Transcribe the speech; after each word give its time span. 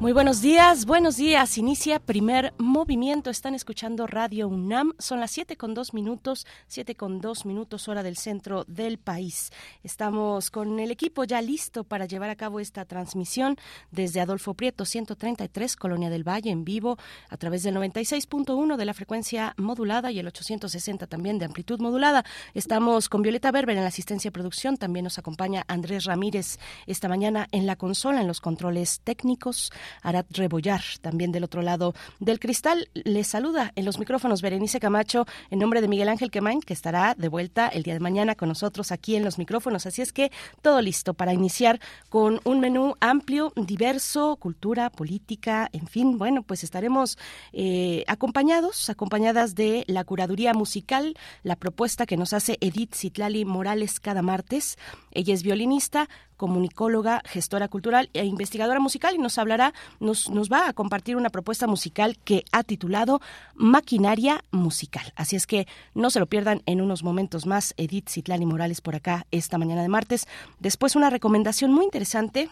Muy 0.00 0.12
buenos 0.12 0.40
días, 0.40 0.86
buenos 0.86 1.18
días. 1.18 1.58
Inicia 1.58 1.98
primer 1.98 2.54
movimiento. 2.56 3.28
Están 3.28 3.54
escuchando 3.54 4.06
Radio 4.06 4.48
UNAM. 4.48 4.94
Son 4.98 5.20
las 5.20 5.30
siete 5.30 5.58
con 5.58 5.74
dos 5.74 5.92
minutos, 5.92 6.46
siete 6.68 6.94
con 6.94 7.20
dos 7.20 7.44
minutos 7.44 7.86
hora 7.86 8.02
del 8.02 8.16
centro 8.16 8.64
del 8.66 8.96
país. 8.96 9.52
Estamos 9.82 10.50
con 10.50 10.80
el 10.80 10.90
equipo 10.90 11.24
ya 11.24 11.42
listo 11.42 11.84
para 11.84 12.06
llevar 12.06 12.30
a 12.30 12.36
cabo 12.36 12.60
esta 12.60 12.86
transmisión 12.86 13.58
desde 13.90 14.22
Adolfo 14.22 14.54
Prieto 14.54 14.86
133, 14.86 15.76
Colonia 15.76 16.08
del 16.08 16.26
Valle, 16.26 16.50
en 16.50 16.64
vivo 16.64 16.96
a 17.28 17.36
través 17.36 17.62
del 17.62 17.74
96.1 17.74 18.76
de 18.76 18.84
la 18.86 18.94
frecuencia 18.94 19.52
modulada 19.58 20.10
y 20.10 20.18
el 20.18 20.26
860 20.28 21.08
también 21.08 21.38
de 21.38 21.44
amplitud 21.44 21.78
modulada. 21.78 22.24
Estamos 22.54 23.10
con 23.10 23.20
Violeta 23.20 23.52
Berber 23.52 23.76
en 23.76 23.82
la 23.82 23.88
asistencia 23.88 24.30
de 24.30 24.32
producción. 24.32 24.78
También 24.78 25.04
nos 25.04 25.18
acompaña 25.18 25.66
Andrés 25.68 26.04
Ramírez 26.04 26.58
esta 26.86 27.06
mañana 27.06 27.48
en 27.52 27.66
la 27.66 27.76
consola, 27.76 28.22
en 28.22 28.28
los 28.28 28.40
controles 28.40 29.02
técnicos. 29.04 29.70
Arat 30.02 30.26
Rebollar, 30.30 30.82
también 31.00 31.32
del 31.32 31.44
otro 31.44 31.62
lado 31.62 31.94
del 32.18 32.38
cristal. 32.40 32.88
Les 32.94 33.26
saluda 33.26 33.72
en 33.76 33.84
los 33.84 33.98
micrófonos 33.98 34.42
Berenice 34.42 34.80
Camacho 34.80 35.26
en 35.50 35.58
nombre 35.58 35.80
de 35.80 35.88
Miguel 35.88 36.08
Ángel 36.08 36.30
Quemain, 36.30 36.60
que 36.60 36.72
estará 36.72 37.14
de 37.16 37.28
vuelta 37.28 37.68
el 37.68 37.82
día 37.82 37.94
de 37.94 38.00
mañana 38.00 38.34
con 38.34 38.48
nosotros 38.48 38.92
aquí 38.92 39.16
en 39.16 39.24
los 39.24 39.38
micrófonos. 39.38 39.86
Así 39.86 40.02
es 40.02 40.12
que 40.12 40.30
todo 40.62 40.80
listo 40.82 41.14
para 41.14 41.32
iniciar 41.32 41.80
con 42.08 42.40
un 42.44 42.60
menú 42.60 42.94
amplio, 43.00 43.52
diverso, 43.56 44.36
cultura, 44.36 44.90
política, 44.90 45.68
en 45.72 45.86
fin, 45.86 46.18
bueno, 46.18 46.42
pues 46.42 46.64
estaremos 46.64 47.18
eh, 47.52 48.04
acompañados, 48.06 48.90
acompañadas 48.90 49.54
de 49.54 49.84
la 49.86 50.04
curaduría 50.04 50.54
musical, 50.54 51.14
la 51.42 51.56
propuesta 51.56 52.06
que 52.06 52.16
nos 52.16 52.32
hace 52.32 52.58
Edith 52.60 52.94
Citlali 52.94 53.44
Morales 53.44 54.00
cada 54.00 54.22
martes. 54.22 54.76
Ella 55.12 55.34
es 55.34 55.42
violinista, 55.42 56.08
comunicóloga, 56.40 57.20
gestora 57.26 57.68
cultural 57.68 58.08
e 58.14 58.24
investigadora 58.24 58.80
musical 58.80 59.14
y 59.14 59.18
nos 59.18 59.36
hablará, 59.36 59.74
nos, 60.00 60.30
nos 60.30 60.48
va 60.48 60.68
a 60.68 60.72
compartir 60.72 61.16
una 61.16 61.28
propuesta 61.28 61.66
musical 61.66 62.16
que 62.24 62.44
ha 62.50 62.62
titulado 62.64 63.20
Maquinaria 63.54 64.42
Musical. 64.50 65.12
Así 65.16 65.36
es 65.36 65.46
que 65.46 65.66
no 65.94 66.08
se 66.08 66.18
lo 66.18 66.24
pierdan 66.24 66.62
en 66.64 66.80
unos 66.80 67.02
momentos 67.02 67.44
más. 67.44 67.74
Edith 67.76 68.08
Citlani 68.08 68.46
Morales 68.46 68.80
por 68.80 68.96
acá 68.96 69.26
esta 69.30 69.58
mañana 69.58 69.82
de 69.82 69.90
martes. 69.90 70.26
Después 70.60 70.96
una 70.96 71.10
recomendación 71.10 71.74
muy 71.74 71.84
interesante 71.84 72.48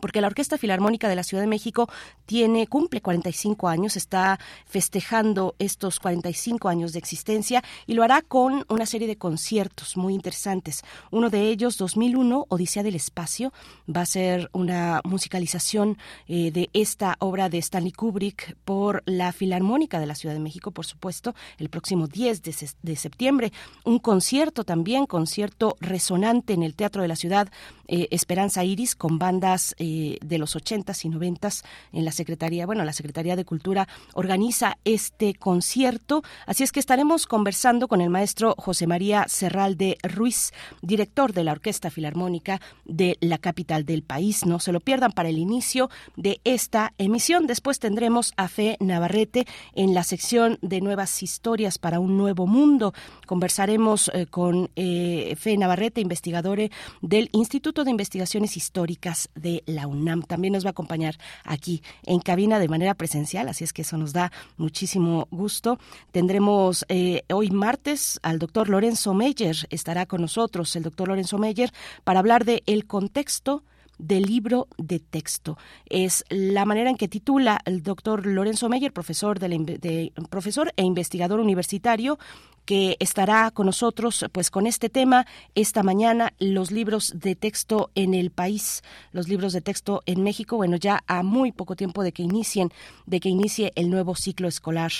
porque 0.00 0.20
la 0.20 0.26
Orquesta 0.28 0.58
Filarmónica 0.58 1.08
de 1.08 1.16
la 1.16 1.22
Ciudad 1.22 1.42
de 1.42 1.48
México 1.48 1.88
tiene 2.26 2.66
cumple 2.66 3.00
45 3.00 3.68
años, 3.68 3.96
está 3.96 4.38
festejando 4.66 5.54
estos 5.58 5.98
45 6.00 6.68
años 6.68 6.92
de 6.92 6.98
existencia 6.98 7.62
y 7.86 7.94
lo 7.94 8.02
hará 8.02 8.22
con 8.22 8.64
una 8.68 8.86
serie 8.86 9.06
de 9.08 9.16
conciertos 9.16 9.96
muy 9.96 10.14
interesantes. 10.14 10.82
Uno 11.10 11.30
de 11.30 11.48
ellos, 11.48 11.76
2001, 11.78 12.46
Odisea 12.48 12.82
del 12.82 12.94
Espacio, 12.94 13.52
va 13.88 14.02
a 14.02 14.06
ser 14.06 14.50
una 14.52 15.00
musicalización 15.04 15.98
eh, 16.26 16.50
de 16.50 16.70
esta 16.72 17.16
obra 17.18 17.48
de 17.48 17.58
Stanley 17.58 17.92
Kubrick 17.92 18.56
por 18.64 19.02
la 19.06 19.32
Filarmónica 19.32 20.00
de 20.00 20.06
la 20.06 20.14
Ciudad 20.14 20.34
de 20.34 20.40
México, 20.40 20.70
por 20.70 20.86
supuesto, 20.86 21.34
el 21.58 21.68
próximo 21.68 22.06
10 22.06 22.42
de, 22.42 22.96
septiembre. 22.96 23.52
Un 23.84 23.98
concierto 23.98 24.64
también, 24.64 25.06
concierto 25.06 25.76
resonante 25.80 26.52
en 26.52 26.62
el 26.62 26.74
Teatro 26.74 27.02
de 27.02 27.08
la 27.08 27.16
Ciudad, 27.16 27.48
eh, 27.88 28.08
Esperanza 28.10 28.64
Iris, 28.64 28.94
con 28.94 29.18
bandas 29.18 29.74
eh, 29.82 30.18
de 30.24 30.38
los 30.38 30.54
80s 30.54 31.04
y 31.04 31.08
90s 31.08 31.64
en 31.92 32.04
la 32.04 32.12
Secretaría, 32.12 32.66
bueno, 32.66 32.84
la 32.84 32.92
Secretaría 32.92 33.34
de 33.34 33.44
Cultura 33.44 33.88
organiza 34.14 34.78
este 34.84 35.34
concierto, 35.34 36.22
así 36.46 36.62
es 36.62 36.70
que 36.70 36.78
estaremos 36.78 37.26
conversando 37.26 37.88
con 37.88 38.00
el 38.00 38.08
maestro 38.08 38.54
José 38.56 38.86
María 38.86 39.26
Serralde 39.26 39.98
Ruiz, 40.04 40.52
director 40.82 41.32
de 41.32 41.42
la 41.42 41.50
Orquesta 41.50 41.90
Filarmónica 41.90 42.60
de 42.84 43.18
la 43.20 43.38
capital 43.38 43.84
del 43.84 44.04
país. 44.04 44.46
No 44.46 44.60
se 44.60 44.70
lo 44.70 44.78
pierdan 44.78 45.10
para 45.10 45.30
el 45.30 45.38
inicio 45.38 45.90
de 46.14 46.40
esta 46.44 46.94
emisión. 46.98 47.48
Después 47.48 47.80
tendremos 47.80 48.34
a 48.36 48.46
Fe 48.46 48.76
Navarrete 48.78 49.48
en 49.74 49.94
la 49.94 50.04
sección 50.04 50.58
de 50.62 50.80
nuevas 50.80 51.24
historias 51.24 51.78
para 51.78 51.98
un 51.98 52.16
nuevo 52.16 52.46
mundo. 52.46 52.94
Conversaremos 53.26 54.12
eh, 54.14 54.26
con 54.26 54.70
eh, 54.76 55.34
Fe 55.36 55.56
Navarrete, 55.56 56.00
investigadora 56.00 56.52
del 57.00 57.30
Instituto 57.32 57.84
de 57.84 57.90
Investigaciones 57.90 58.56
Históricas 58.56 59.30
de 59.34 59.61
la 59.66 59.86
UNAM. 59.86 60.22
También 60.22 60.52
nos 60.52 60.64
va 60.64 60.68
a 60.68 60.72
acompañar 60.72 61.18
aquí 61.44 61.82
en 62.04 62.20
cabina 62.20 62.58
de 62.58 62.68
manera 62.68 62.94
presencial, 62.94 63.48
así 63.48 63.64
es 63.64 63.72
que 63.72 63.82
eso 63.82 63.96
nos 63.96 64.12
da 64.12 64.32
muchísimo 64.56 65.28
gusto. 65.30 65.78
Tendremos 66.10 66.84
eh, 66.88 67.22
hoy 67.32 67.50
martes 67.50 68.18
al 68.22 68.38
doctor 68.38 68.68
Lorenzo 68.68 69.14
Meyer, 69.14 69.56
estará 69.70 70.06
con 70.06 70.20
nosotros 70.20 70.74
el 70.76 70.82
doctor 70.82 71.08
Lorenzo 71.08 71.38
Meyer 71.38 71.72
para 72.04 72.20
hablar 72.20 72.44
de 72.44 72.62
el 72.66 72.86
contexto 72.86 73.62
del 73.98 74.24
libro 74.24 74.68
de 74.78 74.98
texto. 74.98 75.56
Es 75.88 76.24
la 76.28 76.64
manera 76.64 76.90
en 76.90 76.96
que 76.96 77.08
titula 77.08 77.60
el 77.64 77.82
doctor 77.82 78.26
Lorenzo 78.26 78.68
Meyer, 78.68 78.92
profesor, 78.92 79.38
de, 79.38 80.12
profesor 80.28 80.72
e 80.76 80.82
investigador 80.82 81.40
universitario, 81.40 82.18
que 82.64 82.96
estará 83.00 83.50
con 83.50 83.66
nosotros 83.66 84.24
pues 84.32 84.50
con 84.50 84.66
este 84.66 84.88
tema 84.88 85.26
esta 85.54 85.82
mañana 85.82 86.32
los 86.38 86.70
libros 86.70 87.12
de 87.14 87.34
texto 87.34 87.90
en 87.94 88.14
el 88.14 88.30
país 88.30 88.82
los 89.12 89.28
libros 89.28 89.52
de 89.52 89.60
texto 89.60 90.02
en 90.06 90.22
México. 90.22 90.56
Bueno 90.56 90.76
ya 90.76 91.02
a 91.06 91.22
muy 91.22 91.52
poco 91.52 91.76
tiempo 91.76 92.02
de 92.02 92.12
que 92.12 92.22
inicien 92.22 92.70
de 93.06 93.20
que 93.20 93.28
inicie 93.28 93.72
el 93.74 93.90
nuevo 93.90 94.14
ciclo 94.14 94.48
escolar 94.48 94.92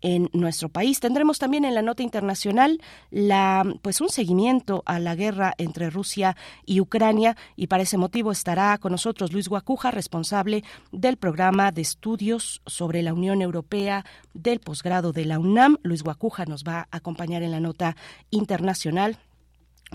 en 0.00 0.28
nuestro 0.32 0.68
país. 0.68 1.00
Tendremos 1.00 1.38
también 1.38 1.64
en 1.64 1.74
la 1.74 1.82
nota 1.82 2.02
internacional 2.02 2.80
la 3.10 3.64
pues 3.82 4.00
un 4.00 4.08
seguimiento 4.08 4.82
a 4.86 4.98
la 4.98 5.14
guerra 5.14 5.54
entre 5.58 5.90
Rusia 5.90 6.36
y 6.64 6.80
Ucrania 6.80 7.36
y 7.56 7.66
para 7.66 7.82
ese 7.82 7.98
motivo 7.98 8.32
estará 8.32 8.78
con 8.78 8.92
nosotros 8.92 9.32
Luis 9.32 9.48
Guacuja, 9.48 9.90
responsable 9.90 10.64
del 10.92 11.16
programa 11.16 11.72
de 11.72 11.82
estudios 11.82 12.62
sobre 12.66 13.02
la 13.02 13.14
Unión 13.14 13.42
Europea 13.42 14.04
del 14.34 14.60
posgrado 14.60 15.12
de 15.12 15.24
la 15.24 15.38
UNAM. 15.38 15.78
Luis 15.82 16.02
Guacuja 16.02 16.44
nos 16.44 16.64
va 16.64 16.80
a 16.90 16.96
acompañar 16.96 17.42
en 17.42 17.50
la 17.50 17.60
nota 17.60 17.96
internacional 18.30 19.18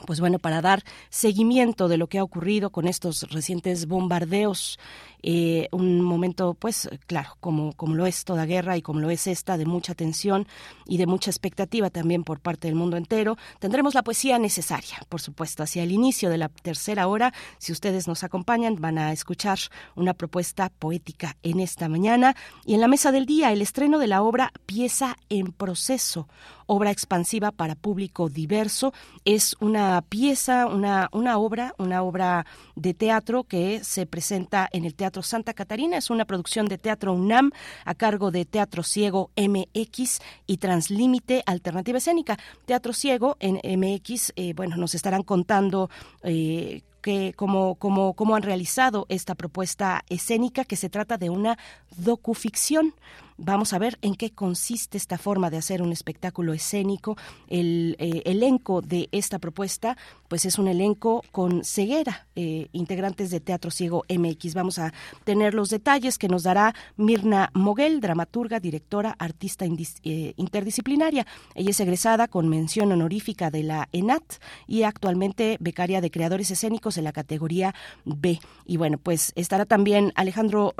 pues 0.05 0.19
bueno, 0.19 0.39
para 0.39 0.61
dar 0.61 0.83
seguimiento 1.09 1.87
de 1.87 1.97
lo 1.97 2.07
que 2.07 2.19
ha 2.19 2.23
ocurrido 2.23 2.69
con 2.69 2.87
estos 2.87 3.23
recientes 3.31 3.87
bombardeos 3.87 4.79
eh, 5.25 5.69
un 5.71 6.01
momento, 6.01 6.53
pues 6.53 6.89
claro, 7.07 7.37
como, 7.39 7.71
como 7.73 7.95
lo 7.95 8.05
es 8.05 8.25
toda 8.25 8.45
guerra 8.45 8.75
y 8.75 8.81
como 8.81 8.99
lo 8.99 9.09
es 9.09 9.25
esta, 9.25 9.57
de 9.57 9.65
mucha 9.65 9.95
tensión 9.95 10.47
y 10.85 10.97
de 10.97 11.07
mucha 11.07 11.31
expectativa 11.31 11.89
también 11.89 12.25
por 12.25 12.41
parte 12.41 12.67
del 12.67 12.75
mundo 12.75 12.97
entero. 12.97 13.37
Tendremos 13.59 13.95
la 13.95 14.03
poesía 14.03 14.37
necesaria, 14.37 14.97
por 15.07 15.21
supuesto, 15.21 15.63
hacia 15.63 15.83
el 15.83 15.93
inicio 15.93 16.29
de 16.29 16.37
la 16.37 16.49
tercera 16.49 17.07
hora. 17.07 17.33
Si 17.57 17.71
ustedes 17.71 18.05
nos 18.05 18.25
acompañan, 18.25 18.75
van 18.81 18.97
a 18.97 19.13
escuchar 19.13 19.59
una 19.95 20.13
propuesta 20.13 20.69
poética 20.77 21.37
en 21.41 21.61
esta 21.61 21.87
mañana. 21.87 22.35
Y 22.65 22.73
en 22.73 22.81
la 22.81 22.89
mesa 22.89 23.13
del 23.13 23.25
día, 23.25 23.53
el 23.53 23.61
estreno 23.61 23.99
de 23.99 24.07
la 24.07 24.23
obra 24.23 24.51
Pieza 24.65 25.15
en 25.29 25.53
Proceso, 25.53 26.27
obra 26.65 26.91
expansiva 26.91 27.51
para 27.51 27.75
público 27.75 28.27
diverso. 28.27 28.93
Es 29.23 29.55
una 29.61 29.82
pieza, 30.09 30.67
una, 30.67 31.09
una 31.11 31.37
obra, 31.37 31.73
una 31.77 32.03
obra 32.03 32.45
de 32.75 32.93
teatro 32.93 33.43
que 33.43 33.83
se 33.83 34.05
presenta 34.05 34.67
en 34.71 34.85
el 34.85 34.95
Teatro 34.95 35.21
Santa 35.21 35.53
Catarina. 35.53 35.97
Es 35.97 36.09
una 36.09 36.25
producción 36.25 36.67
de 36.67 36.77
Teatro 36.77 37.13
UNAM 37.13 37.51
a 37.85 37.95
cargo 37.95 38.31
de 38.31 38.45
Teatro 38.45 38.83
Ciego 38.83 39.31
MX 39.35 40.19
y 40.47 40.57
Translímite 40.57 41.43
Alternativa 41.45 41.97
Escénica. 41.97 42.37
Teatro 42.65 42.93
Ciego 42.93 43.37
en 43.39 43.55
MX, 43.63 44.33
eh, 44.35 44.53
bueno, 44.53 44.77
nos 44.77 44.95
estarán 44.95 45.23
contando 45.23 45.89
eh, 46.23 46.81
que 47.03 47.33
cómo 47.35 48.35
han 48.35 48.41
realizado 48.41 49.05
esta 49.09 49.35
propuesta 49.35 50.03
escénica 50.09 50.63
que 50.63 50.77
se 50.77 50.89
trata 50.89 51.17
de 51.17 51.29
una 51.29 51.59
docuficción. 51.97 52.95
Vamos 53.37 53.73
a 53.73 53.79
ver 53.79 53.97
en 54.01 54.15
qué 54.15 54.31
consiste 54.31 54.97
esta 54.97 55.17
forma 55.17 55.49
de 55.49 55.57
hacer 55.57 55.81
un 55.81 55.91
espectáculo 55.91 56.53
escénico. 56.53 57.17
El 57.47 57.95
eh, 57.99 58.21
elenco 58.25 58.81
de 58.81 59.09
esta 59.11 59.37
propuesta, 59.37 59.97
pues 60.33 60.45
es 60.45 60.57
un 60.57 60.67
elenco 60.67 61.23
con 61.31 61.63
ceguera, 61.63 62.25
eh, 62.35 62.67
integrantes 62.71 63.29
de 63.29 63.39
Teatro 63.39 63.69
Ciego 63.69 64.03
MX. 64.09 64.55
Vamos 64.55 64.79
a 64.79 64.91
tener 65.25 65.53
los 65.53 65.69
detalles 65.69 66.17
que 66.17 66.27
nos 66.27 66.41
dará 66.41 66.73
Mirna 66.97 67.51
Moguel, 67.53 68.01
dramaturga, 68.01 68.59
directora, 68.59 69.15
artista 69.19 69.65
eh, 69.65 70.33
interdisciplinaria. 70.35 71.27
Ella 71.53 71.69
es 71.69 71.79
egresada 71.79 72.27
con 72.27 72.49
mención 72.49 72.91
honorífica 72.91 73.51
de 73.51 73.61
la 73.61 73.89
ENAT 73.91 74.23
y 74.65 74.81
actualmente 74.81 75.57
becaria 75.59 76.01
de 76.01 76.09
creadores 76.09 76.49
escénicos 76.49 76.95
de 76.95 77.03
la 77.03 77.11
categoría 77.11 77.75
B. 78.03 78.39
Y 78.65 78.77
bueno, 78.77 78.97
pues 78.97 79.33
estará 79.35 79.67
también 79.67 80.13
Alejandro, 80.15 80.73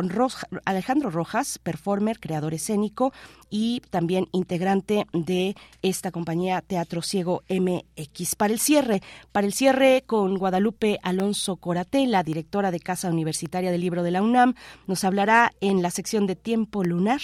Alejandro 0.66 1.12
Rojas, 1.12 1.60
performer, 1.60 2.20
creador 2.20 2.56
escénico 2.56 3.14
y 3.56 3.82
también 3.92 4.30
integrante 4.32 5.06
de 5.14 5.56
esta 5.84 6.10
compañía 6.10 6.64
Teatro 6.64 7.04
Ciego 7.04 7.44
MX. 7.48 8.36
Para 8.36 8.52
el 8.52 8.60
cierre, 8.60 9.04
para 9.32 9.46
el 9.46 9.54
cierre 9.54 10.04
con 10.08 10.40
Guadalupe 10.40 10.98
Alonso 11.04 11.58
Coratela, 11.58 12.24
directora 12.24 12.72
de 12.72 12.80
Casa 12.80 13.12
Universitaria 13.12 13.70
del 13.70 13.82
Libro 13.82 14.02
de 14.02 14.10
la 14.10 14.24
UNAM, 14.24 14.56
nos 14.88 15.04
hablará 15.04 15.52
en 15.62 15.84
la 15.84 15.92
sección 15.92 16.26
de 16.26 16.36
Tiempo 16.36 16.84
Lunar, 16.84 17.22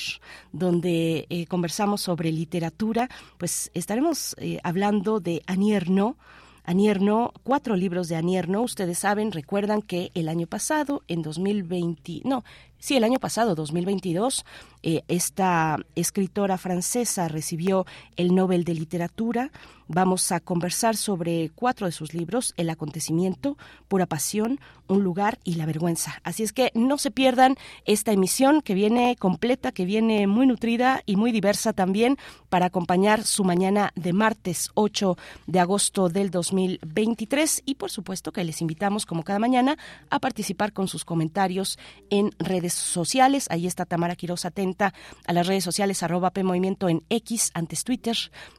donde 0.52 1.26
eh, 1.31 1.48
conversamos 1.48 2.02
sobre 2.02 2.31
literatura, 2.31 3.10
pues 3.40 3.72
estaremos 3.74 4.36
eh, 4.38 4.60
hablando 4.62 5.20
de 5.20 5.42
Anierno, 5.48 6.16
Anierno, 6.64 7.34
cuatro 7.42 7.76
libros 7.76 8.10
de 8.10 8.16
Anierno. 8.16 8.62
Ustedes 8.62 9.00
saben, 9.00 9.31
recuerdan 9.31 9.81
que 9.81 10.12
el 10.14 10.30
año 10.30 10.46
pasado, 10.46 11.02
en 11.08 11.24
2020, 11.24 12.22
no, 12.26 12.44
sí, 12.80 12.96
el 12.98 13.04
año 13.04 13.20
pasado, 13.20 13.56
2022, 13.56 14.46
eh, 14.81 15.02
esta 15.08 15.78
escritora 15.96 16.58
francesa 16.58 17.28
recibió 17.28 17.86
el 18.16 18.34
Nobel 18.34 18.64
de 18.64 18.74
Literatura. 18.74 19.52
Vamos 19.88 20.31
a 20.31 20.40
conversar 20.40 20.96
sobre 20.96 21.50
cuatro 21.50 21.88
de 21.88 21.92
sus 21.92 22.14
libros, 22.14 22.54
El 22.58 22.70
acontecimiento, 22.70 23.58
Pura 23.88 24.06
pasión, 24.06 24.60
Un 24.88 25.04
lugar 25.04 25.40
y 25.44 25.56
la 25.56 25.66
vergüenza. 25.66 26.22
Así 26.24 26.44
es 26.44 26.54
que 26.54 26.72
no 26.76 26.98
se 26.98 27.12
pierdan 27.12 27.56
esta 27.86 28.12
emisión 28.12 28.62
que 28.62 28.76
viene 28.76 29.16
completa, 29.18 29.72
que 29.72 29.86
viene 29.86 30.28
muy 30.28 30.48
nutrida 30.48 31.02
y 31.06 31.16
muy 31.16 31.31
diversa 31.31 31.74
también 31.74 32.18
para 32.50 32.68
acompañar 32.68 33.24
su 33.24 33.44
mañana 33.44 33.92
de 33.96 34.14
martes 34.14 34.70
8 34.76 35.18
de 35.48 35.60
agosto 35.60 36.10
del 36.10 36.31
2023 36.31 37.64
y 37.66 37.76
por 37.76 37.90
supuesto 37.92 38.31
que 38.31 38.44
les 38.44 38.62
invitamos 38.62 39.06
como 39.06 39.24
cada 39.24 39.40
mañana 39.40 39.78
a 40.10 40.20
participar 40.20 40.72
con 40.72 40.88
sus 40.88 41.04
comentarios 41.04 41.78
en 42.10 42.31
redes 42.40 42.69
sociales. 42.74 43.48
Ahí 43.50 43.68
está 43.68 43.86
Tamara 43.86 44.16
Quiroz 44.16 44.45
atenta 44.45 44.94
a 45.25 45.33
las 45.33 45.48
redes 45.48 45.63
sociales 45.63 46.04
arroba 46.04 46.31
P 46.31 46.44
Movimiento 46.44 46.89
en 46.89 47.04
X, 47.10 47.51
antes 47.54 47.83
Twitter, 47.83 48.16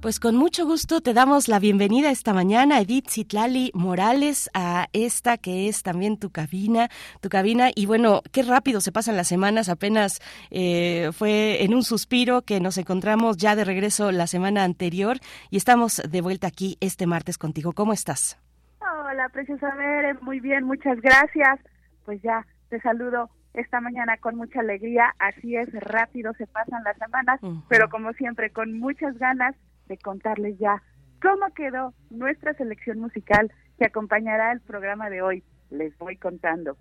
Pues 0.00 0.20
con 0.20 0.36
mucho 0.36 0.64
gusto 0.64 1.00
te 1.00 1.12
damos 1.12 1.48
la 1.48 1.58
bienvenida 1.58 2.12
esta 2.12 2.32
mañana, 2.32 2.80
Edith 2.80 3.08
Citlali 3.08 3.72
Morales, 3.74 4.48
a 4.54 4.86
esta 4.92 5.38
que 5.38 5.68
es 5.68 5.82
también 5.82 6.18
tu 6.18 6.30
cabina, 6.30 6.88
tu 7.20 7.28
cabina. 7.28 7.70
Y 7.74 7.86
bueno, 7.86 8.22
qué 8.30 8.44
rápido 8.44 8.80
se 8.80 8.92
pasan 8.92 9.16
las 9.16 9.26
semanas, 9.26 9.68
apenas 9.68 10.20
eh, 10.52 11.10
fue 11.12 11.64
en 11.64 11.74
un 11.74 11.82
suspiro 11.82 12.42
que 12.42 12.60
nos 12.60 12.78
encontramos 12.78 13.38
ya 13.38 13.56
de 13.56 13.64
regreso 13.64 14.12
la 14.12 14.28
semana 14.28 14.62
anterior 14.62 15.16
y 15.50 15.56
estamos 15.56 16.00
de 16.08 16.20
vuelta 16.20 16.46
aquí 16.46 16.76
este 16.80 17.08
martes 17.08 17.38
contigo. 17.38 17.72
¿Cómo 17.72 17.92
estás? 17.92 18.38
Hola, 18.80 19.28
preciosa 19.30 19.74
Mere, 19.74 20.14
muy 20.22 20.38
bien, 20.38 20.62
muchas 20.62 21.00
gracias 21.00 21.58
pues 22.04 22.20
ya 22.22 22.46
te 22.68 22.80
saludo 22.80 23.30
esta 23.54 23.80
mañana 23.80 24.16
con 24.18 24.36
mucha 24.36 24.60
alegría. 24.60 25.14
Así 25.18 25.56
es, 25.56 25.72
rápido 25.72 26.32
se 26.34 26.46
pasan 26.46 26.84
las 26.84 26.96
semanas, 26.98 27.40
pero 27.68 27.88
como 27.88 28.12
siempre, 28.14 28.50
con 28.50 28.78
muchas 28.78 29.18
ganas 29.18 29.54
de 29.86 29.98
contarles 29.98 30.58
ya 30.58 30.82
cómo 31.20 31.52
quedó 31.54 31.94
nuestra 32.10 32.54
selección 32.54 32.98
musical 32.98 33.52
que 33.78 33.86
acompañará 33.86 34.52
el 34.52 34.60
programa 34.60 35.10
de 35.10 35.22
hoy. 35.22 35.44
Les 35.70 35.96
voy 35.98 36.16
contando. 36.16 36.76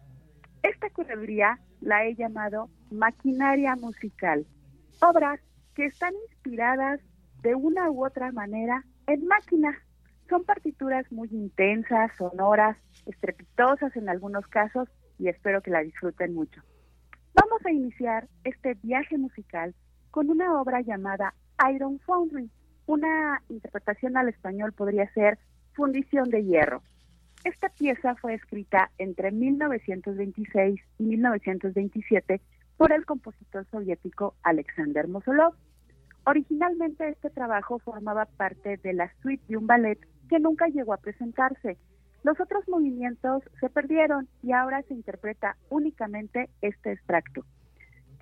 Esta 0.64 0.90
curaduría 0.90 1.60
la 1.80 2.06
he 2.06 2.16
llamado 2.16 2.70
Maquinaria 2.92 3.76
Musical. 3.76 4.46
Obras 5.02 5.40
que 5.76 5.86
están 5.86 6.14
inspiradas 6.30 7.00
de 7.42 7.56
una 7.56 7.90
u 7.90 8.06
otra 8.06 8.32
manera 8.32 8.84
en 9.08 9.26
máquina. 9.26 9.76
Son 10.30 10.44
partituras 10.44 11.10
muy 11.12 11.28
intensas, 11.32 12.12
sonoras, 12.18 12.78
estrepitosas 13.06 13.96
en 13.96 14.10
algunos 14.10 14.46
casos, 14.48 14.88
y 15.18 15.28
espero 15.28 15.62
que 15.62 15.72
la 15.72 15.82
disfruten 15.82 16.34
mucho. 16.34 16.62
Vamos 17.34 17.66
a 17.66 17.72
iniciar 17.72 18.28
este 18.44 18.76
viaje 18.84 19.18
musical 19.18 19.74
con 20.10 20.30
una 20.30 20.60
obra 20.60 20.82
llamada 20.82 21.34
Iron 21.74 22.00
Foundry. 22.00 22.50
Una 22.86 23.42
interpretación 23.50 24.18
al 24.18 24.30
español 24.30 24.74
podría 24.74 25.12
ser 25.14 25.40
Fundición 25.74 26.30
de 26.30 26.44
Hierro. 26.44 26.84
Esta 27.44 27.70
pieza 27.70 28.16
fue 28.16 28.36
escrita 28.36 28.92
entre 28.98 29.32
1926 29.32 30.80
y 31.00 31.04
1927 31.04 32.42
por 32.78 32.92
el 32.92 33.06
compositor 33.06 33.66
soviético 33.72 34.36
Alexander 34.44 35.08
Mosolov. 35.08 35.56
Originalmente 36.26 37.10
este 37.10 37.30
trabajo 37.30 37.80
formaba 37.80 38.26
parte 38.26 38.78
de 38.78 38.94
la 38.94 39.12
suite 39.22 39.44
de 39.48 39.58
un 39.58 39.66
ballet 39.66 40.00
que 40.30 40.40
nunca 40.40 40.68
llegó 40.68 40.94
a 40.94 40.98
presentarse, 40.98 41.78
los 42.24 42.40
otros 42.40 42.68
movimientos 42.68 43.44
se 43.60 43.70
perdieron 43.70 44.28
y 44.44 44.52
ahora 44.52 44.84
se 44.84 44.94
interpreta 44.94 45.58
únicamente 45.70 46.50
este 46.62 46.92
extracto. 46.92 47.44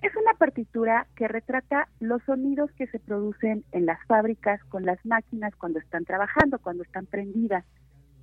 Es 0.02 0.16
una 0.16 0.32
partitura 0.34 1.06
que 1.14 1.28
retrata 1.28 1.88
los 2.00 2.22
sonidos 2.22 2.70
que 2.72 2.86
se 2.86 2.98
producen 2.98 3.64
en 3.72 3.84
las 3.84 4.02
fábricas 4.06 4.62
con 4.64 4.86
las 4.86 5.04
máquinas 5.04 5.54
cuando 5.56 5.78
están 5.78 6.06
trabajando, 6.06 6.58
cuando 6.58 6.82
están 6.82 7.04
prendidas. 7.04 7.66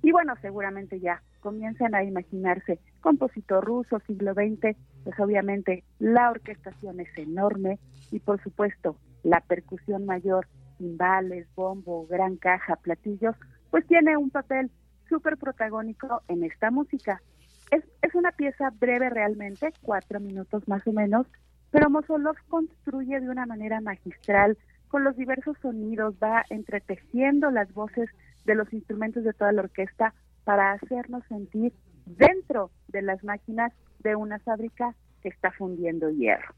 Y 0.02 0.10
bueno, 0.10 0.34
seguramente 0.42 0.98
ya 0.98 1.22
comienzan 1.40 1.94
a 1.94 2.02
imaginarse 2.02 2.80
compositor 3.00 3.64
ruso, 3.64 4.00
siglo 4.06 4.34
XX, 4.34 4.76
pues 5.04 5.20
obviamente 5.20 5.84
la 6.00 6.30
orquestación 6.30 6.98
es 6.98 7.16
enorme 7.16 7.78
y 8.10 8.18
por 8.18 8.42
supuesto 8.42 8.96
la 9.22 9.40
percusión 9.40 10.04
mayor, 10.04 10.48
timbales, 10.78 11.46
bombo, 11.54 12.06
gran 12.08 12.36
caja, 12.36 12.76
platillos, 12.76 13.36
pues 13.70 13.86
tiene 13.86 14.16
un 14.16 14.30
papel 14.30 14.70
súper 15.08 15.36
protagónico 15.36 16.22
en 16.28 16.44
esta 16.44 16.70
música. 16.70 17.22
Es, 17.70 17.84
es 18.02 18.14
una 18.14 18.32
pieza 18.32 18.70
breve 18.70 19.10
realmente, 19.10 19.72
cuatro 19.82 20.20
minutos 20.20 20.66
más 20.68 20.86
o 20.86 20.92
menos, 20.92 21.26
pero 21.70 21.90
Mosolov 21.90 22.36
construye 22.48 23.20
de 23.20 23.28
una 23.28 23.46
manera 23.46 23.80
magistral 23.80 24.56
con 24.88 25.04
los 25.04 25.16
diversos 25.16 25.56
sonidos, 25.60 26.14
va 26.22 26.44
entretejiendo 26.48 27.50
las 27.50 27.72
voces 27.74 28.08
de 28.44 28.54
los 28.54 28.72
instrumentos 28.72 29.22
de 29.24 29.34
toda 29.34 29.52
la 29.52 29.62
orquesta 29.62 30.14
para 30.44 30.72
hacernos 30.72 31.22
sentir 31.28 31.74
dentro 32.06 32.70
de 32.88 33.02
las 33.02 33.22
máquinas 33.22 33.72
de 33.98 34.16
una 34.16 34.38
fábrica 34.38 34.94
que 35.22 35.28
está 35.28 35.50
fundiendo 35.52 36.08
hierro. 36.10 36.54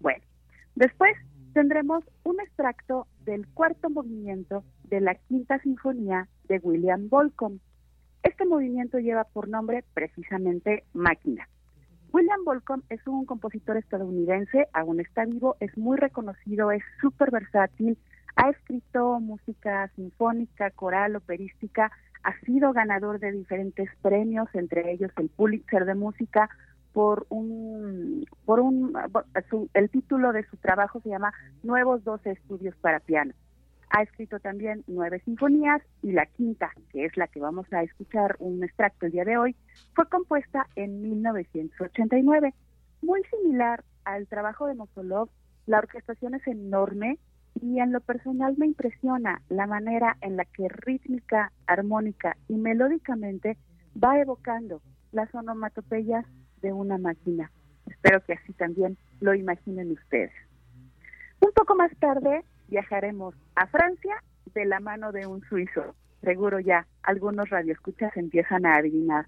Bueno, 0.00 0.22
después 0.74 1.16
tendremos 1.54 2.04
un 2.24 2.40
extracto 2.40 3.06
del 3.24 3.46
cuarto 3.48 3.88
movimiento 3.88 4.64
de 4.84 5.00
la 5.00 5.14
quinta 5.14 5.58
sinfonía 5.60 6.28
de 6.48 6.58
William 6.62 7.08
Bolcom. 7.08 7.58
Este 8.22 8.46
movimiento 8.46 8.98
lleva 8.98 9.24
por 9.24 9.48
nombre 9.48 9.84
precisamente 9.94 10.84
Máquina. 10.92 11.48
William 12.12 12.44
Bolcom 12.44 12.82
es 12.90 13.04
un 13.06 13.26
compositor 13.26 13.76
estadounidense, 13.76 14.68
aún 14.72 15.00
está 15.00 15.24
vivo, 15.24 15.56
es 15.60 15.76
muy 15.76 15.96
reconocido, 15.96 16.70
es 16.70 16.82
súper 17.00 17.30
versátil, 17.30 17.98
ha 18.36 18.50
escrito 18.50 19.18
música 19.20 19.90
sinfónica, 19.96 20.70
coral, 20.70 21.16
operística, 21.16 21.90
ha 22.22 22.38
sido 22.46 22.72
ganador 22.72 23.18
de 23.18 23.32
diferentes 23.32 23.90
premios, 24.00 24.48
entre 24.54 24.92
ellos 24.92 25.10
el 25.16 25.28
Pulitzer 25.28 25.84
de 25.84 25.94
Música, 25.94 26.48
por 26.92 27.26
un, 27.28 28.24
por 28.44 28.60
un, 28.60 28.96
el 29.74 29.90
título 29.90 30.32
de 30.32 30.44
su 30.44 30.56
trabajo 30.56 31.00
se 31.00 31.08
llama 31.08 31.34
Nuevos 31.64 32.04
12 32.04 32.30
Estudios 32.30 32.76
para 32.76 33.00
Piano. 33.00 33.34
Ha 33.96 34.02
escrito 34.02 34.40
también 34.40 34.82
nueve 34.88 35.22
sinfonías 35.24 35.80
y 36.02 36.10
la 36.10 36.26
quinta, 36.26 36.72
que 36.90 37.04
es 37.04 37.16
la 37.16 37.28
que 37.28 37.38
vamos 37.38 37.72
a 37.72 37.84
escuchar 37.84 38.34
un 38.40 38.64
extracto 38.64 39.06
el 39.06 39.12
día 39.12 39.24
de 39.24 39.36
hoy, 39.36 39.54
fue 39.94 40.08
compuesta 40.08 40.66
en 40.74 41.00
1989. 41.00 42.52
Muy 43.02 43.22
similar 43.30 43.84
al 44.04 44.26
trabajo 44.26 44.66
de 44.66 44.74
Mosolov, 44.74 45.28
la 45.66 45.78
orquestación 45.78 46.34
es 46.34 46.44
enorme 46.48 47.20
y 47.62 47.78
en 47.78 47.92
lo 47.92 48.00
personal 48.00 48.56
me 48.58 48.66
impresiona 48.66 49.40
la 49.48 49.68
manera 49.68 50.16
en 50.22 50.38
la 50.38 50.44
que 50.44 50.68
rítmica, 50.68 51.52
armónica 51.68 52.36
y 52.48 52.54
melódicamente 52.54 53.56
va 54.02 54.18
evocando 54.18 54.82
las 55.12 55.32
onomatopeyas 55.32 56.26
de 56.62 56.72
una 56.72 56.98
máquina. 56.98 57.52
Espero 57.86 58.20
que 58.24 58.32
así 58.32 58.54
también 58.54 58.98
lo 59.20 59.34
imaginen 59.34 59.92
ustedes. 59.92 60.32
Un 61.38 61.52
poco 61.52 61.76
más 61.76 61.92
tarde 62.00 62.44
viajaremos 62.68 63.34
a 63.54 63.66
Francia 63.66 64.22
de 64.54 64.64
la 64.64 64.80
mano 64.80 65.12
de 65.12 65.26
un 65.26 65.42
suizo. 65.42 65.94
Seguro 66.22 66.60
ya 66.60 66.86
algunos 67.02 67.50
radioescuchas 67.50 68.16
empiezan 68.16 68.66
a 68.66 68.76
adivinar. 68.76 69.26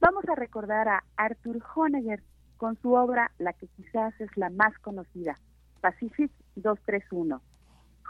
Vamos 0.00 0.24
a 0.28 0.34
recordar 0.34 0.88
a 0.88 1.04
Arthur 1.16 1.62
Honegger 1.74 2.22
con 2.56 2.76
su 2.80 2.92
obra, 2.92 3.30
la 3.38 3.52
que 3.52 3.68
quizás 3.68 4.20
es 4.20 4.36
la 4.36 4.50
más 4.50 4.76
conocida, 4.80 5.34
Pacific 5.80 6.30
231. 6.56 7.40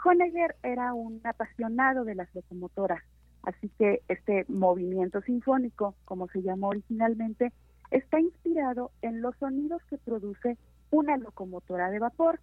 Honegger 0.03 0.55
era 0.63 0.93
un 0.93 1.21
apasionado 1.23 2.03
de 2.03 2.15
las 2.15 2.33
locomotoras, 2.33 3.03
así 3.43 3.69
que 3.77 4.01
este 4.07 4.45
movimiento 4.47 5.21
sinfónico, 5.21 5.95
como 6.05 6.27
se 6.27 6.41
llamó 6.41 6.69
originalmente, 6.69 7.51
está 7.91 8.19
inspirado 8.19 8.91
en 9.01 9.21
los 9.21 9.35
sonidos 9.37 9.81
que 9.89 9.97
produce 9.97 10.57
una 10.91 11.17
locomotora 11.17 11.89
de 11.89 11.99
vapor. 11.99 12.39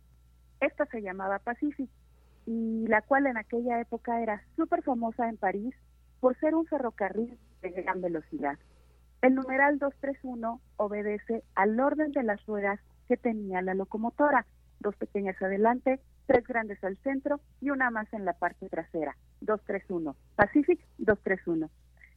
Esta 0.61 0.87
se 0.87 1.03
llamaba 1.03 1.39
Pacific 1.39 1.91
y 2.47 2.87
la 2.87 3.03
cual 3.03 3.27
en 3.27 3.37
aquella 3.37 3.81
época 3.81 4.23
era 4.23 4.43
súper 4.55 4.83
famosa 4.83 5.29
en 5.29 5.37
París 5.37 5.75
por 6.21 6.39
ser 6.39 6.55
un 6.55 6.67
ferrocarril 6.67 7.39
de 7.61 7.71
gran 7.71 8.01
velocidad. 8.01 8.59
El 9.23 9.35
numeral 9.35 9.79
231 9.79 10.61
obedece 10.77 11.43
al 11.55 11.79
orden 11.81 12.13
de 12.13 12.23
las 12.23 12.45
ruedas 12.47 12.81
que 13.09 13.17
tenía 13.17 13.63
la 13.63 13.75
locomotora, 13.75 14.47
dos 14.81 14.95
pequeñas 14.97 15.41
adelante, 15.43 16.01
tres 16.27 16.47
grandes 16.47 16.83
al 16.85 16.97
centro 16.99 17.41
y 17.61 17.71
una 17.71 17.91
más 17.91 18.13
en 18.13 18.25
la 18.25 18.35
parte 18.35 18.69
trasera, 18.69 19.17
231, 19.41 20.15
Pacific 20.37 20.81
231. 20.99 21.71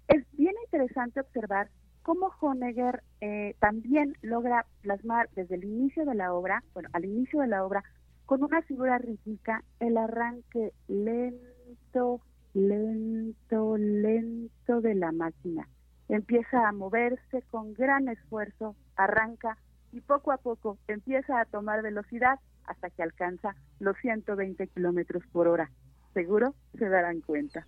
Es 0.07 0.25
bien 0.33 0.55
interesante 0.65 1.19
observar 1.19 1.69
cómo 2.01 2.31
Honegger 2.39 3.03
eh, 3.21 3.55
también 3.59 4.15
logra 4.21 4.65
plasmar 4.81 5.29
desde 5.35 5.55
el 5.55 5.63
inicio 5.63 6.05
de 6.05 6.15
la 6.15 6.33
obra, 6.33 6.63
bueno, 6.73 6.89
al 6.93 7.05
inicio 7.05 7.41
de 7.41 7.47
la 7.47 7.63
obra, 7.63 7.83
con 8.29 8.43
una 8.43 8.61
figura 8.61 8.99
rítmica, 8.99 9.63
el 9.79 9.97
arranque 9.97 10.71
lento, 10.87 12.21
lento, 12.53 13.75
lento 13.75 14.81
de 14.81 14.93
la 14.93 15.11
máquina. 15.11 15.67
Empieza 16.09 16.69
a 16.69 16.71
moverse 16.71 17.41
con 17.49 17.73
gran 17.73 18.07
esfuerzo, 18.07 18.75
arranca 18.95 19.57
y 19.91 20.01
poco 20.01 20.31
a 20.31 20.37
poco 20.37 20.77
empieza 20.87 21.41
a 21.41 21.45
tomar 21.45 21.81
velocidad 21.81 22.39
hasta 22.65 22.91
que 22.91 23.01
alcanza 23.01 23.55
los 23.79 23.97
120 23.97 24.67
kilómetros 24.67 25.23
por 25.31 25.47
hora. 25.47 25.71
Seguro 26.13 26.53
se 26.77 26.87
darán 26.87 27.21
cuenta. 27.21 27.65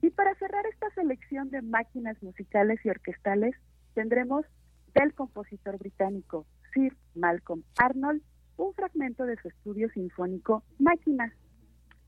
Y 0.00 0.08
para 0.08 0.34
cerrar 0.36 0.64
esta 0.64 0.88
selección 0.94 1.50
de 1.50 1.60
máquinas 1.60 2.16
musicales 2.22 2.80
y 2.82 2.88
orquestales, 2.88 3.54
tendremos 3.92 4.46
del 4.94 5.12
compositor 5.12 5.76
británico 5.76 6.46
Sir 6.72 6.96
Malcolm 7.14 7.62
Arnold 7.76 8.22
un 8.56 8.72
fragmento 8.74 9.24
de 9.24 9.36
su 9.36 9.48
estudio 9.48 9.88
sinfónico 9.90 10.62
Máquinas. 10.78 11.32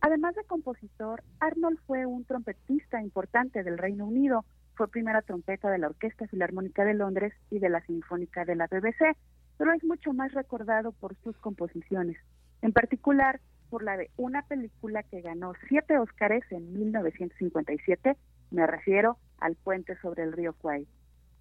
Además 0.00 0.34
de 0.34 0.44
compositor, 0.44 1.22
Arnold 1.40 1.78
fue 1.86 2.06
un 2.06 2.24
trompetista 2.24 3.02
importante 3.02 3.62
del 3.62 3.78
Reino 3.78 4.06
Unido. 4.06 4.44
Fue 4.74 4.88
primera 4.88 5.22
trompeta 5.22 5.70
de 5.70 5.78
la 5.78 5.88
Orquesta 5.88 6.26
Filarmónica 6.28 6.84
de 6.84 6.94
Londres 6.94 7.32
y 7.50 7.58
de 7.58 7.68
la 7.68 7.84
Sinfónica 7.84 8.44
de 8.44 8.54
la 8.54 8.68
BBC, 8.68 9.16
pero 9.56 9.72
es 9.72 9.82
mucho 9.82 10.12
más 10.12 10.32
recordado 10.32 10.92
por 10.92 11.16
sus 11.24 11.36
composiciones, 11.38 12.16
en 12.62 12.72
particular 12.72 13.40
por 13.70 13.82
la 13.82 13.96
de 13.96 14.10
una 14.16 14.42
película 14.42 15.02
que 15.02 15.20
ganó 15.20 15.52
siete 15.68 15.98
Óscares 15.98 16.44
en 16.50 16.72
1957, 16.72 18.16
me 18.50 18.66
refiero 18.66 19.18
al 19.38 19.56
puente 19.56 19.96
sobre 20.00 20.22
el 20.22 20.32
río 20.32 20.54
Kwai. 20.54 20.86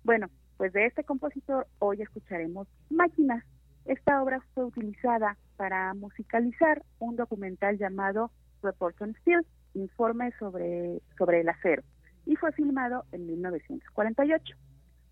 Bueno, 0.03 0.27
pues 0.57 0.73
de 0.73 0.87
este 0.87 1.03
compositor 1.03 1.67
hoy 1.79 2.01
escucharemos 2.01 2.67
Máquinas, 2.89 3.43
esta 3.87 4.21
obra 4.21 4.41
fue 4.53 4.65
utilizada 4.65 5.37
para 5.55 5.93
musicalizar 5.93 6.83
un 6.99 7.15
documental 7.15 7.77
llamado 7.77 8.31
Report 8.61 9.01
on 9.01 9.15
Steel, 9.21 9.45
Informe 9.73 10.31
sobre, 10.39 11.01
sobre 11.17 11.41
el 11.41 11.49
acero, 11.49 11.83
y 12.25 12.35
fue 12.35 12.51
filmado 12.51 13.05
en 13.11 13.27
1948. 13.27 14.55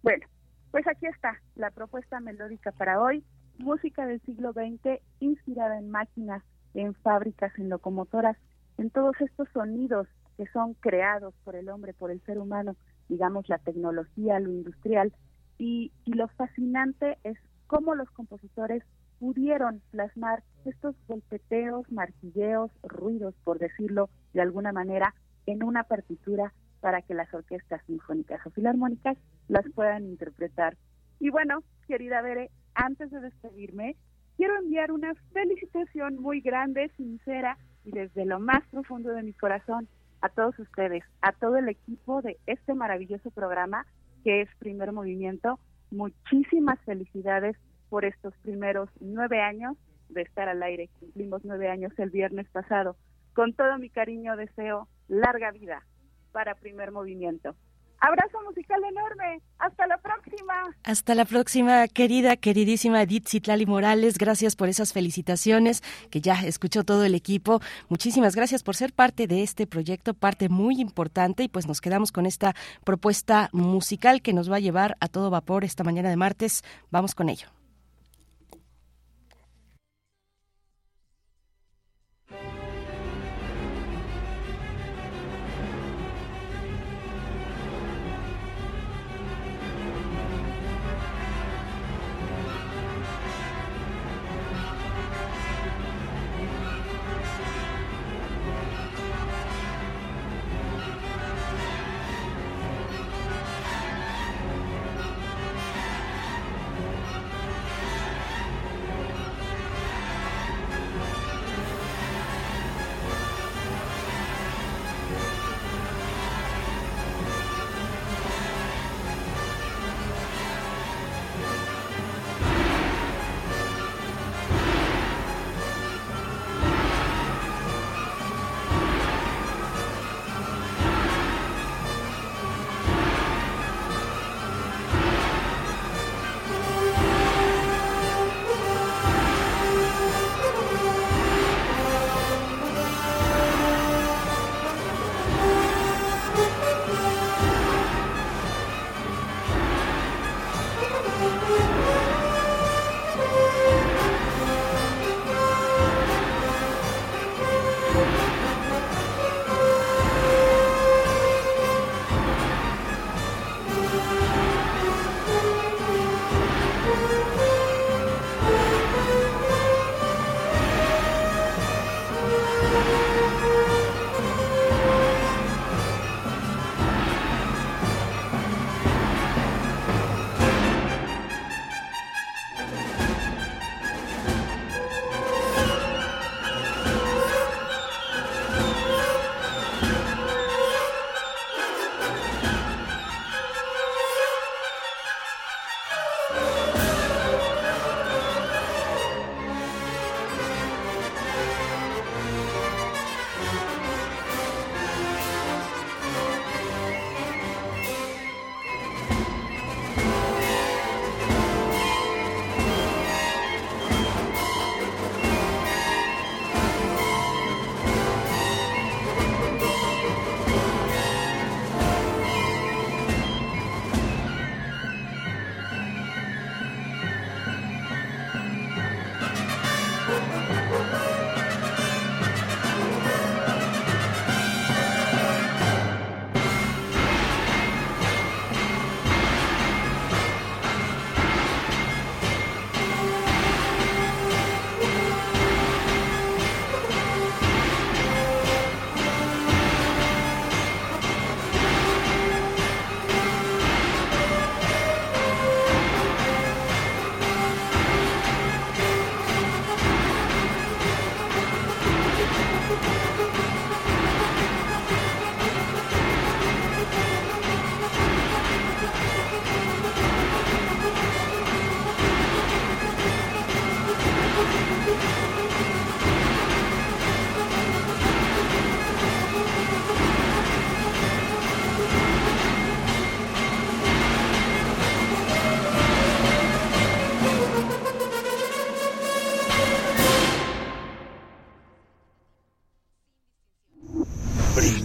Bueno, 0.04 0.26
pues 0.72 0.86
aquí 0.88 1.06
está 1.06 1.40
la 1.56 1.72
propuesta 1.72 2.20
melódica 2.20 2.72
para 2.72 3.02
hoy, 3.02 3.24
música 3.58 4.06
del 4.06 4.22
siglo 4.22 4.52
XX 4.52 5.00
inspirada 5.20 5.78
en 5.78 5.90
máquinas, 5.90 6.44
en 6.74 6.94
fábricas, 6.96 7.58
en 7.58 7.70
locomotoras, 7.70 8.38
en 8.78 8.90
todos 8.90 9.16
estos 9.22 9.48
sonidos 9.54 10.08
que 10.36 10.48
son 10.48 10.74
creados 10.74 11.34
por 11.46 11.56
el 11.56 11.70
hombre, 11.70 11.94
por 11.94 12.12
el 12.12 12.22
ser 12.26 12.40
humano, 12.40 12.76
digamos 13.08 13.48
la 13.48 13.60
tecnología, 13.60 14.40
lo 14.40 14.52
industrial, 14.52 15.14
y, 15.58 15.94
y 16.04 16.14
lo 16.14 16.28
fascinante 16.28 17.18
es 17.24 17.38
cómo 17.68 17.96
los 17.96 18.10
compositores 18.12 18.84
pudieron 19.20 19.82
plasmar 19.92 20.44
estos 20.66 20.96
golpeteos, 21.08 21.90
martilleos, 21.92 22.72
ruidos, 22.84 23.34
por 23.44 23.60
decirlo 23.60 24.10
de 24.34 24.42
alguna 24.42 24.72
manera, 24.72 25.14
en 25.46 25.64
una 25.64 25.84
partitura 25.84 26.54
para 26.82 27.02
que 27.02 27.14
las 27.14 27.34
orquestas 27.34 27.82
sinfónicas 27.88 28.46
o 28.46 28.52
filarmónicas 28.52 29.18
las 29.48 29.66
puedan 29.74 30.06
interpretar. 30.06 30.78
Y 31.20 31.30
bueno, 31.30 31.64
querida 31.88 32.22
Bere, 32.22 32.52
antes 32.74 33.10
de 33.10 33.22
despedirme, 33.22 33.96
quiero 34.38 34.58
enviar 34.58 34.92
una 34.92 35.14
felicitación 35.34 36.22
muy 36.22 36.42
grande, 36.42 36.92
sincera 36.98 37.58
y 37.86 37.92
desde 37.92 38.26
lo 38.26 38.40
más 38.40 38.64
profundo 38.70 39.12
de 39.12 39.24
mi 39.24 39.34
corazón 39.34 39.88
a 40.22 40.30
todos 40.30 40.58
ustedes, 40.60 41.04
a 41.22 41.32
todo 41.32 41.58
el 41.58 41.70
equipo 41.70 42.22
de 42.22 42.38
este 42.46 42.74
maravilloso 42.74 43.32
programa 43.32 43.86
que 44.24 44.42
es 44.42 44.50
Primer 44.60 44.92
Movimiento 44.92 45.60
muchísimas 45.92 46.80
felicidades 46.82 47.56
por 47.90 48.06
estos 48.06 48.34
primeros 48.38 48.90
nueve 49.00 49.42
años 49.42 49.78
de 50.10 50.22
estar 50.22 50.50
al 50.50 50.62
aire. 50.64 50.90
Cumplimos 51.00 51.44
nueve 51.44 51.70
años 51.70 51.94
el 51.98 52.10
viernes 52.10 52.48
pasado. 52.50 52.96
Con 53.34 53.54
todo 53.54 53.78
mi 53.78 53.90
cariño 53.90 54.36
deseo 54.36 54.88
larga 55.08 55.52
vida 55.52 55.86
para 56.32 56.56
primer 56.56 56.92
movimiento. 56.92 57.56
Abrazo 58.00 58.38
musical 58.46 58.82
enorme. 58.84 59.42
Hasta 59.60 59.88
la 59.88 59.98
próxima. 59.98 60.54
Hasta 60.84 61.16
la 61.16 61.26
próxima, 61.26 61.88
querida, 61.88 62.36
queridísima 62.38 63.02
Edith 63.02 63.28
Citlali 63.28 63.66
Morales. 63.66 64.18
Gracias 64.18 64.56
por 64.56 64.70
esas 64.70 64.94
felicitaciones 64.94 65.82
que 66.10 66.22
ya 66.22 66.36
escuchó 66.46 66.84
todo 66.84 67.04
el 67.06 67.16
equipo. 67.16 67.62
Muchísimas 67.90 68.36
gracias 68.36 68.64
por 68.64 68.76
ser 68.76 68.94
parte 68.94 69.28
de 69.28 69.44
este 69.44 69.66
proyecto, 69.68 70.14
parte 70.14 70.50
muy 70.50 70.80
importante. 70.80 71.44
Y 71.44 71.48
pues 71.48 71.68
nos 71.68 71.82
quedamos 71.82 72.12
con 72.12 72.26
esta 72.26 72.54
propuesta 72.84 73.50
musical 73.54 74.22
que 74.22 74.34
nos 74.34 74.52
va 74.52 74.58
a 74.58 74.60
llevar 74.60 74.98
a 75.00 75.08
todo 75.08 75.30
vapor 75.30 75.64
esta 75.64 75.84
mañana 75.84 76.10
de 76.10 76.18
martes. 76.18 76.64
Vamos 76.92 77.16
con 77.16 77.30
ello. 77.30 77.48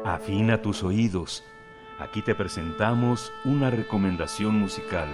Afina 0.05 0.63
tus 0.63 0.85
oídos. 0.85 1.43
Aquí 1.99 2.23
te 2.23 2.37
presentamos 2.37 3.33
una 3.45 3.71
recomendación 3.71 4.55
musical. 4.55 5.09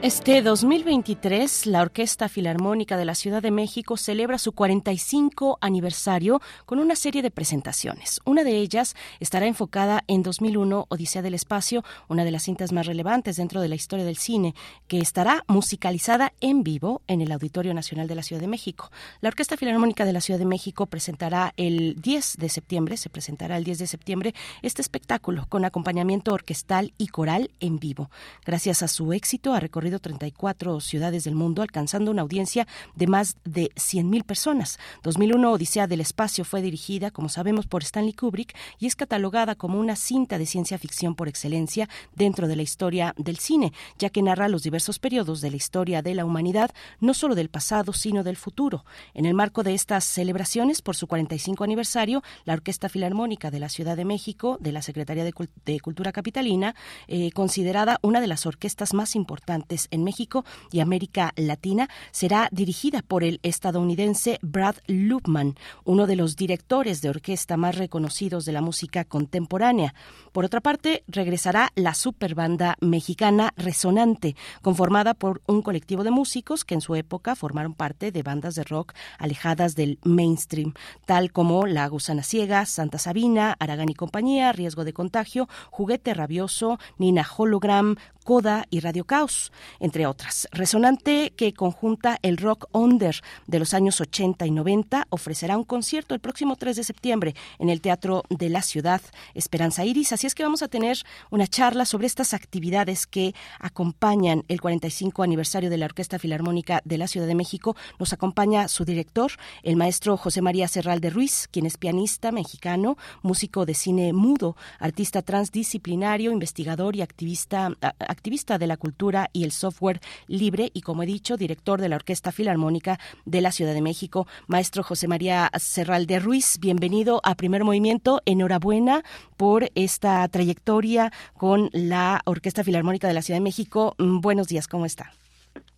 Este 0.00 0.42
2023, 0.42 1.66
la 1.66 1.82
Orquesta 1.82 2.28
Filarmónica 2.28 2.96
de 2.96 3.04
la 3.04 3.16
Ciudad 3.16 3.42
de 3.42 3.50
México 3.50 3.96
celebra 3.96 4.38
su 4.38 4.52
45 4.52 5.58
aniversario 5.60 6.40
con 6.66 6.78
una 6.78 6.94
serie 6.94 7.20
de 7.20 7.32
presentaciones. 7.32 8.20
Una 8.24 8.44
de 8.44 8.58
ellas 8.58 8.94
estará 9.18 9.48
enfocada 9.48 10.04
en 10.06 10.22
2001, 10.22 10.86
Odisea 10.88 11.20
del 11.20 11.34
Espacio, 11.34 11.82
una 12.06 12.24
de 12.24 12.30
las 12.30 12.44
cintas 12.44 12.70
más 12.70 12.86
relevantes 12.86 13.38
dentro 13.38 13.60
de 13.60 13.66
la 13.66 13.74
historia 13.74 14.04
del 14.04 14.18
cine, 14.18 14.54
que 14.86 15.00
estará 15.00 15.42
musicalizada 15.48 16.32
en 16.40 16.62
vivo 16.62 17.02
en 17.08 17.20
el 17.20 17.32
Auditorio 17.32 17.74
Nacional 17.74 18.06
de 18.06 18.14
la 18.14 18.22
Ciudad 18.22 18.40
de 18.40 18.46
México. 18.46 18.92
La 19.20 19.30
Orquesta 19.30 19.56
Filarmónica 19.56 20.04
de 20.04 20.12
la 20.12 20.20
Ciudad 20.20 20.38
de 20.38 20.46
México 20.46 20.86
presentará 20.86 21.54
el 21.56 22.00
10 22.00 22.36
de 22.36 22.48
septiembre, 22.48 22.96
se 22.98 23.10
presentará 23.10 23.56
el 23.56 23.64
10 23.64 23.80
de 23.80 23.86
septiembre, 23.88 24.34
este 24.62 24.80
espectáculo 24.80 25.46
con 25.48 25.64
acompañamiento 25.64 26.32
orquestal 26.32 26.92
y 26.98 27.08
coral 27.08 27.50
en 27.58 27.80
vivo. 27.80 28.12
Gracias 28.46 28.84
a 28.84 28.86
su 28.86 29.12
éxito, 29.12 29.54
ha 29.54 29.58
recorrido 29.58 29.87
34 29.98 30.80
ciudades 30.80 31.24
del 31.24 31.34
mundo, 31.34 31.62
alcanzando 31.62 32.10
una 32.10 32.20
audiencia 32.20 32.66
de 32.94 33.06
más 33.06 33.36
de 33.44 33.70
100.000 33.76 34.24
personas. 34.24 34.78
2001 35.04 35.52
Odisea 35.52 35.86
del 35.86 36.02
Espacio 36.02 36.44
fue 36.44 36.60
dirigida, 36.60 37.10
como 37.10 37.30
sabemos, 37.30 37.66
por 37.66 37.82
Stanley 37.82 38.12
Kubrick 38.12 38.54
y 38.78 38.86
es 38.86 38.94
catalogada 38.94 39.54
como 39.54 39.80
una 39.80 39.96
cinta 39.96 40.36
de 40.36 40.44
ciencia 40.44 40.78
ficción 40.78 41.14
por 41.14 41.28
excelencia 41.28 41.88
dentro 42.14 42.46
de 42.48 42.56
la 42.56 42.62
historia 42.62 43.14
del 43.16 43.38
cine, 43.38 43.72
ya 43.98 44.10
que 44.10 44.22
narra 44.22 44.48
los 44.48 44.62
diversos 44.62 44.98
periodos 44.98 45.40
de 45.40 45.50
la 45.50 45.56
historia 45.56 46.02
de 46.02 46.14
la 46.14 46.24
humanidad, 46.24 46.70
no 47.00 47.14
solo 47.14 47.34
del 47.34 47.48
pasado, 47.48 47.92
sino 47.92 48.24
del 48.24 48.36
futuro. 48.36 48.84
En 49.14 49.24
el 49.24 49.34
marco 49.34 49.62
de 49.62 49.74
estas 49.74 50.04
celebraciones, 50.04 50.82
por 50.82 50.96
su 50.96 51.06
45 51.06 51.64
aniversario, 51.64 52.22
la 52.44 52.54
Orquesta 52.54 52.88
Filarmónica 52.88 53.50
de 53.50 53.60
la 53.60 53.68
Ciudad 53.68 53.96
de 53.96 54.04
México, 54.04 54.58
de 54.60 54.72
la 54.72 54.82
Secretaría 54.82 55.24
de, 55.24 55.80
Cultura 55.80 56.12
Capitalina, 56.12 56.74
eh, 57.06 57.30
considerada 57.32 57.98
una 58.02 58.20
de 58.20 58.26
las 58.26 58.46
orquestas 58.46 58.94
más 58.94 59.14
importantes 59.14 59.77
en 59.92 60.02
México 60.02 60.44
y 60.72 60.80
América 60.80 61.32
Latina, 61.36 61.88
será 62.10 62.48
dirigida 62.50 63.02
por 63.02 63.22
el 63.22 63.38
estadounidense 63.44 64.40
Brad 64.42 64.76
Lupman, 64.88 65.54
uno 65.84 66.06
de 66.06 66.16
los 66.16 66.34
directores 66.34 67.00
de 67.00 67.10
orquesta 67.10 67.56
más 67.56 67.76
reconocidos 67.76 68.44
de 68.44 68.52
la 68.52 68.60
música 68.60 69.04
contemporánea. 69.04 69.94
Por 70.32 70.44
otra 70.44 70.60
parte, 70.60 71.04
regresará 71.06 71.70
la 71.76 71.94
superbanda 71.94 72.76
mexicana 72.80 73.52
Resonante, 73.56 74.34
conformada 74.62 75.14
por 75.14 75.42
un 75.46 75.62
colectivo 75.62 76.02
de 76.02 76.10
músicos 76.10 76.64
que 76.64 76.74
en 76.74 76.80
su 76.80 76.96
época 76.96 77.36
formaron 77.36 77.74
parte 77.74 78.10
de 78.10 78.22
bandas 78.22 78.54
de 78.54 78.64
rock 78.64 78.94
alejadas 79.18 79.74
del 79.74 79.98
mainstream, 80.02 80.74
tal 81.06 81.32
como 81.32 81.66
La 81.66 81.86
Gusana 81.88 82.22
Ciega, 82.22 82.66
Santa 82.66 82.98
Sabina, 82.98 83.56
Aragán 83.58 83.88
y 83.88 83.94
compañía, 83.94 84.52
Riesgo 84.52 84.84
de 84.84 84.92
Contagio, 84.92 85.48
Juguete 85.70 86.14
Rabioso, 86.14 86.78
Nina 86.98 87.26
Hologram, 87.36 87.96
Coda 88.24 88.66
y 88.68 88.80
Radio 88.80 89.04
Caos, 89.04 89.52
entre 89.80 90.06
otras. 90.06 90.48
Resonante, 90.52 91.32
que 91.36 91.52
conjunta 91.52 92.18
el 92.22 92.36
rock 92.36 92.68
under 92.72 93.20
de 93.46 93.58
los 93.58 93.74
años 93.74 94.00
80 94.00 94.46
y 94.46 94.50
90, 94.50 95.06
ofrecerá 95.10 95.56
un 95.56 95.64
concierto 95.64 96.14
el 96.14 96.20
próximo 96.20 96.56
3 96.56 96.76
de 96.76 96.84
septiembre 96.84 97.34
en 97.58 97.68
el 97.68 97.80
Teatro 97.80 98.24
de 98.30 98.48
la 98.48 98.62
Ciudad 98.62 99.00
Esperanza 99.34 99.84
Iris. 99.84 100.12
Así 100.12 100.26
es 100.26 100.34
que 100.34 100.42
vamos 100.42 100.62
a 100.62 100.68
tener 100.68 100.98
una 101.30 101.46
charla 101.46 101.84
sobre 101.84 102.06
estas 102.06 102.34
actividades 102.34 103.06
que 103.06 103.34
acompañan 103.58 104.44
el 104.48 104.60
45 104.60 105.22
aniversario 105.22 105.70
de 105.70 105.78
la 105.78 105.86
Orquesta 105.86 106.18
Filarmónica 106.18 106.80
de 106.84 106.98
la 106.98 107.08
Ciudad 107.08 107.26
de 107.26 107.34
México. 107.34 107.76
Nos 107.98 108.12
acompaña 108.12 108.68
su 108.68 108.84
director, 108.84 109.32
el 109.62 109.76
maestro 109.76 110.16
José 110.16 110.42
María 110.42 110.68
Serral 110.68 111.00
de 111.00 111.10
Ruiz, 111.10 111.48
quien 111.50 111.66
es 111.66 111.76
pianista 111.76 112.32
mexicano, 112.32 112.96
músico 113.22 113.66
de 113.66 113.74
cine 113.74 114.12
mudo, 114.12 114.56
artista 114.78 115.22
transdisciplinario, 115.22 116.32
investigador 116.32 116.96
y 116.96 117.02
activista 117.02 117.68
activista 117.98 118.58
de 118.58 118.66
la 118.66 118.76
cultura 118.76 119.30
y 119.32 119.44
el 119.44 119.52
software 119.58 120.00
libre 120.26 120.70
y, 120.72 120.82
como 120.82 121.02
he 121.02 121.06
dicho, 121.06 121.36
director 121.36 121.80
de 121.80 121.88
la 121.88 121.96
Orquesta 121.96 122.32
Filarmónica 122.32 122.98
de 123.26 123.40
la 123.40 123.52
Ciudad 123.52 123.74
de 123.74 123.82
México. 123.82 124.26
Maestro 124.46 124.82
José 124.82 125.08
María 125.08 125.50
Serralde 125.58 126.18
Ruiz, 126.18 126.58
bienvenido 126.60 127.20
a 127.24 127.34
Primer 127.34 127.64
Movimiento. 127.64 128.22
Enhorabuena 128.24 129.02
por 129.36 129.68
esta 129.74 130.26
trayectoria 130.28 131.12
con 131.36 131.68
la 131.72 132.20
Orquesta 132.24 132.64
Filarmónica 132.64 133.08
de 133.08 133.14
la 133.14 133.22
Ciudad 133.22 133.38
de 133.38 133.44
México. 133.44 133.94
Mm, 133.98 134.20
buenos 134.20 134.48
días, 134.48 134.68
¿cómo 134.68 134.86
está? 134.86 135.12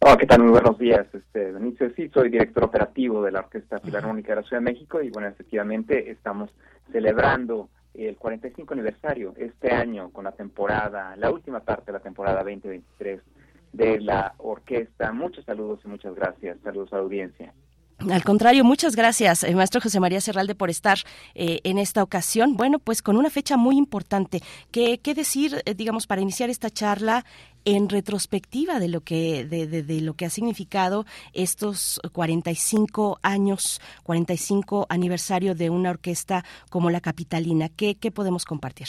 Hola, 0.00 0.16
¿qué 0.16 0.26
tal? 0.26 0.42
Muy 0.42 0.50
buenos 0.50 0.78
días, 0.78 1.06
este, 1.12 1.52
Benicio. 1.52 1.90
Sí, 1.94 2.08
soy 2.12 2.30
director 2.30 2.64
operativo 2.64 3.22
de 3.22 3.32
la 3.32 3.40
Orquesta 3.40 3.78
Filarmónica 3.80 4.30
de 4.30 4.36
la 4.36 4.46
Ciudad 4.46 4.62
de 4.62 4.72
México 4.72 5.02
y, 5.02 5.10
bueno, 5.10 5.28
efectivamente 5.28 6.10
estamos 6.10 6.50
celebrando 6.90 7.68
el 7.94 8.16
45 8.16 8.74
aniversario 8.74 9.34
este 9.36 9.72
año 9.72 10.10
con 10.10 10.24
la 10.24 10.32
temporada, 10.32 11.16
la 11.16 11.30
última 11.30 11.60
parte 11.60 11.86
de 11.86 11.92
la 11.92 12.00
temporada 12.00 12.38
2023 12.38 13.20
de 13.72 14.00
la 14.00 14.34
orquesta. 14.38 15.12
Muchos 15.12 15.44
saludos 15.44 15.80
y 15.84 15.88
muchas 15.88 16.14
gracias. 16.14 16.58
Saludos 16.62 16.92
a 16.92 16.96
la 16.96 17.02
audiencia. 17.02 17.52
Al 18.08 18.24
contrario, 18.24 18.64
muchas 18.64 18.96
gracias, 18.96 19.44
eh, 19.44 19.54
maestro 19.54 19.80
José 19.82 20.00
María 20.00 20.22
Serralde, 20.22 20.54
por 20.54 20.70
estar 20.70 20.98
eh, 21.34 21.60
en 21.64 21.76
esta 21.76 22.02
ocasión. 22.02 22.56
Bueno, 22.56 22.78
pues 22.78 23.02
con 23.02 23.18
una 23.18 23.28
fecha 23.28 23.58
muy 23.58 23.76
importante. 23.76 24.40
¿Qué, 24.70 24.98
qué 24.98 25.12
decir, 25.12 25.62
eh, 25.66 25.74
digamos, 25.74 26.06
para 26.06 26.22
iniciar 26.22 26.48
esta 26.48 26.70
charla 26.70 27.26
en 27.66 27.90
retrospectiva 27.90 28.80
de 28.80 28.88
lo 28.88 29.02
que 29.02 29.44
de, 29.44 29.66
de, 29.66 30.00
lo 30.00 30.14
que 30.14 30.24
ha 30.24 30.30
significado 30.30 31.04
estos 31.34 32.00
45 32.12 33.18
años, 33.22 33.82
45 34.04 34.86
aniversario 34.88 35.54
de 35.54 35.68
una 35.68 35.90
orquesta 35.90 36.42
como 36.70 36.88
la 36.88 37.02
Capitalina? 37.02 37.68
¿Qué, 37.68 37.96
qué 37.96 38.10
podemos 38.10 38.46
compartir? 38.46 38.88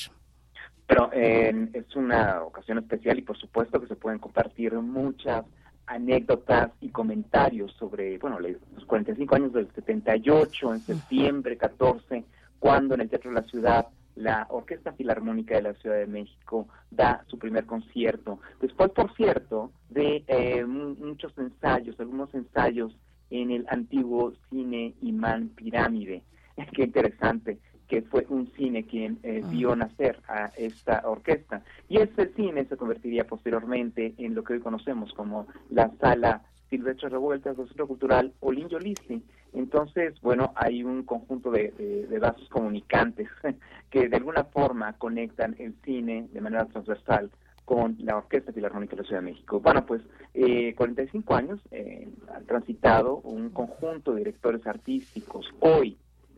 Pero 0.92 1.10
es 1.14 1.96
una 1.96 2.44
ocasión 2.44 2.78
especial 2.80 3.18
y 3.18 3.22
por 3.22 3.38
supuesto 3.38 3.80
que 3.80 3.88
se 3.88 3.96
pueden 3.96 4.20
compartir 4.20 4.74
muchas 4.74 5.46
anécdotas 5.86 6.72
y 6.82 6.90
comentarios 6.90 7.72
sobre, 7.80 8.18
bueno, 8.18 8.40
los 8.40 8.84
45 8.88 9.36
años 9.36 9.54
del 9.54 9.72
78, 9.74 10.74
en 10.74 10.82
septiembre 10.82 11.56
14, 11.56 12.26
cuando 12.60 12.96
en 12.96 13.00
el 13.00 13.10
Teatro 13.10 13.30
de 13.30 13.40
la 13.40 13.48
Ciudad 13.48 13.88
la 14.16 14.48
Orquesta 14.50 14.92
Filarmónica 14.92 15.56
de 15.56 15.62
la 15.62 15.74
Ciudad 15.76 15.96
de 15.96 16.08
México 16.08 16.68
da 16.90 17.24
su 17.28 17.40
primer 17.40 17.66
concierto. 17.66 18.42
Después, 18.60 18.92
por 18.92 19.16
cierto, 19.16 19.72
de 19.90 20.26
eh, 20.28 20.66
muchos 20.66 21.32
ensayos, 21.38 21.98
algunos 22.02 22.34
ensayos 22.36 22.94
en 23.30 23.52
el 23.52 23.66
antiguo 23.70 24.34
cine 24.50 24.94
Imán 25.02 25.52
Pirámide. 25.56 26.24
Qué 26.74 26.84
interesante 26.84 27.60
que 27.92 28.02
fue 28.04 28.26
un 28.30 28.48
cine 28.54 28.86
quien 28.86 29.20
eh, 29.22 29.44
vio 29.50 29.76
nacer 29.76 30.22
a 30.30 30.46
esta 30.56 31.02
orquesta. 31.04 31.62
Y 31.90 31.98
ese 31.98 32.32
cine 32.38 32.64
se 32.64 32.78
convertiría 32.78 33.28
posteriormente 33.28 34.14
en 34.18 34.34
lo 34.34 34.46
que 34.46 34.54
hoy 34.54 34.60
conocemos 34.62 35.12
como 35.12 35.46
la 35.70 35.92
Sala 36.00 36.42
Silvestre 36.70 37.10
Revueltas 37.10 37.58
del 37.58 37.68
Centro 37.68 37.90
Cultural 37.90 38.32
Olinjo 38.40 38.80
Lisi. 38.80 39.22
Entonces, 39.52 40.14
bueno, 40.22 40.54
hay 40.56 40.86
un 40.86 41.04
conjunto 41.04 41.52
de, 41.52 41.72
de, 42.10 42.18
vasos 42.20 42.48
comunicantes 42.48 43.28
que 43.90 44.08
de 44.08 44.16
alguna 44.16 44.46
forma 44.46 44.94
conectan 44.94 45.58
el 45.60 45.76
cine 45.84 46.30
de 46.32 46.40
manera 46.40 46.68
transversal 46.68 47.30
con 47.66 47.98
la 48.00 48.16
Orquesta 48.16 48.54
Filarmónica 48.54 48.96
de 48.96 49.02
la 49.02 49.08
Ciudad 49.10 49.22
de 49.22 49.32
México. 49.32 49.60
Bueno, 49.60 49.86
pues 49.86 50.02
eh, 50.34 50.74
45 50.78 51.36
años 51.36 51.60
eh, 51.72 52.08
han 52.34 52.46
transitado 52.46 53.18
un 53.18 53.50
conjunto 53.50 54.14
de 54.14 54.20
directores 54.20 54.66
artísticos. 54.66 55.54
Hoy, 55.60 55.98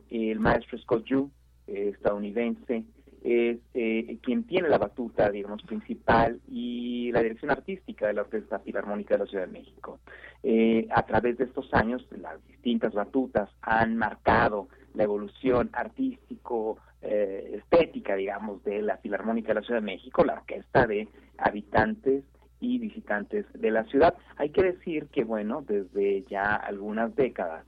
el 0.09 0.39
maestro 0.39 0.79
Scott 0.79 1.05
Yu 1.05 1.29
estadounidense, 1.67 2.83
es 3.23 3.57
eh, 3.73 4.17
quien 4.21 4.43
tiene 4.43 4.67
la 4.67 4.77
batuta, 4.77 5.29
digamos, 5.29 5.63
principal 5.63 6.41
y 6.49 7.11
la 7.13 7.21
dirección 7.21 7.51
artística 7.51 8.07
de 8.07 8.13
la 8.13 8.21
Orquesta 8.21 8.59
Filarmónica 8.59 9.15
de 9.15 9.23
la 9.23 9.29
Ciudad 9.29 9.45
de 9.45 9.51
México. 9.51 9.99
Eh, 10.43 10.87
a 10.91 11.03
través 11.03 11.37
de 11.37 11.45
estos 11.45 11.73
años, 11.73 12.05
las 12.11 12.45
distintas 12.47 12.93
batutas 12.93 13.49
han 13.61 13.95
marcado 13.95 14.67
la 14.93 15.03
evolución 15.03 15.69
artístico, 15.73 16.77
estética, 17.01 18.15
digamos, 18.15 18.63
de 18.63 18.81
la 18.81 18.95
Filarmónica 18.95 19.49
de 19.49 19.55
la 19.55 19.61
Ciudad 19.61 19.81
de 19.81 19.85
México, 19.85 20.23
la 20.23 20.35
orquesta 20.35 20.87
de 20.87 21.09
habitantes 21.37 22.23
y 22.61 22.79
visitantes 22.79 23.45
de 23.53 23.71
la 23.71 23.83
ciudad. 23.85 24.15
Hay 24.37 24.51
que 24.51 24.63
decir 24.63 25.07
que, 25.07 25.25
bueno, 25.25 25.61
desde 25.67 26.23
ya 26.29 26.55
algunas 26.55 27.13
décadas 27.15 27.65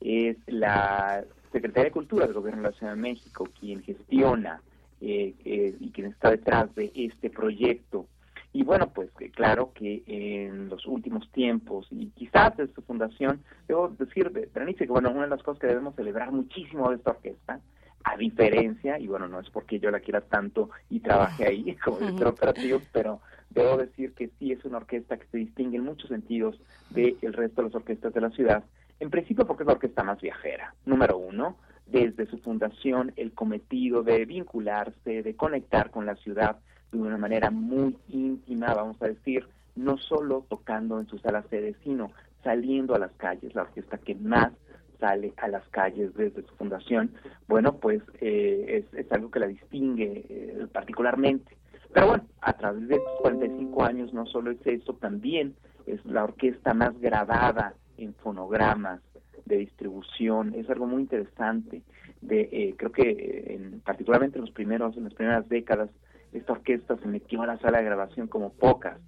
es 0.00 0.36
la 0.46 1.24
Secretaría 1.52 1.84
de 1.84 1.92
Cultura 1.92 2.26
del 2.26 2.34
Gobierno 2.34 2.62
de 2.62 2.70
la 2.70 2.76
Ciudad 2.76 2.94
de 2.94 3.00
México 3.00 3.48
quien 3.58 3.82
gestiona 3.82 4.62
y 5.00 5.90
quien 5.92 6.08
está 6.08 6.30
detrás 6.30 6.74
de 6.74 6.90
este 6.94 7.30
proyecto. 7.30 8.06
Y 8.52 8.62
bueno, 8.62 8.88
pues 8.88 9.10
claro 9.34 9.72
que 9.74 10.02
en 10.06 10.70
los 10.70 10.86
últimos 10.86 11.30
tiempos, 11.32 11.86
y 11.90 12.06
quizás 12.12 12.56
desde 12.56 12.72
su 12.72 12.80
fundación, 12.80 13.42
debo 13.68 13.88
decir, 13.88 14.30
Berenice, 14.30 14.86
que 14.86 14.92
bueno, 14.92 15.10
una 15.10 15.24
de 15.24 15.28
las 15.28 15.42
cosas 15.42 15.60
que 15.60 15.66
debemos 15.66 15.94
celebrar 15.94 16.32
muchísimo 16.32 16.88
de 16.88 16.96
esta 16.96 17.10
orquesta, 17.10 17.60
a 18.02 18.16
diferencia, 18.16 18.98
y 18.98 19.08
bueno, 19.08 19.28
no 19.28 19.40
es 19.40 19.50
porque 19.50 19.78
yo 19.78 19.90
la 19.90 20.00
quiera 20.00 20.20
tanto 20.20 20.70
y 20.88 21.00
trabaje 21.00 21.44
ahí 21.44 21.76
como 21.84 21.98
director 21.98 22.28
operativo, 22.28 22.80
pero 22.92 23.20
debo 23.50 23.76
decir 23.76 24.14
que 24.14 24.30
sí 24.38 24.52
es 24.52 24.64
una 24.64 24.78
orquesta 24.78 25.16
que 25.18 25.26
se 25.26 25.38
distingue 25.38 25.76
en 25.76 25.84
muchos 25.84 26.08
sentidos 26.08 26.58
del 26.90 27.32
resto 27.32 27.60
de 27.60 27.68
las 27.68 27.74
orquestas 27.74 28.14
de 28.14 28.20
la 28.20 28.30
ciudad, 28.30 28.64
en 29.00 29.10
principio 29.10 29.46
porque 29.46 29.62
es 29.62 29.66
la 29.66 29.74
orquesta 29.74 30.02
más 30.02 30.20
viajera, 30.20 30.74
número 30.84 31.18
uno, 31.18 31.56
desde 31.86 32.26
su 32.26 32.38
fundación 32.38 33.12
el 33.16 33.32
cometido 33.32 34.02
de 34.02 34.24
vincularse, 34.24 35.22
de 35.22 35.36
conectar 35.36 35.90
con 35.90 36.06
la 36.06 36.16
ciudad, 36.16 36.58
de 36.92 36.98
una 36.98 37.18
manera 37.18 37.50
muy 37.50 37.96
íntima, 38.08 38.74
vamos 38.74 39.00
a 39.02 39.06
decir, 39.06 39.46
no 39.74 39.98
solo 39.98 40.44
tocando 40.48 40.98
en 40.98 41.06
sus 41.06 41.20
salas 41.20 41.44
sede, 41.50 41.76
sino 41.84 42.10
saliendo 42.42 42.94
a 42.94 42.98
las 42.98 43.12
calles, 43.12 43.54
la 43.54 43.62
orquesta 43.62 43.98
que 43.98 44.14
más 44.14 44.52
sale 44.98 45.34
a 45.36 45.48
las 45.48 45.66
calles 45.68 46.14
desde 46.14 46.42
su 46.42 46.54
fundación, 46.54 47.10
bueno, 47.48 47.76
pues 47.76 48.02
eh, 48.20 48.86
es, 48.92 49.12
algo 49.12 49.30
que 49.30 49.40
la 49.40 49.46
distingue 49.46 50.24
eh, 50.28 50.66
particularmente. 50.72 51.56
Pero 51.92 52.08
bueno, 52.08 52.24
a 52.40 52.52
través 52.54 52.88
de 52.88 52.96
estos 52.96 53.20
45 53.20 53.84
años 53.84 54.12
no 54.12 54.26
solo 54.26 54.50
es 54.50 54.66
eso, 54.66 54.94
también 54.94 55.54
es 55.86 56.04
la 56.04 56.24
orquesta 56.24 56.74
más 56.74 56.98
grabada 57.00 57.74
en 57.98 58.14
fonogramas 58.14 59.00
de 59.44 59.58
distribución, 59.58 60.54
es 60.54 60.68
algo 60.70 60.86
muy 60.86 61.02
interesante. 61.02 61.82
De, 62.20 62.48
eh, 62.50 62.74
creo 62.76 62.92
que 62.92 63.44
en, 63.54 63.80
particularmente 63.80 64.38
en 64.38 64.44
los 64.44 64.52
primeros, 64.52 64.96
en 64.96 65.04
las 65.04 65.14
primeras 65.14 65.48
décadas 65.48 65.90
esta 66.32 66.52
orquesta 66.52 66.96
se 66.96 67.08
metió 67.08 67.42
a 67.42 67.46
la 67.46 67.58
sala 67.58 67.78
de 67.78 67.84
grabación 67.84 68.26
como 68.26 68.52
pocas 68.52 68.98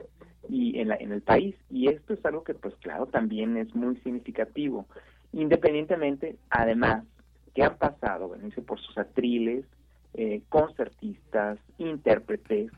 y 0.48 0.78
en, 0.78 0.88
la, 0.88 0.96
en 0.96 1.12
el 1.12 1.22
país 1.22 1.54
y 1.70 1.88
esto 1.88 2.14
es 2.14 2.24
algo 2.24 2.42
que 2.42 2.54
pues 2.54 2.74
claro 2.76 3.06
también 3.06 3.56
es 3.56 3.74
muy 3.74 3.96
significativo 3.96 4.86
independientemente 5.32 6.36
además 6.48 7.04
que 7.54 7.62
han 7.62 7.76
pasado 7.76 8.34
por 8.66 8.80
sus 8.80 8.96
atriles 8.96 9.64
eh, 10.14 10.42
concertistas 10.48 11.58
intérpretes 11.76 12.70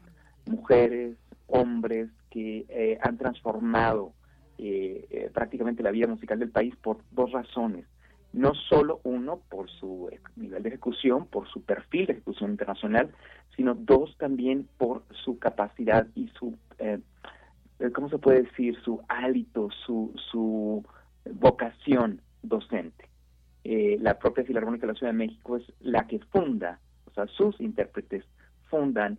mujeres 0.46 1.16
hombres 1.46 2.09
que 2.31 2.64
eh, 2.68 2.99
han 3.03 3.18
transformado 3.18 4.12
eh, 4.62 5.31
prácticamente 5.33 5.83
la 5.83 5.90
vida 5.90 6.07
musical 6.07 6.38
del 6.38 6.51
país 6.51 6.75
por 6.77 6.99
dos 7.11 7.33
razones 7.33 7.87
no 8.33 8.55
solo 8.55 9.01
uno 9.03 9.40
por 9.49 9.68
su 9.70 10.09
nivel 10.37 10.62
de 10.62 10.68
ejecución, 10.68 11.27
por 11.27 11.49
su 11.49 11.62
perfil 11.62 12.07
de 12.07 12.12
ejecución 12.14 12.51
internacional, 12.51 13.11
sino 13.57 13.75
dos 13.75 14.16
también 14.18 14.68
por 14.79 15.03
su 15.25 15.38
capacidad 15.38 16.07
y 16.14 16.29
su, 16.38 16.57
eh, 16.79 17.01
¿cómo 17.92 18.09
se 18.09 18.18
puede 18.18 18.42
decir? 18.42 18.77
Su 18.85 19.01
hálito, 19.09 19.68
su, 19.85 20.12
su 20.31 20.85
vocación 21.35 22.20
docente. 22.42 23.09
Eh, 23.64 23.99
la 24.01 24.18
propia 24.18 24.44
Filarmónica 24.44 24.87
de 24.87 24.92
la 24.92 24.99
Ciudad 24.99 25.12
de 25.12 25.18
México 25.18 25.57
es 25.57 25.64
la 25.81 26.07
que 26.07 26.20
funda, 26.31 26.79
o 27.07 27.11
sea, 27.11 27.27
sus 27.27 27.61
intérpretes 27.61 28.25
fundan 28.70 29.18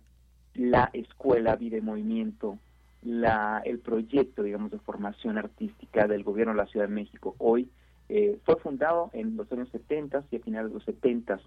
la 0.54 0.90
escuela 0.92 1.56
Vida 1.56 1.76
y 1.76 1.82
Movimiento, 1.82 2.58
la, 3.02 3.62
el 3.64 3.78
proyecto, 3.80 4.42
digamos, 4.42 4.70
de 4.70 4.78
formación 4.78 5.38
artística 5.38 6.06
del 6.06 6.24
gobierno 6.24 6.52
de 6.52 6.58
la 6.58 6.66
Ciudad 6.66 6.86
de 6.86 6.94
México. 6.94 7.34
Hoy 7.38 7.68
eh, 8.08 8.38
fue 8.44 8.56
fundado 8.56 9.10
en 9.12 9.36
los 9.36 9.50
años 9.52 9.68
70 9.70 10.24
y 10.30 10.36
a 10.36 10.40
finales 10.40 10.70
de 10.70 10.74
los 10.74 10.84
70 10.84 11.40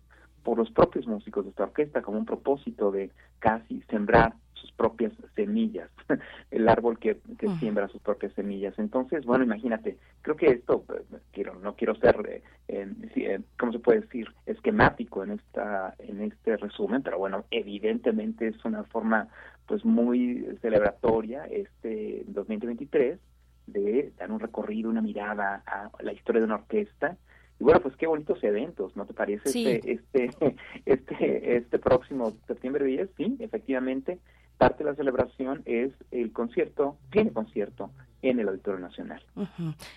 por 0.43 0.57
los 0.57 0.69
propios 0.71 1.07
músicos 1.07 1.43
de 1.43 1.49
esta 1.49 1.63
orquesta 1.63 2.01
como 2.01 2.19
un 2.19 2.25
propósito 2.25 2.91
de 2.91 3.09
casi 3.39 3.81
sembrar 3.89 4.33
sus 4.53 4.71
propias 4.71 5.11
semillas, 5.35 5.89
el 6.51 6.69
árbol 6.69 6.97
que, 6.99 7.19
siembra 7.59 7.87
sus 7.87 8.01
propias 8.01 8.33
semillas. 8.33 8.73
Entonces, 8.77 9.25
bueno, 9.25 9.43
imagínate, 9.43 9.97
creo 10.21 10.35
que 10.35 10.47
esto, 10.47 10.85
eh, 10.89 11.17
quiero, 11.31 11.55
no 11.55 11.75
quiero 11.75 11.95
ser, 11.95 12.15
eh, 12.27 12.43
eh, 12.67 13.41
¿cómo 13.59 13.71
se 13.71 13.79
puede 13.79 14.01
decir?, 14.01 14.27
esquemático 14.45 15.23
en, 15.23 15.31
esta, 15.31 15.95
en 15.99 16.21
este 16.21 16.57
resumen, 16.57 17.01
pero 17.01 17.17
bueno, 17.17 17.45
evidentemente 17.51 18.47
es 18.47 18.65
una 18.65 18.83
forma 18.83 19.27
pues 19.67 19.83
muy 19.85 20.57
celebratoria 20.61 21.45
este 21.45 22.23
2023 22.27 23.19
de 23.67 24.13
dar 24.17 24.31
un 24.31 24.39
recorrido, 24.39 24.89
una 24.89 25.01
mirada 25.01 25.63
a 25.65 25.89
la 26.01 26.13
historia 26.13 26.41
de 26.41 26.45
una 26.45 26.55
orquesta 26.55 27.17
y 27.59 27.63
bueno, 27.63 27.79
pues 27.79 27.95
qué 27.95 28.07
bonitos 28.07 28.43
eventos, 28.43 28.95
¿no 28.97 29.05
te 29.05 29.13
parece? 29.13 29.47
Este, 29.47 29.91
este, 29.91 30.29
este, 30.85 31.57
este 31.57 31.79
próximo 31.79 32.33
septiembre 32.47 32.85
10, 32.85 33.09
sí, 33.15 33.37
efectivamente, 33.39 34.19
parte 34.57 34.83
de 34.83 34.89
la 34.91 34.95
celebración 34.95 35.61
es 35.65 35.91
el 36.11 36.31
concierto, 36.31 36.97
tiene 37.11 37.31
concierto 37.31 37.91
en 38.29 38.39
el 38.39 38.47
Auditorio 38.47 38.79
Nacional. 38.79 39.21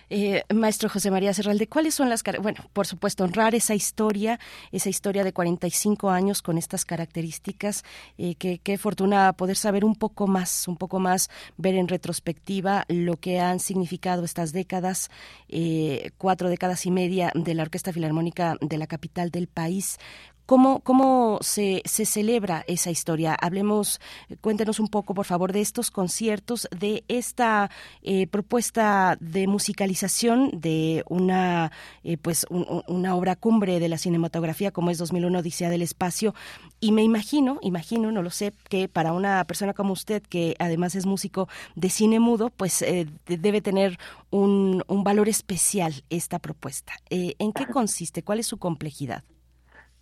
Eh, 0.09 0.43
maestro 0.53 0.89
José 0.89 1.09
María 1.09 1.33
Serralde, 1.33 1.67
¿cuáles 1.67 1.95
son 1.95 2.09
las 2.09 2.23
bueno, 2.41 2.63
por 2.73 2.85
supuesto, 2.85 3.23
honrar 3.23 3.55
esa 3.55 3.73
historia, 3.73 4.39
esa 4.71 4.89
historia 4.89 5.23
de 5.23 5.33
45 5.33 6.09
años 6.09 6.41
con 6.41 6.57
estas 6.57 6.85
características, 6.85 7.83
eh, 8.17 8.35
que 8.35 8.59
qué 8.59 8.77
fortuna 8.77 9.33
poder 9.33 9.55
saber 9.55 9.83
un 9.83 9.95
poco 9.95 10.27
más, 10.27 10.67
un 10.67 10.77
poco 10.77 10.99
más, 10.99 11.29
ver 11.57 11.75
en 11.75 11.87
retrospectiva 11.87 12.85
lo 12.87 13.17
que 13.17 13.39
han 13.39 13.59
significado 13.59 14.23
estas 14.23 14.53
décadas, 14.53 15.09
eh, 15.47 16.11
cuatro 16.17 16.49
décadas 16.49 16.85
y 16.85 16.91
media 16.91 17.31
de 17.33 17.53
la 17.55 17.63
Orquesta 17.63 17.93
Filarmónica 17.93 18.57
de 18.61 18.77
la 18.77 18.87
capital 18.87 19.31
del 19.31 19.47
país. 19.47 19.97
¿Cómo, 20.49 20.79
cómo 20.79 21.37
se, 21.41 21.83
se, 21.85 22.05
celebra 22.05 22.65
esa 22.67 22.89
historia? 22.89 23.35
Hablemos, 23.39 24.01
cuéntenos 24.41 24.79
un 24.79 24.87
poco, 24.87 25.13
por 25.13 25.27
favor, 25.27 25.53
de 25.53 25.61
estos 25.61 25.91
conciertos, 25.91 26.67
de 26.75 27.03
esta 27.07 27.69
eh, 28.01 28.25
propuesta 28.25 29.15
de 29.19 29.45
musicalización 29.45 30.49
de 30.59 31.03
una, 31.07 31.71
eh, 32.03 32.17
pues, 32.17 32.47
una 32.49 33.15
obra 33.15 33.35
cumbre 33.35 33.79
de 33.79 33.89
la 33.89 33.99
cinematografía 33.99 34.71
como 34.71 34.89
es 34.89 34.97
2001 34.97 35.37
Odisea 35.37 35.69
del 35.69 35.83
Espacio. 35.83 36.33
Y 36.79 36.93
me 36.93 37.03
imagino, 37.03 37.59
imagino, 37.61 38.11
no 38.11 38.23
lo 38.23 38.31
sé, 38.31 38.51
que 38.69 38.87
para 38.87 39.13
una 39.13 39.45
persona 39.45 39.75
como 39.75 39.93
usted, 39.93 40.23
que 40.23 40.55
además 40.57 40.95
es 40.95 41.05
músico 41.05 41.47
de 41.75 41.91
cine 41.91 42.19
mudo, 42.19 42.49
pues 42.49 42.81
eh, 42.81 43.05
debe 43.27 43.61
tener 43.61 43.99
un, 44.31 44.83
un 44.87 45.03
valor 45.03 45.29
especial 45.29 46.03
esta 46.09 46.39
propuesta. 46.39 46.93
¿En 47.11 47.53
qué 47.53 47.67
consiste? 47.67 48.23
¿Cuál 48.23 48.39
es 48.39 48.47
su 48.47 48.57
complejidad? 48.57 49.23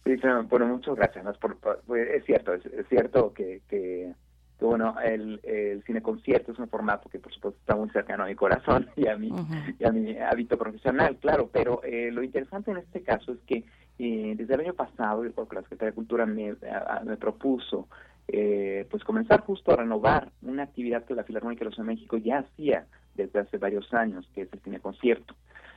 Sí, 0.08 0.28
bueno, 0.50 0.68
muchas 0.68 0.96
gracias. 0.96 1.38
Por, 1.38 1.58
pues, 1.58 2.10
es 2.10 2.26
cierto, 2.26 2.54
es, 2.54 2.64
cierto 2.88 3.34
que, 3.34 3.62
que, 3.68 4.14
bueno, 4.62 4.96
el, 5.04 5.42
el 5.44 5.84
cine 5.84 6.02
concierto 6.02 6.54
es 6.54 6.60
un 6.60 6.70
formato 6.70 7.10
que 7.10 7.20
por 7.20 7.34
supuesto 7.34 7.60
está 7.60 7.76
muy 7.76 7.90
cercano 7.90 8.24
a 8.24 8.28
mi 8.28 8.36
corazón 8.36 8.90
y 8.96 9.08
a 9.08 9.18
mi, 9.18 9.32
y 9.78 9.86
a 9.86 9.92
mi 9.92 10.18
hábito 10.18 10.58
profesional, 10.58 11.18
claro, 11.18 11.50
pero 11.52 11.82
eh, 11.84 12.10
lo 12.12 12.24
interesante 12.24 12.72
en 12.72 12.78
este 12.78 13.02
caso 13.02 13.34
es 13.34 13.40
que 13.46 13.66
eh, 14.00 14.36
desde 14.38 14.54
el 14.54 14.62
año 14.62 14.74
pasado, 14.74 15.24
porque 15.36 15.56
la 15.56 15.62
Secretaría 15.64 15.92
de 15.92 15.96
Cultura 15.96 16.26
me, 16.26 16.56
me 17.04 17.18
propuso 17.18 17.90
eh, 18.30 18.86
pues 18.90 19.04
comenzar 19.04 19.42
justo 19.42 19.74
a 19.74 19.78
renovar 19.78 20.32
una 20.42 20.64
actividad 20.64 21.04
que 21.04 21.16
la 21.16 21.24
Filarmónica 21.24 21.60
de 21.60 21.72
los 21.72 21.78
de 21.78 21.84
México 21.84 22.18
ya 22.18 22.40
hacía 22.40 22.86
desde 23.16 23.40
hace 23.40 23.58
varios 23.58 23.94
años, 23.94 24.30
que 24.34 24.44
es 24.44 24.54
el 24.54 24.62
cine 24.62 24.80
concierto. 24.80 25.36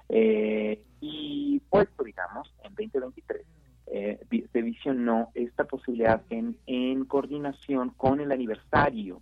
y 0.08 1.60
puesto, 1.70 2.04
digamos, 2.04 2.52
en 2.62 2.74
2023 2.74 3.59
eh, 3.92 4.20
se 4.52 4.62
visionó 4.62 5.30
esta 5.34 5.64
posibilidad 5.64 6.22
en, 6.30 6.56
en 6.66 7.04
coordinación 7.04 7.90
con 7.90 8.20
el 8.20 8.32
aniversario 8.32 9.20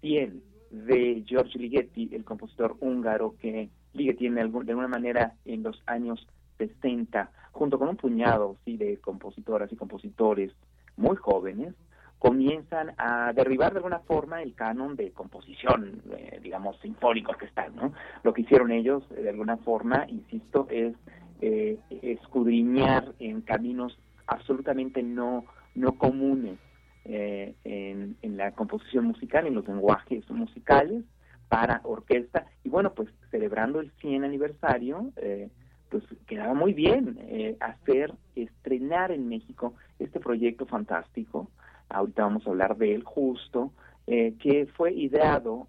100 0.00 0.42
de 0.70 1.24
George 1.26 1.58
Ligeti, 1.58 2.10
el 2.12 2.24
compositor 2.24 2.76
húngaro 2.80 3.36
que 3.40 3.70
Ligeti 3.92 4.28
de 4.28 4.40
alguna 4.40 4.88
manera 4.88 5.34
en 5.44 5.62
los 5.62 5.82
años 5.86 6.26
60, 6.58 7.30
junto 7.52 7.78
con 7.78 7.88
un 7.88 7.96
puñado 7.96 8.56
¿sí? 8.64 8.76
de 8.76 8.98
compositoras 8.98 9.72
y 9.72 9.76
compositores 9.76 10.52
muy 10.96 11.16
jóvenes, 11.16 11.74
comienzan 12.18 12.92
a 12.98 13.32
derribar 13.32 13.72
de 13.72 13.78
alguna 13.78 13.98
forma 13.98 14.42
el 14.42 14.54
canon 14.54 14.94
de 14.94 15.10
composición, 15.10 16.02
eh, 16.16 16.38
digamos, 16.40 16.78
sinfónico 16.80 17.32
que 17.32 17.46
está, 17.46 17.68
¿no? 17.70 17.92
Lo 18.22 18.32
que 18.32 18.42
hicieron 18.42 18.70
ellos, 18.70 19.02
de 19.10 19.28
alguna 19.28 19.56
forma, 19.56 20.06
insisto, 20.08 20.68
es 20.70 20.94
eh, 21.42 21.78
escudriñar 22.02 23.12
en 23.18 23.40
caminos 23.42 23.98
absolutamente 24.26 25.02
no, 25.02 25.44
no 25.74 25.98
comunes 25.98 26.58
eh, 27.04 27.56
en, 27.64 28.36
la 28.36 28.52
composición 28.52 29.06
musical, 29.06 29.46
en 29.46 29.54
los 29.54 29.66
lenguajes 29.66 30.28
musicales 30.30 31.04
para 31.48 31.80
orquesta. 31.84 32.46
Y 32.64 32.68
bueno, 32.68 32.94
pues 32.94 33.08
celebrando 33.30 33.80
el 33.80 33.90
100 34.00 34.24
aniversario, 34.24 35.10
eh, 35.16 35.48
pues 35.90 36.04
quedaba 36.26 36.54
muy 36.54 36.72
bien 36.72 37.18
eh, 37.22 37.56
hacer, 37.60 38.12
estrenar 38.36 39.10
en 39.10 39.28
México 39.28 39.74
este 39.98 40.20
proyecto 40.20 40.64
fantástico. 40.66 41.50
Ahorita 41.88 42.22
vamos 42.22 42.46
a 42.46 42.50
hablar 42.50 42.76
de 42.76 42.94
él 42.94 43.02
justo, 43.02 43.72
que 44.06 44.68
fue 44.76 44.92
ideado 44.92 45.68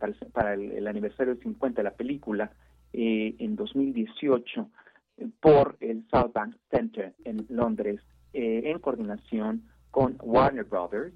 para, 0.00 0.12
para 0.32 0.54
el, 0.54 0.72
el, 0.72 0.86
aniversario 0.88 1.34
del 1.34 1.42
50 1.42 1.80
de 1.80 1.84
la 1.84 1.94
película 1.94 2.50
en 2.92 3.56
2018 3.56 4.70
por 5.40 5.76
el 5.80 6.06
South 6.10 6.32
Bank 6.32 6.56
Center 6.70 7.14
en 7.24 7.46
Londres, 7.48 8.00
eh, 8.32 8.62
en 8.66 8.78
coordinación 8.78 9.62
con 9.90 10.16
Warner 10.22 10.64
Brothers 10.64 11.14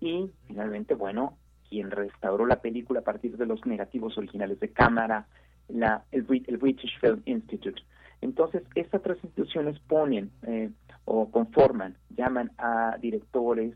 y 0.00 0.30
finalmente, 0.46 0.94
bueno, 0.94 1.36
quien 1.68 1.90
restauró 1.90 2.46
la 2.46 2.60
película 2.60 3.00
a 3.00 3.04
partir 3.04 3.36
de 3.36 3.46
los 3.46 3.64
negativos 3.66 4.16
originales 4.18 4.60
de 4.60 4.70
cámara, 4.70 5.26
la, 5.68 6.04
el, 6.10 6.22
British 6.22 6.98
Film 7.00 7.22
Institute. 7.26 7.82
Entonces, 8.20 8.62
estas 8.74 9.02
tres 9.02 9.18
instituciones 9.22 9.78
ponen 9.80 10.30
eh, 10.46 10.70
o 11.04 11.30
conforman, 11.30 11.96
llaman 12.10 12.52
a 12.58 12.96
directores 13.00 13.74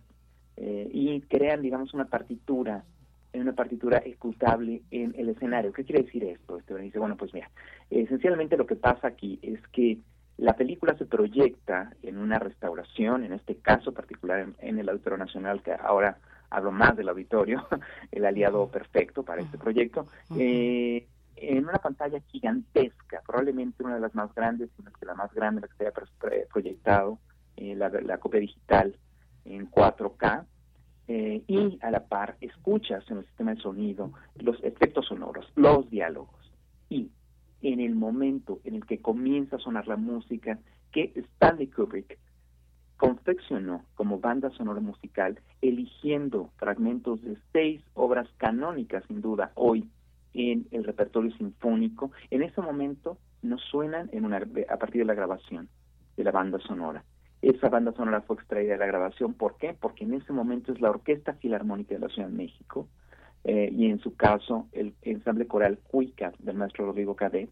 eh, 0.57 0.89
y 0.93 1.21
crean, 1.23 1.63
digamos, 1.63 1.95
una 1.95 2.07
partitura, 2.07 2.85
una 3.41 3.53
partitura 3.53 3.99
ejecutable 3.99 4.83
en 4.91 5.15
el 5.17 5.29
escenario. 5.29 5.73
¿Qué 5.73 5.85
quiere 5.85 6.03
decir 6.03 6.25
esto? 6.25 6.59
Este 6.59 6.77
dice, 6.77 6.99
bueno, 6.99 7.17
pues 7.17 7.33
mira, 7.35 7.51
esencialmente 7.91 8.57
lo 8.57 8.67
que 8.67 8.77
pasa 8.77 9.09
aquí 9.09 9.39
es 9.43 9.61
que 9.69 9.99
la 10.37 10.55
película 10.55 10.97
se 10.97 11.07
proyecta 11.07 11.93
en 12.03 12.19
una 12.19 12.39
restauración, 12.39 13.25
en 13.25 13.33
este 13.33 13.57
caso 13.57 13.93
particular 13.93 14.49
en, 14.59 14.79
el 14.79 14.89
Auditorio 14.89 15.19
Nacional, 15.19 15.63
que 15.63 15.73
ahora 15.73 16.19
hablo 16.51 16.73
más 16.73 16.97
del 16.97 17.09
auditorio, 17.09 17.67
el 18.13 18.25
aliado 18.25 18.69
perfecto 18.69 19.23
para 19.23 19.43
este 19.43 19.59
proyecto, 19.59 20.07
eh, 20.37 21.07
en 21.37 21.65
una 21.65 21.79
pantalla 21.79 22.21
gigantesca, 22.29 23.23
probablemente 23.27 23.83
una 23.83 23.95
de 23.95 24.01
las 24.01 24.15
más 24.15 24.35
grandes, 24.35 24.71
sino 24.77 24.91
que 24.93 25.07
la 25.07 25.15
más 25.15 25.33
grande, 25.33 25.61
la 25.61 25.69
que 25.69 25.75
se 25.75 25.87
haya 25.87 26.47
proyectado, 26.53 27.19
eh, 27.57 27.75
la, 27.77 28.19
copia 28.19 28.41
digital 28.41 28.97
en 29.45 29.71
4K, 29.71 30.45
eh, 31.09 31.43
y 31.47 31.79
a 31.83 31.91
la 31.91 32.07
par 32.07 32.37
escuchas 32.41 33.05
en 33.11 33.19
el 33.19 33.27
sistema 33.27 33.55
de 33.55 33.61
sonido 33.61 34.13
los 34.37 34.63
efectos 34.65 35.07
sonoros, 35.07 35.47
los 35.55 35.91
diálogos, 35.91 36.53
y 36.89 37.11
en 37.63 37.81
el 37.81 37.95
momento 37.95 38.61
en 38.65 38.75
el 38.75 38.87
que 38.87 39.01
comienza 39.01 39.57
a 39.57 39.59
sonar 39.59 39.87
la 39.87 39.97
música 39.97 40.59
que 40.93 41.13
Stanley 41.15 41.69
Kubrick 41.69 42.19
confeccionó 42.97 43.85
como 43.95 44.19
banda 44.19 44.51
sonora 44.51 44.81
musical, 44.81 45.41
eligiendo 45.61 46.51
fragmentos 46.57 47.23
de 47.23 47.37
seis 47.53 47.83
obras 47.95 48.29
canónicas, 48.37 49.05
sin 49.09 49.21
duda, 49.21 49.53
hoy 49.55 49.89
en 50.33 50.67
el 50.71 50.85
repertorio 50.85 51.31
sinfónico, 51.37 52.13
en 52.31 52.43
ese 52.43 52.61
momento 52.61 53.19
no 53.43 53.59
suenan 53.59 54.09
en 54.13 54.25
una, 54.25 54.39
a 54.69 54.77
partir 54.79 55.03
de 55.03 55.07
la 55.07 55.15
grabación 55.15 55.69
de 56.17 56.25
la 56.25 56.33
banda 56.33 56.59
sonora. 56.61 57.05
Esa 57.45 57.69
banda 57.69 57.93
sonora 57.93 58.23
fue 58.23 58.37
extraída 58.37 58.73
de 58.73 58.79
la 58.79 58.87
grabación. 58.87 59.35
¿Por 59.35 59.59
qué? 59.59 59.77
Porque 59.79 60.05
en 60.05 60.15
ese 60.15 60.33
momento 60.33 60.73
es 60.73 60.81
la 60.81 60.89
Orquesta 60.89 61.35
Filarmónica 61.35 61.95
de 61.95 62.01
la 62.01 62.09
Ciudad 62.09 62.29
de 62.29 62.35
México 62.35 62.89
eh, 63.45 63.69
y 63.71 63.91
en 63.91 63.99
su 63.99 64.17
caso 64.17 64.67
el 64.73 64.95
ensamble 65.03 65.47
coral 65.47 65.79
Cuica 65.87 66.33
del 66.39 66.57
maestro 66.57 66.87
Rodrigo 66.87 67.15
Cadet, 67.17 67.51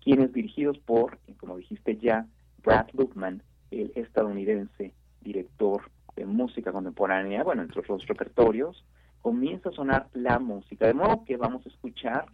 quienes 0.00 0.32
dirigidos 0.32 0.78
por, 0.78 1.18
como 1.38 1.56
dijiste 1.56 1.96
ya, 1.96 2.24
Brad 2.62 2.86
Lukman, 2.92 3.42
el 3.72 3.90
estadounidense 3.96 4.94
director 5.22 5.90
de 6.14 6.24
música 6.24 6.70
contemporánea, 6.70 7.42
bueno, 7.42 7.62
entre 7.62 7.82
los 7.88 8.06
repertorios, 8.06 8.84
comienza 9.22 9.70
a 9.70 9.72
sonar 9.72 10.06
la 10.12 10.38
música. 10.38 10.86
De 10.86 10.94
modo 10.94 11.24
que 11.24 11.36
vamos 11.36 11.66
a 11.66 11.68
escuchar 11.68 12.26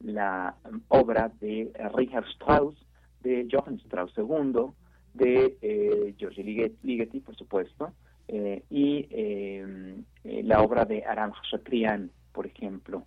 la 0.00 0.56
obra 0.88 1.30
de 1.40 1.70
Richard 1.94 2.26
Strauss, 2.32 2.74
de 3.22 3.46
Johann 3.52 3.76
Strauss 3.76 4.12
II, 4.16 4.72
de 5.16 5.56
eh, 5.62 6.14
Giorgio 6.18 6.44
Ligeti, 6.44 7.20
por 7.20 7.36
supuesto, 7.36 7.92
eh, 8.28 8.62
y 8.70 9.06
eh, 9.10 9.96
la 10.24 10.60
obra 10.60 10.84
de 10.84 11.04
Aram 11.04 11.32
Chatrian, 11.50 12.10
por 12.32 12.46
ejemplo, 12.46 13.06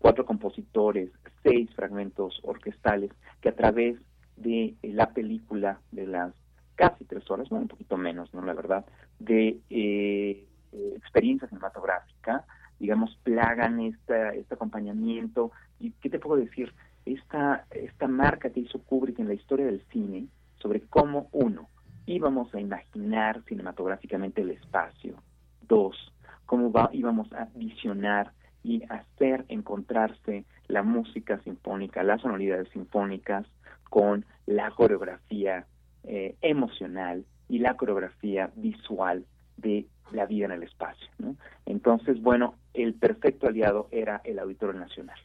cuatro 0.00 0.26
compositores, 0.26 1.10
seis 1.42 1.70
fragmentos 1.74 2.40
orquestales 2.42 3.10
que 3.40 3.48
a 3.48 3.54
través 3.54 3.96
de 4.36 4.74
la 4.82 5.14
película 5.14 5.80
de 5.92 6.06
las 6.06 6.34
casi 6.74 7.04
tres 7.04 7.30
horas, 7.30 7.48
bueno, 7.48 7.62
un 7.62 7.68
poquito 7.68 7.96
menos, 7.96 8.34
¿no? 8.34 8.42
La 8.42 8.54
verdad, 8.54 8.84
de 9.18 9.60
experiencia 10.96 11.48
cinematográfica, 11.48 12.44
digamos, 12.78 13.16
plagan 13.22 13.80
esta, 13.80 14.34
este 14.34 14.54
acompañamiento. 14.54 15.52
¿Y 15.78 15.92
qué 15.92 16.10
te 16.10 16.18
puedo 16.18 16.40
decir? 16.40 16.74
Esta, 17.06 17.64
esta 17.70 18.08
marca 18.08 18.50
que 18.50 18.60
hizo 18.60 18.80
Kubrick 18.80 19.20
en 19.20 19.28
la 19.28 19.34
historia 19.34 19.66
del 19.66 19.82
cine, 19.92 20.26
sobre 20.62 20.80
cómo, 20.82 21.28
uno, 21.32 21.68
íbamos 22.06 22.54
a 22.54 22.60
imaginar 22.60 23.42
cinematográficamente 23.44 24.42
el 24.42 24.50
espacio, 24.50 25.16
dos, 25.62 25.96
cómo 26.46 26.72
íbamos 26.92 27.32
a 27.32 27.48
visionar 27.54 28.32
y 28.62 28.82
hacer 28.88 29.44
encontrarse 29.48 30.44
la 30.68 30.82
música 30.82 31.40
sinfónica, 31.42 32.02
las 32.02 32.20
sonoridades 32.20 32.68
sinfónicas 32.70 33.46
con 33.90 34.24
la 34.46 34.70
coreografía 34.70 35.66
eh, 36.04 36.36
emocional 36.40 37.24
y 37.48 37.58
la 37.58 37.76
coreografía 37.76 38.50
visual 38.56 39.26
de 39.56 39.86
la 40.12 40.26
vida 40.26 40.46
en 40.46 40.52
el 40.52 40.62
espacio. 40.62 41.08
Entonces, 41.66 42.20
bueno, 42.22 42.54
el 42.74 42.94
perfecto 42.94 43.48
aliado 43.48 43.88
era 43.90 44.20
el 44.24 44.38
Auditorio 44.38 44.78
Nacional. 44.78 45.18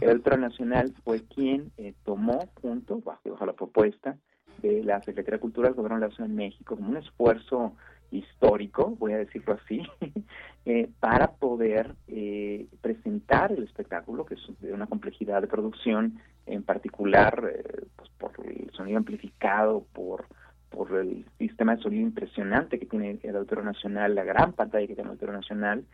El 0.00 0.10
Auditorio 0.10 0.38
Nacional 0.38 0.94
fue 1.04 1.22
quien 1.24 1.72
eh, 1.76 1.94
tomó 2.04 2.48
junto, 2.60 3.00
bajo 3.00 3.46
la 3.46 3.54
propuesta, 3.54 4.16
de 4.62 4.82
la 4.84 5.00
Secretaría 5.02 5.36
de 5.36 5.40
Cultura 5.40 5.68
del 5.68 5.76
Gobierno 5.76 6.00
de 6.00 6.08
la 6.08 6.14
Ciudad 6.14 6.28
de 6.28 6.34
México 6.34 6.76
como 6.76 6.90
un 6.90 6.96
esfuerzo 6.96 7.74
histórico, 8.10 8.96
voy 8.98 9.12
a 9.12 9.18
decirlo 9.18 9.58
así, 9.62 9.82
eh, 10.64 10.88
para 11.00 11.32
poder 11.32 11.94
eh, 12.08 12.66
presentar 12.80 13.52
el 13.52 13.64
espectáculo, 13.64 14.24
que 14.26 14.34
es 14.34 14.40
de 14.60 14.72
una 14.72 14.86
complejidad 14.86 15.40
de 15.40 15.48
producción, 15.48 16.18
en 16.46 16.62
particular 16.62 17.50
eh, 17.52 17.86
pues 17.96 18.10
por 18.18 18.32
el 18.46 18.70
sonido 18.72 18.98
amplificado, 18.98 19.84
por, 19.92 20.26
por 20.70 20.94
el 20.96 21.26
sistema 21.38 21.76
de 21.76 21.82
sonido 21.82 22.02
impresionante 22.02 22.78
que 22.78 22.86
tiene 22.86 23.18
el 23.22 23.36
Auditorio 23.36 23.64
Nacional, 23.64 24.14
la 24.14 24.24
gran 24.24 24.52
pantalla 24.52 24.86
que 24.86 24.94
tiene 24.94 25.08
el 25.08 25.12
Auditorio 25.12 25.34
Nacional, 25.34 25.84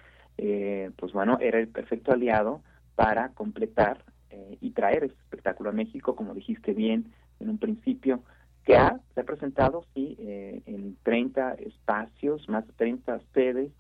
pues 0.97 1.13
bueno, 1.13 1.39
era 1.41 1.59
el 1.59 1.69
perfecto 1.69 2.11
aliado 2.11 2.63
para 2.97 3.29
completar 3.31 4.03
y 4.61 4.71
traer 4.71 5.05
este 5.05 5.19
espectáculo 5.21 5.71
a 5.71 5.75
México, 5.75 6.17
como 6.17 6.35
dijiste 6.35 6.73
bien 6.73 7.13
en 7.39 7.51
un 7.51 7.59
principio, 7.59 8.23
que 8.65 8.77
ha, 8.77 9.01
se 9.15 9.21
ha 9.21 9.25
presentado, 9.25 9.85
sí, 9.95 10.17
eh, 10.21 10.63
en 10.67 10.97
30 11.03 11.55
espacios, 11.55 12.49
más 12.49 12.67
de 12.67 12.73
30 12.75 13.21
sedes 13.35 13.73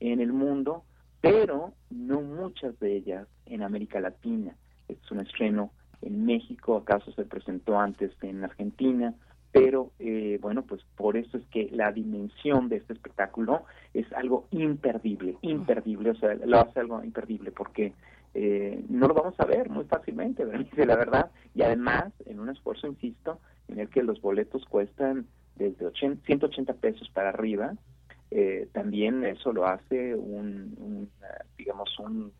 en 0.00 0.20
el 0.20 0.32
mundo, 0.32 0.84
pero 1.20 1.72
no 1.90 2.20
muchas 2.20 2.78
de 2.78 2.96
ellas 2.96 3.26
en 3.46 3.62
América 3.62 4.00
Latina. 4.00 4.54
Es 4.86 4.98
un 5.10 5.20
estreno 5.20 5.72
en 6.02 6.24
México, 6.24 6.76
acaso 6.76 7.10
se 7.12 7.24
presentó 7.24 7.78
antes 7.78 8.12
en 8.22 8.44
Argentina, 8.44 9.14
pero 9.50 9.90
eh, 9.98 10.38
bueno, 10.40 10.62
pues 10.62 10.82
por 10.96 11.16
eso 11.16 11.38
es 11.38 11.44
que 11.46 11.68
la 11.72 11.90
dimensión 11.90 12.68
de 12.68 12.76
este 12.76 12.92
espectáculo 12.92 13.64
es 13.94 14.10
algo 14.12 14.46
imperdible, 14.50 15.36
imperdible, 15.40 16.10
o 16.10 16.14
sea, 16.14 16.34
lo 16.34 16.60
hace 16.60 16.80
algo 16.80 17.02
imperdible 17.02 17.50
porque 17.50 17.92
eh, 18.34 18.84
no 18.88 19.08
lo 19.08 19.14
vamos 19.14 19.34
a 19.38 19.46
ver 19.46 19.70
muy 19.70 19.84
fácilmente, 19.84 20.44
la 20.86 20.96
verdad, 20.96 21.30
y 21.54 21.62
además 21.62 22.12
en 22.26 22.40
un 22.40 22.50
esfuerzo, 22.50 22.86
insisto, 22.86 23.40
en 23.68 23.80
el 23.80 23.88
que 23.88 24.02
los 24.02 24.20
boletos 24.20 24.64
cuestan 24.66 25.26
desde 25.56 25.90
180 25.90 26.72
pesos 26.74 27.10
para 27.10 27.30
arriba, 27.30 27.74
eh, 28.30 28.68
también 28.72 29.24
eso 29.24 29.52
lo 29.52 29.66
hace 29.66 30.14
un, 30.14 31.10
digamos, 31.56 31.98
un, 31.98 32.32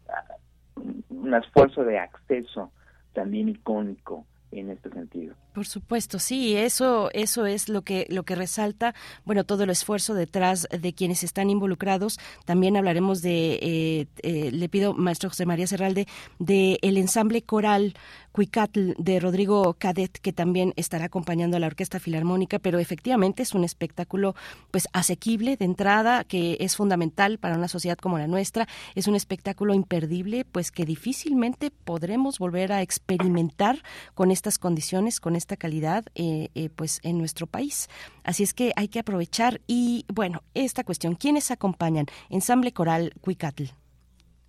un 1.09 1.35
esfuerzo 1.35 1.85
de 1.85 1.99
acceso 1.99 2.73
también 3.13 3.49
icónico 3.49 4.27
en 4.53 4.71
este 4.71 4.91
sentido. 4.91 5.35
Por 5.59 5.67
supuesto, 5.67 6.21
sí, 6.21 6.55
eso, 6.55 7.11
eso 7.13 7.45
es 7.45 7.69
lo 7.69 7.83
que, 7.83 8.07
lo 8.11 8.23
que 8.23 8.37
resalta, 8.37 8.95
bueno, 9.25 9.43
todo 9.43 9.65
el 9.65 9.71
esfuerzo 9.71 10.15
detrás 10.15 10.69
de 10.71 10.93
quienes 10.93 11.25
están 11.25 11.51
involucrados. 11.51 12.21
También 12.45 12.77
hablaremos 12.77 13.23
de, 13.23 13.59
eh, 13.61 14.07
eh, 14.23 14.53
le 14.53 14.69
pido, 14.69 14.95
maestro 14.95 15.31
José 15.31 15.47
María 15.47 15.67
Serralde, 15.67 16.07
de 16.39 16.79
el 16.81 16.97
ensamble 16.97 17.43
coral 17.43 17.95
Cuicatl 18.31 18.93
de 18.99 19.19
Rodrigo 19.19 19.75
Cadet, 19.75 20.13
que 20.21 20.33
también 20.33 20.73
estará 20.77 21.07
acompañando 21.07 21.57
a 21.57 21.61
la 21.61 21.67
Orquesta 21.67 21.99
Filarmónica, 21.99 22.61
pero 22.61 22.79
efectivamente 22.79 23.43
es 23.43 23.53
un 23.53 23.65
espectáculo 23.65 24.37
pues 24.71 24.87
asequible 24.93 25.57
de 25.57 25.65
entrada, 25.65 26.23
que 26.23 26.57
es 26.61 26.77
fundamental 26.77 27.39
para 27.39 27.57
una 27.57 27.67
sociedad 27.67 27.99
como 27.99 28.17
la 28.17 28.29
nuestra. 28.29 28.69
Es 28.95 29.09
un 29.09 29.17
espectáculo 29.17 29.75
imperdible, 29.75 30.45
pues 30.45 30.71
que 30.71 30.85
difícilmente 30.85 31.73
podremos 31.73 32.39
volver 32.39 32.71
a 32.71 32.81
experimentar 32.81 33.83
con 34.15 34.31
estas 34.31 34.59
condiciones, 34.59 35.19
con 35.19 35.35
esta 35.49 35.57
calidad, 35.57 36.05
eh, 36.15 36.51
eh, 36.55 36.69
pues 36.69 37.01
en 37.03 37.17
nuestro 37.17 37.47
país. 37.47 37.89
Así 38.23 38.43
es 38.43 38.53
que 38.53 38.73
hay 38.77 38.89
que 38.89 38.99
aprovechar 38.99 39.63
y 39.67 40.05
bueno, 40.13 40.43
esta 40.53 40.85
cuestión, 40.85 41.15
¿quiénes 41.15 41.51
acompañan? 41.51 42.05
Ensamble 42.29 42.73
Coral 42.73 43.15
Cuicatl. 43.23 43.65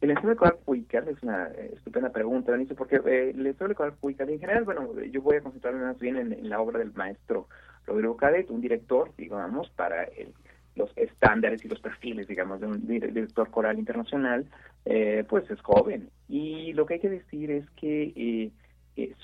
El 0.01 0.11
ensamble 0.11 0.35
coral 0.35 0.57
Cuical 0.65 1.07
es 1.07 1.23
una 1.23 1.47
eh, 1.47 1.71
estupenda 1.75 2.09
pregunta, 2.09 2.51
Benito, 2.51 2.75
porque 2.75 2.97
eh, 3.05 3.31
el 3.31 3.47
ensamble 3.47 3.75
coral 3.75 3.95
Cuical, 3.97 4.29
en 4.29 4.39
general, 4.39 4.65
bueno, 4.65 4.89
yo 5.03 5.21
voy 5.21 5.37
a 5.37 5.41
concentrarme 5.41 5.85
más 5.85 5.99
bien 5.99 6.17
en, 6.17 6.49
la 6.49 6.59
obra 6.59 6.79
del 6.79 6.93
maestro 6.93 7.47
Rodrigo 7.85 8.17
Cadet, 8.17 8.49
un 8.49 8.59
director, 8.59 9.13
digamos, 9.17 9.69
para 9.69 10.07
los 10.75 10.91
estándares 10.97 11.63
y 11.63 11.69
los 11.69 11.79
perfiles, 11.79 12.27
digamos, 12.27 12.59
de 12.59 12.67
un 12.67 12.87
director 12.87 13.49
coral 13.51 13.79
internacional, 13.79 14.45
eh, 14.83 15.23
pues 15.29 15.49
es 15.49 15.61
joven. 15.61 16.09
Y 16.27 16.73
lo 16.73 16.85
que 16.85 16.95
hay 16.95 16.99
que 16.99 17.09
decir 17.09 17.51
es 17.51 17.69
que 17.71 18.51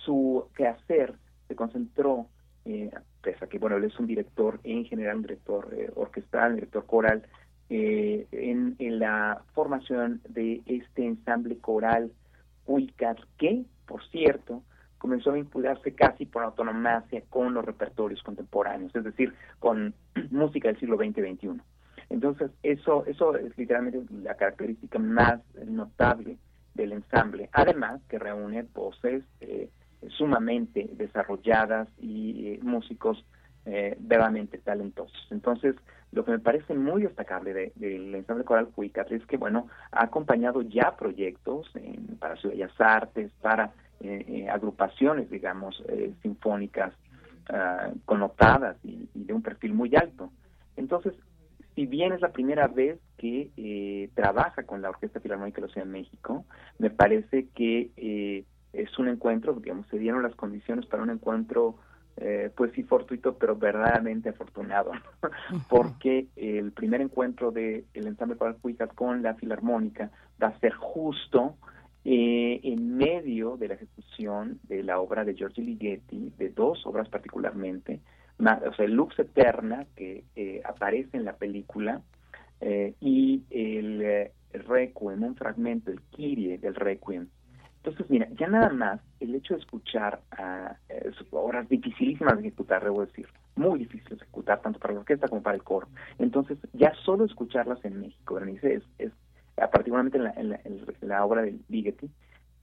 su 0.06 0.48
quehacer 0.56 1.16
se 1.48 1.56
concentró, 1.56 2.28
pese 2.64 3.46
a 3.46 3.48
que, 3.48 3.60
bueno, 3.60 3.78
él 3.78 3.84
es 3.86 4.00
un 4.00 4.08
director, 4.08 4.60
en 4.64 4.86
general, 4.86 5.18
un 5.18 5.22
director 5.24 5.76
orquestal, 5.96 6.52
un 6.52 6.56
director 6.56 6.86
coral, 6.86 7.24
eh, 7.70 8.28
en, 8.32 8.76
la 9.00 9.42
formación 9.54 10.22
de 10.30 10.62
este 10.68 11.06
ensamble 11.06 11.58
coral 11.58 12.12
Huicas, 12.68 13.18
que, 13.38 13.66
por 13.88 14.06
cierto, 14.10 14.62
comenzó 15.00 15.32
a 15.32 15.34
vincularse 15.34 15.94
casi 15.94 16.26
por 16.26 16.44
autonomía 16.44 17.04
con 17.30 17.54
los 17.54 17.66
repertorios 17.66 18.22
contemporáneos, 18.22 18.96
es 18.96 19.04
decir, 19.04 19.34
con 19.60 19.96
música 20.32 20.68
del 20.68 20.80
siglo 20.80 20.98
XX 20.98 21.18
y 21.18 21.36
XXI. 21.36 21.62
Entonces, 22.10 22.52
eso, 22.62 23.04
eso 23.08 23.36
es 23.36 23.58
literalmente 23.58 24.00
la 24.22 24.36
característica 24.36 25.00
más 25.00 25.42
notable 25.66 26.38
del 26.76 26.92
ensamble, 26.92 27.50
además 27.52 28.02
que 28.08 28.20
reúne 28.20 28.64
voces 28.74 29.24
eh, 29.42 29.70
sumamente 30.10 30.90
desarrolladas 30.94 31.88
y 32.00 32.48
eh, 32.48 32.60
músicos 32.62 33.26
eh, 33.66 33.96
verdaderamente 34.00 34.58
talentosos. 34.60 35.28
Entonces, 35.32 35.76
lo 36.12 36.24
que 36.24 36.32
me 36.32 36.40
parece 36.40 36.74
muy 36.74 37.04
destacable 37.04 37.74
del 37.76 38.16
ensamble 38.16 38.46
coral 38.46 38.68
Cuicat 38.68 39.12
es 39.12 39.26
que, 39.26 39.38
bueno, 39.38 39.68
ha 39.92 40.04
acompañado 40.04 40.62
ya 40.62 40.96
proyectos 40.96 41.70
en, 41.76 42.18
para 42.18 42.38
Ciudad 42.38 42.70
Artes, 42.78 43.32
para 43.42 43.74
agrupaciones, 44.52 45.30
digamos, 45.32 45.82
sinfónicas 46.22 46.94
uh, 47.50 47.98
connotadas 48.06 48.78
y, 48.84 49.10
de 49.14 49.34
un 49.34 49.42
perfil 49.42 49.74
muy 49.74 49.96
alto. 49.96 50.32
Entonces, 50.76 51.14
si 51.76 51.86
bien 51.86 52.14
es 52.14 52.22
la 52.22 52.32
primera 52.32 52.68
vez 52.68 53.00
que 53.18 53.52
eh, 53.58 54.10
trabaja 54.16 54.64
con 54.64 54.82
la 54.82 54.90
Orquesta 54.90 55.20
Filarmónica 55.20 55.62
de 55.62 55.68
la 55.68 55.74
Ciudad 55.74 55.88
de 55.88 55.94
México, 55.94 56.46
me 56.80 56.90
parece 56.90 57.48
que 57.54 57.92
eh, 57.98 58.46
es 58.78 58.98
un 59.00 59.08
encuentro, 59.08 59.54
digamos, 59.54 59.88
se 59.88 60.00
dieron 60.00 60.24
las 60.24 60.36
condiciones 60.36 60.86
para 60.86 61.04
un 61.04 61.10
encuentro, 61.10 61.76
eh, 62.18 62.52
pues 62.56 62.72
sí 62.74 62.84
fortuito, 62.84 63.38
pero 63.38 63.56
verdaderamente 63.56 64.30
afortunado, 64.30 64.92
porque 65.70 66.28
el 66.36 66.72
primer 66.72 67.02
encuentro 67.02 67.52
del 67.52 67.86
el 67.94 68.08
ensamble 68.08 68.36
para 68.36 68.54
Cuicas 68.54 68.92
con 68.94 69.22
la 69.22 69.36
Filarmónica 69.36 70.12
va 70.42 70.48
a 70.48 70.60
ser 70.60 70.74
justo 70.74 71.58
en 72.08 72.98
medio 72.98 73.58
de 73.58 73.68
la 73.68 73.74
ejecución 73.74 74.60
de 74.64 74.84
la 74.84 75.00
obra 75.00 75.26
de 75.26 75.34
Giorgio 75.34 75.64
Ligeti, 75.64 76.32
de 76.38 76.50
dos 76.50 76.86
obras 76.86 77.10
particularmente, 77.10 78.00
o 78.40 78.74
sea, 78.74 78.86
el 78.86 78.94
Lux 78.94 79.18
Eterna 79.18 79.86
que 79.96 80.26
eh, 80.36 80.62
aparece 80.66 81.18
en 81.18 81.26
la 81.26 81.36
película 81.38 82.02
eh, 82.62 82.94
y 83.00 83.44
el, 83.50 84.02
eh, 84.02 84.32
Requiem, 84.54 85.24
un 85.24 85.36
fragmento, 85.36 85.92
el 85.92 86.02
Kyrie 86.12 86.58
del 86.58 86.76
Requiem. 86.76 87.28
Entonces, 87.86 88.10
mira, 88.10 88.28
ya 88.32 88.48
nada 88.48 88.70
más 88.70 89.00
el 89.20 89.36
hecho 89.36 89.54
de 89.54 89.60
escuchar 89.60 90.20
a 90.32 90.76
obras 91.30 91.70
dificilísimas 91.70 92.36
de 92.36 92.48
ejecutar, 92.48 92.84
debo 92.84 93.06
decir, 93.06 93.28
muy 93.56 93.78
difíciles 93.78 94.18
de 94.18 94.24
ejecutar 94.26 94.60
tanto 94.62 94.80
para 94.80 94.96
la 94.96 95.02
orquesta 95.02 95.28
como 95.28 95.44
para 95.44 95.56
el 95.56 95.62
coro. 95.62 95.88
Entonces, 96.18 96.58
ya 96.74 96.92
solo 97.04 97.26
escucharlas 97.26 97.84
en 97.86 98.02
México, 98.02 98.34
Berenice, 98.34 98.74
es, 98.74 98.84
es 98.98 99.12
particularmente 99.56 100.18
en 100.18 100.24
la, 100.24 100.34
la, 100.44 100.60
en 100.64 100.84
la 101.02 101.24
obra 101.24 101.44
de 101.44 101.60
Ligeti, 101.70 102.10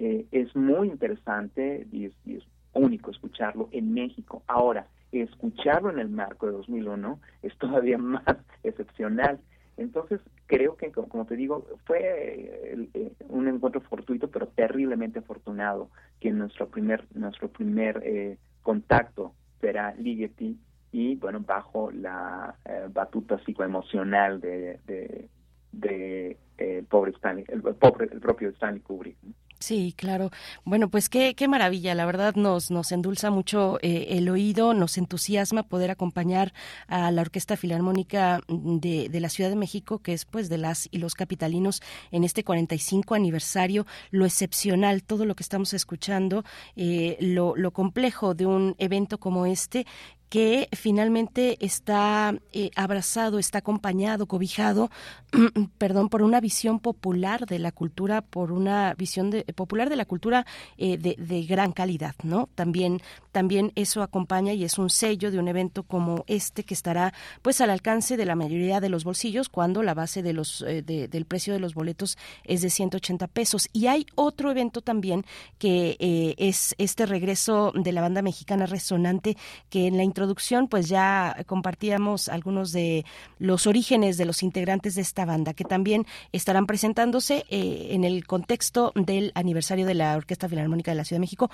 es 0.01 0.57
muy 0.57 0.89
interesante 0.89 1.87
y 1.93 2.07
es, 2.07 2.13
y 2.25 2.39
es 2.39 2.45
único 2.73 3.13
escucharlo 3.13 3.69
en 3.71 3.95
México. 3.95 4.43
Ahora, 4.49 4.89
escucharlo 5.13 5.91
en 5.91 6.01
el 6.01 6.09
marco 6.09 6.47
de 6.47 6.53
2001 6.53 7.21
es 7.43 7.57
todavía 7.59 7.99
más 7.99 8.25
excepcional. 8.65 9.39
Entonces, 9.83 10.21
creo 10.47 10.77
que, 10.77 10.91
como 10.93 11.27
te 11.27 11.37
digo, 11.37 11.67
fue 11.85 11.99
eh, 12.01 12.89
eh, 12.95 13.13
un 13.29 13.49
encuentro 13.49 13.81
fortuito, 13.81 14.31
pero 14.31 14.49
terriblemente 14.49 15.19
afortunado, 15.19 15.91
que 16.21 16.31
nuestro 16.31 16.69
primer, 16.69 17.05
nuestro 17.15 17.49
primer 17.49 18.03
eh, 18.05 18.39
contacto 18.63 19.35
será 19.61 19.95
Ligeti 19.95 20.59
y, 20.93 21.17
bueno, 21.17 21.41
bajo 21.41 21.91
la 21.91 22.57
batuta 22.93 23.39
psicoemocional 23.45 24.41
de, 24.41 24.79
de, 24.87 25.29
de 25.73 26.85
pobre 26.89 27.13
Stanley, 27.13 27.45
el, 27.49 27.63
pobre, 27.63 28.09
el 28.13 28.21
propio 28.21 28.51
Stanley 28.51 28.83
Kubrick. 28.83 29.17
Sí, 29.63 29.95
claro. 29.97 30.33
Bueno, 30.65 30.91
pues 30.91 31.09
qué, 31.09 31.37
qué 31.37 31.47
maravilla. 31.47 31.95
La 31.95 32.05
verdad 32.05 32.35
nos, 32.35 32.73
nos 32.73 32.91
endulza 32.91 33.31
mucho 33.31 33.79
eh, 33.81 34.07
el 34.11 34.29
oído, 34.29 34.75
nos 34.75 34.99
entusiasma 34.99 35.63
poder 35.63 35.93
acompañar 35.93 36.53
a 36.89 37.13
la 37.13 37.23
Orquesta 37.23 37.57
Filarmónica 37.57 38.41
de, 38.49 39.09
de, 39.09 39.21
la 39.21 39.29
Ciudad 39.29 39.51
de 39.51 39.55
México, 39.55 40.01
que 40.01 40.15
es 40.15 40.25
pues 40.25 40.49
de 40.49 40.59
las 40.59 40.89
y 40.91 40.99
los 40.99 41.15
capitalinos 41.15 41.81
en 42.11 42.25
este 42.25 42.43
45 42.43 43.15
aniversario. 43.15 43.87
Lo 44.11 44.27
excepcional, 44.27 45.05
todo 45.05 45.27
lo 45.27 45.37
que 45.37 45.45
estamos 45.45 45.75
escuchando, 45.75 46.45
eh, 46.75 47.17
lo, 47.21 47.55
lo 47.55 47.71
complejo 47.71 48.35
de 48.35 48.47
un 48.47 48.75
evento 48.79 49.19
como 49.19 49.47
este 49.47 49.87
que 50.33 50.71
finalmente 50.73 51.59
está 51.61 52.35
eh, 52.55 52.71
abrazado, 52.75 53.39
está 53.39 53.59
acompañado, 53.59 54.25
cobijado, 54.25 54.91
perdón, 55.77 56.09
por 56.09 56.23
una 56.23 56.41
visión 56.41 56.81
popular 56.81 57.45
de 57.45 57.59
la 57.59 57.71
cultura, 57.71 58.23
por 58.23 58.51
una 58.51 58.95
visión 58.95 59.29
de, 59.29 59.45
popular 59.45 59.91
de 59.91 59.97
la 59.97 60.07
cultura 60.07 60.47
eh, 60.79 60.97
de, 60.97 61.17
de, 61.19 61.43
gran 61.43 61.73
calidad, 61.73 62.15
¿no? 62.23 62.49
También, 62.55 63.03
también 63.33 63.73
eso 63.75 64.03
acompaña 64.03 64.53
y 64.53 64.65
es 64.65 64.79
un 64.79 64.89
sello 64.89 65.31
de 65.31 65.39
un 65.39 65.49
evento 65.49 65.83
como 65.83 66.25
este 66.27 66.65
que 66.65 66.75
estará, 66.75 67.13
pues, 67.43 67.61
al 67.61 67.71
alcance 67.71 68.17
de 68.17 68.25
la 68.25 68.35
mayoría 68.35 68.81
de 68.81 68.89
los 68.89 69.05
bolsillos 69.05 69.49
cuando 69.49 69.83
la 69.83 69.95
base 69.95 70.23
de 70.23 70.33
los 70.33 70.63
eh, 70.67 70.83
del 70.83 71.25
precio 71.27 71.53
de 71.53 71.61
los 71.61 71.75
boletos 71.75 72.17
es 72.45 72.63
de 72.63 72.71
180 72.71 73.27
pesos. 73.27 73.69
Y 73.73 73.87
hay 73.87 74.07
otro 74.15 74.51
evento 74.51 74.81
también 74.81 75.25
que 75.59 75.97
es 76.39 76.75
este 76.79 77.07
regreso 77.07 77.73
de 77.75 77.93
la 77.93 78.01
banda 78.01 78.23
mexicana 78.23 78.67
resonante 78.67 79.37
que 79.69 79.87
en 79.87 79.97
la 79.97 80.05
introducción 80.05 80.23
introducción, 80.23 80.69
pues 80.69 80.89
ya 80.89 81.37
compartíamos 81.47 82.29
algunos 82.29 82.71
de 82.71 83.05
los 83.39 83.67
orígenes 83.67 84.17
de 84.17 84.25
los 84.25 84.43
integrantes 84.43 84.95
de 84.95 85.03
esta 85.03 85.25
banda, 85.25 85.53
que 85.53 85.65
también 85.65 86.07
estarán 86.31 86.67
presentándose 86.67 87.45
eh, 87.49 87.89
en 87.91 88.05
el 88.05 88.25
contexto 88.25 88.93
del 88.95 89.33
aniversario 89.35 89.85
de 89.85 89.95
la 89.95 90.17
Orquesta 90.17 90.49
Filarmónica 90.49 90.93
de 90.93 90.97
la 90.97 91.05
Ciudad 91.05 91.17
de 91.17 91.23
México. 91.23 91.51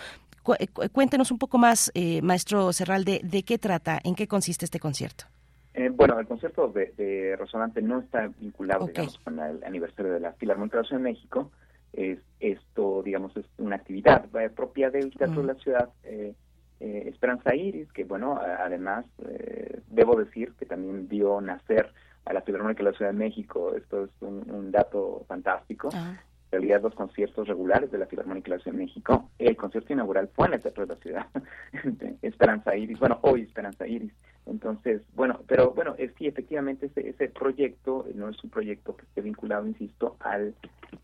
Eh, 0.59 0.67
cuéntenos 0.93 1.31
un 1.31 1.39
poco 1.39 1.59
más, 1.59 1.68
eh, 1.95 2.23
maestro 2.23 2.73
Serral, 2.73 3.05
de, 3.05 3.21
de 3.23 3.43
qué 3.43 3.59
trata, 3.59 3.99
en 4.03 4.15
qué 4.15 4.27
consiste 4.27 4.65
este 4.65 4.81
concierto. 4.81 5.25
bueno, 5.93 6.19
el 6.19 6.27
concierto 6.27 6.69
de, 6.69 7.37
Resonante 7.39 7.83
no 7.83 8.01
está 8.01 8.29
vinculado, 8.41 8.87
digamos, 8.87 9.19
con 9.19 9.39
el 9.39 9.63
aniversario 9.65 10.13
de 10.13 10.21
la 10.21 10.33
Filarmónica 10.33 10.81
de 10.83 10.89
de 10.89 10.99
México. 10.99 11.51
Es, 11.93 12.19
esto, 12.41 13.03
digamos, 13.03 13.37
es 13.37 13.47
una 13.59 13.77
actividad 13.77 14.27
propia 14.55 14.91
del 14.91 15.11
Teatro 15.17 15.41
de 15.41 15.47
la 15.47 15.55
Ciudad, 15.55 15.89
eh, 16.81 17.05
Esperanza 17.09 17.55
Iris, 17.57 17.91
que 17.93 18.05
bueno, 18.05 18.39
además 18.41 19.05
eh, 19.29 19.81
debo 19.89 20.15
decir 20.15 20.53
que 20.59 20.65
también 20.65 21.09
vio 21.09 21.41
nacer 21.41 21.93
a 22.25 22.33
la 22.33 22.43
Filarmónica 22.43 22.85
de 22.85 22.91
la 22.91 22.97
Ciudad 22.97 23.11
de 23.11 23.19
México, 23.19 23.75
esto 23.75 24.05
es 24.05 24.11
un, 24.21 24.71
dato 24.71 25.25
fantástico. 25.27 25.89
Ah. 25.93 26.21
Realidad, 26.51 26.83
los 26.83 26.95
conciertos 26.95 27.47
regulares 27.47 27.91
de 27.91 27.99
la 27.99 28.07
Filarmónica 28.07 28.51
de 28.51 28.57
la 28.57 28.63
Ciudad 28.63 28.77
de 28.79 28.85
México, 28.85 29.31
el 29.39 29.57
concierto 29.57 29.93
inaugural 29.93 30.29
fue 30.35 30.47
en 30.47 30.55
el 30.55 30.63
Teatro 30.63 30.87
de 30.87 30.95
la 30.95 31.01
Ciudad, 31.01 31.27
Esperanza 32.23 32.77
Iris, 32.77 32.99
bueno, 32.99 33.19
hoy 33.23 33.43
Esperanza 33.43 33.87
Iris. 33.87 34.13
Entonces, 34.47 35.03
bueno, 35.15 35.41
pero 35.47 35.73
bueno, 35.73 35.95
es, 35.99 36.13
sí, 36.17 36.27
efectivamente 36.27 36.87
ese, 36.87 37.07
ese 37.09 37.29
proyecto 37.29 38.07
no 38.15 38.31
es 38.31 38.43
un 38.43 38.49
proyecto 38.49 38.97
que 38.97 39.05
esté 39.05 39.21
vinculado, 39.21 39.67
insisto, 39.67 40.17
al, 40.21 40.55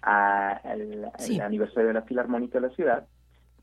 al 0.00 1.12
aniversario 1.42 1.88
de 1.88 1.94
la 1.94 2.02
Filarmónica 2.02 2.58
de 2.58 2.68
la 2.68 2.74
Ciudad, 2.74 3.06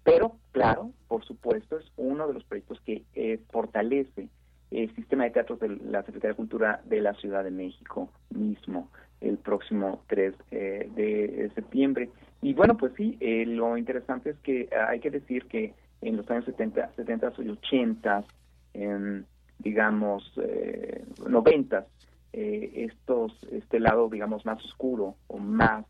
pero, 0.04 0.38
claro, 0.52 0.92
por 1.08 1.24
supuesto, 1.26 1.78
es 1.78 1.92
uno 1.98 2.28
de 2.28 2.34
los 2.34 2.44
proyectos 2.44 2.80
que 2.82 3.04
eh, 3.14 3.40
fortalece 3.52 4.30
el 4.72 4.94
sistema 4.96 5.26
de 5.26 5.32
teatros 5.32 5.60
de 5.60 5.70
la 5.70 6.04
Secretaría 6.04 6.32
de 6.32 6.38
Cultura 6.38 6.82
de 6.86 7.02
la 7.02 7.14
Ciudad 7.16 7.44
de 7.44 7.52
México 7.52 8.10
mismo 8.30 8.90
el 9.22 9.38
próximo 9.38 10.04
3 10.08 10.34
eh, 10.52 10.90
de 10.96 11.52
septiembre. 11.56 12.10
Y 12.42 12.54
bueno, 12.54 12.76
pues 12.76 12.94
sí, 12.98 13.18
eh, 13.20 13.46
lo 13.46 13.78
interesante 13.78 14.32
es 14.32 14.38
que 14.40 14.70
hay 14.90 15.00
que 15.00 15.12
decir 15.12 15.46
que 15.46 15.74
en 16.02 16.18
los 16.18 16.30
años 16.30 16.46
70, 16.46 16.92
70 16.96 17.34
y 17.40 17.50
80, 17.50 18.24
digamos, 19.60 20.34
eh, 20.44 21.06
90, 21.28 21.86
estos, 22.34 23.38
este 23.52 23.80
lado, 23.80 24.10
digamos, 24.10 24.46
más 24.46 24.64
oscuro 24.66 25.16
o 25.28 25.38
más 25.38 25.86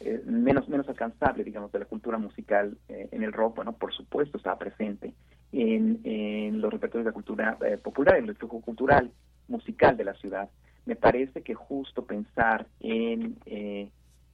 eh, 0.00 0.22
menos 0.26 0.68
menos 0.68 0.86
alcanzable, 0.88 1.42
digamos, 1.42 1.72
de 1.72 1.78
la 1.78 1.86
cultura 1.86 2.18
musical 2.18 2.76
eh, 2.88 3.08
en 3.12 3.22
el 3.22 3.32
rock, 3.32 3.56
bueno, 3.56 3.72
por 3.72 3.94
supuesto 3.94 4.36
estaba 4.36 4.58
presente 4.58 5.14
en, 5.52 6.00
en 6.04 6.60
los 6.60 6.70
repertorios 6.70 7.06
de 7.06 7.10
la 7.10 7.14
cultura 7.14 7.56
eh, 7.64 7.78
popular, 7.78 8.16
en 8.16 8.28
el 8.28 8.36
flujo 8.36 8.60
cultural 8.60 9.10
musical 9.48 9.96
de 9.96 10.04
la 10.04 10.12
ciudad. 10.14 10.50
Me 10.86 10.96
parece 10.96 11.42
que 11.42 11.54
justo 11.54 12.04
pensar 12.04 12.66
en 12.80 13.36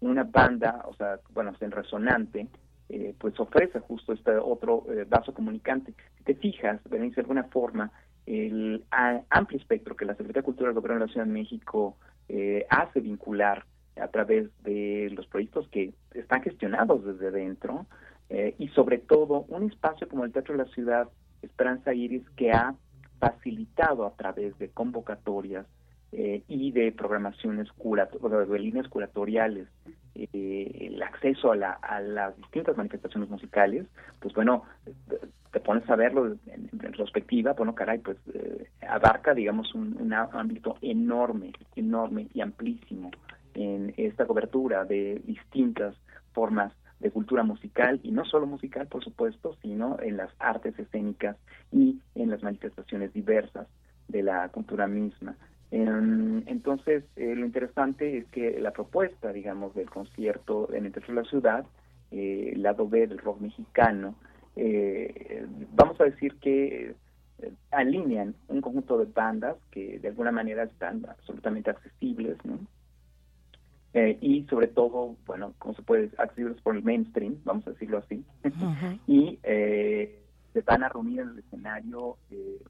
una 0.01 0.25
banda, 0.25 0.85
o 0.87 0.95
sea, 0.95 1.19
bueno, 1.33 1.53
en 1.61 1.71
resonante, 1.71 2.47
pues 3.19 3.41
ofrece 3.41 3.81
justo 3.81 4.13
este 4.13 4.37
otro 4.37 4.85
vaso 5.09 5.33
comunicante. 5.33 5.95
Si 6.19 6.25
te 6.25 6.35
fijas, 6.35 6.79
de 6.85 7.13
alguna 7.17 7.45
forma, 7.45 7.91
el 8.27 8.85
amplio 9.31 9.59
espectro 9.59 9.97
que 9.97 10.05
la 10.05 10.13
Secretaría 10.13 10.43
de 10.43 10.47
Cultura 10.47 10.69
del 10.69 10.75
Gobierno 10.75 11.01
de 11.01 11.07
la 11.07 11.13
Ciudad 11.13 11.27
de 11.27 11.33
México 11.33 11.97
hace 12.69 13.01
vincular 13.01 13.65
a 14.01 14.09
través 14.09 14.49
de 14.63 15.11
los 15.15 15.27
proyectos 15.27 15.69
que 15.69 15.93
están 16.15 16.43
gestionados 16.43 17.05
desde 17.05 17.31
dentro 17.31 17.87
eh, 18.31 18.55
y 18.59 18.69
sobre 18.69 18.99
todo 18.99 19.45
un 19.49 19.71
espacio 19.71 20.09
como 20.09 20.25
el 20.25 20.33
Teatro 20.33 20.57
de 20.57 20.65
la 20.65 20.71
Ciudad 20.71 21.09
Esperanza 21.43 21.93
Iris 21.93 22.29
que 22.31 22.53
ha 22.53 22.75
facilitado 23.19 24.07
a 24.07 24.15
través 24.15 24.57
de 24.59 24.71
convocatorias 24.71 25.67
eh, 26.13 26.43
y 26.47 26.73
de 26.73 26.93
programaciones 26.93 27.71
curatoriales, 27.73 28.49
de 28.49 28.59
líneas 28.59 28.89
curatoriales, 28.89 29.69
eh, 30.15 30.89
el 30.93 31.03
acceso 31.03 31.53
a, 31.53 31.57
la, 31.57 31.73
a, 31.73 32.01
las 32.01 32.37
distintas 32.37 32.77
manifestaciones 32.77 33.31
musicales, 33.31 33.87
pues 34.21 34.35
bueno, 34.35 34.65
te 35.53 35.61
pones 35.61 35.89
a 35.89 35.97
verlo 35.97 36.37
en, 36.47 36.69
retrospectiva, 36.73 37.55
bueno, 37.55 37.75
caray, 37.75 37.99
pues 37.99 38.19
eh, 38.35 38.69
abarca, 38.87 39.33
digamos, 39.33 39.75
un, 39.75 39.97
un, 39.99 40.13
ámbito 40.13 40.77
enorme, 40.83 41.53
enorme 41.77 42.29
y 42.35 42.43
amplísimo 42.43 43.11
en 43.55 43.95
esta 43.97 44.27
cobertura 44.27 44.85
de 44.85 45.21
distintas 45.25 45.97
formas 46.33 46.73
de 47.01 47.11
cultura 47.11 47.43
musical 47.43 48.01
y 48.03 48.13
no 48.13 48.25
solo 48.25 48.47
musical, 48.47 48.87
por 48.87 49.03
supuesto, 49.03 49.57
sino 49.63 49.99
en 50.01 50.17
las 50.19 50.31
artes 50.39 50.79
escénicas 50.79 51.37
y 51.71 52.01
en 52.15 52.31
las 52.31 52.43
manifestaciones 52.43 53.13
diversas 53.13 53.67
de 54.09 54.23
la 54.23 54.49
cultura 54.51 54.87
misma. 54.87 55.37
Em, 55.73 56.47
entonces, 56.49 57.03
eh, 57.17 57.35
lo 57.35 57.47
interesante 57.47 58.19
es 58.19 58.27
que 58.27 58.61
la 58.61 58.73
propuesta, 58.73 59.33
digamos, 59.33 59.75
del 59.75 59.89
concierto 59.89 60.71
en 60.75 60.85
el 60.85 60.93
Teatro 60.93 61.15
de 61.15 61.23
la 61.23 61.29
Ciudad, 61.29 61.67
eh, 62.11 62.53
lado 62.57 62.87
B 62.87 63.07
del 63.07 63.17
rock 63.17 63.41
mexicano, 63.41 64.15
eh, 64.55 65.47
vamos 65.75 65.99
a 66.03 66.05
decir 66.05 66.35
que 66.41 66.95
alinean 67.71 68.35
un 68.49 68.61
conjunto 68.61 68.99
de 68.99 69.07
bandas 69.07 69.57
que 69.71 69.99
de 69.99 70.09
alguna 70.09 70.31
manera 70.31 70.65
están 70.65 71.07
absolutamente 71.09 71.71
accesibles, 71.71 72.37
¿no? 72.45 72.59
y 73.95 74.47
sobre 74.49 74.69
todo, 74.69 75.17
bueno, 75.27 75.53
como 75.59 75.75
se 75.75 75.83
puede, 75.83 76.11
accesibles 76.17 76.61
por 76.63 76.75
el 76.77 76.83
mainstream, 76.83 77.37
vamos 77.45 77.67
a 77.67 77.73
decirlo 77.73 77.99
así, 77.99 78.25
y 79.07 79.39
se 79.43 80.61
van 80.65 80.83
a 80.83 80.89
reunir 80.89 81.21
en 81.21 81.29
el 81.31 81.39
escenario 81.41 82.17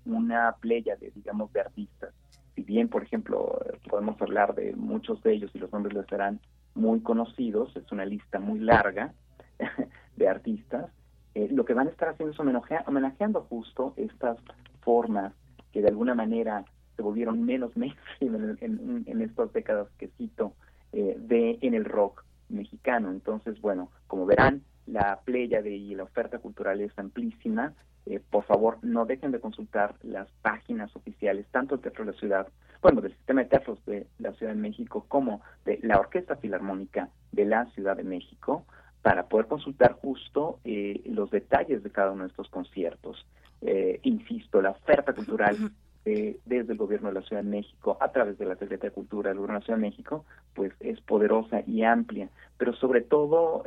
una 0.05 0.57
playa 0.61 0.97
de, 0.97 1.13
digamos, 1.15 1.53
de 1.53 1.61
artistas 1.61 2.13
si 2.55 2.63
bien, 2.63 2.89
por 2.89 3.03
ejemplo, 3.03 3.59
podemos 3.89 4.21
hablar 4.21 4.55
de 4.55 4.75
muchos 4.75 5.23
de 5.23 5.35
ellos 5.35 5.51
y 5.55 5.59
los 5.59 5.73
nombres 5.73 5.95
les 5.95 6.07
serán 6.07 6.41
muy 6.75 7.01
conocidos, 7.01 7.75
es 7.77 7.91
una 7.93 8.05
lista 8.05 8.39
muy 8.39 8.59
larga 8.59 9.13
de 10.17 10.29
artistas, 10.29 10.91
eh, 11.35 11.49
lo 11.51 11.65
que 11.65 11.75
van 11.75 11.87
a 11.87 11.91
estar 11.91 12.11
haciendo 12.11 12.33
es 12.33 12.87
homenajeando 12.87 13.43
justo 13.49 13.95
estas 13.97 14.37
formas 14.81 15.33
que 15.73 15.81
de 15.81 15.89
alguna 15.89 16.15
manera 16.15 16.65
se 16.97 17.03
volvieron 17.03 17.43
menos 17.43 17.77
mainstream 17.77 18.57
en, 18.61 19.23
estas 19.23 19.53
décadas 19.53 19.89
que 19.99 20.09
cito 20.19 20.55
eh, 20.93 21.17
de 21.19 21.59
en 21.63 21.75
el 21.75 21.85
rock 21.85 22.25
mexicano. 22.49 23.11
Entonces, 23.11 23.61
bueno, 23.61 23.91
como 24.07 24.27
verán, 24.27 24.63
la 24.87 25.21
playa 25.25 25.63
de 25.63 25.75
y 25.75 25.95
la 25.95 26.03
oferta 26.03 26.39
cultural 26.39 26.81
es 26.81 26.97
amplísima 26.99 27.73
eh, 28.05 28.21
por 28.31 28.45
favor 28.45 28.79
no 28.83 29.05
dejen 29.05 29.31
de 29.31 29.41
consultar 29.41 29.95
las 30.03 30.29
páginas 30.43 30.95
oficiales, 30.97 31.47
tanto 31.53 31.77
del 31.77 31.83
Teatro 31.83 32.05
de 32.05 32.13
la 32.13 32.19
Ciudad, 32.19 32.49
bueno, 32.81 33.01
del 33.01 33.13
Sistema 33.13 33.43
de 33.43 33.49
Teatros 33.49 33.85
de 33.87 34.07
la 34.19 34.33
Ciudad 34.33 34.53
de 34.53 34.61
México, 34.61 35.05
como 35.07 35.41
de 35.65 35.79
la 35.83 36.01
Orquesta 36.01 36.37
Filarmónica 36.37 37.11
de 37.31 37.45
la 37.45 37.67
Ciudad 37.67 37.97
de 37.97 38.03
México, 38.03 38.65
para 39.03 39.29
poder 39.29 39.47
consultar 39.47 39.93
justo 39.93 40.59
eh, 40.65 41.01
los 41.07 41.31
detalles 41.31 41.83
de 41.83 41.91
cada 41.91 42.11
uno 42.11 42.25
de 42.25 42.31
estos 42.31 42.49
conciertos. 42.49 43.25
Eh, 43.61 44.01
insisto, 44.03 44.61
la 44.61 44.71
oferta 44.71 45.13
cultural 45.13 45.57
desde 46.05 46.73
el 46.73 46.79
gobierno 46.79 47.11
de 47.11 47.15
la 47.15 47.23
Ciudad 47.23 47.45
de 47.45 47.49
México, 47.49 47.97
a 48.01 48.11
través 48.11 48.37
de 48.37 48.45
la 48.45 48.57
Secretaría 48.57 48.91
de 48.91 48.95
Cultura 48.95 49.29
del 49.29 49.39
gobierno 49.39 49.55
de 49.55 49.61
la 49.61 49.65
Ciudad 49.65 49.79
de 49.79 49.89
México, 49.89 50.25
pues 50.53 50.73
es 50.81 51.01
poderosa 51.01 51.63
y 51.65 51.85
amplia, 51.85 52.29
pero 52.59 52.75
sobre 52.75 53.03
todo, 53.03 53.63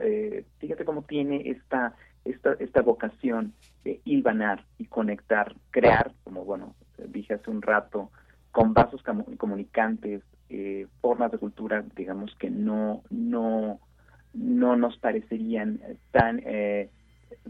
fíjate 0.60 0.84
cómo 0.84 1.04
tiene 1.04 1.50
esta 1.50 1.96
esta, 2.26 2.54
esta 2.60 2.82
vocación 2.82 3.54
de 3.84 4.02
hilvanar 4.04 4.66
y 4.78 4.86
conectar, 4.86 5.56
crear, 5.70 6.12
como 6.24 6.44
bueno, 6.44 6.76
dije 7.08 7.36
hace 7.36 7.50
un 7.50 7.62
rato, 7.62 8.12
con 8.52 8.74
vasos 8.74 9.04
comunicantes, 9.38 10.24
eh, 10.50 10.88
formas 11.02 11.32
de 11.32 11.38
cultura, 11.38 11.84
digamos, 11.96 12.36
que 12.36 12.50
no, 12.50 13.04
no, 13.10 13.80
no 14.34 14.76
nos 14.76 14.98
parecerían 14.98 15.80
tan 16.12 16.42
eh, 16.46 16.90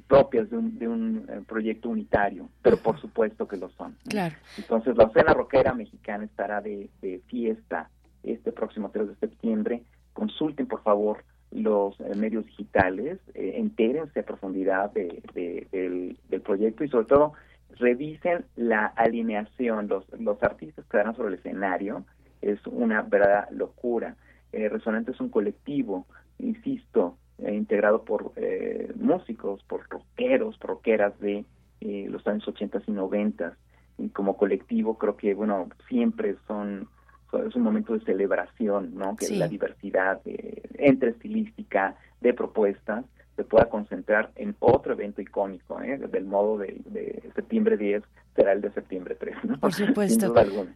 propias 0.08 0.50
de 0.50 0.58
un, 0.58 0.78
de 0.80 0.88
un 0.88 1.26
eh, 1.30 1.42
proyecto 1.48 1.90
unitario, 1.90 2.50
pero 2.62 2.78
por 2.78 3.00
supuesto 3.00 3.48
que 3.48 3.58
lo 3.58 3.70
son. 3.70 3.96
Claro. 4.08 4.36
Entonces, 4.58 4.96
la 4.98 5.10
cena 5.10 5.34
rockera 5.34 5.74
mexicana 5.74 6.26
estará 6.26 6.62
de, 6.62 6.90
de 7.02 7.22
fiesta 7.28 7.90
este 8.24 8.52
próximo 8.52 8.90
3 8.92 9.10
de 9.10 9.16
septiembre. 9.16 9.84
Consulten, 10.14 10.68
por 10.68 10.82
favor, 10.82 11.24
los 11.56 12.00
eh, 12.02 12.16
medios 12.16 12.46
digitales, 12.46 13.20
eh, 13.34 13.54
entérense 13.56 14.20
a 14.20 14.26
profundidad 14.26 14.92
de, 14.92 15.22
del, 15.72 16.18
proyecto 16.42 16.84
y 16.84 16.90
sobre 16.90 17.08
todo 17.08 17.34
revisen 17.80 18.46
la 18.56 18.86
alineación, 18.86 19.88
los, 19.88 20.06
los 20.20 20.42
artistas 20.44 20.86
que 20.86 20.98
darán 20.98 21.16
sobre 21.16 21.30
el 21.30 21.40
escenario, 21.40 22.06
es 22.42 22.60
una 22.68 23.02
verdadera 23.02 23.48
locura. 23.52 24.16
Eh, 24.52 24.70
Resonante 24.70 25.12
es 25.12 25.20
un 25.20 25.30
colectivo, 25.30 26.06
insisto, 26.38 27.18
eh, 27.40 27.54
integrado 27.54 28.04
por 28.04 28.34
músicos, 28.96 29.64
por 29.64 29.90
rockeros, 29.90 30.60
rockeras 30.60 31.18
de 31.20 31.46
los 31.82 32.26
años 32.28 32.48
80 32.48 32.82
y 32.88 32.92
90 32.92 33.58
y 33.98 34.10
como 34.10 34.38
colectivo 34.38 34.98
creo 34.98 35.16
que, 35.16 35.34
bueno, 35.34 35.70
siempre 35.88 36.36
son 36.48 36.90
es 37.44 37.56
un 37.56 37.64
momento 37.64 37.94
de 37.94 38.00
celebración, 38.02 38.96
¿no? 38.96 39.16
Que 39.16 39.30
la 39.36 39.48
diversidad 39.48 40.22
entre 40.78 41.12
estilística, 41.12 41.96
de 42.22 42.34
propuestas, 42.34 43.06
se 43.36 43.44
pueda 43.44 43.66
concentrar 43.66 44.32
en 44.36 44.56
otro 44.60 44.94
evento 44.94 45.22
icónico, 45.22 45.82
¿eh? 45.82 45.98
del 45.98 46.26
modo 46.26 46.58
de, 46.58 46.78
de 46.86 47.22
septiembre 47.36 47.78
10 47.78 48.04
será 48.36 48.52
el 48.52 48.62
de 48.62 48.72
septiembre 48.72 49.16
3. 49.16 49.36
¿no? 49.44 49.60
Por 49.60 49.74
supuesto. 49.74 50.34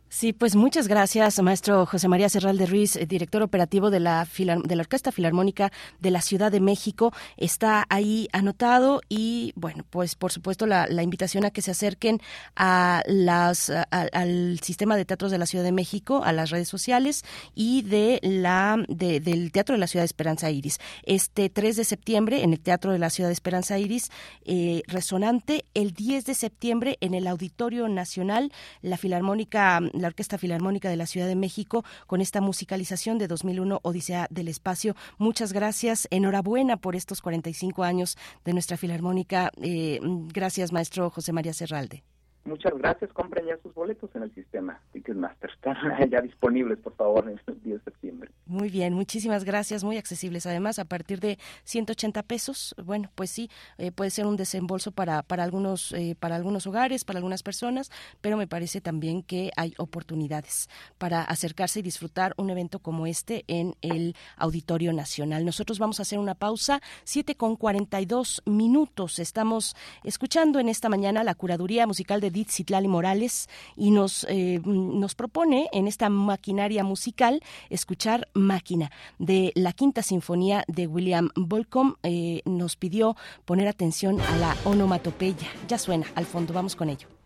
Sí, 0.07 0.34
pues 0.34 0.55
muchas 0.55 0.88
gracias, 0.88 1.41
maestro 1.41 1.86
José 1.86 2.07
María 2.07 2.30
Serralde 2.30 2.66
Ruiz, 2.66 2.95
eh, 2.95 3.05
director 3.05 3.41
operativo 3.41 3.89
de 3.89 3.99
la, 3.99 4.26
de 4.64 4.76
la 4.76 4.82
Orquesta 4.82 5.12
Filarmónica 5.12 5.72
de 5.99 6.12
la 6.12 6.22
Ciudad 6.22 6.51
de 6.51 6.62
México. 6.62 7.12
Está 7.38 7.86
ahí 7.89 8.30
anotado 8.32 9.01
y, 9.10 9.51
bueno, 9.55 9.84
pues 9.89 10.16
por 10.16 10.32
supuesto 10.32 10.66
la, 10.66 10.88
la 10.88 11.03
invitación 11.03 11.43
a 11.43 11.51
que 11.51 11.62
se 11.62 11.72
acerquen 11.72 12.22
a 12.55 13.03
las, 13.05 13.70
al 13.91 14.60
sistema 14.62 14.95
de 14.95 15.05
teatros 15.05 15.32
de 15.32 15.38
la 15.38 15.45
Ciudad 15.45 15.66
de 15.66 15.74
México, 15.74 16.24
a 16.24 16.32
las 16.32 16.51
redes 16.51 16.70
sociales 16.70 17.26
y 17.55 17.82
de 17.82 18.20
la, 18.24 18.78
de, 18.88 19.20
del 19.20 19.51
Teatro 19.51 19.74
de 19.74 19.80
la 19.80 19.88
Ciudad 19.88 20.03
de 20.03 20.07
Esperanza 20.07 20.49
Iris. 20.49 20.80
Este 21.03 21.49
3 21.49 21.76
de 21.76 21.84
septiembre 21.84 22.43
en 22.43 22.49
el 22.54 22.60
Teatro 22.60 22.91
de 22.91 23.00
la 23.00 23.10
Ciudad 23.10 23.30
de 23.30 23.34
Esperanza 23.34 23.80
Iris, 23.80 24.12
eh, 24.45 24.84
resonante, 24.88 25.66
el 25.74 25.93
10 25.93 26.26
de 26.26 26.34
septiembre 26.34 26.97
en 27.02 27.14
el 27.14 27.28
Auditorio 27.28 27.88
Nacional, 27.88 28.52
la 28.82 28.97
Filarmónica, 28.97 29.80
la 29.93 30.08
Orquesta 30.08 30.38
Filarmónica 30.38 30.89
de 30.89 30.97
la 30.97 31.06
Ciudad 31.06 31.28
de 31.28 31.36
México, 31.36 31.84
con 32.08 32.22
esta 32.22 32.41
musicalización 32.41 33.18
de 33.18 33.28
2001 33.28 33.80
Odisea 33.84 34.28
del 34.30 34.47
Espacio. 34.47 34.95
Muchas 35.18 35.54
gracias, 35.54 36.08
enhorabuena 36.12 36.78
por 36.78 36.95
estos 36.95 37.22
45 37.22 37.84
años 37.84 38.18
de 38.45 38.54
nuestra 38.54 38.78
Filarmónica. 38.78 39.52
Eh, 39.62 40.00
gracias, 40.02 40.72
maestro 40.72 41.10
José 41.10 41.34
María 41.34 41.54
Serralde. 41.54 42.04
Muchas 42.45 42.73
gracias. 42.77 43.11
Compren 43.13 43.45
ya 43.45 43.57
sus 43.61 43.73
boletos 43.73 44.09
en 44.15 44.23
el 44.23 44.33
sistema 44.33 44.81
Ticketmaster. 44.91 45.51
Están 45.53 46.09
ya 46.09 46.21
disponibles, 46.21 46.79
por 46.79 46.95
favor, 46.95 47.25
en 47.29 47.39
el 47.45 47.61
10 47.63 47.77
de 47.77 47.83
septiembre. 47.83 48.31
Muy 48.45 48.69
bien, 48.69 48.93
muchísimas 48.93 49.43
gracias. 49.43 49.83
Muy 49.83 49.97
accesibles. 49.97 50.45
Además, 50.45 50.79
a 50.79 50.85
partir 50.85 51.19
de 51.19 51.37
180 51.65 52.23
pesos, 52.23 52.75
bueno, 52.83 53.11
pues 53.15 53.29
sí, 53.29 53.49
eh, 53.77 53.91
puede 53.91 54.09
ser 54.09 54.25
un 54.25 54.37
desembolso 54.37 54.91
para, 54.91 55.21
para, 55.21 55.43
algunos, 55.43 55.91
eh, 55.93 56.15
para 56.19 56.35
algunos 56.35 56.65
hogares, 56.65 57.05
para 57.05 57.17
algunas 57.17 57.43
personas, 57.43 57.91
pero 58.21 58.37
me 58.37 58.47
parece 58.47 58.81
también 58.81 59.21
que 59.21 59.51
hay 59.55 59.73
oportunidades 59.77 60.69
para 60.97 61.21
acercarse 61.21 61.79
y 61.79 61.83
disfrutar 61.83 62.33
un 62.37 62.49
evento 62.49 62.79
como 62.79 63.05
este 63.05 63.43
en 63.47 63.75
el 63.81 64.15
Auditorio 64.37 64.93
Nacional. 64.93 65.45
Nosotros 65.45 65.77
vamos 65.77 65.99
a 65.99 66.03
hacer 66.03 66.19
una 66.19 66.35
pausa, 66.35 66.81
7 67.03 67.35
con 67.35 67.55
42 67.55 68.41
minutos. 68.45 69.19
Estamos 69.19 69.75
escuchando 70.03 70.59
en 70.59 70.69
esta 70.69 70.89
mañana 70.89 71.23
la 71.23 71.35
curaduría 71.35 71.85
musical 71.85 72.21
de 72.21 72.28
Edith 72.30 72.49
Citlali 72.49 72.88
Morales 72.88 73.49
y 73.75 73.91
nos, 73.91 74.25
eh, 74.30 74.61
nos 74.63 75.15
propone 75.15 75.69
en 75.71 75.88
esta 75.88 76.09
maquinaria 76.09 76.84
musical 76.84 77.41
escuchar 77.69 78.27
Máquina 78.34 78.91
de 79.19 79.51
la 79.55 79.73
Quinta 79.73 80.01
Sinfonía 80.01 80.63
de 80.67 80.88
William 80.88 81.30
Bolcom. 81.36 81.95
Eh, 82.03 82.41
nos 82.45 82.75
pidió 82.75 83.15
poner 83.45 83.67
atención 83.67 84.19
a 84.21 84.38
la 84.38 84.55
onomatopeya. 84.65 85.47
Ya 85.67 85.77
suena 85.77 86.07
al 86.15 86.25
fondo, 86.25 86.53
vamos 86.53 86.75
con 86.75 86.89
ello. 86.89 87.18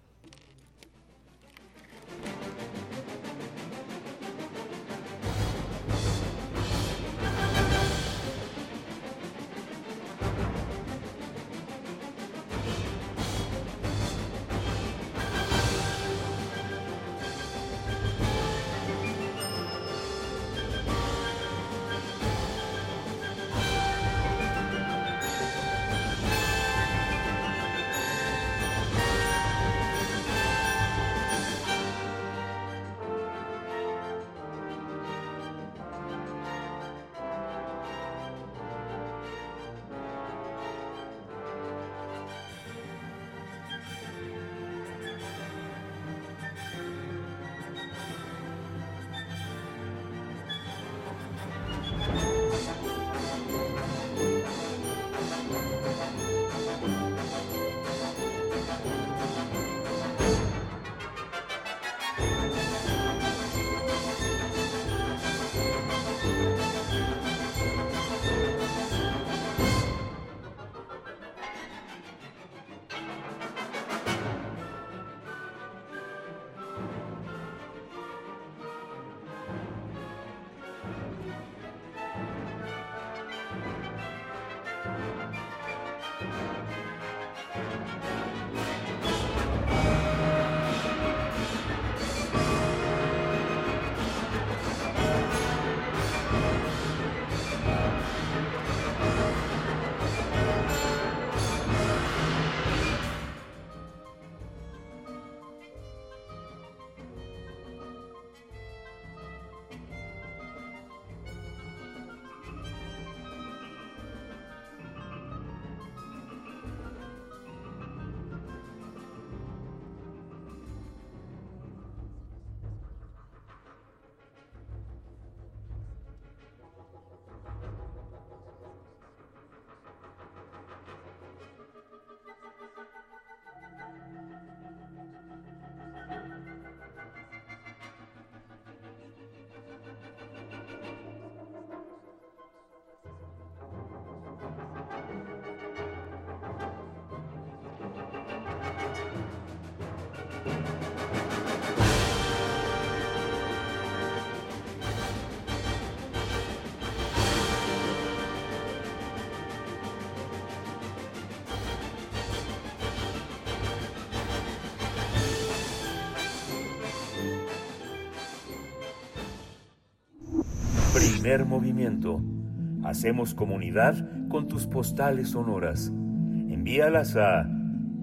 Hacemos 172.84 173.34
comunidad 173.34 174.08
con 174.30 174.48
tus 174.48 174.68
postales 174.68 175.30
sonoras. 175.30 175.88
Envíalas 175.88 177.18
a 177.18 177.50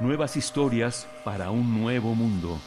Nuevas 0.00 0.36
historias 0.36 1.08
para 1.24 1.50
un 1.50 1.80
nuevo 1.80 2.14
mundo. 2.14 2.58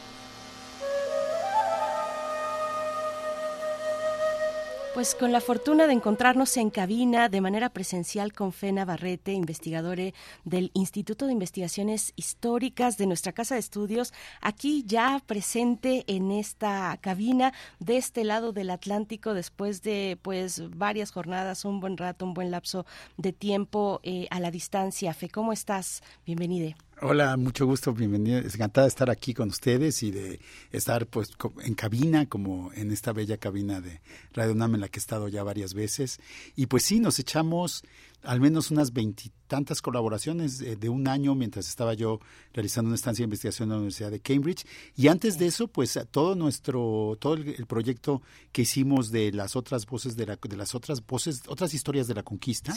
Pues 4.98 5.14
con 5.14 5.30
la 5.30 5.40
fortuna 5.40 5.86
de 5.86 5.92
encontrarnos 5.92 6.56
en 6.56 6.70
cabina 6.70 7.28
de 7.28 7.40
manera 7.40 7.68
presencial 7.68 8.32
con 8.32 8.52
Fena 8.52 8.84
Barrete, 8.84 9.32
investigadora 9.32 10.12
del 10.42 10.72
Instituto 10.74 11.26
de 11.26 11.34
Investigaciones 11.34 12.12
Históricas 12.16 12.98
de 12.98 13.06
nuestra 13.06 13.30
Casa 13.30 13.54
de 13.54 13.60
Estudios, 13.60 14.12
aquí 14.40 14.82
ya 14.88 15.22
presente 15.24 16.02
en 16.08 16.32
esta 16.32 16.98
cabina 17.00 17.52
de 17.78 17.96
este 17.96 18.24
lado 18.24 18.52
del 18.52 18.70
Atlántico 18.70 19.34
después 19.34 19.82
de 19.82 20.18
pues 20.20 20.68
varias 20.76 21.12
jornadas, 21.12 21.64
un 21.64 21.78
buen 21.78 21.96
rato, 21.96 22.24
un 22.24 22.34
buen 22.34 22.50
lapso 22.50 22.84
de 23.18 23.32
tiempo 23.32 24.00
eh, 24.02 24.26
a 24.32 24.40
la 24.40 24.50
distancia. 24.50 25.14
Fe, 25.14 25.28
¿cómo 25.28 25.52
estás? 25.52 26.02
Bienvenida. 26.26 26.74
Hola, 27.00 27.36
mucho 27.36 27.64
gusto, 27.64 27.92
bienvenido. 27.92 28.40
Es 28.40 28.56
encantada 28.56 28.86
de 28.86 28.88
estar 28.88 29.08
aquí 29.08 29.32
con 29.32 29.50
ustedes 29.50 30.02
y 30.02 30.10
de 30.10 30.40
estar 30.72 31.06
pues 31.06 31.30
en 31.62 31.74
cabina, 31.74 32.26
como 32.26 32.72
en 32.74 32.90
esta 32.90 33.12
bella 33.12 33.36
cabina 33.36 33.80
de 33.80 34.00
Radio 34.34 34.52
UNAM 34.52 34.74
en 34.74 34.80
la 34.80 34.88
que 34.88 34.98
he 34.98 35.02
estado 35.02 35.28
ya 35.28 35.44
varias 35.44 35.74
veces. 35.74 36.18
Y 36.56 36.66
pues 36.66 36.82
sí, 36.82 36.98
nos 36.98 37.20
echamos 37.20 37.84
al 38.22 38.40
menos 38.40 38.70
unas 38.70 38.92
veintitantas 38.92 39.80
colaboraciones 39.80 40.58
de, 40.58 40.88
un 40.88 41.08
año 41.08 41.34
mientras 41.34 41.68
estaba 41.68 41.94
yo 41.94 42.20
realizando 42.52 42.88
una 42.88 42.96
estancia 42.96 43.22
de 43.22 43.26
investigación 43.26 43.68
en 43.68 43.70
la 43.70 43.76
Universidad 43.76 44.10
de 44.10 44.20
Cambridge. 44.20 44.66
Y 44.96 45.08
antes 45.08 45.38
de 45.38 45.46
eso, 45.46 45.68
pues 45.68 45.98
todo 46.10 46.34
nuestro, 46.34 47.16
todo 47.20 47.34
el, 47.34 47.66
proyecto 47.66 48.22
que 48.52 48.62
hicimos 48.62 49.10
de 49.10 49.32
las 49.32 49.56
otras 49.56 49.86
voces, 49.86 50.16
de, 50.16 50.26
la, 50.26 50.36
de 50.36 50.56
las 50.56 50.74
otras 50.74 51.04
voces, 51.06 51.42
otras 51.46 51.72
historias 51.74 52.08
de 52.08 52.14
la 52.14 52.22
conquista, 52.22 52.74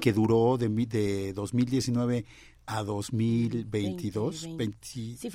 que 0.00 0.12
duró 0.12 0.56
de, 0.56 0.68
de 0.68 1.32
2019 1.32 2.24
a 2.66 2.82
2022, 2.82 4.48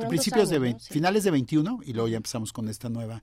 principios 0.10 0.50
de 0.50 0.76
finales 0.80 1.24
de 1.24 1.32
21 1.32 1.80
y 1.86 1.94
luego 1.94 2.08
ya 2.08 2.18
empezamos 2.18 2.52
con 2.52 2.70
esta 2.70 2.90
nueva 2.90 3.22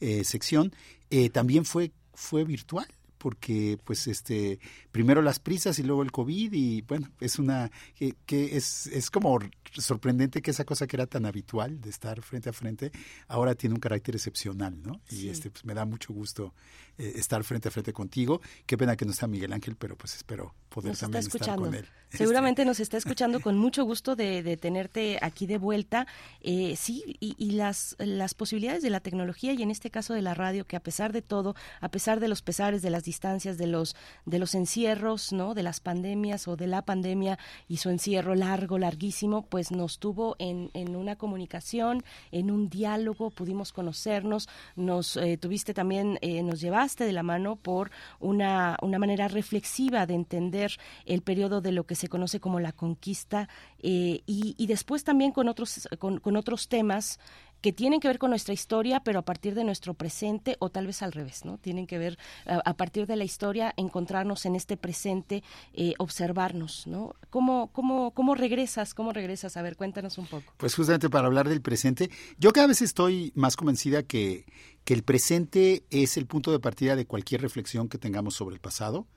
eh, 0.00 0.24
sección. 0.24 0.74
Eh, 1.10 1.30
también 1.30 1.64
fue 1.64 1.92
fue 2.16 2.44
virtual 2.44 2.86
porque 3.26 3.76
pues 3.82 4.06
este 4.06 4.60
primero 4.92 5.20
las 5.20 5.40
prisas 5.40 5.80
y 5.80 5.82
luego 5.82 6.04
el 6.04 6.12
covid 6.12 6.52
y 6.52 6.82
bueno 6.82 7.10
es 7.18 7.40
una 7.40 7.72
que, 7.96 8.14
que 8.24 8.56
es 8.56 8.86
es 8.86 9.10
como 9.10 9.40
sorprendente 9.72 10.42
que 10.42 10.52
esa 10.52 10.64
cosa 10.64 10.86
que 10.86 10.94
era 10.94 11.08
tan 11.08 11.26
habitual 11.26 11.80
de 11.80 11.90
estar 11.90 12.22
frente 12.22 12.50
a 12.50 12.52
frente 12.52 12.92
ahora 13.26 13.56
tiene 13.56 13.74
un 13.74 13.80
carácter 13.80 14.14
excepcional 14.14 14.80
no 14.80 15.00
y 15.10 15.28
este 15.28 15.50
pues 15.50 15.64
me 15.64 15.74
da 15.74 15.84
mucho 15.84 16.12
gusto 16.12 16.54
eh, 16.98 17.12
estar 17.16 17.44
frente 17.44 17.68
a 17.68 17.70
frente 17.70 17.92
contigo. 17.92 18.40
Qué 18.64 18.78
pena 18.78 18.96
que 18.96 19.04
no 19.04 19.10
está 19.10 19.26
Miguel 19.26 19.52
Ángel, 19.52 19.76
pero 19.76 19.96
pues 19.96 20.14
espero 20.14 20.54
poder 20.70 20.96
también 20.96 21.26
estar 21.26 21.56
con 21.56 21.74
él. 21.74 21.86
Seguramente 22.08 22.64
nos 22.64 22.80
está 22.80 22.96
escuchando 22.96 23.40
con 23.40 23.58
mucho 23.58 23.84
gusto 23.84 24.16
de, 24.16 24.56
tenerte 24.56 25.18
aquí 25.20 25.46
de 25.46 25.58
vuelta. 25.58 26.06
Eh, 26.40 26.74
sí, 26.78 27.16
y, 27.20 27.50
las, 27.50 27.96
las 27.98 28.32
posibilidades 28.32 28.82
de 28.82 28.88
la 28.88 29.00
tecnología 29.00 29.52
y 29.52 29.62
en 29.62 29.70
este 29.70 29.90
caso 29.90 30.14
de 30.14 30.22
la 30.22 30.32
radio, 30.32 30.66
que 30.66 30.76
a 30.76 30.80
pesar 30.80 31.12
de 31.12 31.20
todo, 31.20 31.54
a 31.82 31.90
pesar 31.90 32.18
de 32.18 32.28
los 32.28 32.40
pesares, 32.40 32.80
de 32.80 32.88
las 32.88 33.04
distancias, 33.04 33.15
de 33.20 33.66
los, 33.66 33.96
de 34.24 34.38
los 34.38 34.54
encierros, 34.54 35.32
¿no? 35.32 35.54
de 35.54 35.62
las 35.62 35.80
pandemias 35.80 36.48
o 36.48 36.56
de 36.56 36.66
la 36.66 36.82
pandemia 36.82 37.38
y 37.68 37.78
su 37.78 37.90
encierro 37.90 38.34
largo, 38.34 38.78
larguísimo, 38.78 39.46
pues 39.46 39.70
nos 39.70 39.98
tuvo 39.98 40.36
en, 40.38 40.70
en 40.74 40.96
una 40.96 41.16
comunicación, 41.16 42.04
en 42.30 42.50
un 42.50 42.68
diálogo, 42.68 43.30
pudimos 43.30 43.72
conocernos, 43.72 44.48
nos 44.76 45.16
eh, 45.16 45.38
tuviste 45.38 45.74
también, 45.74 46.18
nos 46.44 46.60
llevaste 46.60 47.04
de 47.04 47.12
la 47.12 47.22
mano 47.22 47.56
por 47.56 47.90
una, 48.20 48.76
una 48.82 48.98
manera 48.98 49.28
reflexiva 49.28 50.06
de 50.06 50.14
entender 50.14 50.72
el 51.04 51.22
periodo 51.22 51.60
de 51.60 51.72
lo 51.72 51.84
que 51.84 51.94
se 51.94 52.08
conoce 52.08 52.40
como 52.40 52.60
la 52.60 52.72
conquista 52.72 53.48
eh, 53.78 54.22
y, 54.26 54.66
después 54.66 55.04
también 55.04 55.32
con 55.32 55.48
otros, 55.48 55.88
con, 55.98 56.18
con 56.18 56.36
otros 56.36 56.68
temas 56.68 57.18
que 57.66 57.72
tienen 57.72 57.98
que 57.98 58.06
ver 58.06 58.20
con 58.20 58.30
nuestra 58.30 58.54
historia, 58.54 59.00
pero 59.00 59.18
a 59.18 59.22
partir 59.22 59.56
de 59.56 59.64
nuestro 59.64 59.92
presente 59.92 60.54
o 60.60 60.70
tal 60.70 60.86
vez 60.86 61.02
al 61.02 61.10
revés, 61.10 61.44
¿no? 61.44 61.58
Tienen 61.58 61.88
que 61.88 61.98
ver 61.98 62.16
a, 62.46 62.74
partir 62.74 63.08
de 63.08 63.16
la 63.16 63.24
historia 63.24 63.74
encontrarnos 63.76 64.46
en 64.46 64.54
este 64.54 64.76
presente, 64.76 65.42
eh, 65.72 65.94
observarnos, 65.98 66.86
¿no? 66.86 67.16
¿Cómo, 67.28 67.72
cómo, 67.72 68.12
¿Cómo 68.12 68.36
regresas? 68.36 68.94
¿Cómo 68.94 69.12
regresas? 69.12 69.56
A 69.56 69.62
ver, 69.62 69.76
cuéntanos 69.76 70.16
un 70.16 70.28
poco. 70.28 70.54
Pues 70.58 70.76
justamente 70.76 71.10
para 71.10 71.26
hablar 71.26 71.48
del 71.48 71.60
presente, 71.60 72.08
yo 72.38 72.52
cada 72.52 72.68
vez 72.68 72.82
estoy 72.82 73.32
más 73.34 73.56
convencida 73.56 74.04
que, 74.04 74.44
que 74.84 74.94
el 74.94 75.02
presente 75.02 75.82
es 75.90 76.16
el 76.16 76.26
punto 76.26 76.52
de 76.52 76.60
partida 76.60 76.94
de 76.94 77.04
cualquier 77.04 77.40
reflexión 77.40 77.88
que 77.88 77.98
tengamos 77.98 78.36
sobre 78.36 78.54
el 78.54 78.60
pasado 78.60 79.08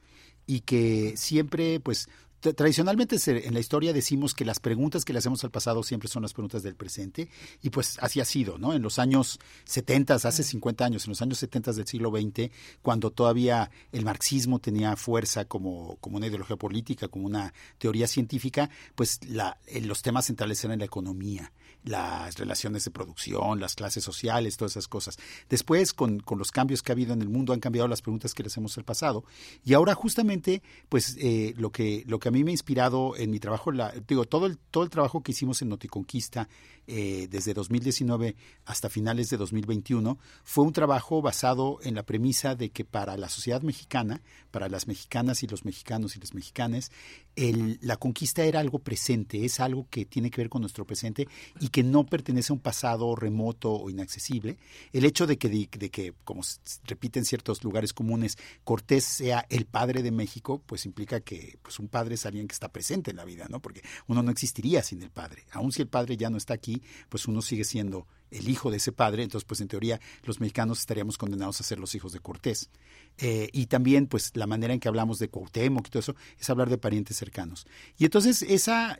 y 0.47 0.61
que 0.61 1.13
siempre 1.17 1.79
pues 1.79 2.09
tradicionalmente 2.39 3.17
en 3.27 3.53
la 3.53 3.59
historia 3.59 3.93
decimos 3.93 4.33
que 4.33 4.45
las 4.45 4.59
preguntas 4.59 5.05
que 5.05 5.13
le 5.13 5.19
hacemos 5.19 5.43
al 5.43 5.51
pasado 5.51 5.83
siempre 5.83 6.09
son 6.09 6.23
las 6.23 6.33
preguntas 6.33 6.63
del 6.63 6.75
presente 6.75 7.29
y 7.61 7.69
pues 7.69 7.97
así 8.01 8.19
ha 8.19 8.25
sido, 8.25 8.57
¿no? 8.57 8.73
En 8.73 8.81
los 8.81 8.99
años 8.99 9.39
70, 9.65 10.15
hace 10.15 10.43
50 10.43 10.85
años, 10.85 11.05
en 11.05 11.11
los 11.11 11.21
años 11.21 11.37
70 11.39 11.73
del 11.73 11.87
siglo 11.87 12.11
XX, 12.11 12.51
cuando 12.81 13.11
todavía 13.11 13.71
el 13.91 14.05
marxismo 14.05 14.59
tenía 14.59 14.95
fuerza 14.95 15.45
como, 15.45 15.97
como 15.97 16.17
una 16.17 16.27
ideología 16.27 16.55
política, 16.55 17.07
como 17.07 17.25
una 17.25 17.53
teoría 17.77 18.07
científica, 18.07 18.69
pues 18.95 19.19
la, 19.27 19.57
los 19.81 20.01
temas 20.01 20.25
centrales 20.25 20.63
eran 20.63 20.79
la 20.79 20.85
economía, 20.85 21.51
las 21.83 22.37
relaciones 22.37 22.85
de 22.85 22.91
producción, 22.91 23.59
las 23.59 23.75
clases 23.75 24.03
sociales, 24.03 24.57
todas 24.57 24.73
esas 24.73 24.87
cosas. 24.87 25.17
Después, 25.49 25.93
con, 25.93 26.19
con 26.19 26.37
los 26.37 26.51
cambios 26.51 26.81
que 26.81 26.91
ha 26.91 26.93
habido 26.93 27.13
en 27.13 27.21
el 27.21 27.29
mundo, 27.29 27.53
han 27.53 27.59
cambiado 27.59 27.87
las 27.87 28.01
preguntas 28.01 28.33
que 28.33 28.43
le 28.43 28.47
hacemos 28.47 28.77
al 28.77 28.83
pasado 28.83 29.23
y 29.63 29.73
ahora 29.73 29.93
justamente, 29.95 30.61
pues 30.89 31.15
eh, 31.19 31.53
lo 31.57 31.71
que 31.71 32.03
lo 32.07 32.19
que 32.19 32.29
a 32.29 32.31
mí 32.31 32.43
me 32.43 32.51
ha 32.51 32.53
inspirado 32.53 33.15
en 33.15 33.31
mi 33.31 33.39
trabajo, 33.39 33.71
la, 33.71 33.93
digo, 34.07 34.25
todo 34.25 34.45
el, 34.45 34.57
todo 34.57 34.83
el 34.83 34.89
trabajo 34.89 35.21
que 35.21 35.31
hicimos 35.31 35.61
en 35.61 35.69
Noticonquista 35.69 36.49
eh, 36.87 37.27
desde 37.29 37.53
2019 37.53 38.35
hasta 38.65 38.89
finales 38.89 39.29
de 39.29 39.37
2021 39.37 40.17
fue 40.43 40.65
un 40.65 40.73
trabajo 40.73 41.21
basado 41.21 41.77
en 41.83 41.93
la 41.95 42.03
premisa 42.03 42.55
de 42.55 42.71
que 42.71 42.83
para 42.83 43.15
la 43.15 43.29
sociedad 43.29 43.61
mexicana, 43.61 44.21
para 44.49 44.69
las 44.69 44.87
mexicanas 44.87 45.43
y 45.43 45.47
los 45.47 45.65
mexicanos 45.65 46.15
y 46.15 46.19
las 46.19 46.33
mexicanas, 46.33 46.91
el, 47.39 47.79
la 47.81 47.95
conquista 47.95 48.43
era 48.43 48.59
algo 48.59 48.79
presente, 48.79 49.45
es 49.45 49.61
algo 49.61 49.87
que 49.89 50.03
tiene 50.05 50.29
que 50.29 50.41
ver 50.41 50.49
con 50.49 50.59
nuestro 50.59 50.85
presente 50.85 51.25
y 51.61 51.69
que 51.69 51.83
no 51.83 52.05
pertenece 52.05 52.51
a 52.51 52.55
un 52.55 52.59
pasado 52.59 53.15
remoto 53.15 53.71
o 53.71 53.89
inaccesible. 53.89 54.57
El 54.91 55.05
hecho 55.05 55.25
de 55.25 55.37
que, 55.37 55.47
de, 55.47 55.89
que 55.89 56.13
como 56.25 56.41
repiten 56.83 57.23
ciertos 57.23 57.63
lugares 57.63 57.93
comunes, 57.93 58.37
Cortés 58.65 59.05
sea 59.05 59.45
el 59.49 59.65
padre 59.65 60.03
de 60.03 60.11
México, 60.11 60.61
pues 60.65 60.85
implica 60.85 61.21
que 61.21 61.57
pues 61.61 61.79
un 61.79 61.87
padre 61.87 62.15
es 62.15 62.25
alguien 62.25 62.45
que 62.45 62.53
está 62.53 62.67
presente 62.73 63.11
en 63.11 63.17
la 63.17 63.23
vida, 63.25 63.47
¿no? 63.49 63.61
Porque 63.61 63.83
uno 64.07 64.21
no 64.21 64.31
existiría 64.31 64.83
sin 64.83 65.01
el 65.01 65.09
padre. 65.09 65.45
Aun 65.51 65.71
si 65.71 65.81
el 65.81 65.87
padre 65.87 66.17
ya 66.17 66.29
no 66.29 66.37
está 66.37 66.53
aquí, 66.53 66.81
pues 67.07 67.25
uno 67.25 67.41
sigue 67.41 67.63
siendo 67.63 68.05
el 68.31 68.49
hijo 68.49 68.71
de 68.71 68.77
ese 68.77 68.91
padre, 68.91 69.23
entonces 69.23 69.45
pues 69.45 69.61
en 69.61 69.67
teoría 69.67 69.99
los 70.23 70.39
mexicanos 70.39 70.79
estaríamos 70.79 71.17
condenados 71.17 71.59
a 71.59 71.63
ser 71.63 71.79
los 71.79 71.95
hijos 71.95 72.13
de 72.13 72.19
Cortés. 72.19 72.69
Eh, 73.17 73.49
y 73.51 73.65
también 73.65 74.07
pues 74.07 74.31
la 74.35 74.47
manera 74.47 74.73
en 74.73 74.79
que 74.79 74.87
hablamos 74.87 75.19
de 75.19 75.29
Cuauhtémoc 75.29 75.87
y 75.87 75.89
todo 75.89 75.99
eso 75.99 76.15
es 76.39 76.49
hablar 76.49 76.69
de 76.69 76.77
parientes 76.77 77.17
cercanos. 77.17 77.65
Y 77.97 78.05
entonces 78.05 78.41
esa, 78.43 78.97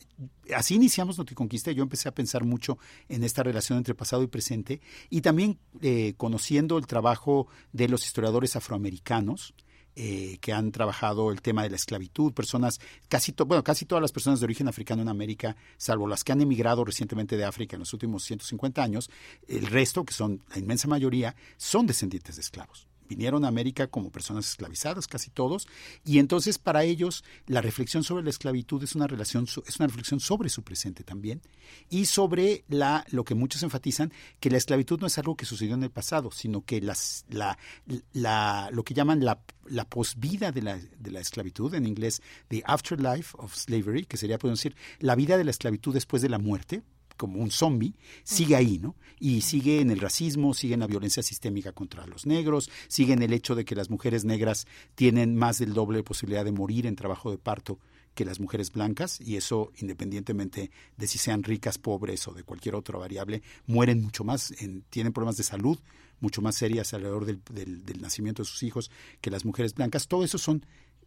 así 0.54 0.76
iniciamos 0.76 1.18
Noticonquista, 1.18 1.72
yo 1.72 1.84
empecé 1.84 2.10
a 2.10 2.14
pensar 2.14 2.44
mucho 2.44 2.78
en 3.08 3.24
esta 3.24 3.44
relación 3.44 3.78
entre 3.78 3.96
pasado 3.96 4.24
y 4.24 4.28
presente 4.28 4.82
y 5.10 5.22
también 5.22 5.60
eh, 5.82 6.14
conociendo 6.18 6.78
el 6.78 6.88
trabajo 6.88 7.48
de 7.72 7.88
los 7.88 8.06
historiadores 8.06 8.56
afroamericanos, 8.56 9.54
eh, 10.02 10.38
que 10.40 10.54
han 10.54 10.72
trabajado 10.72 11.30
el 11.30 11.42
tema 11.42 11.64
de 11.64 11.70
la 11.72 11.76
esclavitud, 11.76 12.32
personas, 12.32 12.80
casi, 13.10 13.36
bueno, 13.46 13.66
casi 13.66 13.84
todas 13.84 14.02
las 14.02 14.14
personas 14.14 14.40
de 14.40 14.46
origen 14.46 14.70
africano 14.70 15.02
en 15.02 15.10
América, 15.10 15.58
salvo 15.76 16.08
las 16.08 16.24
que 16.24 16.32
han 16.32 16.40
emigrado 16.40 16.86
recientemente 16.86 17.36
de 17.36 17.44
África 17.44 17.76
en 17.76 17.82
los 17.82 17.92
últimos 17.92 18.24
150 18.24 18.82
años, 18.82 19.10
el 19.46 19.68
resto, 19.68 20.06
que 20.06 20.14
son 20.14 20.42
la 20.52 20.60
inmensa 20.60 20.88
mayoría, 20.88 21.36
son 21.58 21.86
descendientes 21.86 22.38
de 22.38 22.42
esclavos 22.42 22.89
vinieron 23.10 23.44
a 23.44 23.50
América 23.50 23.88
como 23.88 24.12
personas 24.12 24.48
esclavizadas, 24.48 25.08
casi 25.08 25.30
todos, 25.30 25.68
y 26.06 26.20
entonces 26.20 26.58
para 26.58 26.84
ellos 26.84 27.24
la 27.48 27.62
reflexión 27.62 28.04
sobre 28.04 28.24
la 28.24 28.30
esclavitud 28.30 28.82
es 28.84 28.96
una 28.96 29.08
relación 29.08 29.46
es 29.68 29.80
una 29.80 29.88
reflexión 29.88 30.20
sobre 30.20 30.50
su 30.50 30.64
presente 30.64 31.04
también 31.04 31.42
y 31.90 32.06
sobre 32.06 32.64
la 32.70 33.06
lo 33.12 33.24
que 33.24 33.36
muchos 33.36 33.64
enfatizan 33.64 34.14
que 34.40 34.50
la 34.50 34.58
esclavitud 34.58 35.00
no 35.00 35.08
es 35.08 35.18
algo 35.18 35.36
que 35.36 35.46
sucedió 35.46 35.74
en 35.74 35.84
el 35.84 35.92
pasado, 35.92 36.32
sino 36.32 36.64
que 36.64 36.82
las 36.82 37.26
la, 37.30 37.58
la 38.14 38.70
lo 38.72 38.84
que 38.84 38.94
llaman 38.94 39.26
la 39.26 39.42
la 39.66 39.86
posvida 39.86 40.52
de 40.52 40.62
la, 40.62 40.78
de 40.78 41.12
la 41.12 41.20
esclavitud, 41.20 41.74
en 41.74 41.86
inglés 41.86 42.22
the 42.50 42.64
afterlife 42.66 43.36
of 43.38 43.56
slavery, 43.56 44.06
que 44.06 44.18
sería 44.18 44.38
podemos 44.38 44.60
decir 44.60 44.76
la 45.00 45.16
vida 45.16 45.38
de 45.38 45.44
la 45.44 45.52
esclavitud 45.52 45.94
después 45.94 46.22
de 46.22 46.30
la 46.30 46.40
muerte, 46.40 46.82
como 47.20 47.42
un 47.42 47.52
zombie, 47.52 47.94
sigue 48.24 48.56
ahí, 48.56 48.80
¿no? 48.80 48.96
Y 49.20 49.42
sigue 49.42 49.82
en 49.82 49.92
el 49.92 50.00
racismo, 50.00 50.54
sigue 50.54 50.76
en 50.76 50.80
la 50.80 50.88
violencia 50.88 51.22
sistémica 51.22 51.74
contra 51.74 52.08
los 52.08 52.26
negros, 52.26 52.72
sigue 52.88 53.12
en 53.12 53.22
el 53.22 53.34
hecho 53.34 53.56
de 53.56 53.66
que 53.66 53.76
las 53.76 53.90
mujeres 53.90 54.24
negras 54.24 54.68
tienen 54.96 55.36
más 55.36 55.60
del 55.60 55.74
doble 55.74 55.98
de 55.98 56.04
posibilidad 56.04 56.46
de 56.46 56.54
morir 56.54 56.88
en 56.88 56.96
trabajo 56.96 57.30
de 57.30 57.38
parto 57.38 57.78
que 58.16 58.24
las 58.24 58.40
mujeres 58.40 58.72
blancas, 58.72 59.20
y 59.20 59.36
eso 59.36 59.74
independientemente 59.80 60.72
de 60.96 61.08
si 61.08 61.18
sean 61.18 61.44
ricas, 61.44 61.78
pobres 61.78 62.26
o 62.30 62.34
de 62.34 62.44
cualquier 62.44 62.76
otra 62.76 62.98
variable, 62.98 63.44
mueren 63.68 64.02
mucho 64.02 64.24
más, 64.24 64.54
tienen 64.90 65.12
problemas 65.12 65.36
de 65.36 65.44
salud 65.44 65.78
mucho 66.22 66.42
más 66.42 66.56
serias 66.56 66.94
alrededor 66.94 67.26
del, 67.26 67.42
del, 67.86 68.02
nacimiento 68.02 68.44
de 68.44 68.50
sus 68.50 68.64
hijos 68.64 68.92
que 69.22 69.32
las 69.32 69.46
mujeres 69.46 69.74
blancas. 69.74 70.08
Todo 70.08 70.24
eso 70.24 70.38
son 70.38 70.66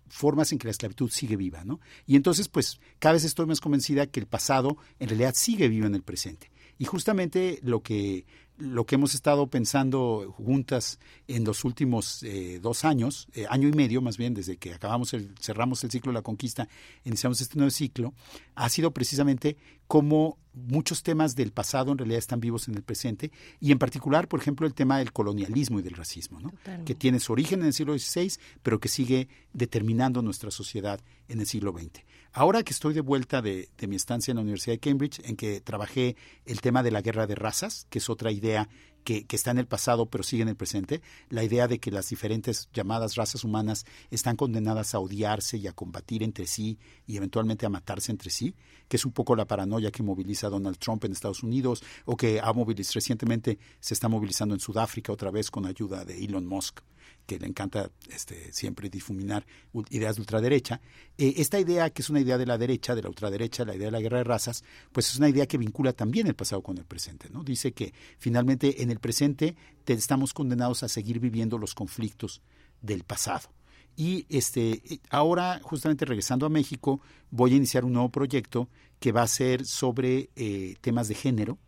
formas 0.08 0.52
en 0.52 0.58
que 0.58 0.66
la 0.66 0.72
esclavitud 0.72 1.10
sigue 1.10 1.36
viva, 1.36 1.64
¿no? 1.64 1.80
Y 2.06 2.16
entonces, 2.16 2.48
pues, 2.48 2.80
cada 2.98 3.14
vez 3.14 3.24
estoy 3.24 3.46
más 3.46 3.60
convencida 3.60 4.06
que 4.06 4.20
el 4.20 4.26
pasado 4.26 4.76
en 4.98 5.08
realidad 5.08 5.34
sigue 5.34 5.68
vivo 5.68 5.86
en 5.86 5.94
el 5.94 6.02
presente. 6.02 6.50
Y 6.78 6.84
justamente 6.84 7.60
lo 7.62 7.82
que 7.82 8.26
lo 8.62 8.86
que 8.86 8.94
hemos 8.94 9.14
estado 9.14 9.48
pensando 9.48 10.32
juntas 10.36 11.00
en 11.26 11.44
los 11.44 11.64
últimos 11.64 12.22
eh, 12.22 12.60
dos 12.62 12.84
años, 12.84 13.26
eh, 13.34 13.44
año 13.50 13.68
y 13.68 13.72
medio 13.72 14.00
más 14.00 14.16
bien, 14.16 14.34
desde 14.34 14.56
que 14.56 14.72
acabamos 14.72 15.12
el, 15.14 15.34
cerramos 15.40 15.82
el 15.82 15.90
ciclo 15.90 16.12
de 16.12 16.14
la 16.14 16.22
conquista, 16.22 16.68
iniciamos 17.04 17.40
este 17.40 17.56
nuevo 17.56 17.70
ciclo, 17.70 18.14
ha 18.54 18.68
sido 18.68 18.92
precisamente 18.92 19.56
cómo 19.88 20.38
muchos 20.54 21.02
temas 21.02 21.34
del 21.34 21.50
pasado 21.50 21.90
en 21.92 21.98
realidad 21.98 22.18
están 22.18 22.40
vivos 22.40 22.68
en 22.68 22.76
el 22.76 22.82
presente 22.82 23.32
y 23.58 23.72
en 23.72 23.78
particular, 23.78 24.28
por 24.28 24.40
ejemplo, 24.40 24.66
el 24.66 24.74
tema 24.74 24.98
del 24.98 25.12
colonialismo 25.12 25.80
y 25.80 25.82
del 25.82 25.94
racismo, 25.94 26.40
¿no? 26.40 26.52
que 26.84 26.94
tiene 26.94 27.20
su 27.20 27.32
origen 27.32 27.60
en 27.60 27.66
el 27.66 27.72
siglo 27.72 27.98
XVI, 27.98 28.32
pero 28.62 28.78
que 28.78 28.88
sigue 28.88 29.28
determinando 29.52 30.22
nuestra 30.22 30.50
sociedad 30.50 31.00
en 31.28 31.40
el 31.40 31.46
siglo 31.46 31.72
XX. 31.72 32.04
Ahora 32.32 32.62
que 32.62 32.72
estoy 32.72 32.94
de 32.94 33.02
vuelta 33.02 33.42
de, 33.42 33.68
de 33.76 33.86
mi 33.86 33.96
estancia 33.96 34.32
en 34.32 34.36
la 34.36 34.42
Universidad 34.42 34.74
de 34.74 34.80
Cambridge, 34.80 35.20
en 35.24 35.36
que 35.36 35.60
trabajé 35.60 36.16
el 36.46 36.60
tema 36.60 36.82
de 36.82 36.90
la 36.90 37.02
guerra 37.02 37.26
de 37.26 37.34
razas, 37.34 37.86
que 37.90 37.98
es 37.98 38.08
otra 38.08 38.32
idea 38.32 38.68
que, 39.02 39.26
está 39.30 39.50
en 39.50 39.58
el 39.58 39.66
pasado 39.66 40.06
pero 40.06 40.24
sigue 40.24 40.42
en 40.42 40.48
el 40.48 40.56
presente, 40.56 41.02
la 41.28 41.44
idea 41.44 41.68
de 41.68 41.78
que 41.78 41.90
las 41.90 42.08
diferentes 42.08 42.68
llamadas 42.72 43.14
razas 43.14 43.44
humanas 43.44 43.84
están 44.10 44.36
condenadas 44.36 44.94
a 44.94 44.98
odiarse 44.98 45.56
y 45.56 45.66
a 45.66 45.72
combatir 45.72 46.22
entre 46.22 46.46
sí 46.46 46.78
y 47.06 47.16
eventualmente 47.16 47.66
a 47.66 47.70
matarse 47.70 48.12
entre 48.12 48.30
sí, 48.30 48.54
que 48.88 48.96
es 48.96 49.04
un 49.04 49.12
poco 49.12 49.36
la 49.36 49.46
paranoia 49.46 49.90
que 49.90 50.02
moviliza 50.02 50.48
Donald 50.48 50.78
Trump 50.78 51.04
en 51.04 51.12
Estados 51.12 51.42
Unidos 51.42 51.82
o 52.04 52.16
que 52.16 52.40
ha 52.40 52.52
movilizado 52.52 52.94
recientemente 52.94 53.58
se 53.80 53.94
está 53.94 54.08
movilizando 54.08 54.54
en 54.54 54.60
Sudáfrica 54.60 55.12
otra 55.12 55.30
vez 55.30 55.50
con 55.50 55.66
ayuda 55.66 56.04
de 56.04 56.24
Elon 56.24 56.46
Musk 56.46 56.80
que 57.26 57.38
le 57.38 57.46
encanta 57.46 57.90
este, 58.10 58.52
siempre 58.52 58.90
difuminar 58.90 59.46
ideas 59.90 60.16
de 60.16 60.22
ultraderecha. 60.22 60.80
Eh, 61.16 61.34
esta 61.36 61.58
idea, 61.58 61.90
que 61.90 62.02
es 62.02 62.10
una 62.10 62.20
idea 62.20 62.36
de 62.36 62.46
la 62.46 62.58
derecha, 62.58 62.94
de 62.94 63.02
la 63.02 63.08
ultraderecha, 63.08 63.64
la 63.64 63.74
idea 63.74 63.86
de 63.86 63.92
la 63.92 64.00
guerra 64.00 64.18
de 64.18 64.24
razas, 64.24 64.64
pues 64.92 65.10
es 65.10 65.16
una 65.16 65.28
idea 65.28 65.46
que 65.46 65.58
vincula 65.58 65.92
también 65.92 66.26
el 66.26 66.34
pasado 66.34 66.62
con 66.62 66.78
el 66.78 66.84
presente. 66.84 67.28
¿no? 67.30 67.44
Dice 67.44 67.72
que 67.72 67.92
finalmente 68.18 68.82
en 68.82 68.90
el 68.92 69.00
presente 69.00 69.56
estamos 69.92 70.32
condenados 70.32 70.82
a 70.82 70.88
seguir 70.88 71.18
viviendo 71.20 71.58
los 71.58 71.74
conflictos 71.74 72.42
del 72.80 73.04
pasado. 73.04 73.48
Y 73.96 74.26
este, 74.30 74.82
ahora, 75.10 75.60
justamente 75.62 76.04
regresando 76.04 76.46
a 76.46 76.50
México, 76.50 77.00
voy 77.30 77.52
a 77.52 77.56
iniciar 77.56 77.84
un 77.84 77.92
nuevo 77.92 78.10
proyecto 78.10 78.68
que 79.00 79.12
va 79.12 79.22
a 79.22 79.26
ser 79.26 79.66
sobre 79.66 80.30
eh, 80.36 80.76
temas 80.80 81.08
de 81.08 81.14
género, 81.14 81.58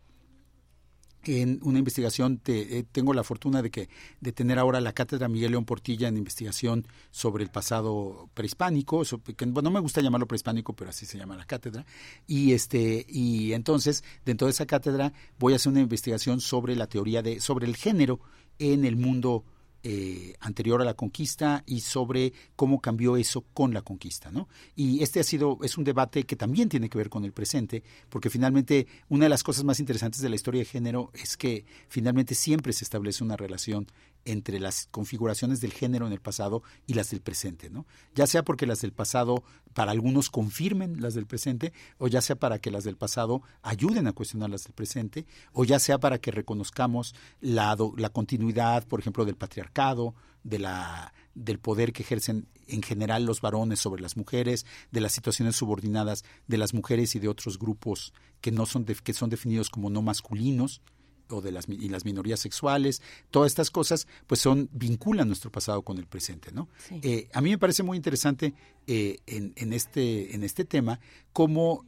en 1.25 1.59
una 1.63 1.79
investigación, 1.79 2.41
eh, 2.45 2.83
tengo 2.91 3.13
la 3.13 3.23
fortuna 3.23 3.61
de 3.61 3.71
que 3.71 3.89
de 4.21 4.31
tener 4.31 4.59
ahora 4.59 4.81
la 4.81 4.93
cátedra 4.93 5.27
Miguel 5.27 5.51
León 5.51 5.65
Portilla 5.65 6.07
en 6.07 6.17
investigación 6.17 6.87
sobre 7.11 7.43
el 7.43 7.49
pasado 7.49 8.29
prehispánico, 8.33 9.03
que, 9.03 9.45
bueno, 9.45 9.69
no 9.69 9.71
me 9.71 9.79
gusta 9.79 10.01
llamarlo 10.01 10.27
prehispánico, 10.27 10.73
pero 10.73 10.89
así 10.89 11.05
se 11.05 11.17
llama 11.17 11.35
la 11.35 11.45
cátedra, 11.45 11.85
y 12.27 12.53
este 12.53 13.05
y 13.07 13.53
entonces 13.53 14.03
dentro 14.25 14.47
de 14.47 14.51
esa 14.51 14.65
cátedra 14.65 15.13
voy 15.39 15.53
a 15.53 15.55
hacer 15.57 15.71
una 15.71 15.81
investigación 15.81 16.39
sobre 16.41 16.75
la 16.75 16.87
teoría 16.87 17.21
de 17.21 17.39
sobre 17.39 17.65
el 17.65 17.75
género 17.75 18.19
en 18.59 18.85
el 18.85 18.95
mundo 18.95 19.43
eh, 19.87 20.33
anterior 20.39 20.81
a 20.81 20.83
la 20.83 20.95
conquista 20.95 21.61
y 21.67 21.81
sobre 21.81 22.33
cómo 22.55 22.81
cambió 22.81 23.17
eso 23.17 23.45
con 23.53 23.71
la 23.71 23.83
conquista, 23.83 24.31
¿no? 24.31 24.49
Y 24.75 25.03
este 25.03 25.19
ha 25.19 25.23
sido 25.23 25.59
es 25.61 25.77
un 25.77 25.83
debate 25.83 26.23
que 26.23 26.35
también 26.35 26.69
tiene 26.69 26.89
que 26.89 26.97
ver 26.97 27.07
con 27.07 27.23
el 27.23 27.33
presente, 27.33 27.83
porque 28.09 28.31
finalmente 28.31 28.87
una 29.09 29.25
de 29.25 29.29
las 29.29 29.43
cosas 29.43 29.63
más 29.63 29.79
interesantes 29.79 30.21
de 30.21 30.29
la 30.29 30.37
historia 30.37 30.61
de 30.61 30.65
género 30.65 31.11
es 31.13 31.37
que 31.37 31.65
finalmente 31.87 32.33
siempre 32.33 32.73
se 32.73 32.83
establece 32.83 33.23
una 33.23 33.37
relación 33.37 33.85
entre 34.25 34.59
las 34.59 34.87
configuraciones 34.91 35.61
del 35.61 35.71
género 35.71 36.07
en 36.07 36.13
el 36.13 36.19
pasado 36.19 36.63
y 36.87 36.95
las 36.95 37.11
del 37.11 37.21
presente, 37.21 37.69
¿no? 37.69 37.85
Ya 38.15 38.27
sea 38.27 38.43
porque 38.43 38.65
las 38.65 38.81
del 38.81 38.91
pasado 38.91 39.43
para 39.73 39.91
algunos 39.91 40.29
confirmen 40.29 41.01
las 41.01 41.13
del 41.13 41.27
presente, 41.27 41.73
o 41.97 42.07
ya 42.07 42.21
sea 42.21 42.35
para 42.35 42.59
que 42.59 42.71
las 42.71 42.83
del 42.83 42.97
pasado 42.97 43.43
ayuden 43.61 44.07
a 44.07 44.13
cuestionar 44.13 44.49
las 44.49 44.63
del 44.63 44.73
presente, 44.73 45.25
o 45.53 45.63
ya 45.63 45.79
sea 45.79 45.99
para 45.99 46.17
que 46.17 46.31
reconozcamos 46.31 47.15
la, 47.39 47.77
la 47.97 48.09
continuidad, 48.09 48.87
por 48.87 48.99
ejemplo, 48.99 49.25
del 49.25 49.35
patriarcado, 49.35 50.15
de 50.43 50.59
la, 50.59 51.13
del 51.33 51.59
poder 51.59 51.91
que 51.91 52.03
ejercen 52.03 52.47
en 52.67 52.81
general 52.81 53.25
los 53.25 53.41
varones 53.41 53.79
sobre 53.79 54.01
las 54.01 54.15
mujeres, 54.15 54.65
de 54.91 55.01
las 55.01 55.11
situaciones 55.11 55.55
subordinadas 55.55 56.23
de 56.47 56.57
las 56.57 56.73
mujeres 56.73 57.15
y 57.15 57.19
de 57.19 57.27
otros 57.27 57.59
grupos 57.59 58.13
que 58.41 58.51
no 58.51 58.65
son 58.65 58.85
que 58.85 59.13
son 59.13 59.29
definidos 59.29 59.69
como 59.69 59.89
no 59.89 60.01
masculinos, 60.01 60.81
o 61.29 61.41
de 61.41 61.51
las 61.51 61.67
y 61.67 61.89
las 61.89 62.05
minorías 62.05 62.39
sexuales, 62.39 63.01
todas 63.31 63.51
estas 63.51 63.71
cosas, 63.71 64.07
pues 64.27 64.41
son 64.41 64.69
vinculan 64.71 65.27
nuestro 65.27 65.51
pasado 65.51 65.81
con 65.81 65.97
el 65.97 66.07
presente, 66.07 66.51
¿no? 66.51 66.67
Eh, 67.01 67.29
a 67.33 67.41
mí 67.41 67.49
me 67.49 67.57
parece 67.57 67.83
muy 67.83 67.97
interesante 67.97 68.53
eh, 68.87 69.17
en, 69.25 69.53
en, 69.55 69.73
este 69.73 70.35
en 70.35 70.43
este 70.43 70.65
tema 70.65 70.99
cómo 71.33 71.83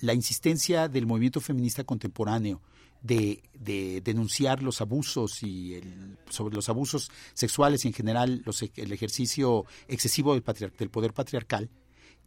la 0.00 0.14
insistencia 0.14 0.88
del 0.88 1.06
movimiento 1.06 1.40
feminista 1.40 1.84
contemporáneo 1.84 2.60
de, 3.02 3.42
de, 3.58 4.00
denunciar 4.00 4.62
los 4.62 4.80
abusos 4.80 5.42
y 5.42 5.74
el, 5.74 6.18
sobre 6.28 6.54
los 6.54 6.68
abusos 6.68 7.10
sexuales 7.34 7.84
y 7.84 7.88
en 7.88 7.94
general 7.94 8.42
los, 8.44 8.62
el 8.62 8.92
ejercicio 8.92 9.66
excesivo 9.88 10.34
del, 10.34 10.72
del 10.78 10.90
poder 10.90 11.12
patriarcal 11.12 11.68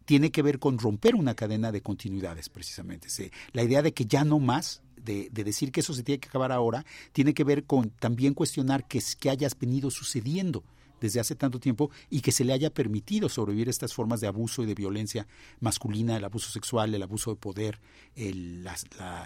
tiene 0.06 0.32
que 0.32 0.44
ver 0.44 0.60
con 0.60 0.78
romper 0.78 1.16
una 1.16 1.36
cadena 1.36 1.72
de 1.72 1.82
continuidades 1.82 2.50
precisamente. 2.50 3.08
la 3.54 3.64
idea 3.64 3.82
de 3.82 3.94
que 3.94 4.06
ya 4.06 4.24
no 4.24 4.40
más 4.40 4.82
de, 5.06 5.30
decir 5.32 5.72
que 5.72 5.80
eso 5.80 5.94
se 5.94 6.04
tiene 6.04 6.20
que 6.20 6.30
acabar 6.30 6.52
ahora, 6.52 6.86
tiene 7.14 7.34
que 7.34 7.44
ver 7.44 7.64
con 7.64 7.90
también 7.90 8.34
cuestionar 8.34 8.88
que, 8.88 9.02
que 9.20 9.30
haya 9.30 9.48
venido 9.60 9.92
sucediendo 9.92 10.64
desde 11.00 11.20
hace 11.20 11.36
tanto 11.36 11.60
tiempo 11.60 11.92
y 12.10 12.22
que 12.22 12.32
se 12.32 12.44
le 12.44 12.54
haya 12.54 12.70
permitido 12.70 13.30
sobrevivir 13.30 13.70
estas 13.70 13.94
formas 13.94 14.22
de 14.22 14.28
abuso 14.28 14.64
y 14.64 14.66
de 14.66 14.76
violencia 14.76 15.28
masculina, 15.60 16.18
el 16.18 16.26
abuso 16.26 16.52
sexual, 16.52 16.94
el 16.94 17.04
abuso 17.04 17.32
de 17.32 17.38
poder, 17.38 17.80
el, 18.16 18.68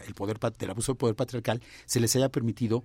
el 0.05 0.13
poder 0.13 0.39
del 0.57 0.69
abuso 0.69 0.93
de 0.93 0.97
poder 0.97 1.15
patriarcal, 1.15 1.61
se 1.85 1.99
les 1.99 2.15
haya 2.15 2.29
permitido 2.29 2.83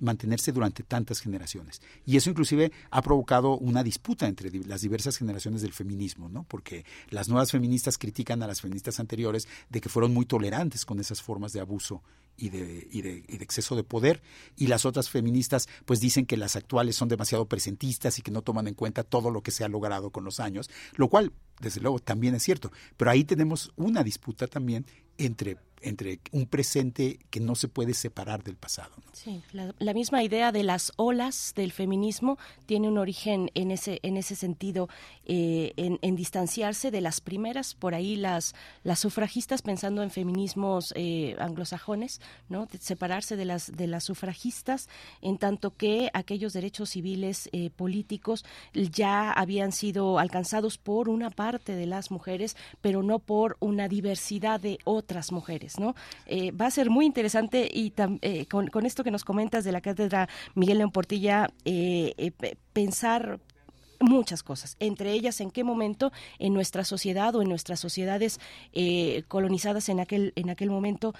mantenerse 0.00 0.52
durante 0.52 0.82
tantas 0.82 1.20
generaciones. 1.20 1.80
Y 2.04 2.16
eso 2.16 2.30
inclusive 2.30 2.72
ha 2.90 3.02
provocado 3.02 3.56
una 3.56 3.82
disputa 3.82 4.26
entre 4.26 4.50
las 4.64 4.82
diversas 4.82 5.16
generaciones 5.16 5.62
del 5.62 5.72
feminismo, 5.72 6.28
¿no? 6.28 6.44
Porque 6.44 6.84
las 7.10 7.28
nuevas 7.28 7.50
feministas 7.52 7.98
critican 7.98 8.42
a 8.42 8.46
las 8.46 8.60
feministas 8.60 9.00
anteriores 9.00 9.48
de 9.68 9.80
que 9.80 9.88
fueron 9.88 10.12
muy 10.12 10.26
tolerantes 10.26 10.84
con 10.84 11.00
esas 11.00 11.22
formas 11.22 11.52
de 11.52 11.60
abuso 11.60 12.02
y 12.36 12.48
de, 12.48 12.88
y 12.90 13.02
de, 13.02 13.22
y 13.28 13.36
de 13.36 13.44
exceso 13.44 13.76
de 13.76 13.84
poder, 13.84 14.22
y 14.56 14.66
las 14.66 14.86
otras 14.86 15.10
feministas 15.10 15.68
pues 15.84 16.00
dicen 16.00 16.26
que 16.26 16.36
las 16.36 16.56
actuales 16.56 16.96
son 16.96 17.08
demasiado 17.08 17.46
presentistas 17.46 18.18
y 18.18 18.22
que 18.22 18.30
no 18.30 18.42
toman 18.42 18.66
en 18.66 18.74
cuenta 18.74 19.04
todo 19.04 19.30
lo 19.30 19.42
que 19.42 19.50
se 19.50 19.62
ha 19.62 19.68
logrado 19.68 20.10
con 20.10 20.24
los 20.24 20.40
años, 20.40 20.70
lo 20.96 21.08
cual 21.08 21.32
desde 21.60 21.80
luego 21.80 21.98
también 21.98 22.34
es 22.34 22.42
cierto, 22.42 22.72
pero 22.96 23.10
ahí 23.10 23.24
tenemos 23.24 23.72
una 23.76 24.02
disputa 24.02 24.46
también 24.46 24.86
entre 25.18 25.58
entre 25.82 26.20
un 26.32 26.46
presente 26.46 27.18
que 27.30 27.40
no 27.40 27.54
se 27.54 27.68
puede 27.68 27.94
separar 27.94 28.42
del 28.42 28.56
pasado. 28.56 28.90
Sí, 29.12 29.42
la, 29.52 29.94
misma 29.94 30.22
idea 30.22 30.52
de 30.52 30.62
las 30.62 30.92
olas 30.96 31.52
del 31.56 31.72
feminismo 31.72 32.38
tiene 32.66 32.88
un 32.88 32.98
origen 32.98 33.50
en 33.54 33.70
ese 33.70 33.98
en 34.02 34.16
ese 34.16 34.36
sentido, 34.36 34.88
eh, 35.26 35.72
en, 35.76 36.16
distanciarse 36.16 36.90
de 36.90 37.00
las 37.00 37.20
primeras, 37.20 37.74
por 37.74 37.94
ahí 37.94 38.16
las 38.16 38.54
las 38.82 38.98
sufragistas 39.00 39.62
pensando 39.62 40.02
en 40.02 40.10
feminismos 40.10 40.92
eh, 40.96 41.36
anglosajones, 41.38 42.20
no, 42.48 42.68
separarse 42.78 43.36
de 43.36 43.44
las 43.44 43.72
de 43.72 43.86
las 43.86 44.04
sufragistas, 44.04 44.88
en 45.22 45.38
tanto 45.38 45.76
que 45.76 46.10
aquellos 46.12 46.52
derechos 46.52 46.90
civiles 46.90 47.48
eh, 47.52 47.70
políticos 47.70 48.44
ya 48.74 49.32
habían 49.32 49.72
sido 49.72 50.18
alcanzados 50.18 50.78
por 50.78 51.08
una 51.08 51.30
parte 51.30 51.49
de 51.58 51.86
las 51.86 52.10
mujeres, 52.10 52.56
pero 52.80 53.02
no 53.02 53.18
por 53.18 53.56
una 53.60 53.88
diversidad 53.88 54.60
de 54.60 54.78
otras 54.84 55.32
mujeres. 55.32 55.78
¿no? 55.78 55.94
Eh, 56.26 56.52
va 56.52 56.66
a 56.66 56.70
ser 56.70 56.90
muy 56.90 57.06
interesante 57.06 57.68
y 57.72 57.92
eh, 58.22 58.46
con, 58.46 58.86
esto 58.86 59.04
que 59.04 59.10
nos 59.10 59.24
comentas 59.24 59.64
de 59.64 59.72
la 59.72 59.80
cátedra 59.80 60.28
Miguel 60.54 60.78
León 60.78 60.92
Portilla, 60.92 61.48
eh, 61.64 62.32
pensar 62.72 63.40
muchas 63.98 64.42
cosas, 64.42 64.76
entre 64.80 65.12
ellas 65.12 65.40
en 65.42 65.50
qué 65.50 65.62
momento 65.62 66.10
en 66.38 66.54
nuestra 66.54 66.84
sociedad 66.84 67.34
o 67.34 67.42
en 67.42 67.48
nuestras 67.50 67.80
sociedades 67.80 68.40
colonizadas 69.28 69.90
en 69.90 70.00
aquel, 70.00 70.32
en 70.36 70.48
aquel 70.48 70.70
momento 70.70 71.12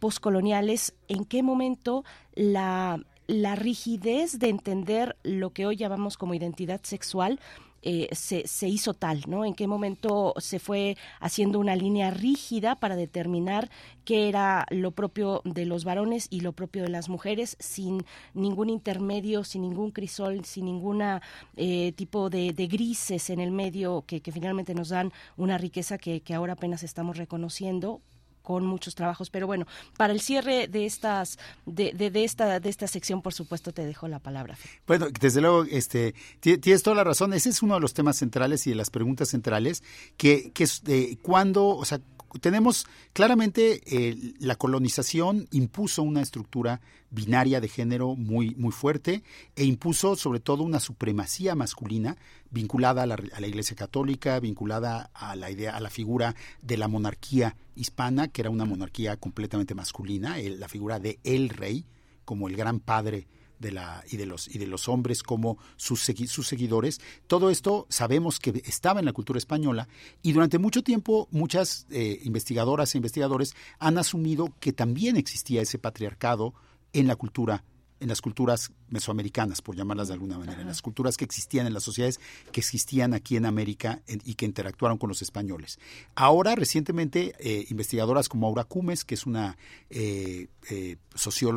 postcoloniales, 0.00 0.94
en 1.08 1.24
qué 1.24 1.42
momento 1.42 2.04
la, 2.34 3.00
la 3.26 3.54
rigidez 3.54 4.38
de 4.38 4.48
entender 4.48 5.16
lo 5.22 5.50
que 5.50 5.66
hoy 5.66 5.76
llamamos 5.76 6.16
como 6.18 6.34
identidad 6.34 6.80
sexual 6.82 7.40
eh, 7.86 8.08
se, 8.12 8.66
hizo 8.66 8.94
tal, 8.94 9.22
¿no? 9.28 9.44
En 9.44 9.54
qué 9.54 9.66
momento 9.66 10.32
se 10.38 10.58
fue 10.58 10.96
haciendo 11.20 11.58
una 11.58 11.76
línea 11.76 12.10
rígida 12.10 12.76
para 12.76 12.96
determinar 12.96 13.70
qué 14.06 14.28
era 14.30 14.64
lo 14.70 14.92
propio 14.92 15.42
de 15.44 15.66
los 15.66 15.84
varones 15.84 16.26
y 16.30 16.40
lo 16.40 16.52
propio 16.52 16.82
de 16.82 16.88
las 16.88 17.10
mujeres, 17.10 17.56
sin 17.60 18.04
ningún 18.32 18.70
intermedio, 18.70 19.44
sin 19.44 19.62
ningún 19.62 19.90
crisol, 19.90 20.46
sin 20.46 20.64
ninguna 20.64 21.20
eh, 21.56 21.92
tipo 21.92 22.30
de, 22.30 22.52
grises 22.52 23.28
en 23.28 23.40
el 23.40 23.50
medio 23.50 24.04
que, 24.06 24.22
finalmente 24.32 24.74
nos 24.74 24.88
dan 24.88 25.12
una 25.36 25.58
riqueza 25.58 25.98
que, 25.98 26.22
que 26.22 26.32
ahora 26.32 26.54
apenas 26.54 26.82
estamos 26.82 27.18
reconociendo 27.18 28.00
con 28.44 28.64
muchos 28.66 28.94
trabajos. 28.94 29.30
Pero 29.30 29.46
bueno, 29.48 29.66
para 29.96 30.12
el 30.12 30.20
cierre 30.20 30.68
de 30.68 30.84
estas, 30.84 31.38
de, 31.66 31.92
de, 31.92 32.24
esta, 32.24 32.60
de 32.60 32.68
esta 32.68 32.86
sección, 32.86 33.22
por 33.22 33.32
supuesto, 33.32 33.72
te 33.72 33.84
dejo 33.84 34.06
la 34.06 34.20
palabra. 34.20 34.56
Bueno, 34.86 35.08
desde 35.18 35.40
luego, 35.40 35.64
este, 35.64 36.14
tienes 36.40 36.82
toda 36.82 36.94
la 36.94 37.04
razón. 37.04 37.32
Ese 37.32 37.48
es 37.48 37.62
uno 37.62 37.74
de 37.74 37.80
los 37.80 37.94
temas 37.94 38.18
centrales 38.18 38.66
y 38.66 38.70
de 38.70 38.76
las 38.76 38.90
preguntas 38.90 39.30
centrales, 39.30 39.82
que, 40.18 40.52
que 40.52 40.64
es 40.64 40.84
de 40.84 41.18
cuándo, 41.22 41.68
o 41.68 41.84
sea, 41.86 42.00
tenemos 42.40 42.86
claramente 43.12 43.80
eh, 43.86 44.34
la 44.38 44.56
colonización 44.56 45.48
impuso 45.50 46.02
una 46.02 46.22
estructura 46.22 46.80
binaria 47.10 47.60
de 47.60 47.68
género 47.68 48.16
muy, 48.16 48.54
muy 48.56 48.72
fuerte 48.72 49.22
e 49.56 49.64
impuso 49.64 50.16
sobre 50.16 50.40
todo 50.40 50.62
una 50.62 50.80
supremacía 50.80 51.54
masculina 51.54 52.16
vinculada 52.50 53.02
a 53.02 53.06
la, 53.06 53.14
a 53.14 53.40
la, 53.40 53.46
Iglesia 53.46 53.76
Católica, 53.76 54.40
vinculada 54.40 55.10
a 55.14 55.36
la 55.36 55.50
idea, 55.50 55.76
a 55.76 55.80
la 55.80 55.90
figura 55.90 56.34
de 56.62 56.76
la 56.76 56.88
monarquía 56.88 57.56
hispana, 57.76 58.28
que 58.28 58.42
era 58.42 58.50
una 58.50 58.64
monarquía 58.64 59.16
completamente 59.16 59.74
masculina, 59.74 60.36
la 60.38 60.68
figura 60.68 60.98
de 60.98 61.18
el 61.24 61.48
rey 61.48 61.84
como 62.24 62.48
el 62.48 62.56
gran 62.56 62.80
padre 62.80 63.26
de 63.58 63.72
la, 63.72 64.04
y, 64.10 64.16
de 64.16 64.26
los, 64.26 64.48
y 64.54 64.58
de 64.58 64.66
los 64.66 64.88
hombres 64.88 65.22
como 65.22 65.58
sus, 65.76 66.00
sus 66.00 66.46
seguidores. 66.46 67.00
Todo 67.26 67.50
esto 67.50 67.86
sabemos 67.88 68.38
que 68.38 68.62
estaba 68.66 69.00
en 69.00 69.06
la 69.06 69.12
cultura 69.12 69.38
española 69.38 69.88
y 70.22 70.32
durante 70.32 70.58
mucho 70.58 70.82
tiempo 70.82 71.28
muchas 71.30 71.86
eh, 71.90 72.20
investigadoras 72.24 72.94
e 72.94 72.98
investigadores 72.98 73.54
han 73.78 73.98
asumido 73.98 74.52
que 74.60 74.72
también 74.72 75.16
existía 75.16 75.62
ese 75.62 75.78
patriarcado 75.78 76.54
en 76.92 77.06
la 77.06 77.16
cultura 77.16 77.64
en 78.04 78.08
las 78.08 78.20
culturas 78.20 78.70
mesoamericanas, 78.88 79.62
por 79.62 79.76
llamarlas 79.76 80.08
de 80.08 80.14
alguna 80.14 80.36
manera, 80.36 80.60
en 80.60 80.66
las 80.66 80.82
culturas 80.82 81.16
que 81.16 81.24
existían, 81.24 81.66
en 81.66 81.72
las 81.72 81.84
sociedades 81.84 82.20
que 82.52 82.60
existían 82.60 83.14
aquí 83.14 83.36
en 83.36 83.46
América 83.46 84.02
y 84.06 84.34
que 84.34 84.44
interactuaron 84.44 84.98
con 84.98 85.08
los 85.08 85.22
españoles. 85.22 85.78
Ahora, 86.14 86.54
recientemente, 86.54 87.34
eh, 87.38 87.64
investigadoras 87.70 88.28
como 88.28 88.46
Aura 88.46 88.64
Cumes, 88.64 89.04
que 89.04 89.14
es 89.14 89.24
una 89.24 89.56
eh, 89.88 90.48
eh, 90.70 90.96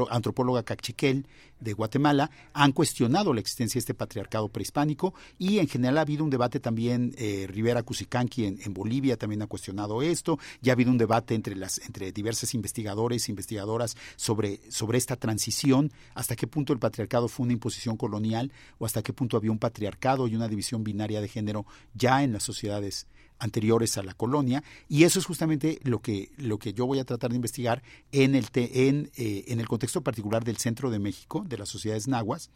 antropóloga 0.10 0.64
cachiquel 0.64 1.28
de 1.60 1.74
Guatemala, 1.74 2.30
han 2.54 2.72
cuestionado 2.72 3.34
la 3.34 3.40
existencia 3.40 3.80
de 3.80 3.82
este 3.82 3.94
patriarcado 3.94 4.50
prehispánico 4.50 5.14
y 5.38 5.60
en 5.60 5.68
general 5.68 5.98
ha 5.98 6.02
habido 6.02 6.24
un 6.24 6.30
debate 6.30 6.60
también, 6.60 7.14
Rivera 7.48 7.84
Cusicanqui 7.84 8.46
en, 8.46 8.60
en, 8.64 8.74
Bolivia 8.74 9.18
también 9.18 9.42
ha 9.42 9.48
cuestionado 9.48 10.02
esto, 10.02 10.40
ya 10.62 10.72
ha 10.72 10.76
habido 10.76 10.92
un 10.92 10.98
debate 10.98 11.36
entre, 11.36 11.56
las, 11.56 11.80
entre 11.80 12.12
diversos 12.12 12.54
investigadores 12.54 13.28
e 13.28 13.32
investigadoras 13.32 13.98
sobre, 14.16 14.60
sobre 14.70 14.98
esta 14.98 15.16
transición, 15.16 15.92
hasta 16.14 16.36
qué 16.36 16.48
punto 16.48 16.74
el 16.74 16.80
patriarcado 16.80 17.28
fue 17.28 17.46
una 17.46 17.54
imposición 17.54 17.98
colonial 17.98 18.52
o 18.78 18.86
hasta 18.86 19.02
qué 19.02 19.14
punto 19.14 19.38
había 19.38 19.52
un 19.52 19.60
patriarcado 19.60 20.28
y 20.28 20.36
una 20.36 20.48
división 20.48 20.84
binaria 20.84 21.22
de 21.22 21.28
género 21.28 21.66
ya 21.94 22.24
en 22.24 22.34
las 22.34 22.44
sociedades 22.44 23.08
anteriores 23.40 23.98
a 23.98 24.04
la 24.04 24.14
colonia 24.14 24.64
y 24.88 25.04
eso 25.04 25.20
es 25.20 25.26
justamente 25.26 25.80
lo 25.84 26.00
que 26.00 26.32
lo 26.38 26.58
que 26.58 26.74
yo 26.74 26.86
voy 26.86 27.00
a 27.00 27.06
tratar 27.06 27.30
de 27.30 27.36
investigar 27.36 27.84
en 28.12 28.36
el 28.36 28.48
en, 28.54 29.12
eh, 29.16 29.46
en 29.48 29.60
el 29.60 29.68
contexto 29.68 30.02
particular 30.02 30.44
del 30.44 30.58
centro 30.58 30.90
de 30.90 31.00
México 31.00 31.44
de 31.48 31.58
las 31.58 31.70
sociedades 31.70 32.08
nahuas 32.08 32.50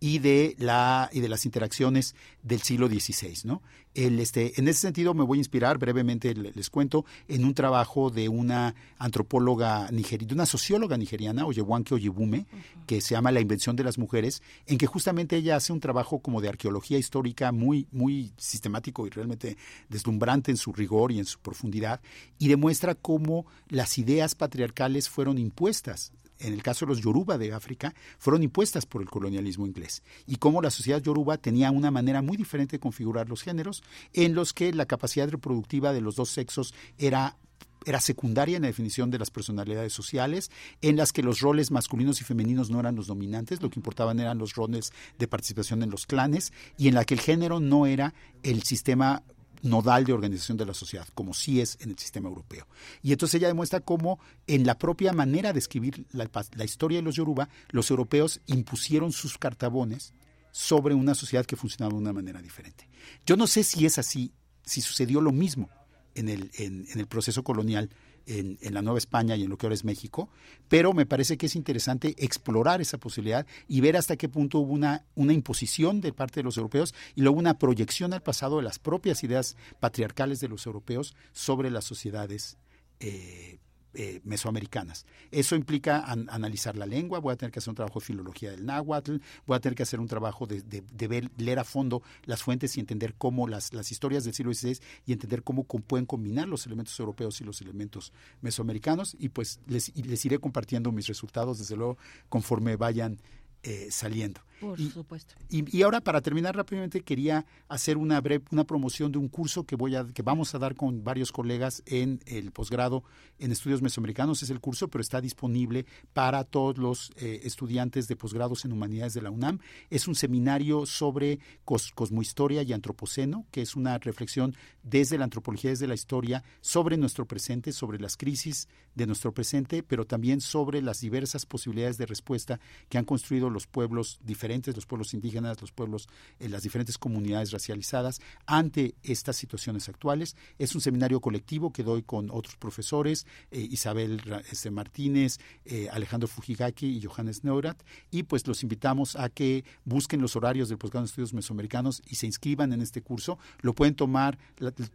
y 0.00 0.18
de 0.18 0.56
la 0.58 1.10
y 1.12 1.20
de 1.20 1.28
las 1.28 1.44
interacciones 1.44 2.14
del 2.42 2.62
siglo 2.62 2.88
XVI 2.88 3.34
no 3.44 3.62
el, 3.94 4.20
este, 4.20 4.58
en 4.58 4.68
ese 4.68 4.80
sentido 4.80 5.12
me 5.12 5.22
voy 5.22 5.36
a 5.36 5.40
inspirar, 5.40 5.76
brevemente 5.76 6.34
les 6.34 6.70
cuento, 6.70 7.04
en 7.28 7.44
un 7.44 7.52
trabajo 7.52 8.08
de 8.08 8.26
una 8.26 8.74
antropóloga 8.98 9.90
nigeriana, 9.90 10.28
de 10.28 10.34
una 10.34 10.46
socióloga 10.46 10.96
nigeriana, 10.96 11.44
Oyewanke 11.44 11.94
Oyebume, 11.94 12.46
que 12.86 13.02
se 13.02 13.14
llama 13.14 13.32
La 13.32 13.40
invención 13.40 13.76
de 13.76 13.84
las 13.84 13.98
mujeres, 13.98 14.42
en 14.66 14.78
que 14.78 14.86
justamente 14.86 15.36
ella 15.36 15.56
hace 15.56 15.74
un 15.74 15.80
trabajo 15.80 16.20
como 16.20 16.40
de 16.40 16.48
arqueología 16.48 16.96
histórica 16.96 17.52
muy, 17.52 17.86
muy 17.92 18.32
sistemático 18.38 19.06
y 19.06 19.10
realmente 19.10 19.58
deslumbrante 19.90 20.21
en 20.28 20.56
su 20.56 20.72
rigor 20.72 21.12
y 21.12 21.18
en 21.18 21.24
su 21.24 21.38
profundidad, 21.38 22.00
y 22.38 22.48
demuestra 22.48 22.94
cómo 22.94 23.46
las 23.68 23.98
ideas 23.98 24.34
patriarcales 24.34 25.08
fueron 25.08 25.38
impuestas 25.38 26.12
en 26.38 26.52
el 26.54 26.62
caso 26.62 26.84
de 26.84 26.90
los 26.90 27.00
Yoruba 27.00 27.38
de 27.38 27.52
África, 27.52 27.94
fueron 28.18 28.42
impuestas 28.42 28.84
por 28.84 29.00
el 29.00 29.08
colonialismo 29.08 29.64
inglés 29.64 30.02
y 30.26 30.36
cómo 30.36 30.60
la 30.60 30.70
sociedad 30.70 31.00
Yoruba 31.00 31.38
tenía 31.38 31.70
una 31.70 31.92
manera 31.92 32.20
muy 32.20 32.36
diferente 32.36 32.76
de 32.76 32.80
configurar 32.80 33.28
los 33.28 33.42
géneros, 33.42 33.82
en 34.12 34.34
los 34.34 34.52
que 34.52 34.72
la 34.72 34.86
capacidad 34.86 35.28
reproductiva 35.28 35.92
de 35.92 36.00
los 36.00 36.16
dos 36.16 36.30
sexos 36.30 36.74
era 36.98 37.36
era 37.84 38.00
secundaria 38.00 38.56
en 38.56 38.62
la 38.62 38.68
definición 38.68 39.10
de 39.10 39.18
las 39.18 39.30
personalidades 39.30 39.92
sociales, 39.92 40.50
en 40.82 40.96
las 40.96 41.12
que 41.12 41.22
los 41.22 41.40
roles 41.40 41.70
masculinos 41.70 42.20
y 42.20 42.24
femeninos 42.24 42.70
no 42.70 42.80
eran 42.80 42.96
los 42.96 43.06
dominantes, 43.06 43.60
lo 43.62 43.70
que 43.70 43.78
importaban 43.78 44.20
eran 44.20 44.38
los 44.38 44.54
roles 44.54 44.92
de 45.18 45.28
participación 45.28 45.82
en 45.82 45.90
los 45.90 46.06
clanes, 46.06 46.52
y 46.76 46.88
en 46.88 46.94
la 46.94 47.04
que 47.04 47.14
el 47.14 47.20
género 47.20 47.60
no 47.60 47.86
era 47.86 48.14
el 48.42 48.62
sistema 48.62 49.22
nodal 49.62 50.04
de 50.04 50.12
organización 50.12 50.58
de 50.58 50.66
la 50.66 50.74
sociedad, 50.74 51.06
como 51.14 51.34
sí 51.34 51.60
es 51.60 51.78
en 51.80 51.90
el 51.90 51.98
sistema 51.98 52.28
europeo. 52.28 52.66
Y 53.02 53.12
entonces 53.12 53.36
ella 53.36 53.48
demuestra 53.48 53.80
cómo 53.80 54.20
en 54.46 54.66
la 54.66 54.78
propia 54.78 55.12
manera 55.12 55.52
de 55.52 55.58
escribir 55.58 56.06
la, 56.12 56.28
historia 56.64 56.98
de 56.98 57.02
los 57.02 57.16
Yoruba, 57.16 57.48
los 57.70 57.90
europeos 57.90 58.40
impusieron 58.46 59.12
sus 59.12 59.38
cartabones 59.38 60.12
sobre 60.50 60.94
una 60.94 61.14
sociedad 61.14 61.46
que 61.46 61.56
funcionaba 61.56 61.94
de 61.94 62.00
una 62.00 62.12
manera 62.12 62.42
diferente. 62.42 62.88
Yo 63.24 63.36
no 63.36 63.46
sé 63.46 63.64
si 63.64 63.86
es 63.86 63.98
así, 63.98 64.32
si 64.64 64.80
sucedió 64.80 65.20
lo 65.20 65.32
mismo 65.32 65.70
en 66.14 66.28
el, 66.28 66.50
en 66.58 66.86
el 66.94 67.06
proceso 67.06 67.42
colonial 67.42 67.90
en, 68.26 68.58
la 68.72 68.82
Nueva 68.82 68.98
España 68.98 69.36
y 69.36 69.44
en 69.44 69.50
lo 69.50 69.58
que 69.58 69.66
ahora 69.66 69.74
es 69.74 69.84
México, 69.84 70.28
pero 70.68 70.92
me 70.92 71.06
parece 71.06 71.36
que 71.36 71.46
es 71.46 71.56
interesante 71.56 72.14
explorar 72.18 72.80
esa 72.80 72.98
posibilidad 72.98 73.46
y 73.68 73.80
ver 73.80 73.96
hasta 73.96 74.16
qué 74.16 74.28
punto 74.28 74.58
hubo 74.58 74.72
una, 74.72 75.04
una 75.14 75.32
imposición 75.32 76.00
de 76.00 76.12
parte 76.12 76.40
de 76.40 76.44
los 76.44 76.56
europeos 76.56 76.94
y 77.14 77.22
luego 77.22 77.38
una 77.38 77.58
proyección 77.58 78.12
al 78.12 78.22
pasado 78.22 78.58
de 78.58 78.62
las 78.62 78.78
propias 78.78 79.24
ideas 79.24 79.56
patriarcales 79.80 80.40
de 80.40 80.48
los 80.48 80.66
europeos 80.66 81.14
sobre 81.32 81.70
las 81.70 81.84
sociedades 81.84 82.58
eh, 83.00 83.58
eh, 83.94 84.20
mesoamericanas. 84.24 85.06
Eso 85.30 85.54
implica 85.54 86.04
analizar 86.04 86.76
la 86.76 86.86
lengua, 86.86 87.18
voy 87.18 87.32
a 87.32 87.36
tener 87.36 87.52
que 87.52 87.58
hacer 87.58 87.70
un 87.70 87.76
trabajo 87.76 88.00
de 88.00 88.06
filología 88.06 88.50
del 88.50 88.64
náhuatl, 88.64 89.16
voy 89.46 89.56
a 89.56 89.60
tener 89.60 89.76
que 89.76 89.82
hacer 89.82 90.00
un 90.00 90.08
trabajo 90.08 90.46
de, 90.46 90.62
ver, 91.08 91.30
leer 91.36 91.58
a 91.58 91.64
fondo 91.64 92.02
las 92.24 92.42
fuentes 92.42 92.76
y 92.76 92.80
entender 92.80 93.14
cómo 93.16 93.46
las, 93.48 93.72
historias 93.90 94.24
del 94.24 94.34
siglo 94.34 94.54
XVI 94.54 94.78
y 95.06 95.12
entender 95.12 95.42
cómo 95.42 95.64
pueden 95.64 96.06
combinar 96.06 96.48
los 96.48 96.66
elementos 96.66 96.98
europeos 96.98 97.40
y 97.40 97.44
los 97.44 97.60
elementos 97.60 98.12
mesoamericanos 98.40 99.16
y 99.18 99.28
pues 99.28 99.60
les, 99.66 99.94
les 99.96 100.24
iré 100.24 100.38
compartiendo 100.38 100.92
mis 100.92 101.06
resultados 101.06 101.58
desde 101.58 101.76
luego 101.76 101.98
conforme 102.28 102.76
vayan 102.76 103.18
eh, 103.62 103.88
saliendo. 103.90 104.40
Por 104.62 104.80
y, 104.80 104.90
supuesto. 104.90 105.34
Y, 105.50 105.82
ahora 105.82 106.00
para 106.00 106.20
terminar 106.20 106.54
rápidamente 106.54 107.00
quería 107.00 107.44
hacer 107.68 107.96
una 107.96 108.20
breve, 108.20 108.44
una 108.52 108.62
promoción 108.62 109.10
de 109.10 109.18
un 109.18 109.28
curso 109.28 109.64
que 109.64 109.74
voy 109.74 109.96
a 109.96 110.06
que 110.06 110.22
vamos 110.22 110.54
a 110.54 110.60
dar 110.60 110.76
con 110.76 111.02
varios 111.02 111.32
colegas 111.32 111.82
en 111.84 112.20
el 112.26 112.52
posgrado 112.52 113.02
en 113.40 113.50
estudios 113.50 113.82
mesoamericanos 113.82 114.42
es 114.44 114.50
el 114.50 114.60
curso, 114.60 114.86
pero 114.86 115.02
está 115.02 115.20
disponible 115.20 115.84
para 116.12 116.44
todos 116.44 116.78
los 116.78 117.10
eh, 117.16 117.40
estudiantes 117.42 118.06
de 118.06 118.14
posgrados 118.14 118.64
en 118.64 118.72
humanidades 118.72 119.14
de 119.14 119.22
la 119.22 119.30
UNAM. 119.30 119.58
Es 119.90 120.06
un 120.06 120.14
seminario 120.14 120.86
sobre 120.86 121.40
cosmohistoria 121.64 122.62
y 122.62 122.72
antropoceno, 122.72 123.44
que 123.50 123.62
es 123.62 123.74
una 123.74 123.98
reflexión 123.98 124.54
desde 124.84 125.18
la 125.18 125.24
antropología, 125.24 125.70
desde 125.70 125.88
la 125.88 125.94
historia 125.94 126.44
sobre 126.60 126.96
nuestro 126.96 127.26
presente, 127.26 127.72
sobre 127.72 127.98
las 127.98 128.16
crisis 128.16 128.68
de 128.94 129.06
nuestro 129.06 129.32
presente, 129.32 129.82
pero 129.82 130.04
también 130.04 130.40
sobre 130.40 130.82
las 130.82 131.00
diversas 131.00 131.46
posibilidades 131.46 131.98
de 131.98 132.06
respuesta 132.06 132.60
que 132.88 132.98
han 132.98 133.04
construido 133.04 133.50
los 133.50 133.66
pueblos 133.66 134.18
diferentes 134.24 134.74
los 134.74 134.86
pueblos 134.86 135.14
indígenas, 135.14 135.60
los 135.60 135.72
pueblos, 135.72 136.08
en 136.38 136.50
las 136.50 136.62
diferentes 136.62 136.98
comunidades 136.98 137.50
racializadas 137.50 138.20
ante 138.46 138.94
estas 139.02 139.36
situaciones 139.36 139.88
actuales. 139.88 140.36
Es 140.58 140.74
un 140.74 140.80
seminario 140.80 141.20
colectivo 141.20 141.72
que 141.72 141.82
doy 141.82 142.02
con 142.02 142.30
otros 142.30 142.56
profesores, 142.56 143.26
eh, 143.50 143.60
Isabel 143.60 144.20
este, 144.50 144.70
Martínez, 144.70 145.38
eh, 145.64 145.88
Alejandro 145.90 146.28
Fujigaki 146.28 146.86
y 146.86 147.02
Johannes 147.02 147.44
Neurat, 147.44 147.82
y 148.10 148.24
pues 148.24 148.46
los 148.46 148.62
invitamos 148.62 149.16
a 149.16 149.28
que 149.28 149.64
busquen 149.84 150.20
los 150.20 150.36
horarios 150.36 150.68
del 150.68 150.78
posgrado 150.78 151.04
de 151.04 151.08
estudios 151.08 151.34
mesoamericanos 151.34 152.02
y 152.06 152.16
se 152.16 152.26
inscriban 152.26 152.72
en 152.72 152.82
este 152.82 153.02
curso. 153.02 153.38
Lo 153.60 153.74
pueden 153.74 153.94
tomar 153.94 154.38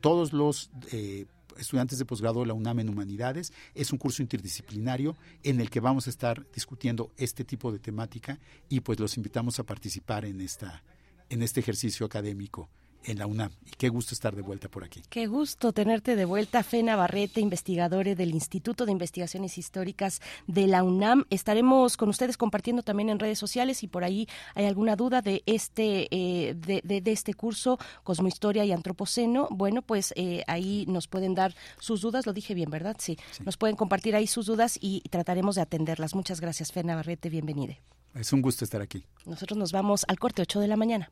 todos 0.02 0.34
los 0.34 0.70
eh, 0.92 1.26
estudiantes 1.60 2.00
de 2.00 2.06
posgrado 2.06 2.42
de 2.42 2.48
la 2.48 2.54
UNAM 2.54 2.80
en 2.80 2.90
Humanidades. 2.90 3.54
Es 3.76 3.92
un 3.92 3.98
curso 3.98 4.22
interdisciplinario 4.22 5.16
en 5.44 5.60
el 5.60 5.70
que 5.70 5.80
vamos 5.80 6.08
a 6.08 6.10
estar 6.10 6.46
discutiendo 6.54 7.12
este 7.18 7.44
tipo 7.44 7.72
de 7.72 7.80
temática 7.80 8.40
y 8.70 8.80
pues 8.82 9.00
los 9.00 9.18
invitamos 9.18 9.60
a 9.60 9.64
participar 9.64 10.26
en 10.26 10.42
esta 10.42 10.84
en 11.30 11.44
este 11.44 11.60
ejercicio 11.60 12.06
académico 12.06 12.70
en 13.04 13.20
la 13.20 13.28
UNAM. 13.28 13.52
Y 13.66 13.72
qué 13.72 13.90
gusto 13.90 14.14
estar 14.14 14.36
de 14.36 14.42
vuelta 14.42 14.70
por 14.70 14.84
aquí. 14.84 15.02
Qué 15.10 15.28
gusto 15.28 15.72
tenerte 15.72 16.16
de 16.16 16.26
vuelta, 16.26 16.64
Fena 16.64 16.96
Barrete, 16.96 17.42
investigadora 17.42 18.16
del 18.16 18.32
Instituto 18.32 18.86
de 18.86 18.92
Investigaciones 18.92 19.58
Históricas 19.58 20.22
de 20.46 20.68
la 20.68 20.84
UNAM. 20.84 21.26
Estaremos 21.30 21.98
con 21.98 22.10
ustedes 22.10 22.38
compartiendo 22.38 22.84
también 22.84 23.10
en 23.10 23.20
redes 23.20 23.40
sociales 23.40 23.84
y 23.84 23.88
por 23.88 24.04
ahí 24.04 24.28
hay 24.56 24.66
alguna 24.66 24.96
duda 24.96 25.22
de 25.22 25.44
este 25.46 26.08
eh, 26.12 26.54
de, 26.56 27.02
este 27.12 27.34
curso 27.34 27.80
Cosmohistoria 28.04 28.66
y 28.66 28.72
Antropoceno. 28.72 29.48
Bueno, 29.52 29.82
pues 29.82 30.14
eh, 30.16 30.44
ahí 30.48 30.86
nos 30.88 31.08
pueden 31.08 31.36
dar 31.36 31.56
sus 31.80 32.02
dudas. 32.02 32.26
Lo 32.26 32.34
dije 32.34 32.54
bien, 32.54 32.70
¿verdad? 32.70 32.98
Sí. 33.00 33.18
Nos 33.46 33.58
pueden 33.58 33.76
compartir 33.76 34.16
ahí 34.16 34.28
sus 34.28 34.46
dudas 34.46 34.78
y 34.80 35.02
trataremos 35.10 35.56
de 35.56 35.62
atenderlas. 35.62 36.16
Muchas 36.16 36.42
gracias, 36.42 36.72
Fena 36.72 36.96
Barrete. 36.96 37.30
Bienvenida. 37.30 37.78
Es 38.14 38.34
un 38.34 38.42
gusto 38.42 38.66
estar 38.66 38.82
aquí. 38.82 39.06
Nosotros 39.26 39.58
nos 39.58 39.72
vamos 39.72 40.06
al 40.08 40.18
corte 40.18 40.42
8 40.42 40.60
de 40.60 40.68
la 40.68 40.76
mañana. 40.76 41.12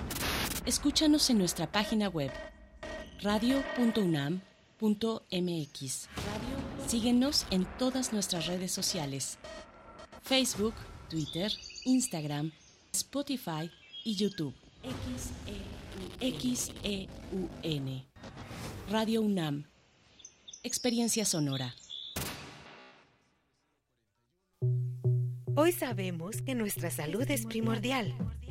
Escúchanos 0.63 1.27
en 1.31 1.39
nuestra 1.39 1.71
página 1.71 2.07
web 2.07 2.31
radio.unam.mx. 3.21 4.39
Síguenos 6.85 7.47
en 7.49 7.65
todas 7.79 8.13
nuestras 8.13 8.45
redes 8.45 8.71
sociales: 8.71 9.39
Facebook, 10.21 10.75
Twitter, 11.09 11.51
Instagram, 11.85 12.51
Spotify 12.93 13.71
y 14.03 14.15
YouTube. 14.15 14.53
X-E-U-N. 16.19 18.05
Radio 18.91 19.21
UNAM. 19.23 19.65
Experiencia 20.61 21.25
sonora. 21.25 21.73
Hoy 25.55 25.71
sabemos 25.71 26.43
que 26.43 26.53
nuestra 26.53 26.91
salud 26.91 27.29
es 27.29 27.47
primordial. 27.47 28.15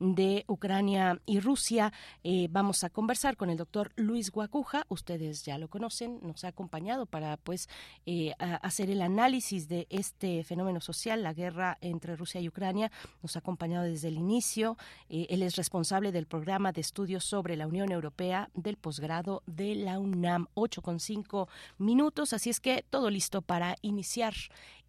de 0.00 0.44
Ucrania 0.48 1.20
y 1.26 1.40
Rusia. 1.40 1.92
Eh, 2.24 2.48
vamos 2.50 2.84
a 2.84 2.90
conversar 2.90 3.36
con 3.36 3.50
el 3.50 3.56
doctor 3.56 3.92
Luis 3.96 4.30
Guacuja. 4.30 4.84
Ustedes 4.88 5.44
ya 5.44 5.58
lo 5.58 5.68
conocen, 5.68 6.18
nos 6.22 6.44
ha 6.44 6.48
acompañado 6.48 7.06
para 7.06 7.36
pues 7.36 7.68
eh, 8.06 8.32
hacer 8.38 8.90
el 8.90 9.02
análisis 9.02 9.68
de 9.68 9.86
este 9.90 10.44
fenómeno 10.44 10.80
social, 10.80 11.22
la 11.22 11.32
guerra 11.32 11.78
entre 11.80 12.16
Rusia 12.16 12.40
y 12.40 12.48
Ucrania. 12.48 12.90
Nos 13.22 13.36
ha 13.36 13.38
acompañado 13.38 13.84
desde 13.84 14.08
el 14.08 14.16
inicio. 14.16 14.76
Eh, 15.08 15.26
él 15.30 15.42
es 15.42 15.56
responsable 15.56 16.12
del 16.12 16.26
programa 16.26 16.72
de 16.72 16.80
estudios 16.80 17.24
sobre 17.24 17.56
la 17.56 17.66
Unión 17.66 17.92
Europea 17.92 18.50
del 18.54 18.76
posgrado 18.76 19.42
de 19.46 19.74
la 19.74 19.98
UNAM. 19.98 20.48
8,5 20.54 21.48
minutos, 21.78 22.32
así 22.32 22.50
es 22.50 22.60
que 22.60 22.84
todo 22.88 23.10
listo 23.10 23.42
para 23.42 23.76
iniciar 23.82 24.34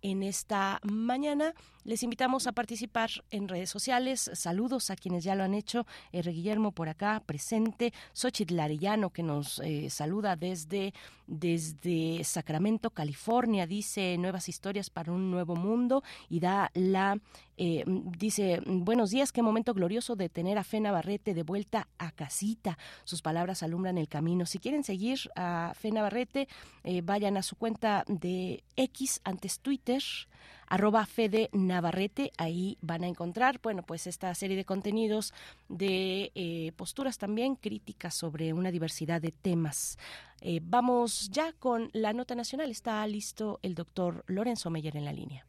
en 0.02 0.24
esta 0.24 0.80
mañana. 0.84 1.54
Les 1.84 2.04
invitamos 2.04 2.46
a 2.48 2.52
participar 2.52 3.10
en 3.32 3.48
redes 3.48 3.70
sociales. 3.70 4.30
Saludos 4.34 4.90
a 4.90 4.96
quienes 4.96 5.24
ya 5.24 5.36
lo 5.36 5.44
han 5.44 5.54
hecho. 5.54 5.86
R. 6.12 6.32
Guillermo 6.32 6.72
por 6.72 6.90
acá 6.90 7.22
presente. 7.26 7.94
Xochitl 8.14 8.60
Arellano 8.60 9.10
que 9.10 9.24
nos 9.24 9.60
eh, 9.60 9.90
saluda 9.90 10.36
desde, 10.36 10.94
desde 11.28 12.24
Sacramento, 12.24 12.92
California. 12.92 13.66
Dice 13.66 14.18
nuevas 14.18 14.50
historias 14.50 14.90
para 14.90 15.12
un 15.12 15.32
nuevo 15.32 15.56
mundo 15.56 16.04
y 16.30 16.40
da 16.40 16.70
la 16.74 17.18
eh, 17.62 17.84
dice, 17.86 18.62
buenos 18.66 19.10
días, 19.10 19.34
qué 19.34 19.42
momento 19.42 19.74
glorioso 19.74 20.16
de 20.16 20.30
tener 20.30 20.58
a 20.58 20.64
Fe 20.64 20.80
Navarrete 20.80 21.34
de 21.34 21.44
vuelta 21.44 21.90
a 21.98 22.12
casita. 22.12 22.78
Sus 23.04 23.22
palabras 23.22 23.64
alumbran 23.64 23.98
el 23.98 24.08
camino. 24.08 24.46
Si 24.46 24.60
quieren 24.60 24.86
seguir 24.86 25.20
a 25.36 25.74
Fe 25.76 25.92
Navarrete, 25.92 26.48
eh, 26.86 27.02
vayan 27.02 27.36
a 27.36 27.44
su 27.44 27.58
cuenta 27.58 28.06
de 28.08 28.64
X, 28.78 29.20
antes 29.26 29.60
Twitter, 29.60 30.02
arroba 30.68 31.06
Fede 31.06 31.50
Navarrete, 31.52 32.32
ahí 32.38 32.78
van 32.80 33.04
a 33.04 33.08
encontrar, 33.08 33.60
bueno, 33.62 33.84
pues 33.84 34.08
esta 34.08 34.34
serie 34.36 34.56
de 34.56 34.64
contenidos 34.64 35.34
de 35.68 36.32
eh, 36.36 36.72
posturas 36.78 37.18
también 37.18 37.56
críticas 37.56 38.16
sobre 38.16 38.54
una 38.54 38.72
diversidad 38.72 39.22
de 39.22 39.34
temas. 39.34 39.98
Eh, 40.40 40.62
vamos 40.64 41.30
ya 41.30 41.52
con 41.52 41.90
la 41.92 42.14
nota 42.14 42.36
nacional, 42.36 42.72
está 42.72 43.06
listo 43.06 43.60
el 43.64 43.76
doctor 43.76 44.24
Lorenzo 44.28 44.70
Meyer 44.70 44.96
en 44.96 45.04
la 45.04 45.12
línea. 45.12 45.49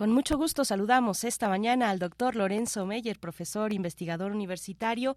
Con 0.00 0.12
mucho 0.12 0.38
gusto 0.38 0.64
saludamos 0.64 1.24
esta 1.24 1.50
mañana 1.50 1.90
al 1.90 1.98
doctor 1.98 2.34
Lorenzo 2.34 2.86
Meyer, 2.86 3.18
profesor 3.18 3.70
investigador 3.74 4.32
universitario. 4.32 5.14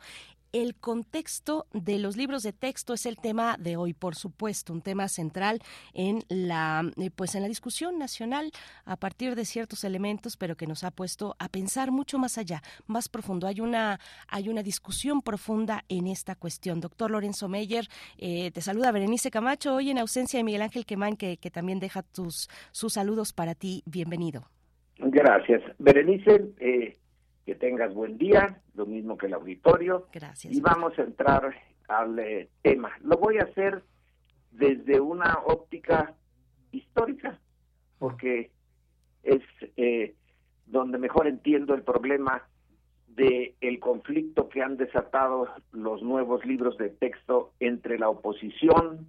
El 0.52 0.76
contexto 0.76 1.68
de 1.72 2.00
los 2.00 2.18
libros 2.18 2.44
de 2.44 2.52
texto 2.52 2.94
es 2.94 3.06
el 3.06 3.16
tema 3.16 3.56
de 3.58 3.78
hoy, 3.78 3.94
por 3.94 4.16
supuesto, 4.16 4.74
un 4.74 4.82
tema 4.82 5.08
central 5.08 5.62
en 5.94 6.26
la 6.28 6.84
eh, 6.98 7.12
pues 7.12 7.34
en 7.36 7.44
la 7.44 7.48
discusión 7.48 7.98
nacional 7.98 8.52
a 8.84 8.98
partir 8.98 9.36
de 9.36 9.46
ciertos 9.46 9.86
elementos, 9.86 10.36
pero 10.36 10.58
que 10.58 10.68
nos 10.68 10.84
ha 10.84 10.92
puesto 10.92 11.38
a 11.40 11.48
pensar 11.48 11.90
mucho 11.92 12.20
más 12.20 12.38
allá, 12.38 12.62
más 12.86 13.08
profundo. 13.08 13.48
Hay 13.48 13.62
una 13.62 14.02
hay 14.28 14.50
una 14.50 14.64
discusión 14.64 15.22
profunda 15.22 15.86
en 15.88 16.08
esta 16.08 16.36
cuestión. 16.36 16.82
Doctor 16.82 17.10
Lorenzo 17.10 17.48
Meyer, 17.48 17.88
eh, 18.18 18.52
te 18.52 18.60
saluda 18.60 18.92
Berenice 18.92 19.32
Camacho 19.32 19.76
hoy 19.76 19.92
en 19.92 20.00
ausencia 20.00 20.40
de 20.40 20.44
Miguel 20.44 20.62
Ángel 20.64 20.86
Quemán, 20.86 21.16
que, 21.16 21.38
que 21.38 21.50
también 21.50 21.80
deja 21.80 22.04
tus 22.04 22.50
sus 22.74 22.92
saludos 22.92 23.32
para 23.32 23.56
ti. 23.56 23.82
Bienvenido. 23.86 24.50
Gracias. 24.98 25.62
Berenice, 25.80 26.54
eh, 26.60 26.98
que 27.46 27.56
tengas 27.56 27.94
buen 27.94 28.18
día, 28.18 28.62
lo 28.76 28.86
mismo 28.86 29.18
que 29.18 29.28
el 29.28 29.34
auditorio. 29.34 30.08
Gracias. 30.14 30.54
Y 30.54 30.62
vamos 30.62 30.98
a 30.98 31.04
entrar 31.04 31.54
al 31.88 32.20
eh, 32.20 32.50
tema. 32.62 32.92
Lo 33.02 33.18
voy 33.18 33.38
a 33.38 33.44
hacer 33.44 33.84
desde 34.52 35.00
una 35.00 35.40
óptica 35.46 36.14
histórica, 36.72 37.40
porque 38.00 38.52
es 39.24 39.42
eh, 39.78 40.16
donde 40.66 40.98
mejor 40.98 41.28
entiendo 41.28 41.74
el 41.74 41.84
problema 41.84 42.44
de 43.08 43.56
el 43.62 43.80
conflicto 43.80 44.50
que 44.50 44.62
han 44.62 44.78
desatado 44.78 45.48
los 45.72 46.02
nuevos 46.02 46.46
libros 46.46 46.78
de 46.78 46.90
texto 46.90 47.54
entre 47.60 48.00
la 48.00 48.10
oposición 48.10 49.08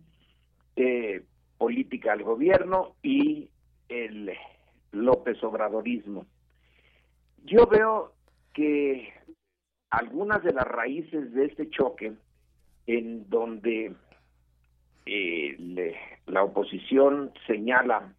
política 1.56 2.12
al 2.12 2.22
gobierno 2.24 2.96
y 3.02 3.48
el 3.88 4.30
López 4.94 5.42
Obradorismo. 5.42 6.26
Yo 7.44 7.66
veo 7.66 8.12
que 8.52 9.12
algunas 9.90 10.42
de 10.42 10.52
las 10.52 10.66
raíces 10.66 11.32
de 11.34 11.46
este 11.46 11.68
choque, 11.70 12.14
en 12.86 13.28
donde 13.28 13.94
eh, 15.06 15.96
la 16.26 16.42
oposición 16.42 17.32
señala, 17.46 18.14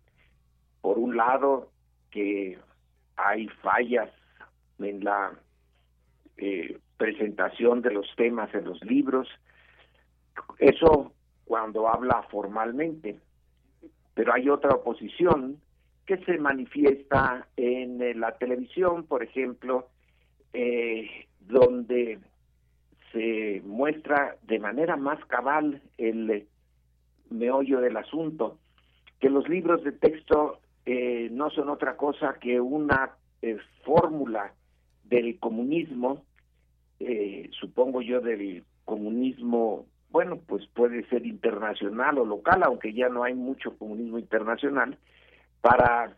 por 0.81 0.99
un 0.99 1.17
lado, 1.17 1.71
que 2.11 2.59
hay 3.15 3.47
fallas 3.61 4.09
en 4.79 5.03
la 5.03 5.33
eh, 6.37 6.77
presentación 6.97 7.81
de 7.81 7.91
los 7.91 8.07
temas 8.15 8.53
en 8.53 8.65
los 8.65 8.81
libros, 8.83 9.27
eso 10.59 11.13
cuando 11.45 11.87
habla 11.87 12.23
formalmente, 12.29 13.19
pero 14.13 14.33
hay 14.33 14.49
otra 14.49 14.75
oposición 14.75 15.61
que 16.05 16.17
se 16.17 16.37
manifiesta 16.37 17.47
en 17.57 18.01
eh, 18.01 18.13
la 18.13 18.37
televisión, 18.37 19.05
por 19.05 19.23
ejemplo, 19.23 19.87
eh, 20.53 21.25
donde 21.39 22.19
se 23.11 23.61
muestra 23.65 24.37
de 24.43 24.59
manera 24.59 24.97
más 24.97 25.23
cabal 25.25 25.81
el 25.97 26.29
eh, 26.29 26.47
meollo 27.29 27.81
del 27.81 27.97
asunto, 27.97 28.59
que 29.19 29.29
los 29.29 29.49
libros 29.49 29.83
de 29.83 29.91
texto 29.91 30.59
no 31.31 31.49
son 31.49 31.69
otra 31.69 31.97
cosa 31.97 32.35
que 32.39 32.61
una 32.61 33.15
fórmula 33.83 34.53
del 35.03 35.39
comunismo, 35.39 36.23
supongo 37.59 38.03
yo 38.03 38.21
del 38.21 38.63
comunismo, 38.83 39.87
bueno, 40.11 40.37
pues 40.45 40.67
puede 40.75 41.03
ser 41.07 41.25
internacional 41.25 42.19
o 42.19 42.25
local, 42.25 42.61
aunque 42.61 42.93
ya 42.93 43.09
no 43.09 43.23
hay 43.23 43.33
mucho 43.33 43.75
comunismo 43.79 44.19
internacional, 44.19 44.99
para 45.65 46.15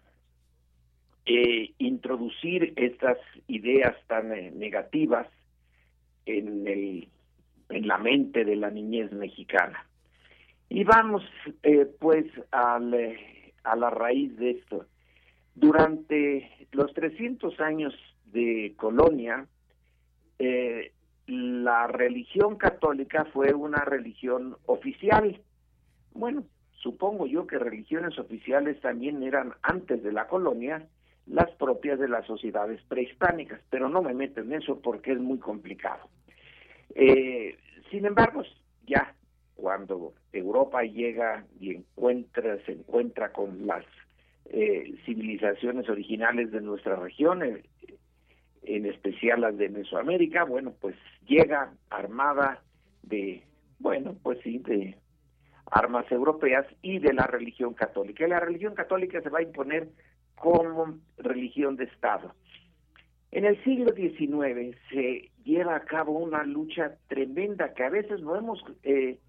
eh, 1.25 1.71
introducir 1.77 2.73
estas 2.75 3.17
ideas 3.47 3.95
tan 4.07 4.33
eh, 4.33 4.51
negativas 4.51 5.25
en, 6.25 6.67
el, 6.67 7.07
en 7.69 7.87
la 7.87 7.97
mente 7.97 8.43
de 8.43 8.57
la 8.57 8.69
niñez 8.69 9.09
mexicana. 9.13 9.87
Y 10.67 10.83
vamos 10.83 11.23
eh, 11.63 11.87
pues 11.97 12.25
al, 12.51 12.93
a 13.63 13.75
la 13.77 13.89
raíz 13.89 14.35
de 14.35 14.51
esto. 14.51 14.85
Durante 15.55 16.67
los 16.73 16.93
300 16.93 17.57
años 17.61 17.93
de 18.25 18.73
colonia, 18.75 19.47
la 21.25 21.87
religión 21.87 22.57
católica 22.57 23.23
fue 23.31 23.53
una 23.53 23.85
religión 23.85 24.57
oficial. 24.65 25.39
Bueno, 26.11 26.43
Supongo 26.87 27.27
yo 27.27 27.45
que 27.45 27.59
religiones 27.59 28.17
oficiales 28.17 28.79
también 28.79 29.21
eran 29.21 29.51
antes 29.61 30.01
de 30.01 30.13
la 30.13 30.25
colonia 30.29 30.87
las 31.25 31.51
propias 31.55 31.99
de 31.99 32.07
las 32.07 32.25
sociedades 32.25 32.81
prehispánicas, 32.83 33.59
pero 33.69 33.89
no 33.89 34.01
me 34.01 34.13
meto 34.13 34.39
en 34.39 34.53
eso 34.53 34.79
porque 34.79 35.11
es 35.11 35.19
muy 35.19 35.37
complicado. 35.37 36.07
Eh, 36.95 37.57
sin 37.91 38.05
embargo, 38.05 38.41
ya 38.85 39.13
cuando 39.55 40.13
Europa 40.31 40.81
llega 40.83 41.43
y 41.59 41.75
encuentra, 41.75 42.57
se 42.65 42.71
encuentra 42.71 43.33
con 43.33 43.67
las 43.67 43.83
eh, 44.45 44.95
civilizaciones 45.05 45.89
originales 45.89 46.53
de 46.53 46.61
nuestra 46.61 46.95
región, 46.95 47.43
en, 47.43 47.63
en 48.63 48.85
especial 48.85 49.41
las 49.41 49.57
de 49.57 49.67
Mesoamérica, 49.67 50.45
bueno, 50.45 50.73
pues 50.79 50.95
llega 51.27 51.73
armada 51.89 52.63
de, 53.03 53.43
bueno, 53.77 54.15
pues 54.23 54.39
sí, 54.41 54.59
de 54.59 54.95
armas 55.71 56.09
europeas 56.11 56.65
y 56.81 56.99
de 56.99 57.13
la 57.13 57.27
religión 57.27 57.73
católica. 57.73 58.25
Y 58.25 58.29
la 58.29 58.39
religión 58.39 58.75
católica 58.75 59.21
se 59.21 59.29
va 59.29 59.39
a 59.39 59.43
imponer 59.43 59.89
como 60.35 60.99
religión 61.17 61.75
de 61.75 61.85
Estado. 61.85 62.33
En 63.31 63.45
el 63.45 63.61
siglo 63.63 63.93
XIX 63.93 64.77
se 64.89 65.31
lleva 65.43 65.75
a 65.75 65.81
cabo 65.81 66.13
una 66.13 66.43
lucha 66.43 66.95
tremenda 67.07 67.73
que 67.73 67.83
a 67.83 67.89
veces 67.89 68.21
no 68.21 68.35
hemos, 68.35 68.63
eh, 68.83 69.19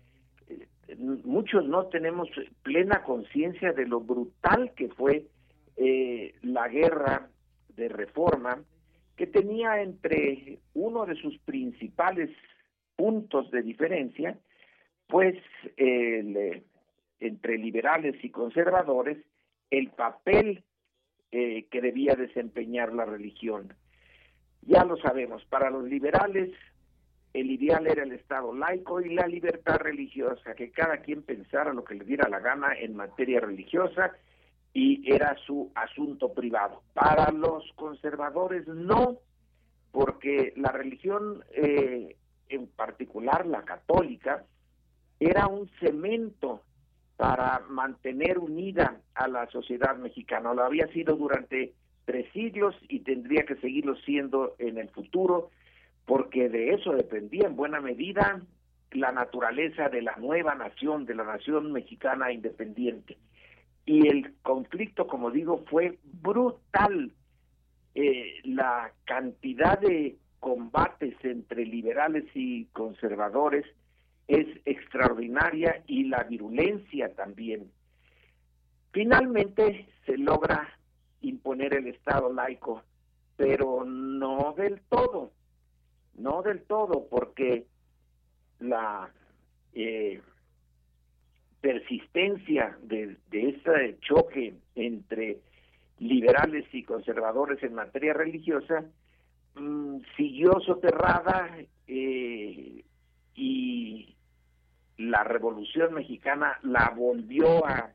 muchos 1.24 1.66
no 1.66 1.86
tenemos 1.86 2.28
plena 2.62 3.02
conciencia 3.02 3.73
de 3.73 3.86
lo 3.86 4.01
brutal 4.01 4.73
que 4.77 4.89
fue 4.89 5.27
eh, 5.77 6.35
la 6.43 6.69
guerra 6.69 7.28
de 7.77 7.89
reforma 7.89 8.62
que 9.16 9.27
tenía 9.27 9.82
entre 9.82 10.60
uno 10.74 11.05
de 11.05 11.16
sus 11.16 11.36
principales 11.40 12.31
puntos 12.97 13.51
de 13.51 13.62
diferencia, 13.62 14.39
pues 15.09 15.37
el, 15.77 16.63
entre 17.21 17.59
liberales 17.59 18.23
y 18.23 18.31
conservadores, 18.31 19.19
el 19.71 19.91
papel 19.91 20.63
eh, 21.33 21.67
que 21.71 21.81
debía 21.81 22.15
desempeñar 22.15 22.93
la 22.93 23.05
religión. 23.05 23.75
Ya 24.63 24.85
lo 24.85 24.97
sabemos, 24.99 25.45
para 25.47 25.71
los 25.71 25.85
liberales 25.85 26.53
el 27.35 27.51
ideal 27.51 27.87
era 27.87 28.03
el 28.03 28.13
Estado 28.13 28.55
laico 28.55 29.01
y 29.01 29.15
la 29.15 29.27
libertad 29.27 29.77
religiosa, 29.77 30.55
que 30.55 30.71
cada 30.71 30.99
quien 30.99 31.23
pensara 31.23 31.73
lo 31.73 31.85
que 31.85 31.95
le 31.95 32.05
diera 32.05 32.29
la 32.29 32.41
gana 32.41 32.75
en 32.79 32.97
materia 32.97 33.41
religiosa 33.41 34.13
y 34.73 35.13
era 35.13 35.37
su 35.47 35.71
asunto 35.75 36.33
privado. 36.33 36.83
Para 36.95 37.31
los 37.31 37.71
conservadores 37.75 38.67
no, 38.67 39.19
porque 39.93 40.53
la 40.57 40.73
religión, 40.73 41.45
eh, 41.53 42.17
en 42.49 42.67
particular 42.67 43.47
la 43.47 43.63
católica, 43.63 44.45
era 45.20 45.47
un 45.47 45.69
cemento 45.81 46.62
para 47.16 47.61
mantener 47.69 48.39
unida 48.39 49.01
a 49.15 49.27
la 49.27 49.49
sociedad 49.51 49.97
mexicana. 49.97 50.55
Lo 50.55 50.62
había 50.62 50.86
sido 50.89 51.16
durante 51.16 51.74
tres 52.05 52.32
siglos 52.32 52.77
y 52.89 53.01
tendría 53.01 53.45
que 53.45 53.57
seguirlo 53.57 53.97
siendo 53.97 54.55
en 54.59 54.78
el 54.78 54.89
futuro, 54.90 55.51
porque 56.07 56.49
de 56.49 56.74
eso 56.74 56.93
dependía 56.93 57.49
en 57.49 57.57
buena 57.57 57.81
medida 57.81 58.40
la 58.93 59.12
naturaleza 59.12 59.89
de 59.89 60.03
la 60.03 60.16
nueva 60.16 60.55
nación, 60.55 61.05
de 61.05 61.15
la 61.15 61.24
nación 61.24 61.73
mexicana 61.73 62.32
independiente. 62.32 63.19
Y 63.85 64.07
el 64.07 64.35
conflicto, 64.43 65.07
como 65.07 65.31
digo, 65.31 65.65
fue 65.69 65.99
brutal. 66.05 67.12
Eh, 67.95 68.40
la 68.45 68.93
cantidad 69.05 69.78
de 69.81 70.16
combates 70.39 71.16
entre 71.24 71.66
liberales 71.66 72.24
y 72.35 72.66
conservadores 72.66 73.66
es 74.29 74.47
extraordinaria 74.67 75.83
y 75.87 76.05
la 76.05 76.23
virulencia 76.25 77.15
también. 77.15 77.73
Finalmente 78.93 79.89
se 80.05 80.19
logra 80.19 80.69
imponer 81.23 81.75
el 81.75 81.89
Estado 81.89 82.33
laico, 82.33 82.83
pero 83.37 83.85
no 83.85 84.55
del 84.57 84.81
todo, 84.89 85.33
no 86.15 86.43
del 86.43 86.63
todo, 86.63 87.07
porque 87.09 87.67
la 88.61 89.11
eh, 89.73 90.21
persistencia 91.61 92.79
de, 92.83 93.17
de 93.31 93.49
ese 93.49 93.99
choque 94.01 94.55
entre 94.75 95.39
liberales 95.99 96.67
y 96.73 96.85
conservadores 96.85 97.63
en 97.63 97.75
materia 97.75 98.13
religiosa 98.13 98.85
mm, 99.55 99.99
siguió 100.17 100.61
soterrada 100.61 101.57
eh, 101.87 102.85
y 103.35 104.15
la 104.99 105.25
Revolución 105.25 105.95
Mexicana 105.95 106.59
la 106.62 106.93
volvió 106.95 107.65
a, 107.66 107.93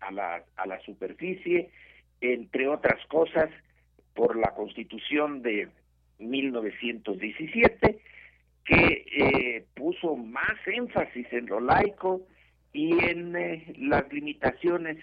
a, 0.00 0.10
la, 0.10 0.42
a 0.56 0.66
la 0.66 0.80
superficie, 0.80 1.70
entre 2.20 2.68
otras 2.68 3.04
cosas, 3.06 3.50
por 4.14 4.36
la 4.36 4.54
Constitución 4.54 5.42
de 5.42 5.68
1917, 6.18 7.98
que 8.64 9.04
eh, 9.16 9.66
puso 9.74 10.16
más 10.16 10.56
énfasis 10.66 11.26
en 11.32 11.46
lo 11.46 11.60
laico 11.60 12.22
y 12.72 12.92
en 13.04 13.36
eh, 13.36 13.74
las 13.78 14.10
limitaciones 14.12 14.98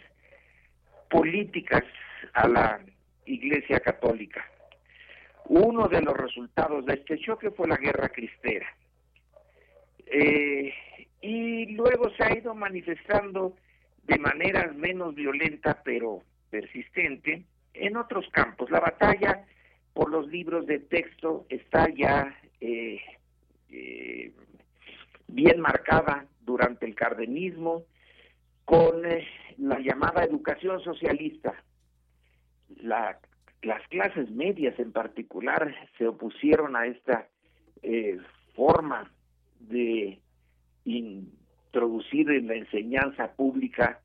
políticas 1.10 1.84
a 2.34 2.48
la 2.48 2.80
Iglesia 3.26 3.80
Católica. 3.80 4.46
Uno 5.46 5.88
de 5.88 6.02
los 6.02 6.16
resultados 6.16 6.86
de 6.86 6.94
este 6.94 7.20
choque 7.20 7.52
fue 7.52 7.68
la 7.68 7.78
guerra 7.78 8.10
cristera. 8.10 8.68
Eh, 10.06 10.74
y 11.22 11.66
luego 11.74 12.10
se 12.12 12.24
ha 12.24 12.38
ido 12.38 12.56
manifestando 12.56 13.56
de 14.04 14.18
manera 14.18 14.72
menos 14.74 15.16
violenta 15.16 15.82
pero 15.84 16.24
persistente 16.50 17.46
en 17.74 17.98
otros 17.98 18.28
campos. 18.32 18.72
La 18.72 18.80
batalla 18.80 19.46
por 19.94 20.10
los 20.10 20.28
libros 20.28 20.66
de 20.66 20.80
texto 20.80 21.46
está 21.50 21.88
ya 21.90 22.36
eh, 22.62 23.02
eh, 23.70 24.34
bien 25.28 25.60
marcada 25.60 26.26
durante 26.42 26.86
el 26.86 26.96
cardenismo 26.96 27.84
con 28.66 29.06
eh, 29.06 29.28
la 29.58 29.80
llamada 29.80 30.24
educación 30.24 30.80
socialista. 30.82 31.54
las 33.62 33.86
clases 33.90 34.32
medias 34.32 34.80
en 34.80 34.92
particular 34.94 35.76
se 35.98 36.08
opusieron 36.08 36.76
a 36.76 36.86
esta 36.86 37.28
forma 38.56 39.12
de 39.60 40.20
introducir 40.90 42.30
en 42.32 42.48
la 42.48 42.56
enseñanza 42.56 43.32
pública 43.34 44.02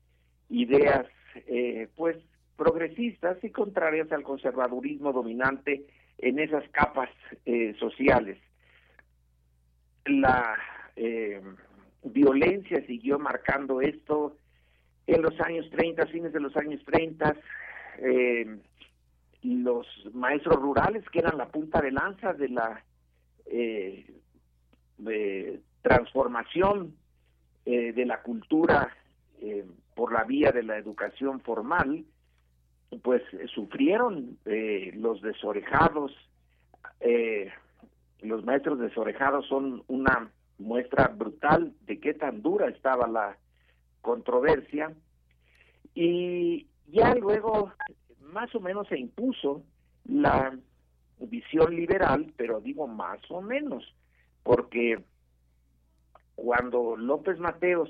ideas 0.49 1.07
eh, 1.47 1.89
pues 1.95 2.17
progresistas 2.55 3.43
y 3.43 3.49
contrarias 3.49 4.11
al 4.11 4.23
conservadurismo 4.23 5.11
dominante 5.11 5.85
en 6.17 6.39
esas 6.39 6.67
capas 6.69 7.09
eh, 7.45 7.75
sociales. 7.79 8.37
La 10.05 10.57
eh, 10.95 11.41
violencia 12.03 12.85
siguió 12.85 13.19
marcando 13.19 13.81
esto 13.81 14.37
en 15.07 15.21
los 15.21 15.39
años 15.41 15.69
30, 15.71 16.07
fines 16.07 16.33
de 16.33 16.39
los 16.39 16.55
años 16.55 16.81
30, 16.85 17.35
eh, 17.99 18.59
los 19.43 19.87
maestros 20.13 20.55
rurales 20.55 21.07
que 21.09 21.19
eran 21.19 21.37
la 21.37 21.47
punta 21.47 21.81
de 21.81 21.91
lanza 21.91 22.33
de 22.33 22.49
la 22.49 22.83
eh, 23.45 24.05
transformación 25.85 26.95
eh, 27.63 27.93
de 27.93 28.05
la 28.07 28.23
cultura 28.23 28.91
eh, 29.39 29.63
por 29.93 30.11
la 30.11 30.23
vía 30.23 30.51
de 30.51 30.63
la 30.63 30.77
educación 30.77 31.41
formal, 31.41 32.05
pues 33.03 33.21
sufrieron 33.53 34.39
eh, 34.45 34.91
los 34.95 35.21
desorejados, 35.21 36.11
los 38.21 38.43
maestros 38.43 38.79
desorejados 38.79 39.45
son 39.47 39.83
una 39.87 40.31
muestra 40.57 41.09
brutal 41.09 41.73
de 41.81 41.99
qué 41.99 42.15
tan 42.15 42.41
dura 42.41 42.67
estaba 42.67 43.07
la 43.07 43.37
controversia. 44.01 44.91
Y 45.93 46.65
ya 46.87 47.13
luego 47.13 47.71
más 48.21 48.53
o 48.55 48.59
menos 48.59 48.87
se 48.87 48.97
impuso 48.97 49.61
la 50.05 50.57
visión 51.19 51.75
liberal, 51.75 52.33
pero 52.37 52.59
digo 52.59 52.87
más 52.87 53.19
o 53.29 53.41
menos, 53.41 53.93
porque 54.41 55.03
cuando 56.35 56.95
López 56.97 57.39
Mateos 57.39 57.89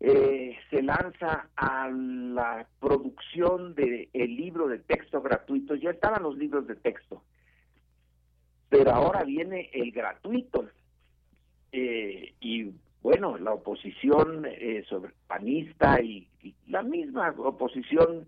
eh, 0.00 0.56
se 0.70 0.82
lanza 0.82 1.48
a 1.56 1.88
la 1.88 2.66
producción 2.80 3.74
del 3.74 4.08
el 4.12 4.36
libro 4.36 4.68
de 4.68 4.78
texto 4.80 5.22
gratuito, 5.22 5.74
ya 5.74 5.90
estaban 5.90 6.22
los 6.22 6.36
libros 6.36 6.66
de 6.66 6.76
texto, 6.76 7.22
pero 8.68 8.90
ahora 8.90 9.24
viene 9.24 9.70
el 9.72 9.92
gratuito. 9.92 10.68
Eh, 11.72 12.34
y 12.40 12.72
bueno, 13.04 13.36
la 13.36 13.52
oposición 13.52 14.46
eh, 14.46 14.82
sobre 14.88 15.12
panista 15.26 16.00
y, 16.00 16.26
la 16.66 16.82
misma 16.82 17.34
oposición 17.36 18.26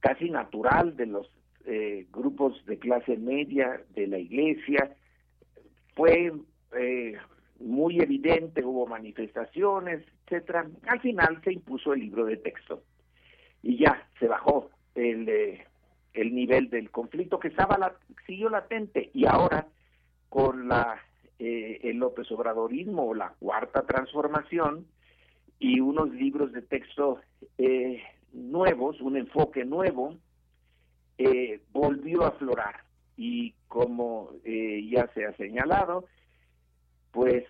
casi 0.00 0.30
natural 0.30 0.96
de 0.96 1.06
los 1.06 1.30
eh, 1.64 2.06
grupos 2.10 2.64
de 2.66 2.78
clase 2.78 3.16
media 3.16 3.82
de 3.94 4.06
la 4.06 4.18
iglesia 4.18 4.94
fue 5.94 6.32
eh, 6.76 7.16
muy 7.60 8.00
evidente, 8.00 8.64
hubo 8.64 8.86
manifestaciones, 8.86 10.02
etcétera. 10.24 10.66
Al 10.86 11.00
final 11.00 11.40
se 11.44 11.52
impuso 11.52 11.92
el 11.92 12.00
libro 12.00 12.24
de 12.24 12.38
texto 12.38 12.82
y 13.62 13.78
ya 13.78 14.08
se 14.18 14.26
bajó 14.26 14.70
el, 14.94 15.28
eh, 15.28 15.66
el 16.14 16.34
nivel 16.34 16.70
del 16.70 16.90
conflicto 16.90 17.38
que 17.38 17.48
estaba 17.48 17.78
la, 17.78 17.94
siguió 18.26 18.48
latente 18.48 19.10
y 19.12 19.26
ahora 19.26 19.66
con 20.28 20.68
la 20.68 21.00
eh, 21.38 21.80
el 21.84 21.98
López 21.98 22.30
Obradorismo 22.32 23.08
o 23.08 23.14
la 23.14 23.34
cuarta 23.38 23.82
transformación 23.82 24.86
y 25.58 25.80
unos 25.80 26.10
libros 26.10 26.52
de 26.52 26.62
texto 26.62 27.20
eh, 27.58 28.02
nuevos, 28.32 29.00
un 29.00 29.16
enfoque 29.16 29.64
nuevo, 29.64 30.16
volvió 31.72 32.24
a 32.24 32.28
aflorar 32.28 32.82
y 33.14 33.52
como 33.68 34.30
ya 34.42 35.06
se 35.12 35.26
ha 35.26 35.36
señalado, 35.36 36.06
pues 37.12 37.44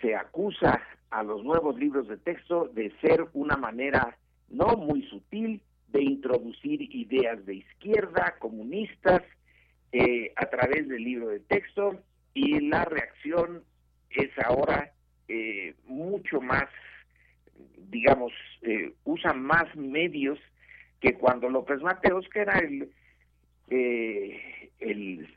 se 0.00 0.14
acusa 0.14 0.82
a 1.10 1.22
los 1.22 1.42
nuevos 1.42 1.78
libros 1.78 2.08
de 2.08 2.18
texto 2.18 2.68
de 2.74 2.92
ser 3.00 3.26
una 3.32 3.56
manera 3.56 4.16
no 4.48 4.76
muy 4.76 5.02
sutil 5.08 5.62
de 5.88 6.02
introducir 6.02 6.82
ideas 6.94 7.44
de 7.46 7.56
izquierda, 7.56 8.36
comunistas, 8.38 9.22
eh, 9.92 10.32
a 10.36 10.46
través 10.46 10.86
del 10.88 11.02
libro 11.02 11.28
de 11.28 11.40
texto 11.40 11.98
y 12.34 12.60
la 12.68 12.84
reacción 12.84 13.62
es 14.10 14.30
ahora 14.44 14.92
eh, 15.28 15.74
mucho 15.86 16.40
más, 16.40 16.68
digamos, 17.90 18.32
eh, 18.62 18.92
usa 19.04 19.32
más 19.32 19.74
medios 19.76 20.38
que 21.00 21.14
cuando 21.14 21.48
López 21.48 21.80
Mateos, 21.80 22.28
que 22.28 22.40
era 22.40 22.58
el, 22.58 22.90
eh, 23.70 24.70
el 24.78 25.28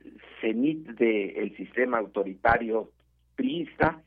cenit 0.42 0.86
del 0.92 1.56
sistema 1.56 2.00
autoritario 2.00 2.92
priista, 3.36 4.02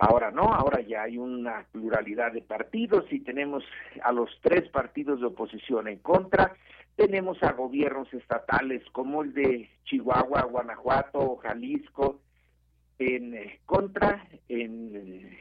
Ahora 0.00 0.30
no, 0.30 0.54
ahora 0.54 0.80
ya 0.80 1.02
hay 1.02 1.18
una 1.18 1.66
pluralidad 1.72 2.32
de 2.32 2.40
partidos 2.40 3.04
y 3.10 3.18
tenemos 3.18 3.64
a 4.04 4.12
los 4.12 4.30
tres 4.42 4.68
partidos 4.68 5.18
de 5.18 5.26
oposición 5.26 5.88
en 5.88 5.98
contra, 5.98 6.54
tenemos 6.94 7.42
a 7.42 7.52
gobiernos 7.52 8.12
estatales 8.14 8.82
como 8.92 9.24
el 9.24 9.34
de 9.34 9.68
Chihuahua, 9.84 10.42
Guanajuato, 10.42 11.36
Jalisco 11.38 12.20
en 13.00 13.34
eh, 13.34 13.60
contra, 13.66 14.24
en, 14.48 15.36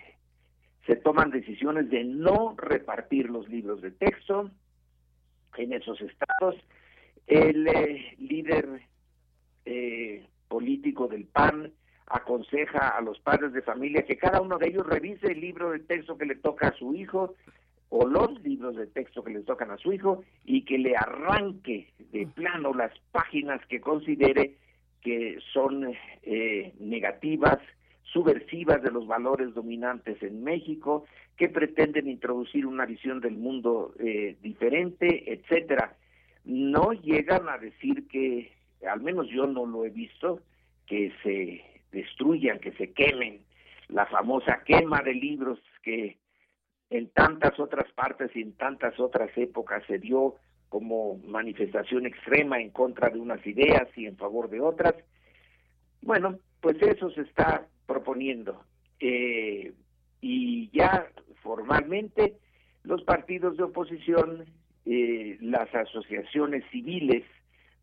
se 0.88 0.96
toman 0.96 1.30
decisiones 1.30 1.90
de 1.92 2.04
no 2.04 2.56
repartir 2.58 3.30
los 3.30 3.48
libros 3.50 3.82
de 3.82 3.92
texto 3.92 4.50
en 5.58 5.74
esos 5.74 6.02
estados. 6.02 6.56
El 7.28 7.68
eh, 7.68 8.16
líder 8.18 8.82
eh, 9.66 10.26
político 10.48 11.08
del 11.08 11.26
PAN 11.26 11.74
aconseja 12.08 12.90
a 12.90 13.02
los 13.02 13.20
padres 13.20 13.54
de 13.54 13.62
familia 13.62 14.06
que 14.06 14.18
cada 14.18 14.42
uno 14.42 14.58
de 14.58 14.68
ellos 14.68 14.86
revise 14.86 15.32
el 15.32 15.42
libro 15.42 15.72
de 15.72 15.80
texto 15.80 16.18
que 16.18 16.26
le 16.26 16.36
toca 16.36 16.70
a 16.70 16.74
su 16.74 16.94
hijo 16.96 17.36
o 17.90 18.08
los 18.08 18.42
libros 18.44 18.76
de 18.76 18.88
texto 18.88 19.24
que 19.24 19.34
le 19.34 19.44
tocan 19.44 19.72
a 19.72 19.78
su 19.78 19.94
hijo 19.94 20.24
y 20.46 20.64
que 20.64 20.78
le 20.78 20.96
arranque 20.96 21.92
de 22.12 22.28
plano 22.28 22.74
las 22.74 22.92
páginas 23.12 23.66
que 23.68 23.82
considere 23.82 24.56
que 25.02 25.38
son 25.54 25.94
eh, 26.24 26.74
negativas, 26.80 27.60
subversivas 28.04 28.82
de 28.82 28.92
los 28.92 29.08
valores 29.08 29.54
dominantes 29.54 30.22
en 30.22 30.44
México, 30.44 31.06
que 31.38 31.50
pretenden 31.50 32.10
introducir 32.10 32.66
una 32.66 32.86
visión 32.86 33.22
del 33.22 33.38
mundo 33.38 33.94
eh, 34.00 34.36
diferente, 34.42 35.32
etcétera. 35.32 35.96
No 36.44 36.92
llegan 36.94 37.48
a 37.48 37.58
decir 37.58 38.08
que, 38.08 38.52
al 38.90 39.02
menos 39.02 39.28
yo 39.30 39.46
no 39.46 39.66
lo 39.66 39.86
he 39.86 39.90
visto, 39.90 40.42
que 40.88 41.14
se 41.22 41.77
destruyan, 41.92 42.60
que 42.60 42.72
se 42.74 42.92
quemen, 42.94 43.42
la 43.90 44.06
famosa 44.06 44.64
quema 44.66 45.02
de 45.02 45.14
libros 45.14 45.60
que 45.82 46.18
en 46.90 47.10
tantas 47.10 47.60
otras 47.60 47.92
partes 47.94 48.36
y 48.36 48.42
en 48.42 48.54
tantas 48.54 49.00
otras 49.00 49.30
épocas 49.38 49.84
se 49.88 50.00
dio 50.00 50.36
como 50.70 51.18
manifestación 51.26 52.06
extrema 52.06 52.60
en 52.60 52.72
contra 52.72 53.10
de 53.10 53.20
unas 53.20 53.46
ideas 53.46 53.88
y 53.96 54.06
en 54.06 54.18
favor 54.18 54.50
de 54.50 54.60
otras. 54.60 54.96
Bueno, 56.02 56.40
pues 56.62 56.82
eso 56.82 57.10
se 57.12 57.22
está 57.22 57.68
proponiendo. 57.86 58.64
Eh, 59.00 59.74
y 60.22 60.70
ya 60.72 61.08
formalmente 61.42 62.38
los 62.84 63.04
partidos 63.04 63.58
de 63.58 63.64
oposición, 63.64 64.46
eh, 64.86 65.38
las 65.42 65.74
asociaciones 65.74 66.64
civiles, 66.72 67.24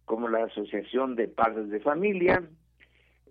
como 0.05 0.29
la 0.29 0.45
Asociación 0.45 1.15
de 1.15 1.29
Padres 1.29 1.71
de 1.71 1.81
Familia, 1.81 2.43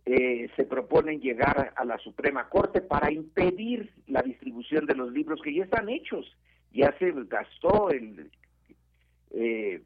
eh, 0.06 0.50
se 0.58 0.66
proponen 0.66 1.22
llegar 1.22 1.72
a 1.78 1.86
la 1.86 1.98
Suprema 2.00 2.50
Corte 2.50 2.82
para 2.82 3.10
impedir 3.10 3.90
la 4.08 4.22
distribución 4.22 4.86
de 4.86 4.96
los 4.96 5.14
libros 5.14 5.42
que 5.42 5.54
ya 5.54 5.64
están 5.64 5.88
hechos. 5.88 6.30
Ya 6.74 6.94
se 7.00 7.14
gastó 7.30 7.90
el, 7.90 8.30
eh, 9.32 9.82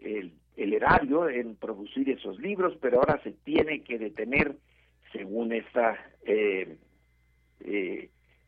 el, 0.00 0.32
erario 0.56 1.30
en 1.30 1.56
producir 1.56 2.10
esos 2.10 2.38
libros, 2.38 2.76
pero 2.80 2.98
ahora 2.98 3.22
se 3.22 3.32
tiene 3.32 3.82
que 3.84 3.98
detener, 3.98 4.54
según 5.12 5.52
esta, 5.52 5.96
eh, 6.26 6.76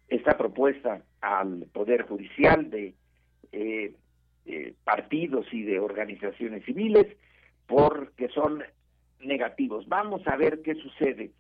esta 0.09 0.37
propuesta 0.37 1.03
al 1.23 1.67
Poder 1.73 2.03
Judicial 2.03 2.69
de 2.69 2.95
partidos 4.85 5.47
y 5.53 5.63
de 5.63 5.81
organizaciones 5.81 6.65
civiles, 6.65 7.07
porque 7.67 8.29
son 8.29 8.63
negativos. 9.21 9.89
Vamos 9.89 10.27
a 10.27 10.37
ver 10.37 10.63
qué 10.63 10.75
sucede. 10.75 11.33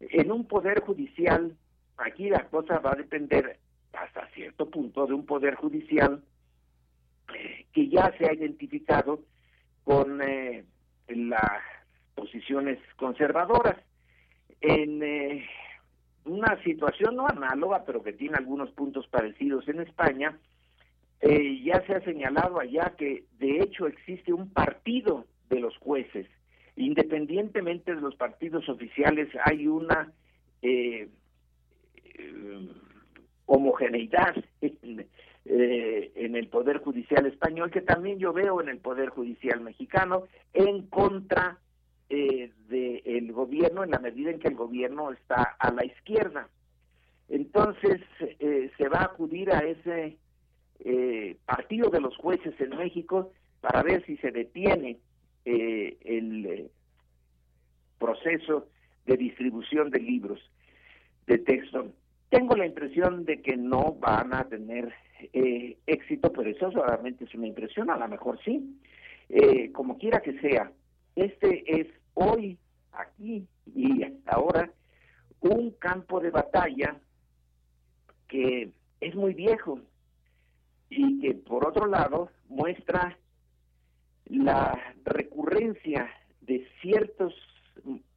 En 0.00 0.32
un 0.32 0.46
poder 0.46 0.80
judicial, 0.80 1.56
aquí 1.96 2.28
la 2.28 2.48
cosa 2.48 2.78
va 2.78 2.92
a 2.92 2.96
depender 2.96 3.58
hasta 3.92 4.26
cierto 4.28 4.68
punto 4.70 5.06
de 5.06 5.14
un 5.14 5.26
poder 5.26 5.54
judicial 5.54 6.22
que 7.72 7.88
ya 7.88 8.12
se 8.18 8.26
ha 8.26 8.34
identificado 8.34 9.20
con 9.84 10.20
eh, 10.22 10.64
las 11.08 11.62
posiciones 12.14 12.78
conservadoras. 12.96 13.76
En 14.60 15.02
eh, 15.02 15.46
una 16.24 16.62
situación 16.62 17.16
no 17.16 17.26
análoga, 17.26 17.84
pero 17.84 18.02
que 18.02 18.12
tiene 18.12 18.36
algunos 18.36 18.70
puntos 18.70 19.06
parecidos 19.08 19.66
en 19.68 19.80
España, 19.80 20.38
eh, 21.20 21.62
ya 21.62 21.84
se 21.86 21.94
ha 21.94 22.00
señalado 22.00 22.60
allá 22.60 22.94
que 22.96 23.24
de 23.38 23.60
hecho 23.60 23.86
existe 23.86 24.32
un 24.32 24.50
partido 24.50 25.26
de 25.48 25.60
los 25.60 25.76
jueces 25.78 26.26
Independientemente 26.76 27.94
de 27.94 28.00
los 28.00 28.14
partidos 28.16 28.68
oficiales, 28.68 29.28
hay 29.44 29.66
una 29.66 30.10
eh, 30.62 31.08
eh, 32.14 32.68
homogeneidad 33.46 34.34
eh, 34.62 36.12
en, 36.14 36.36
el 36.36 36.48
Poder 36.48 36.78
Judicial 36.78 37.26
español, 37.26 37.70
que 37.70 37.82
también 37.82 38.18
yo 38.18 38.32
veo 38.32 38.62
en 38.62 38.70
el 38.70 38.78
Poder 38.78 39.10
Judicial 39.10 39.60
mexicano, 39.60 40.24
en 40.54 40.86
contra 40.86 41.58
del 42.08 43.32
gobierno, 43.32 43.84
en 43.84 43.90
la 43.90 43.98
medida 43.98 44.30
en 44.30 44.38
que 44.38 44.48
el 44.48 44.54
gobierno 44.54 45.12
está 45.12 45.42
a 45.58 45.72
la 45.72 45.84
izquierda. 45.84 46.48
Entonces, 47.30 48.02
se 48.18 48.88
va 48.88 48.98
a 48.98 49.04
acudir 49.04 49.50
a 49.50 49.60
ese 49.60 50.18
partido 51.46 51.88
de 51.88 52.00
los 52.02 52.14
jueces 52.18 52.54
en 52.60 52.76
México 52.76 53.32
para 53.62 53.82
ver 53.82 54.04
si 54.04 54.18
se 54.18 54.30
detiene 54.30 54.98
eh, 55.44 55.96
el 56.04 56.46
eh, 56.46 56.70
proceso 57.98 58.68
de 59.06 59.16
distribución 59.16 59.90
de 59.90 60.00
libros 60.00 60.40
de 61.26 61.38
texto. 61.38 61.92
Tengo 62.30 62.56
la 62.56 62.66
impresión 62.66 63.24
de 63.24 63.42
que 63.42 63.56
no 63.56 63.96
van 64.00 64.34
a 64.34 64.44
tener 64.44 64.92
eh, 65.32 65.76
éxito, 65.86 66.32
pero 66.32 66.48
eso 66.48 66.70
solamente 66.72 67.24
es 67.24 67.34
una 67.34 67.46
impresión, 67.46 67.90
a 67.90 67.96
lo 67.96 68.08
mejor 68.08 68.38
sí. 68.44 68.78
como 69.72 69.98
quiera 69.98 70.20
que 70.20 70.38
sea, 70.40 70.70
este 71.16 71.64
es 71.66 71.88
hoy, 72.14 72.58
aquí 72.92 73.46
y 73.74 74.04
ahora, 74.26 74.70
un 75.40 75.72
campo 75.72 76.20
de 76.20 76.30
batalla 76.30 76.96
que 78.28 78.70
es 79.00 79.14
muy 79.14 79.34
viejo 79.34 79.80
y 80.88 81.20
que 81.20 81.34
por 81.34 81.66
otro 81.66 81.86
lado 81.86 82.30
muestra 82.48 83.18
la 84.32 84.78
recurrencia 85.04 86.08
de 86.40 86.66
ciertos, 86.80 87.34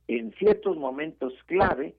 en 0.07 0.31
ciertos 0.33 0.77
momentos 0.77 1.33
clave, 1.45 1.95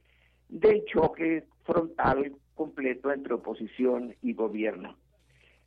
del 0.48 0.84
choque 0.86 1.44
frontal 1.64 2.32
completo 2.54 3.12
entre 3.12 3.34
oposición 3.34 4.14
y 4.22 4.32
gobierno. 4.32 4.96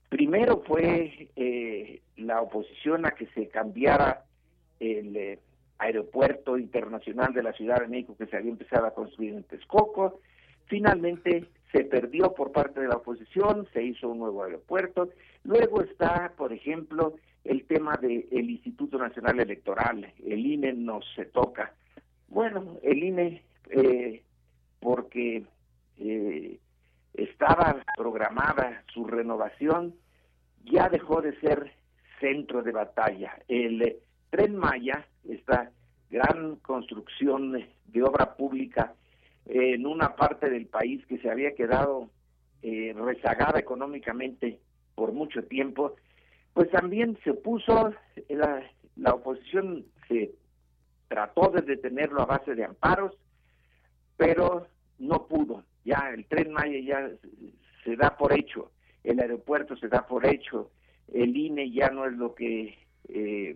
Primero 0.10 0.64
fue 0.66 1.30
eh, 1.36 2.02
la 2.18 2.42
oposición 2.42 3.06
a 3.06 3.12
que 3.12 3.28
se 3.28 3.48
cambiara 3.50 4.26
el 4.80 5.16
eh, 5.16 5.40
aeropuerto 5.78 6.58
internacional 6.58 7.34
de 7.34 7.44
la 7.44 7.54
Ciudad 7.54 7.82
de 7.82 7.88
México 7.88 8.16
que 8.18 8.26
se 8.26 8.36
había 8.36 8.52
empezado 8.52 8.88
a 8.88 8.96
construir 8.96 9.36
en 9.36 9.44
Texcoco. 9.44 10.22
Finalmente 10.66 11.46
se 11.72 11.84
perdió 11.84 12.34
por 12.34 12.52
parte 12.52 12.80
de 12.80 12.88
la 12.88 12.96
oposición, 12.96 13.68
se 13.74 13.84
hizo 13.84 14.10
un 14.10 14.18
nuevo 14.18 14.44
aeropuerto. 14.44 15.10
Luego 15.44 15.82
está, 15.84 16.34
por 16.36 16.52
ejemplo, 16.52 17.14
el 17.44 17.66
tema 17.66 17.98
del 17.98 18.50
Instituto 18.50 18.98
Nacional 18.98 19.40
Electoral, 19.40 20.14
el 20.24 20.46
INE 20.46 20.74
no 20.74 21.00
se 21.16 21.26
toca. 21.26 21.74
Bueno, 22.28 22.78
el 22.84 23.04
INE, 23.04 23.44
eh, 23.70 24.24
porque 24.80 25.44
eh, 25.98 26.60
estaba 27.14 27.84
programada 27.98 28.84
su 28.94 29.06
renovación, 29.06 29.96
ya 30.66 30.90
dejó 30.90 31.22
de 31.22 31.40
ser 31.40 31.72
centro 32.20 32.62
de 32.62 32.72
batalla. 32.72 33.40
El 33.48 33.82
eh, 33.82 34.00
Tren 34.30 34.56
Maya, 34.56 35.06
esta 35.28 35.72
gran 36.10 36.58
construcción 36.58 37.66
de 37.86 38.04
obra 38.04 38.36
pública 38.36 38.94
en 39.46 39.86
una 39.86 40.16
parte 40.16 40.50
del 40.50 40.68
país 40.68 41.06
que 41.08 41.18
se 41.20 41.30
había 41.30 41.56
quedado 41.56 42.10
rezagada 42.62 43.58
económicamente 43.58 44.60
por 44.96 45.14
mucho 45.14 45.44
tiempo, 45.46 45.96
pues 46.54 46.70
también 46.72 47.18
se 47.24 47.32
opuso, 47.32 47.94
la, 48.30 48.64
la 48.96 49.14
oposición 49.14 49.86
se 50.08 50.32
trató 51.08 51.50
de 51.50 51.62
detenerlo 51.62 52.22
a 52.22 52.26
base 52.26 52.56
de 52.56 52.66
amparos, 52.66 53.14
pero 54.18 54.68
no 55.00 55.28
pudo. 55.28 55.64
ya 55.86 56.12
el 56.14 56.26
tren 56.26 56.52
Maya 56.52 56.80
ya 56.80 57.10
se 57.84 57.96
da 57.96 58.16
por 58.18 58.34
hecho, 58.34 58.72
el 59.04 59.20
aeropuerto 59.20 59.76
se 59.78 59.88
da 59.88 60.06
por 60.06 60.26
hecho, 60.26 60.70
el 61.14 61.36
INE 61.36 61.72
ya 61.72 61.90
no 61.90 62.06
es 62.06 62.14
lo 62.14 62.36
que 62.36 62.78
eh, 63.08 63.56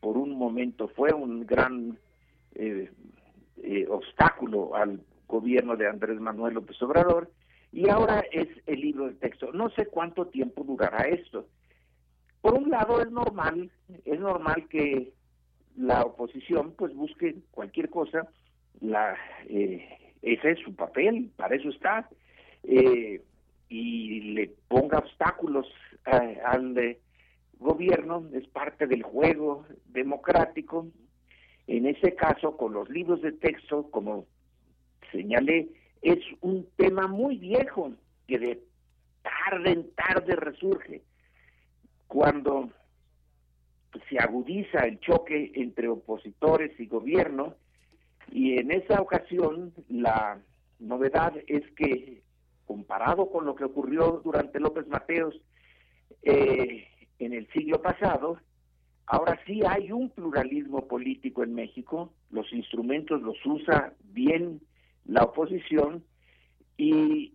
por 0.00 0.16
un 0.16 0.36
momento 0.36 0.88
fue 0.88 1.12
un 1.12 1.46
gran 1.46 1.98
eh, 2.54 2.90
eh, 3.62 3.86
obstáculo 3.88 4.74
al 4.76 5.00
gobierno 5.26 5.76
de 5.76 5.88
Andrés 5.88 6.20
Manuel 6.20 6.54
López 6.54 6.80
Obrador 6.82 7.30
y 7.72 7.88
ahora 7.88 8.24
es 8.30 8.48
el 8.66 8.80
libro 8.80 9.06
de 9.06 9.14
texto. 9.14 9.50
No 9.52 9.70
sé 9.70 9.86
cuánto 9.86 10.26
tiempo 10.26 10.62
durará 10.62 11.08
esto. 11.08 11.48
Por 12.44 12.58
un 12.58 12.68
lado 12.68 13.00
es 13.00 13.10
normal, 13.10 13.70
es 14.04 14.20
normal 14.20 14.68
que 14.68 15.14
la 15.78 16.02
oposición 16.02 16.74
pues 16.76 16.94
busque 16.94 17.36
cualquier 17.50 17.88
cosa, 17.88 18.28
la 18.82 19.16
eh, 19.48 20.12
ese 20.20 20.50
es 20.50 20.58
su 20.58 20.76
papel, 20.76 21.30
para 21.36 21.56
eso 21.56 21.70
está, 21.70 22.06
eh, 22.64 23.22
y 23.70 24.20
le 24.34 24.50
ponga 24.68 24.98
obstáculos 24.98 25.66
al 26.04 26.98
gobierno, 27.58 28.28
es 28.34 28.46
parte 28.48 28.86
del 28.86 29.04
juego 29.04 29.64
democrático. 29.86 30.88
En 31.66 31.86
ese 31.86 32.14
caso, 32.14 32.58
con 32.58 32.74
los 32.74 32.90
libros 32.90 33.22
de 33.22 33.32
texto, 33.32 33.90
como 33.90 34.26
señalé, 35.10 35.70
es 36.02 36.18
un 36.42 36.68
tema 36.76 37.06
muy 37.06 37.38
viejo 37.38 37.94
que 38.28 38.38
de 38.38 38.62
tarde 39.22 39.70
en 39.70 39.90
tarde 39.94 40.36
resurge. 40.36 41.00
Cuando 42.14 42.70
se 44.08 44.20
agudiza 44.20 44.86
el 44.86 45.00
choque 45.00 45.50
entre 45.56 45.88
opositores 45.88 46.78
y 46.78 46.86
gobierno, 46.86 47.56
y 48.30 48.56
en 48.56 48.70
esa 48.70 49.00
ocasión 49.00 49.74
la 49.88 50.40
novedad 50.78 51.32
es 51.48 51.68
que, 51.72 52.22
comparado 52.66 53.28
con 53.32 53.44
lo 53.46 53.56
que 53.56 53.64
ocurrió 53.64 54.22
durante 54.22 54.60
López 54.60 54.86
Mateos 54.86 55.34
eh, 56.22 56.86
en 57.18 57.32
el 57.32 57.48
siglo 57.50 57.82
pasado, 57.82 58.38
ahora 59.06 59.36
sí 59.44 59.62
hay 59.66 59.90
un 59.90 60.08
pluralismo 60.10 60.86
político 60.86 61.42
en 61.42 61.52
México, 61.52 62.12
los 62.30 62.46
instrumentos 62.52 63.22
los 63.22 63.44
usa 63.44 63.92
bien 64.04 64.60
la 65.04 65.24
oposición 65.24 66.04
y 66.76 67.34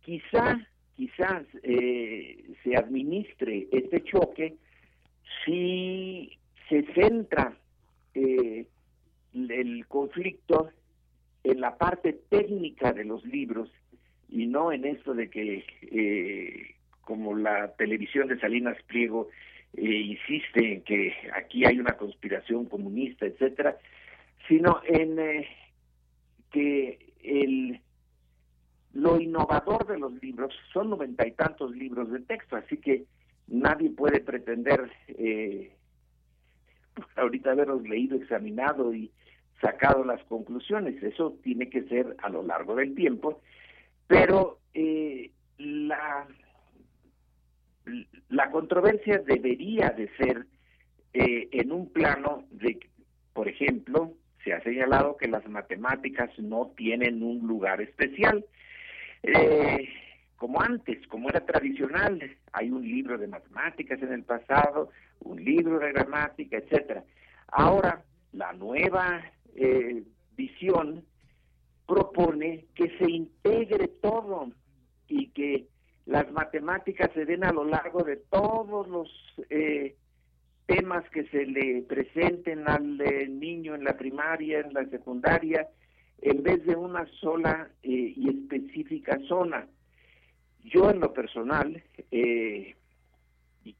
quizá, 0.00 0.58
quizás 1.00 1.46
eh, 1.62 2.44
se 2.62 2.76
administre 2.76 3.68
este 3.72 4.04
choque 4.04 4.56
si 5.42 6.30
se 6.68 6.82
centra 6.92 7.56
eh, 8.12 8.66
el 9.32 9.86
conflicto 9.86 10.70
en 11.42 11.62
la 11.62 11.78
parte 11.78 12.12
técnica 12.28 12.92
de 12.92 13.04
los 13.04 13.24
libros 13.24 13.70
y 14.28 14.46
no 14.46 14.72
en 14.72 14.84
esto 14.84 15.14
de 15.14 15.30
que, 15.30 15.64
eh, 15.80 16.74
como 17.00 17.34
la 17.34 17.72
televisión 17.76 18.28
de 18.28 18.38
Salinas 18.38 18.76
Pliego 18.82 19.30
eh, 19.78 19.82
insiste 19.82 20.74
en 20.74 20.82
que 20.82 21.14
aquí 21.34 21.64
hay 21.64 21.80
una 21.80 21.96
conspiración 21.96 22.66
comunista, 22.66 23.24
etcétera, 23.24 23.78
sino 24.46 24.82
en 24.86 25.46
que 26.52 26.98
el 27.22 27.80
lo 28.92 29.20
innovador 29.20 29.86
de 29.86 29.98
los 29.98 30.12
libros 30.22 30.54
son 30.72 30.90
noventa 30.90 31.26
y 31.26 31.32
tantos 31.32 31.70
libros 31.74 32.10
de 32.10 32.20
texto, 32.20 32.56
así 32.56 32.76
que 32.78 33.04
nadie 33.46 33.90
puede 33.90 34.20
pretender 34.20 34.90
eh, 35.08 35.76
ahorita 37.16 37.52
haberlos 37.52 37.82
leído, 37.82 38.16
examinado 38.16 38.94
y 38.94 39.10
sacado 39.60 40.04
las 40.04 40.22
conclusiones. 40.24 41.02
Eso 41.02 41.36
tiene 41.42 41.68
que 41.68 41.82
ser 41.84 42.16
a 42.22 42.28
lo 42.28 42.42
largo 42.42 42.74
del 42.74 42.94
tiempo, 42.94 43.40
pero 44.06 44.58
eh, 44.74 45.30
la, 45.58 46.26
la 48.28 48.50
controversia 48.50 49.18
debería 49.18 49.90
de 49.90 50.08
ser 50.16 50.46
eh, 51.12 51.48
en 51.52 51.72
un 51.72 51.92
plano 51.92 52.44
de, 52.50 52.78
por 53.32 53.48
ejemplo, 53.48 54.14
se 54.44 54.52
ha 54.52 54.62
señalado 54.62 55.16
que 55.16 55.28
las 55.28 55.46
matemáticas 55.48 56.30
no 56.38 56.72
tienen 56.76 57.22
un 57.22 57.46
lugar 57.46 57.80
especial. 57.80 58.44
Eh, 59.22 59.88
como 60.36 60.60
antes, 60.62 61.06
como 61.08 61.28
era 61.28 61.44
tradicional, 61.44 62.18
hay 62.52 62.70
un 62.70 62.82
libro 62.82 63.18
de 63.18 63.26
matemáticas 63.26 64.00
en 64.02 64.12
el 64.12 64.24
pasado, 64.24 64.90
un 65.20 65.44
libro 65.44 65.78
de 65.78 65.92
gramática, 65.92 66.56
etcétera. 66.56 67.04
Ahora, 67.48 68.02
la 68.32 68.52
nueva 68.52 69.22
eh, 69.54 70.02
visión 70.36 71.04
propone 71.86 72.66
que 72.74 72.96
se 72.98 73.10
integre 73.10 73.88
todo 74.00 74.50
y 75.08 75.28
que 75.28 75.66
las 76.06 76.30
matemáticas 76.32 77.10
se 77.14 77.24
den 77.24 77.44
a 77.44 77.52
lo 77.52 77.64
largo 77.64 78.02
de 78.02 78.16
todos 78.16 78.88
los 78.88 79.08
eh, 79.50 79.96
temas 80.66 81.08
que 81.10 81.24
se 81.26 81.46
le 81.46 81.82
presenten 81.82 82.68
al 82.68 83.00
eh, 83.00 83.28
niño 83.28 83.74
en 83.74 83.84
la 83.84 83.96
primaria, 83.96 84.60
en 84.60 84.72
la 84.72 84.84
secundaria, 84.86 85.68
en 86.22 86.42
vez 86.42 86.64
de 86.64 86.76
una 86.76 87.06
sola 87.20 87.70
y 87.82 88.28
específica 88.28 89.18
zona. 89.28 89.66
Yo 90.64 90.90
en 90.90 91.00
lo 91.00 91.12
personal, 91.12 91.82
y 92.10 92.74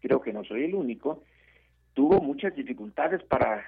creo 0.01 0.21
que 0.21 0.33
no 0.33 0.45
soy 0.45 0.65
el 0.65 0.75
único, 0.75 1.23
tuvo 1.95 2.21
muchas 2.21 2.55
dificultades 2.55 3.23
para 3.25 3.65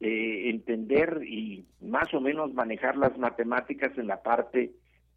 eh, 0.00 0.50
entender 0.50 1.22
y 1.26 1.64
más 1.80 2.12
o 2.12 2.20
menos 2.20 2.52
manejar 2.52 2.96
las 2.96 3.16
matemáticas 3.16 3.96
en 3.96 4.06
la 4.06 4.22
parte 4.22 4.72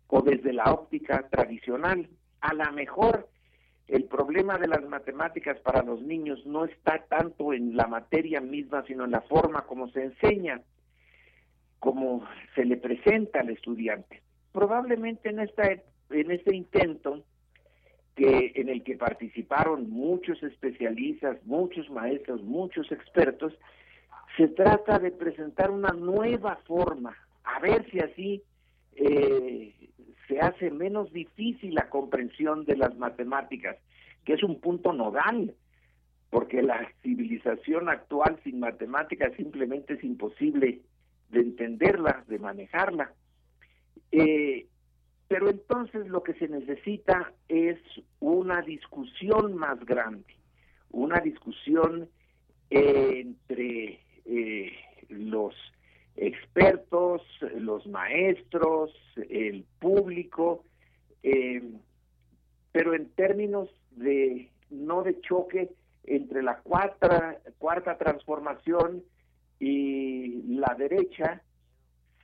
o 0.07 0.21
desde 0.21 0.53
la 0.53 0.71
óptica 0.71 1.27
tradicional. 1.29 2.07
A 2.41 2.53
lo 2.53 2.71
mejor 2.71 3.27
el 3.87 4.05
problema 4.05 4.57
de 4.57 4.67
las 4.67 4.87
matemáticas 4.87 5.59
para 5.59 5.83
los 5.83 6.01
niños 6.01 6.45
no 6.45 6.65
está 6.65 7.05
tanto 7.09 7.53
en 7.53 7.75
la 7.75 7.87
materia 7.87 8.39
misma, 8.39 8.83
sino 8.85 9.05
en 9.05 9.11
la 9.11 9.21
forma 9.21 9.63
como 9.65 9.89
se 9.89 10.03
enseña, 10.03 10.61
como 11.79 12.25
se 12.55 12.65
le 12.65 12.77
presenta 12.77 13.39
al 13.41 13.49
estudiante. 13.49 14.21
Probablemente 14.51 15.29
en 15.29 15.39
esta 15.39 15.63
en 16.11 16.31
este 16.31 16.55
intento 16.55 17.23
que 18.15 18.51
en 18.55 18.67
el 18.69 18.83
que 18.83 18.97
participaron 18.97 19.89
muchos 19.89 20.41
especialistas, 20.43 21.37
muchos 21.45 21.89
maestros, 21.89 22.43
muchos 22.43 22.91
expertos, 22.91 23.53
se 24.35 24.47
trata 24.49 24.99
de 24.99 25.11
presentar 25.11 25.71
una 25.71 25.93
nueva 25.93 26.57
forma, 26.67 27.15
a 27.43 27.59
ver 27.59 27.89
si 27.91 27.99
así 27.99 28.43
eh, 28.95 29.73
se 30.27 30.39
hace 30.39 30.69
menos 30.69 31.11
difícil 31.13 31.73
la 31.73 31.89
comprensión 31.89 32.65
de 32.65 32.77
las 32.77 32.95
matemáticas, 32.97 33.77
que 34.25 34.33
es 34.33 34.43
un 34.43 34.59
punto 34.59 34.93
nodal, 34.93 35.55
porque 36.29 36.61
la 36.61 36.91
civilización 37.01 37.89
actual 37.89 38.39
sin 38.43 38.59
matemáticas 38.59 39.33
simplemente 39.35 39.93
es 39.93 40.03
imposible 40.03 40.81
de 41.29 41.41
entenderla, 41.41 42.23
de 42.27 42.39
manejarla. 42.39 43.13
Eh, 44.11 44.67
pero 45.27 45.49
entonces 45.49 46.07
lo 46.07 46.23
que 46.23 46.33
se 46.33 46.47
necesita 46.47 47.33
es 47.47 47.77
una 48.19 48.61
discusión 48.61 49.55
más 49.55 49.79
grande, 49.85 50.35
una 50.89 51.19
discusión 51.19 52.09
entre 52.71 53.99
eh, 54.25 54.73
los 55.09 55.53
expertos, 56.15 57.21
los 57.57 57.85
maestros, 57.87 58.91
el 59.29 59.65
público, 59.79 60.63
eh, 61.23 61.61
pero 62.71 62.93
en 62.93 63.09
términos 63.11 63.69
de 63.91 64.49
no 64.69 65.03
de 65.03 65.19
choque 65.21 65.69
entre 66.05 66.43
la 66.43 66.57
cuarta, 66.59 67.37
cuarta 67.57 67.97
transformación 67.97 69.03
y 69.59 70.43
la 70.55 70.75
derecha, 70.77 71.41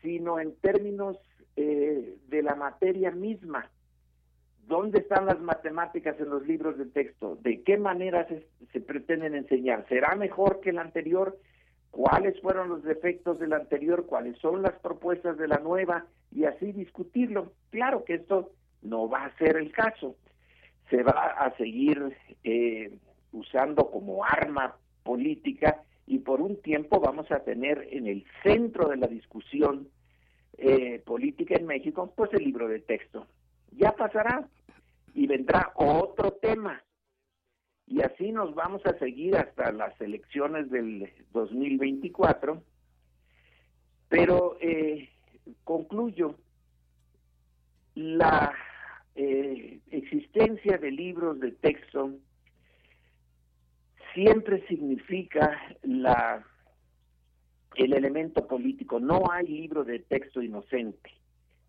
sino 0.02 0.40
en 0.40 0.56
términos 0.58 1.18
eh, 1.56 2.18
de 2.28 2.44
la 2.44 2.56
materia 2.56 3.12
misma. 3.12 3.70
¿Dónde 4.68 5.00
están 5.00 5.28
las 5.28 5.40
matemáticas 5.40 6.20
en 6.20 6.30
los 6.30 6.48
libros 6.48 6.78
de 6.78 6.86
texto? 6.86 7.38
¿De 7.42 7.62
qué 7.62 7.78
manera 7.78 8.28
se, 8.28 8.48
se 8.74 8.82
pretenden 8.82 9.36
enseñar? 9.36 9.86
¿Será 9.88 10.16
mejor 10.16 10.60
que 10.62 10.72
el 10.72 10.80
anterior? 10.80 11.38
cuáles 11.96 12.38
fueron 12.42 12.68
los 12.68 12.84
defectos 12.84 13.40
del 13.40 13.54
anterior, 13.54 14.06
cuáles 14.06 14.38
son 14.40 14.62
las 14.62 14.74
propuestas 14.80 15.38
de 15.38 15.48
la 15.48 15.60
nueva 15.60 16.06
y 16.30 16.44
así 16.44 16.74
discutirlo. 16.74 17.54
Claro 17.70 18.04
que 18.04 18.16
esto 18.16 18.52
no 18.82 19.08
va 19.08 19.24
a 19.24 19.38
ser 19.38 19.56
el 19.56 19.72
caso. 19.72 20.18
Se 20.90 21.04
va 21.04 21.28
a 21.40 21.56
seguir 21.56 22.14
eh, 22.44 22.98
usando 23.32 23.90
como 23.90 24.26
arma 24.26 24.76
política 25.04 25.84
y 26.08 26.20
por 26.20 26.42
un 26.42 26.62
tiempo 26.62 27.00
vamos 27.00 27.32
a 27.32 27.44
tener 27.44 27.88
en 27.92 28.08
el 28.08 28.26
centro 28.44 28.90
de 28.90 28.98
la 28.98 29.08
discusión 29.08 29.90
eh, 30.58 31.00
política 31.06 31.56
en 31.56 31.66
México, 31.66 32.14
pues 32.16 32.32
el 32.34 32.44
libro 32.44 32.68
de 32.68 32.80
texto. 32.80 33.28
Ya 33.72 33.92
pasará 33.92 34.48
y 35.14 35.28
vendrá 35.28 35.72
otro 35.76 36.34
tema 36.34 36.82
y 37.88 38.02
así 38.02 38.32
nos 38.32 38.56
vamos 38.56 38.82
a 38.86 38.98
seguir 38.98 39.36
hasta 39.36 39.72
las 39.72 40.00
elecciones 40.02 40.70
del 40.72 41.12
2024. 41.32 42.62
Pero 44.10 44.58
eh, 44.60 45.10
concluyo, 45.64 46.36
la 47.96 48.54
eh, 49.16 49.80
existencia 49.92 50.78
de 50.78 50.92
libros 50.92 51.40
de 51.40 51.52
texto 51.52 52.12
siempre 54.16 54.66
significa 54.68 55.56
la 55.84 56.44
el 57.76 57.94
elemento 57.94 58.48
político. 58.48 59.00
No 59.00 59.24
hay 59.30 59.48
libro 59.48 59.84
de 59.84 60.00
texto 60.00 60.42
inocente 60.42 61.12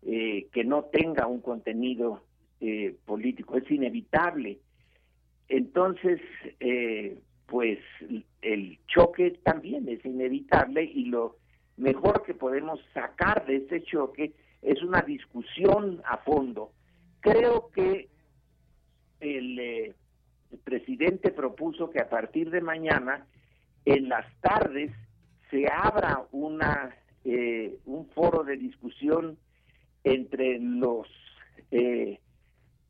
eh, 0.03 0.47
que 0.53 0.63
no 0.63 0.85
tenga 0.85 1.27
un 1.27 1.41
contenido 1.41 2.23
eh, 2.61 2.95
político. 3.05 3.57
Es 3.57 3.69
inevitable. 3.69 4.59
Entonces, 5.49 6.21
eh, 6.59 7.19
pues 7.45 7.79
el 8.41 8.79
choque 8.87 9.39
también 9.43 9.87
es 9.89 10.03
inevitable 10.05 10.83
y 10.83 11.05
lo 11.05 11.37
mejor 11.77 12.23
que 12.23 12.33
podemos 12.33 12.79
sacar 12.93 13.45
de 13.45 13.57
ese 13.57 13.83
choque 13.83 14.33
es 14.61 14.81
una 14.81 15.01
discusión 15.01 16.01
a 16.05 16.17
fondo. 16.17 16.71
Creo 17.21 17.69
que 17.73 18.06
presidente 20.97 21.31
propuso 21.31 21.89
que 21.89 22.01
a 22.01 22.09
partir 22.09 22.49
de 22.49 22.61
mañana, 22.61 23.27
en 23.85 24.09
las 24.09 24.25
tardes, 24.41 24.91
se 25.51 25.65
abra 25.71 26.25
una 26.31 26.95
eh, 27.23 27.77
un 27.85 28.09
foro 28.09 28.43
de 28.43 28.57
discusión 28.57 29.37
entre 30.03 30.59
los 30.59 31.07
eh, 31.71 32.19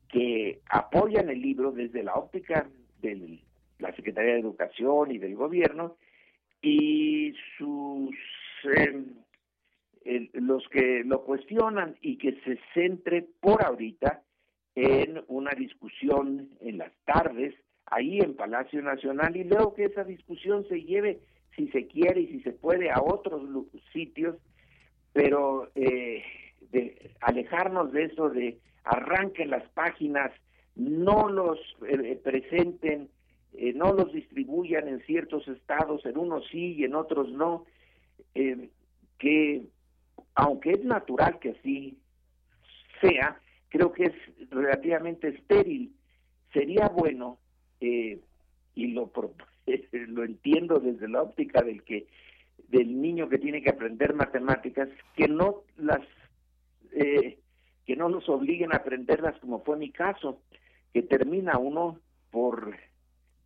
que 0.08 0.60
apoyan 0.70 1.28
el 1.28 1.40
libro 1.42 1.72
desde 1.72 2.02
la 2.02 2.14
óptica 2.14 2.66
de 3.02 3.40
la 3.78 3.94
Secretaría 3.94 4.34
de 4.34 4.40
Educación 4.40 5.10
y 5.10 5.18
del 5.18 5.34
gobierno 5.34 5.96
y 6.62 7.34
sus 7.58 8.14
eh, 8.64 9.04
los 10.32 10.66
que 10.68 11.02
lo 11.04 11.24
cuestionan 11.24 11.96
y 12.00 12.16
que 12.16 12.40
se 12.44 12.58
centre 12.74 13.26
por 13.40 13.62
ahorita 13.64 14.22
en 14.74 15.22
una 15.26 15.50
discusión 15.50 16.48
en 16.60 16.78
las 16.78 16.92
tardes 17.04 17.54
ahí 17.90 18.18
en 18.20 18.34
Palacio 18.34 18.82
Nacional 18.82 19.36
y 19.36 19.44
luego 19.44 19.74
que 19.74 19.84
esa 19.84 20.04
discusión 20.04 20.66
se 20.68 20.82
lleve 20.82 21.20
si 21.56 21.68
se 21.68 21.86
quiere 21.86 22.20
y 22.20 22.26
si 22.28 22.40
se 22.40 22.52
puede 22.52 22.90
a 22.90 23.00
otros 23.02 23.42
sitios 23.92 24.36
pero 25.12 25.70
eh, 25.74 26.22
alejarnos 27.20 27.92
de 27.92 28.04
eso 28.04 28.28
de 28.30 28.58
arranquen 28.84 29.50
las 29.50 29.68
páginas, 29.70 30.32
no 30.74 31.28
los 31.28 31.58
eh, 31.86 32.18
presenten, 32.22 33.10
eh, 33.52 33.72
no 33.74 33.92
los 33.92 34.12
distribuyan 34.12 34.88
en 34.88 35.00
ciertos 35.02 35.46
estados, 35.48 36.04
en 36.06 36.16
unos 36.16 36.46
sí 36.48 36.74
y 36.74 36.84
en 36.84 36.94
otros 36.94 37.28
no, 37.30 37.64
eh, 38.34 38.70
que 39.18 39.66
aunque 40.34 40.70
es 40.70 40.84
natural 40.84 41.38
que 41.38 41.50
así 41.50 41.98
sea, 43.00 43.40
creo 43.68 43.92
que 43.92 44.04
es 44.04 44.50
relativamente 44.50 45.28
estéril. 45.28 45.92
Sería 46.52 46.88
bueno, 46.88 47.38
y 47.80 48.86
lo, 48.88 49.10
lo 49.92 50.24
entiendo 50.24 50.80
desde 50.80 51.08
la 51.08 51.22
óptica 51.22 51.62
del 51.62 51.82
que 51.82 52.06
del 52.68 53.00
niño 53.00 53.28
que 53.28 53.38
tiene 53.38 53.62
que 53.62 53.70
aprender 53.70 54.14
matemáticas, 54.14 54.88
que 55.16 55.26
no 55.26 55.62
las 55.76 56.02
eh, 56.92 57.38
que 57.86 57.96
no 57.96 58.08
nos 58.08 58.28
obliguen 58.28 58.72
a 58.72 58.78
aprenderlas 58.78 59.38
como 59.40 59.64
fue 59.64 59.78
mi 59.78 59.90
caso, 59.90 60.42
que 60.92 61.02
termina 61.02 61.58
uno 61.58 61.98
por 62.30 62.76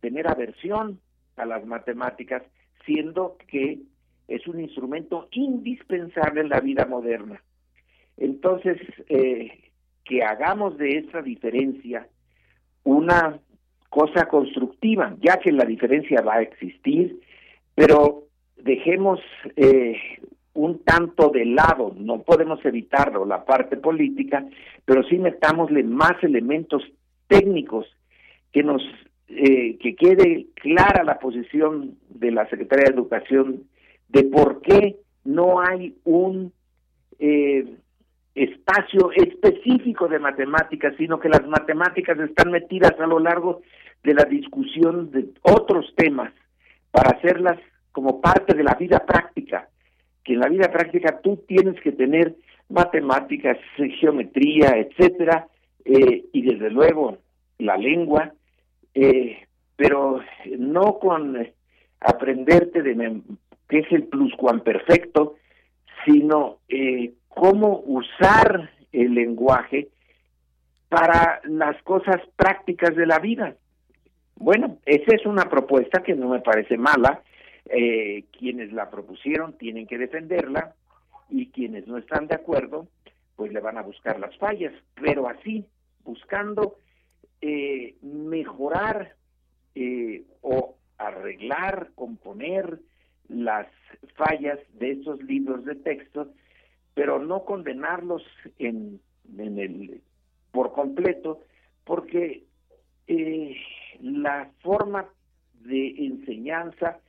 tener 0.01 0.27
aversión 0.27 0.99
a 1.37 1.45
las 1.45 1.65
matemáticas, 1.65 2.43
siendo 2.85 3.37
que 3.47 3.79
es 4.27 4.47
un 4.47 4.59
instrumento 4.59 5.29
indispensable 5.31 6.41
en 6.41 6.49
la 6.49 6.59
vida 6.59 6.85
moderna. 6.85 7.41
Entonces, 8.17 8.77
eh, 9.07 9.71
que 10.03 10.23
hagamos 10.23 10.77
de 10.77 10.97
esa 10.97 11.21
diferencia 11.21 12.07
una 12.83 13.39
cosa 13.93 14.25
constructiva, 14.25 15.15
ya 15.21 15.37
que 15.37 15.51
la 15.51 15.65
diferencia 15.65 16.21
va 16.21 16.37
a 16.37 16.41
existir, 16.41 17.19
pero 17.75 18.23
dejemos 18.57 19.19
eh, 19.55 19.95
un 20.55 20.79
tanto 20.83 21.29
de 21.29 21.45
lado, 21.45 21.93
no 21.95 22.23
podemos 22.23 22.63
evitarlo, 22.65 23.23
la 23.23 23.45
parte 23.45 23.77
política, 23.77 24.47
pero 24.83 25.03
sí 25.03 25.19
metámosle 25.19 25.83
más 25.83 26.13
elementos 26.23 26.81
técnicos 27.27 27.85
que 28.51 28.63
nos 28.63 28.81
eh, 29.27 29.77
que 29.77 29.95
quede 29.95 30.47
clara 30.55 31.03
la 31.03 31.19
posición 31.19 31.95
de 32.09 32.31
la 32.31 32.49
Secretaría 32.49 32.85
de 32.85 32.95
Educación 32.95 33.63
de 34.09 34.23
por 34.23 34.61
qué 34.61 34.95
no 35.23 35.61
hay 35.61 35.95
un 36.03 36.51
eh, 37.19 37.63
espacio 38.33 39.11
específico 39.11 40.07
de 40.07 40.19
matemáticas, 40.19 40.95
sino 40.97 41.19
que 41.19 41.29
las 41.29 41.47
matemáticas 41.47 42.19
están 42.19 42.51
metidas 42.51 42.93
a 42.99 43.05
lo 43.05 43.19
largo 43.19 43.61
de 44.03 44.13
la 44.13 44.25
discusión 44.25 45.11
de 45.11 45.29
otros 45.41 45.93
temas 45.95 46.33
para 46.91 47.17
hacerlas 47.17 47.59
como 47.91 48.21
parte 48.21 48.55
de 48.55 48.63
la 48.63 48.75
vida 48.75 49.05
práctica 49.05 49.69
que 50.23 50.33
en 50.33 50.39
la 50.39 50.47
vida 50.47 50.71
práctica 50.71 51.19
tú 51.21 51.43
tienes 51.47 51.79
que 51.81 51.91
tener 51.91 52.35
matemáticas, 52.69 53.57
geometría, 53.99 54.77
etcétera, 54.77 55.47
eh, 55.85 56.25
y 56.31 56.41
desde 56.43 56.69
luego 56.69 57.17
la 57.59 57.77
lengua, 57.77 58.33
eh, 58.93 59.45
pero 59.75 60.21
no 60.57 60.99
con 60.99 61.45
aprenderte 61.99 62.81
de 62.81 63.21
qué 63.67 63.79
es 63.79 63.91
el 63.91 64.03
pluscuamperfecto, 64.03 65.35
sino 66.05 66.59
eh, 66.69 67.13
cómo 67.27 67.81
usar 67.85 68.71
el 68.91 69.13
lenguaje 69.13 69.89
para 70.89 71.41
las 71.45 71.81
cosas 71.83 72.17
prácticas 72.35 72.95
de 72.95 73.05
la 73.05 73.19
vida. 73.19 73.55
Bueno, 74.35 74.77
esa 74.85 75.15
es 75.15 75.25
una 75.25 75.49
propuesta 75.49 76.03
que 76.03 76.15
no 76.15 76.29
me 76.29 76.41
parece 76.41 76.77
mala, 76.77 77.21
eh, 77.65 78.25
quienes 78.37 78.73
la 78.73 78.89
propusieron 78.89 79.53
tienen 79.53 79.87
que 79.87 79.97
defenderla 79.97 80.75
y 81.29 81.47
quienes 81.47 81.87
no 81.87 81.97
están 81.97 82.27
de 82.27 82.35
acuerdo, 82.35 82.87
pues 83.35 83.51
le 83.53 83.59
van 83.59 83.77
a 83.77 83.83
buscar 83.83 84.19
las 84.19 84.35
fallas, 84.37 84.73
pero 84.95 85.27
así, 85.27 85.65
buscando 86.03 86.75
eh, 87.41 87.95
mejorar 88.01 89.15
eh, 89.75 90.23
o 90.41 90.75
arreglar, 90.97 91.91
componer 91.95 92.79
las 93.29 93.67
fallas 94.15 94.59
de 94.73 94.91
esos 94.91 95.21
libros 95.23 95.65
de 95.65 95.75
texto, 95.75 96.29
pero 96.93 97.19
no 97.19 97.45
condenarlos 97.45 98.23
en, 98.59 98.99
en 99.37 99.59
el 99.59 100.01
por 100.51 100.73
completo, 100.73 101.39
porque 101.83 102.43
la 104.03 104.51
forma 104.61 105.07
de 105.61 105.95
enseñanza 106.05 106.99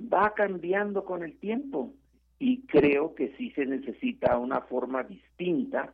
va 0.00 0.32
cambiando 0.34 1.04
con 1.04 1.22
el 1.22 1.36
tiempo 1.38 1.92
y 2.38 2.62
creo 2.62 3.14
que 3.14 3.34
sí 3.36 3.50
se 3.50 3.66
necesita 3.66 4.38
una 4.38 4.62
forma 4.62 5.02
distinta 5.02 5.92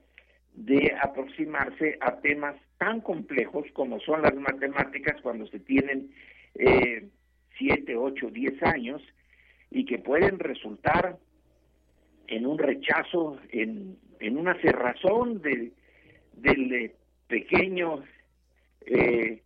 de 0.55 0.95
aproximarse 1.03 1.99
a 2.01 2.21
temas 2.21 2.55
tan 2.79 3.01
complejos 3.01 3.67
como 3.73 3.99
son 3.99 4.23
las 4.23 4.35
matemáticas 4.37 5.21
cuando 5.23 5.47
se 5.49 5.59
tienen 5.59 6.13
eh, 6.55 7.09
siete, 7.59 7.97
ocho, 7.97 8.31
diez 8.31 8.63
años 8.63 9.03
y 9.71 9.85
que 9.85 9.99
pueden 9.99 10.39
resultar 10.39 11.19
en 12.29 12.47
un 12.47 12.59
rechazo, 12.59 13.41
en, 13.51 13.99
en 14.21 14.39
una 14.39 14.55
cerrazón 14.61 15.43
de, 15.43 15.73
del 16.35 16.73
eh, 16.73 16.95
pequeño, 17.27 18.05
eh, 18.87 19.43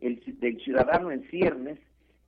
el, 0.00 0.22
del 0.40 0.60
ciudadano 0.60 1.10
en 1.10 1.28
ciernes, 1.28 1.78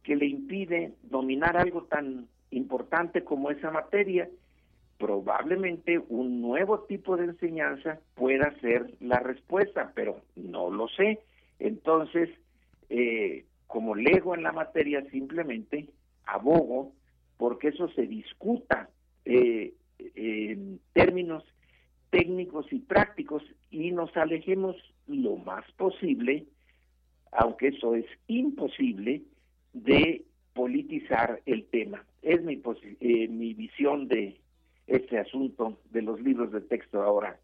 que 0.02 0.16
le 0.16 0.26
impide 0.26 0.94
dominar 1.02 1.56
algo 1.56 1.84
tan 1.84 2.26
importante 2.50 3.22
como 3.22 3.50
esa 3.50 3.70
materia, 3.70 4.28
probablemente 4.98 5.98
un 6.08 6.40
nuevo 6.40 6.80
tipo 6.80 7.16
de 7.16 7.24
enseñanza 7.24 8.00
pueda 8.14 8.52
ser 8.60 8.94
la 9.00 9.20
respuesta, 9.20 9.92
pero 9.94 10.20
no 10.36 10.70
lo 10.70 10.88
sé. 10.88 11.20
Entonces, 11.58 12.28
eh, 12.88 13.44
como 13.66 13.94
lego 13.94 14.34
en 14.34 14.42
la 14.42 14.52
materia, 14.52 15.02
simplemente 15.10 15.88
abogo 16.26 16.92
porque 17.36 17.68
eso 17.68 17.88
se 17.90 18.06
discuta 18.06 18.90
eh, 19.24 19.72
en 20.14 20.80
términos 20.92 21.44
técnicos 22.10 22.66
y 22.72 22.80
prácticos 22.80 23.42
y 23.70 23.92
nos 23.92 24.14
alejemos 24.16 24.76
lo 25.06 25.36
más 25.36 25.64
posible, 25.72 26.44
aunque 27.32 27.68
eso 27.68 27.94
es 27.94 28.06
imposible, 28.26 29.22
de 29.72 30.24
politizar 30.52 31.40
el 31.46 31.64
tema. 31.66 32.04
Es 32.22 32.42
mi, 32.42 32.60
eh, 33.00 33.28
mi 33.28 33.54
visión 33.54 34.08
de 34.08 34.36
este 34.86 35.18
asunto 35.18 35.78
de 35.90 36.02
los 36.02 36.20
libros 36.20 36.52
de 36.52 36.60
texto 36.60 37.02
ahora 37.02 37.38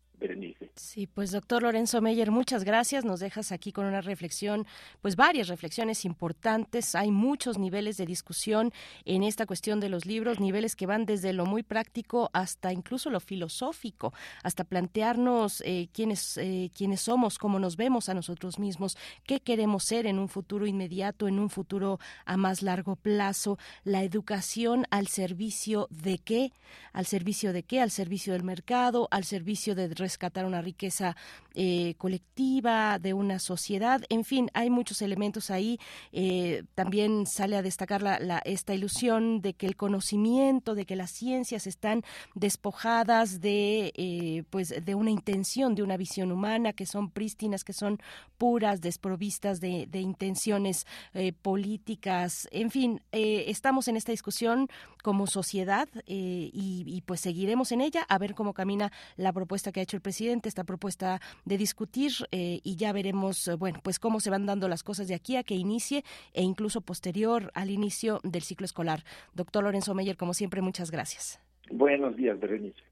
Sí, 0.74 1.06
pues 1.06 1.30
doctor 1.30 1.62
Lorenzo 1.62 2.00
Meyer, 2.00 2.30
muchas 2.30 2.64
gracias. 2.64 3.04
Nos 3.04 3.20
dejas 3.20 3.52
aquí 3.52 3.72
con 3.72 3.86
una 3.86 4.00
reflexión, 4.00 4.66
pues 5.00 5.16
varias 5.16 5.48
reflexiones 5.48 6.04
importantes. 6.04 6.94
Hay 6.94 7.10
muchos 7.10 7.58
niveles 7.58 7.96
de 7.96 8.06
discusión 8.06 8.72
en 9.04 9.22
esta 9.22 9.46
cuestión 9.46 9.80
de 9.80 9.88
los 9.88 10.06
libros, 10.06 10.40
niveles 10.40 10.76
que 10.76 10.86
van 10.86 11.06
desde 11.06 11.32
lo 11.32 11.46
muy 11.46 11.62
práctico 11.62 12.30
hasta 12.32 12.72
incluso 12.72 13.10
lo 13.10 13.20
filosófico, 13.20 14.12
hasta 14.42 14.64
plantearnos 14.64 15.62
eh, 15.64 15.88
quiénes, 15.92 16.36
eh, 16.38 16.70
quiénes 16.76 17.00
somos, 17.02 17.38
cómo 17.38 17.58
nos 17.58 17.76
vemos 17.76 18.08
a 18.08 18.14
nosotros 18.14 18.58
mismos, 18.58 18.96
qué 19.24 19.40
queremos 19.40 19.84
ser 19.84 20.06
en 20.06 20.18
un 20.18 20.28
futuro 20.28 20.66
inmediato, 20.66 21.28
en 21.28 21.38
un 21.38 21.50
futuro 21.50 21.98
a 22.24 22.36
más 22.36 22.62
largo 22.62 22.96
plazo, 22.96 23.58
la 23.84 24.02
educación 24.02 24.84
al 24.90 25.08
servicio 25.08 25.88
de 25.90 26.18
qué, 26.18 26.52
al 26.92 27.06
servicio 27.06 27.52
de 27.52 27.62
qué, 27.62 27.80
al 27.80 27.90
servicio 27.90 28.32
del 28.32 28.42
mercado, 28.42 29.08
al 29.10 29.24
servicio 29.24 29.74
de 29.74 29.88
rescatar 30.06 30.44
una 30.44 30.62
riqueza 30.62 31.16
eh, 31.54 31.94
colectiva, 31.98 32.98
de 33.00 33.12
una 33.12 33.38
sociedad, 33.38 34.02
en 34.08 34.24
fin, 34.24 34.50
hay 34.54 34.70
muchos 34.70 35.02
elementos 35.02 35.50
ahí. 35.50 35.80
Eh, 36.12 36.62
también 36.74 37.26
sale 37.26 37.56
a 37.56 37.62
destacar 37.62 38.02
la, 38.02 38.38
esta 38.44 38.72
ilusión 38.72 39.40
de 39.40 39.54
que 39.54 39.66
el 39.66 39.74
conocimiento, 39.74 40.74
de 40.74 40.86
que 40.86 40.94
las 40.94 41.10
ciencias 41.10 41.66
están 41.66 42.02
despojadas 42.34 43.40
de, 43.40 43.92
eh, 43.96 44.44
pues, 44.50 44.74
de 44.84 44.94
una 44.94 45.10
intención, 45.10 45.74
de 45.74 45.82
una 45.82 45.96
visión 45.96 46.30
humana, 46.30 46.72
que 46.72 46.86
son 46.86 47.10
prístinas, 47.10 47.64
que 47.64 47.72
son 47.72 47.98
puras, 48.38 48.80
desprovistas 48.80 49.58
de, 49.60 49.88
intenciones 49.96 50.86
políticas, 51.40 52.48
en 52.52 52.70
fin, 52.70 53.00
estamos 53.10 53.88
en 53.88 53.96
esta 53.96 54.12
discusión 54.12 54.68
como 55.02 55.26
sociedad 55.26 55.88
y, 56.06 56.84
y 56.86 57.00
pues 57.06 57.22
seguiremos 57.22 57.72
en 57.72 57.80
ella 57.80 58.04
a 58.08 58.18
ver 58.18 58.34
cómo 58.34 58.52
camina 58.52 58.92
la 59.16 59.32
propuesta 59.32 59.72
que 59.72 59.80
ha 59.80 59.82
hecho 59.82 59.95
el 59.96 60.02
presidente, 60.02 60.48
esta 60.48 60.64
propuesta 60.64 61.20
de 61.44 61.58
discutir 61.58 62.12
eh, 62.30 62.60
y 62.62 62.76
ya 62.76 62.92
veremos, 62.92 63.48
eh, 63.48 63.54
bueno, 63.54 63.80
pues 63.82 63.98
cómo 63.98 64.20
se 64.20 64.30
van 64.30 64.46
dando 64.46 64.68
las 64.68 64.82
cosas 64.82 65.08
de 65.08 65.14
aquí 65.14 65.36
a 65.36 65.42
que 65.42 65.54
inicie 65.54 66.04
e 66.32 66.42
incluso 66.42 66.80
posterior 66.80 67.50
al 67.54 67.70
inicio 67.70 68.20
del 68.22 68.42
ciclo 68.42 68.64
escolar. 68.64 69.02
Doctor 69.34 69.64
Lorenzo 69.64 69.94
Meyer, 69.94 70.16
como 70.16 70.34
siempre, 70.34 70.60
muchas 70.62 70.90
gracias. 70.90 71.40
Buenos 71.70 72.16
días, 72.16 72.38
Berenice. 72.38 72.82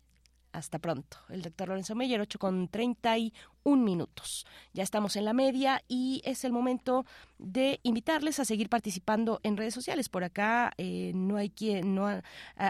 Hasta 0.55 0.79
pronto. 0.79 1.17
El 1.31 1.43
doctor 1.43 1.67
Lorenzo 1.67 1.97
Meyer, 1.97 2.21
8 2.21 2.39
con 2.39 2.69
31 2.69 3.83
minutos. 3.83 4.47
Ya 4.73 4.85
estamos 4.85 5.17
en 5.17 5.25
la 5.25 5.33
media 5.33 5.83
y 5.89 6.23
es 6.25 6.45
el 6.45 6.53
momento 6.53 7.05
de 7.39 7.81
invitarles 7.83 8.39
a 8.39 8.45
seguir 8.45 8.69
participando 8.69 9.41
en 9.43 9.57
redes 9.57 9.75
sociales. 9.75 10.09
Por 10.09 10.23
acá 10.23 10.73
eh, 10.79 11.11
no 11.13 11.39
hay 11.39 11.51
quien 11.51 11.97
no 11.97 12.07
ha, 12.07 12.23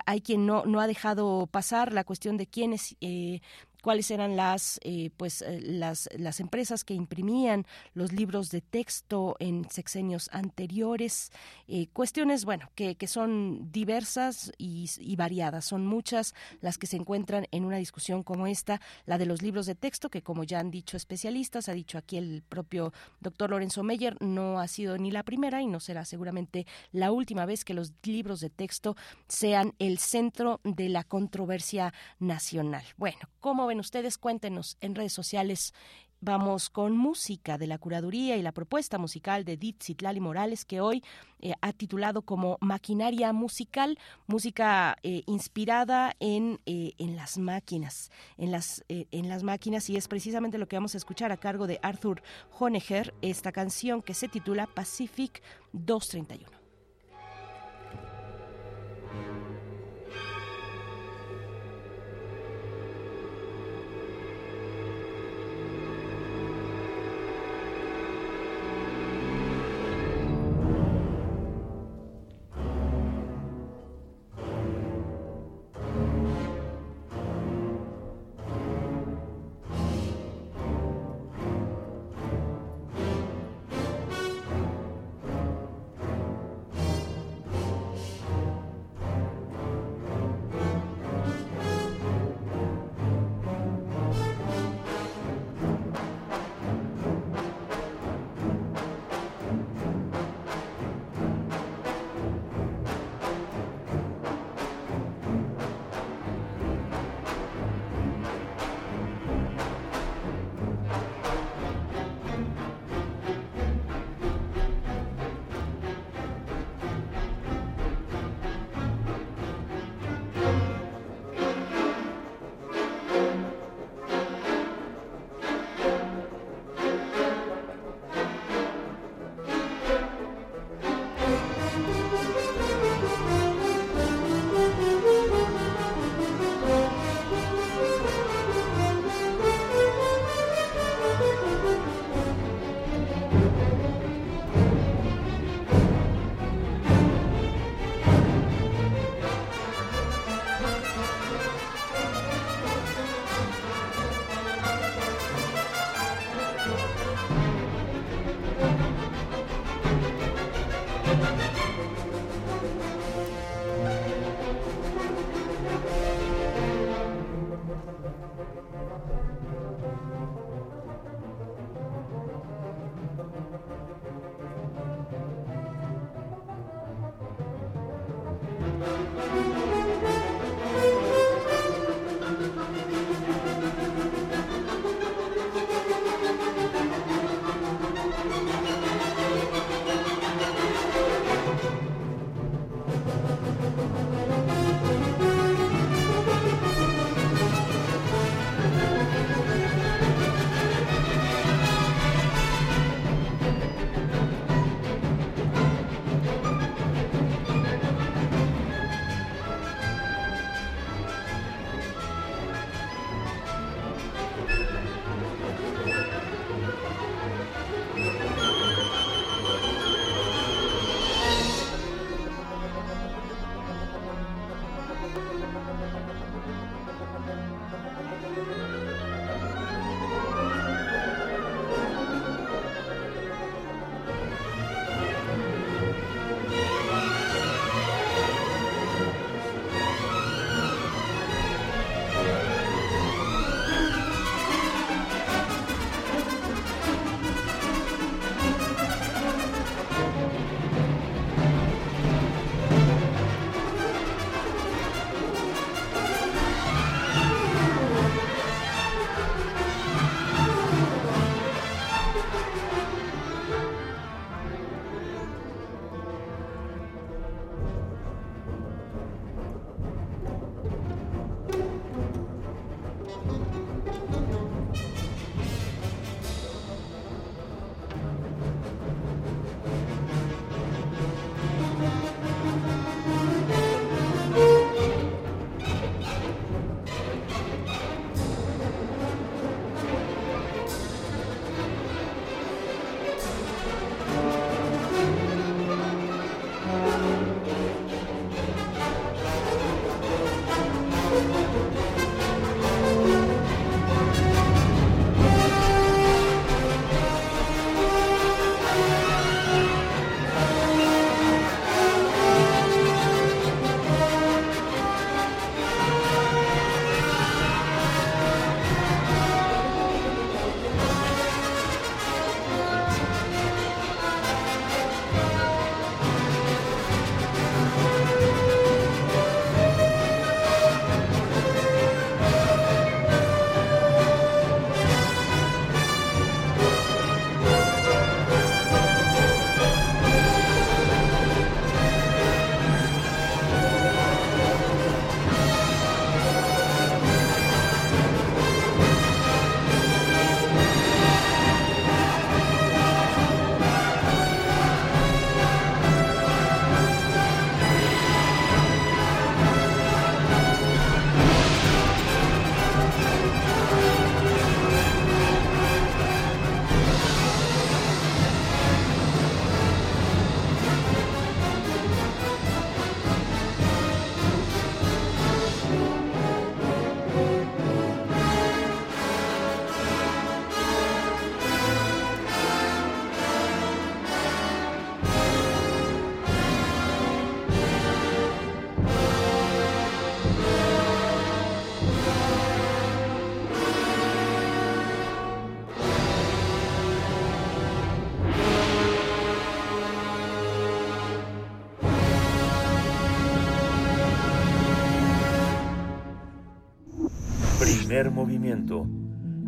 hay 0.07 0.23
quien 0.23 0.47
no, 0.47 0.65
no 0.65 0.81
ha 0.81 0.87
dejado 0.87 1.47
pasar 1.47 1.93
la 1.93 2.05
cuestión 2.05 2.39
de 2.39 2.47
quiénes 2.47 2.97
eh, 3.03 3.43
cuáles 3.85 4.11
eran 4.11 4.35
las 4.35 4.81
eh, 4.83 5.11
pues 5.19 5.43
eh, 5.43 5.61
las, 5.61 6.09
las 6.17 6.41
empresas 6.41 6.85
que 6.85 6.95
imprimían 6.95 7.67
los 7.93 8.13
libros 8.13 8.51
de 8.51 8.63
texto 8.63 9.37
en 9.41 9.69
sexenios 9.69 10.31
anteriores. 10.33 11.31
Eh, 11.69 11.89
cuestiones 11.93 12.47
bueno 12.47 12.71
que, 12.75 12.95
que 12.95 13.07
son 13.07 13.71
diversas 13.71 14.53
y, 14.57 15.15
variadas. 15.17 15.67
Son 15.67 15.87
muchas 15.87 16.35
las 16.63 16.79
que 16.79 16.87
se 16.87 16.97
encuentran 16.97 17.47
en 17.51 17.67
una 17.67 17.77
discusión 17.77 18.23
como 18.23 18.47
esta 18.47 18.81
la 19.05 19.19
de 19.19 19.27
los 19.27 19.43
libros 19.43 19.67
de 19.67 19.75
texto 19.75 20.09
que 20.09 20.23
como 20.23 20.45
ya 20.45 20.61
han 20.61 20.71
dicho 20.71 20.97
especialistas 20.97 21.69
ha 21.69 21.75
dicho 21.75 21.99
aquí 21.99 22.17
el 22.17 22.43
propio 22.49 22.91
doctor 23.21 23.51
Lorenzo 23.51 23.83
Meyer 23.83 24.17
no 24.23 24.61
ha 24.61 24.67
sido 24.67 24.97
ni 24.97 25.11
la 25.11 25.25
primera 25.25 25.61
y 25.61 25.67
no 25.67 25.79
será 25.79 26.07
seguramente 26.07 26.67
la 26.91 27.13
última 27.13 27.45
vez 27.45 27.67
que 27.67 27.75
los 27.75 27.93
libros 28.03 28.41
de 28.41 28.49
texto 28.49 28.97
sean 29.29 29.75
el 29.79 29.99
centro 29.99 30.63
de 30.65 30.89
la 30.89 31.05
controversia 31.05 31.93
nacional. 32.19 32.85
Bueno 32.97 33.19
cómo 33.41 33.67
ustedes? 33.81 34.19
Cuéntenos 34.19 34.77
en 34.81 34.95
redes 34.95 35.13
sociales. 35.13 35.73
Vamos 36.21 36.71
con 36.71 36.97
música 36.97 37.59
de 37.59 37.67
la 37.67 37.77
curaduría 37.77 38.37
y 38.39 38.43
la 38.43 38.53
propuesta 38.53 38.97
musical 38.97 39.45
de 39.45 39.59
Ditzitlali 39.59 40.21
Morales, 40.21 40.65
que 40.65 40.81
hoy 40.81 41.05
eh, 41.41 41.53
ha 41.61 41.75
titulado 41.75 42.23
como 42.23 42.57
Maquinaria 42.63 43.33
Musical, 43.35 43.99
música 44.27 44.97
eh, 45.03 45.23
inspirada 45.27 46.17
en, 46.21 46.61
eh, 46.65 46.93
en 46.97 47.17
las 47.17 47.37
máquinas, 47.37 48.11
en 48.39 48.53
las, 48.53 48.83
en 48.89 49.29
las 49.29 49.43
máquinas, 49.43 49.91
y 49.91 49.97
es 49.97 50.09
precisamente 50.09 50.57
lo 50.57 50.67
que 50.67 50.77
vamos 50.77 50.95
a 50.95 50.99
escuchar 50.99 51.31
a 51.31 51.37
cargo 51.37 51.67
de 51.67 51.79
Arthur 51.83 52.23
Honegger, 52.59 53.13
esta 53.21 53.53
canción 53.53 54.01
que 54.01 54.15
se 54.15 54.29
titula 54.29 54.67
Pacific 54.67 55.43
231. 55.73 56.64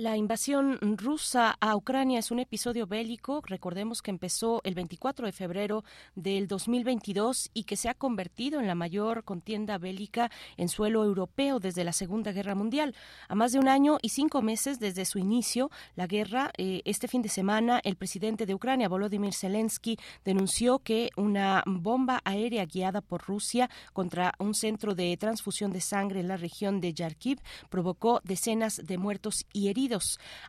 La 0.00 0.16
invasión 0.16 0.78
rusa 0.96 1.58
a 1.60 1.76
Ucrania 1.76 2.20
es 2.20 2.30
un 2.30 2.38
episodio 2.38 2.86
bélico, 2.86 3.42
recordemos 3.44 4.00
que 4.00 4.10
empezó 4.10 4.62
el 4.64 4.74
24 4.74 5.26
de 5.26 5.32
febrero 5.32 5.84
del 6.14 6.48
2022 6.48 7.50
y 7.52 7.64
que 7.64 7.76
se 7.76 7.90
ha 7.90 7.92
convertido 7.92 8.60
en 8.60 8.66
la 8.66 8.74
mayor 8.74 9.24
contienda 9.24 9.76
bélica 9.76 10.30
en 10.56 10.70
suelo 10.70 11.04
europeo 11.04 11.60
desde 11.60 11.84
la 11.84 11.92
Segunda 11.92 12.32
Guerra 12.32 12.54
Mundial. 12.54 12.94
A 13.28 13.34
más 13.34 13.52
de 13.52 13.58
un 13.58 13.68
año 13.68 13.98
y 14.00 14.08
cinco 14.08 14.40
meses 14.40 14.80
desde 14.80 15.04
su 15.04 15.18
inicio, 15.18 15.70
la 15.96 16.06
guerra, 16.06 16.50
eh, 16.56 16.80
este 16.86 17.06
fin 17.06 17.20
de 17.20 17.28
semana, 17.28 17.78
el 17.84 17.96
presidente 17.96 18.46
de 18.46 18.54
Ucrania, 18.54 18.88
Volodymyr 18.88 19.34
Zelensky, 19.34 19.98
denunció 20.24 20.78
que 20.78 21.10
una 21.18 21.62
bomba 21.66 22.22
aérea 22.24 22.64
guiada 22.64 23.02
por 23.02 23.20
Rusia 23.26 23.68
contra 23.92 24.32
un 24.38 24.54
centro 24.54 24.94
de 24.94 25.14
transfusión 25.18 25.72
de 25.72 25.82
sangre 25.82 26.20
en 26.20 26.28
la 26.28 26.38
región 26.38 26.80
de 26.80 26.94
Yarkiv 26.94 27.42
provocó 27.68 28.22
decenas 28.24 28.80
de 28.82 28.96
muertos 28.96 29.44
y 29.52 29.68
heridos 29.68 29.89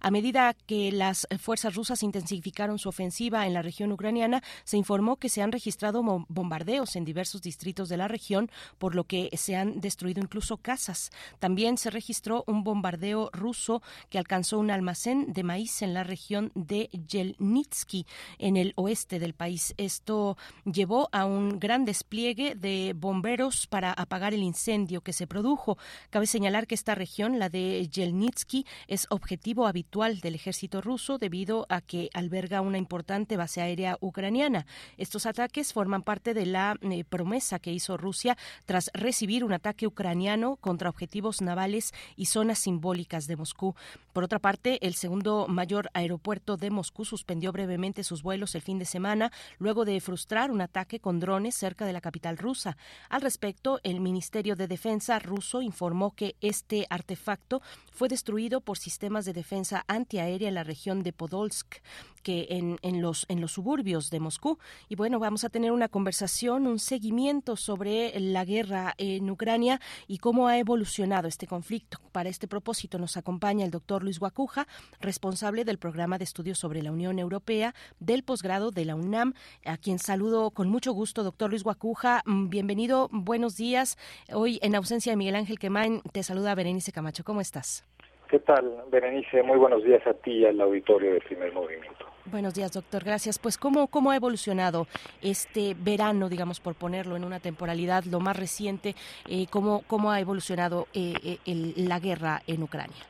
a 0.02 0.12
medida 0.12 0.56
que 0.66 0.92
las 0.92 1.28
fuerzas 1.40 1.76
rusas 1.76 2.04
intensificaron 2.04 2.80
su 2.80 2.90
ofensiva 2.90 3.48
en 3.48 3.54
la 3.54 3.62
región 3.62 3.92
ucraniana, 3.92 4.44
se 4.64 4.78
informó 4.78 5.18
que 5.18 5.30
se 5.30 5.42
han 5.42 5.52
registrado 5.52 6.04
bombardeos 6.28 6.96
en 6.96 7.06
diversos 7.06 7.42
distritos 7.42 7.90
de 7.90 7.98
la 7.98 8.08
región, 8.08 8.50
por 8.78 8.96
lo 8.96 9.06
que 9.06 9.30
se 9.34 9.56
han 9.56 9.82
destruido 9.82 10.22
incluso 10.22 10.58
casas. 10.58 11.12
También 11.40 11.78
se 11.78 11.90
registró 11.90 12.44
un 12.48 12.64
bombardeo 12.64 13.30
ruso 13.34 13.82
que 14.10 14.18
alcanzó 14.18 14.60
un 14.60 14.72
almacén 14.72 15.34
de 15.34 15.44
maíz 15.44 15.82
en 15.82 15.94
la 15.94 16.04
región 16.04 16.52
de 16.56 16.90
Yelnitsky, 17.08 18.06
en 18.40 18.58
el 18.58 18.74
oeste 18.76 19.20
del 19.20 19.34
país. 19.34 19.74
Esto 19.78 20.38
llevó 20.66 21.10
a 21.12 21.26
un 21.26 21.60
gran 21.60 21.86
despliegue 21.86 22.56
de 22.56 22.94
bomberos 22.96 23.68
para 23.68 23.92
apagar 23.92 24.34
el 24.34 24.44
incendio 24.44 25.02
que 25.02 25.14
se 25.14 25.28
produjo. 25.28 25.78
Cabe 26.10 26.28
señalar 26.28 26.68
que 26.68 26.76
esta 26.76 26.96
región, 26.96 27.40
la 27.40 27.50
de 27.50 27.88
Yelnitsky, 27.88 28.66
es 28.88 29.08
objetivo 29.32 29.66
habitual 29.66 30.20
del 30.20 30.36
ejército 30.36 30.82
ruso 30.82 31.18
debido 31.18 31.66
a 31.70 31.80
que 31.80 32.10
alberga 32.14 32.60
una 32.60 32.78
importante 32.78 33.38
base 33.38 33.62
aérea 33.62 33.98
ucraniana. 34.02 34.66
Estos 34.98 35.26
ataques 35.26 35.72
forman 35.72 36.04
parte 36.04 36.34
de 36.34 36.46
la 36.46 36.76
eh, 36.82 37.06
promesa 37.06 37.58
que 37.58 37.72
hizo 37.72 37.96
Rusia 37.96 38.38
tras 38.66 38.92
recibir 38.94 39.46
un 39.46 39.54
ataque 39.54 39.88
ucraniano 39.88 40.58
contra 40.58 40.90
objetivos 40.90 41.42
navales 41.42 41.94
y 42.18 42.26
zonas 42.26 42.60
simbólicas 42.60 43.26
de 43.28 43.38
Moscú. 43.38 43.74
Por 44.12 44.26
otra 44.26 44.40
parte, 44.40 44.86
el 44.86 44.96
segundo 44.96 45.48
mayor 45.48 45.90
aeropuerto 45.94 46.58
de 46.58 46.70
Moscú 46.70 47.06
suspendió 47.06 47.54
brevemente 47.54 48.04
sus 48.04 48.24
vuelos 48.24 48.54
el 48.56 48.62
fin 48.62 48.80
de 48.80 48.86
semana 48.86 49.32
luego 49.60 49.86
de 49.86 50.02
frustrar 50.02 50.52
un 50.52 50.60
ataque 50.60 51.00
con 51.00 51.22
drones 51.22 51.56
cerca 51.56 51.86
de 51.86 51.94
la 51.94 52.02
capital 52.02 52.38
rusa. 52.38 52.76
Al 53.08 53.22
respecto, 53.22 53.80
el 53.84 54.02
Ministerio 54.02 54.58
de 54.58 54.68
Defensa 54.68 55.20
ruso 55.20 55.62
informó 55.62 56.12
que 56.12 56.36
este 56.42 56.86
artefacto 56.90 57.62
fue 57.94 58.10
destruido 58.10 58.60
por 58.60 58.78
sistemas 58.78 59.21
de 59.26 59.34
defensa 59.34 59.84
antiaérea 59.88 60.50
en 60.50 60.56
la 60.56 60.64
región 60.64 61.04
de 61.04 61.14
Podolsk, 61.14 61.78
que 62.24 62.48
en, 62.50 62.78
en, 62.82 63.02
los, 63.02 63.26
en 63.30 63.42
los 63.42 63.52
suburbios 63.52 64.10
de 64.10 64.20
Moscú. 64.20 64.60
Y 64.90 64.96
bueno, 64.96 65.20
vamos 65.20 65.44
a 65.44 65.50
tener 65.50 65.72
una 65.72 65.88
conversación, 65.88 66.68
un 66.68 66.80
seguimiento 66.80 67.56
sobre 67.56 68.20
la 68.20 68.46
guerra 68.46 68.94
en 68.98 69.30
Ucrania 69.30 69.82
y 70.08 70.20
cómo 70.20 70.48
ha 70.48 70.58
evolucionado 70.58 71.28
este 71.28 71.48
conflicto. 71.48 72.00
Para 72.12 72.30
este 72.30 72.48
propósito 72.48 73.00
nos 73.00 73.18
acompaña 73.18 73.66
el 73.66 73.72
doctor 73.72 74.04
Luis 74.04 74.20
Guacuja, 74.20 74.68
responsable 75.00 75.66
del 75.66 75.78
programa 75.78 76.18
de 76.18 76.24
estudios 76.24 76.60
sobre 76.60 76.82
la 76.82 76.92
Unión 76.92 77.20
Europea 77.20 77.74
del 78.00 78.24
posgrado 78.24 78.72
de 78.72 78.86
la 78.86 78.96
UNAM, 78.96 79.34
a 79.66 79.78
quien 79.78 80.00
saludo 80.00 80.52
con 80.52 80.70
mucho 80.70 80.94
gusto, 80.94 81.24
doctor 81.24 81.50
Luis 81.50 81.64
Guacuja. 81.64 82.24
Mm, 82.26 82.50
bienvenido, 82.50 83.10
buenos 83.12 83.56
días. 83.56 83.98
Hoy, 84.34 84.60
en 84.62 84.76
ausencia 84.76 85.12
de 85.12 85.18
Miguel 85.18 85.36
Ángel 85.36 85.60
Quemain, 85.60 86.02
te 86.12 86.24
saluda 86.24 86.56
Berenice 86.56 86.92
Camacho. 86.92 87.24
¿Cómo 87.24 87.42
estás? 87.42 87.84
¿Qué 88.32 88.40
tal, 88.40 88.86
Berenice? 88.90 89.44
Muy 89.44 89.58
buenos 89.58 89.84
días 89.84 90.08
a 90.08 90.14
ti 90.14 90.32
y 90.32 90.46
al 90.46 90.62
auditorio 90.62 91.16
de 91.16 91.20
Primer 91.20 91.52
Movimiento. 91.52 92.06
Buenos 92.24 92.54
días, 92.54 92.72
doctor. 92.72 93.04
Gracias. 93.04 93.38
Pues, 93.38 93.58
¿cómo, 93.58 93.88
cómo 93.88 94.10
ha 94.10 94.16
evolucionado 94.16 94.88
este 95.22 95.76
verano, 95.78 96.30
digamos, 96.30 96.62
por 96.62 96.76
ponerlo 96.76 97.18
en 97.18 97.26
una 97.26 97.42
temporalidad 97.42 98.06
lo 98.06 98.22
más 98.22 98.40
reciente? 98.40 98.96
Eh, 99.28 99.48
¿cómo, 99.52 99.84
¿Cómo 99.86 100.12
ha 100.12 100.22
evolucionado 100.22 100.88
eh, 100.94 101.40
eh 101.46 101.74
la 101.76 102.00
guerra 102.00 102.42
en 102.48 102.64
Ucrania? 102.64 103.04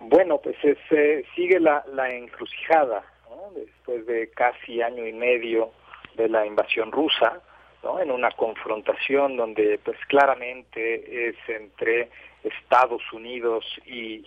Bueno, 0.00 0.38
pues 0.38 0.56
eh, 0.64 1.26
sigue 1.34 1.60
la, 1.60 1.84
la 1.92 2.08
encrucijada, 2.08 3.04
¿no? 3.28 3.52
después 3.54 4.06
de 4.06 4.30
casi 4.30 4.80
año 4.80 5.06
y 5.06 5.12
medio 5.12 5.72
de 6.16 6.30
la 6.30 6.46
invasión 6.46 6.90
rusa, 6.90 7.42
¿no? 7.82 8.00
en 8.00 8.10
una 8.10 8.30
confrontación 8.32 9.36
donde 9.36 9.78
pues 9.84 9.98
claramente 10.06 11.28
es 11.28 11.36
entre 11.48 12.08
Estados 12.42 13.02
Unidos 13.12 13.64
y, 13.86 14.24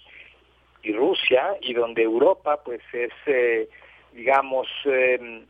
y 0.84 0.94
Rusia 0.94 1.58
y 1.62 1.74
donde 1.74 2.04
Europa 2.04 2.62
pues 2.64 2.82
es 2.94 3.14
eh, 3.26 3.70
digamos 4.14 4.68
em, 4.86 5.46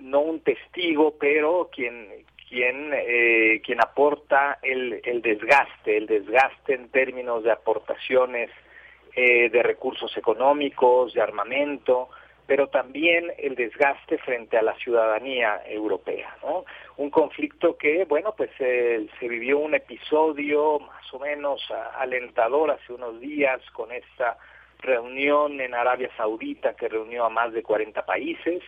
no 0.00 0.20
un 0.20 0.40
testigo 0.40 1.16
pero 1.18 1.70
quien 1.72 2.08
quien 2.48 2.90
eh, 2.92 3.60
quien 3.64 3.80
aporta 3.80 4.58
el, 4.62 5.00
el 5.04 5.22
desgaste 5.22 5.96
el 5.96 6.06
desgaste 6.06 6.74
en 6.74 6.88
términos 6.90 7.44
de 7.44 7.52
aportaciones 7.52 8.50
eh, 9.14 9.50
de 9.50 9.62
recursos 9.62 10.16
económicos 10.16 11.14
de 11.14 11.20
armamento 11.20 12.08
pero 12.52 12.68
también 12.68 13.32
el 13.38 13.54
desgaste 13.54 14.18
frente 14.18 14.58
a 14.58 14.62
la 14.62 14.74
ciudadanía 14.74 15.62
europea, 15.64 16.36
¿no? 16.42 16.66
Un 16.98 17.08
conflicto 17.08 17.78
que, 17.78 18.04
bueno, 18.04 18.34
pues 18.36 18.50
se 18.58 19.08
vivió 19.26 19.58
un 19.58 19.74
episodio 19.74 20.78
más 20.80 21.14
o 21.14 21.18
menos 21.18 21.62
alentador 21.98 22.72
hace 22.72 22.92
unos 22.92 23.18
días 23.20 23.62
con 23.70 23.90
esta 23.90 24.36
reunión 24.80 25.62
en 25.62 25.72
Arabia 25.72 26.10
Saudita 26.14 26.74
que 26.74 26.90
reunió 26.90 27.24
a 27.24 27.30
más 27.30 27.54
de 27.54 27.62
40 27.62 28.04
países, 28.04 28.62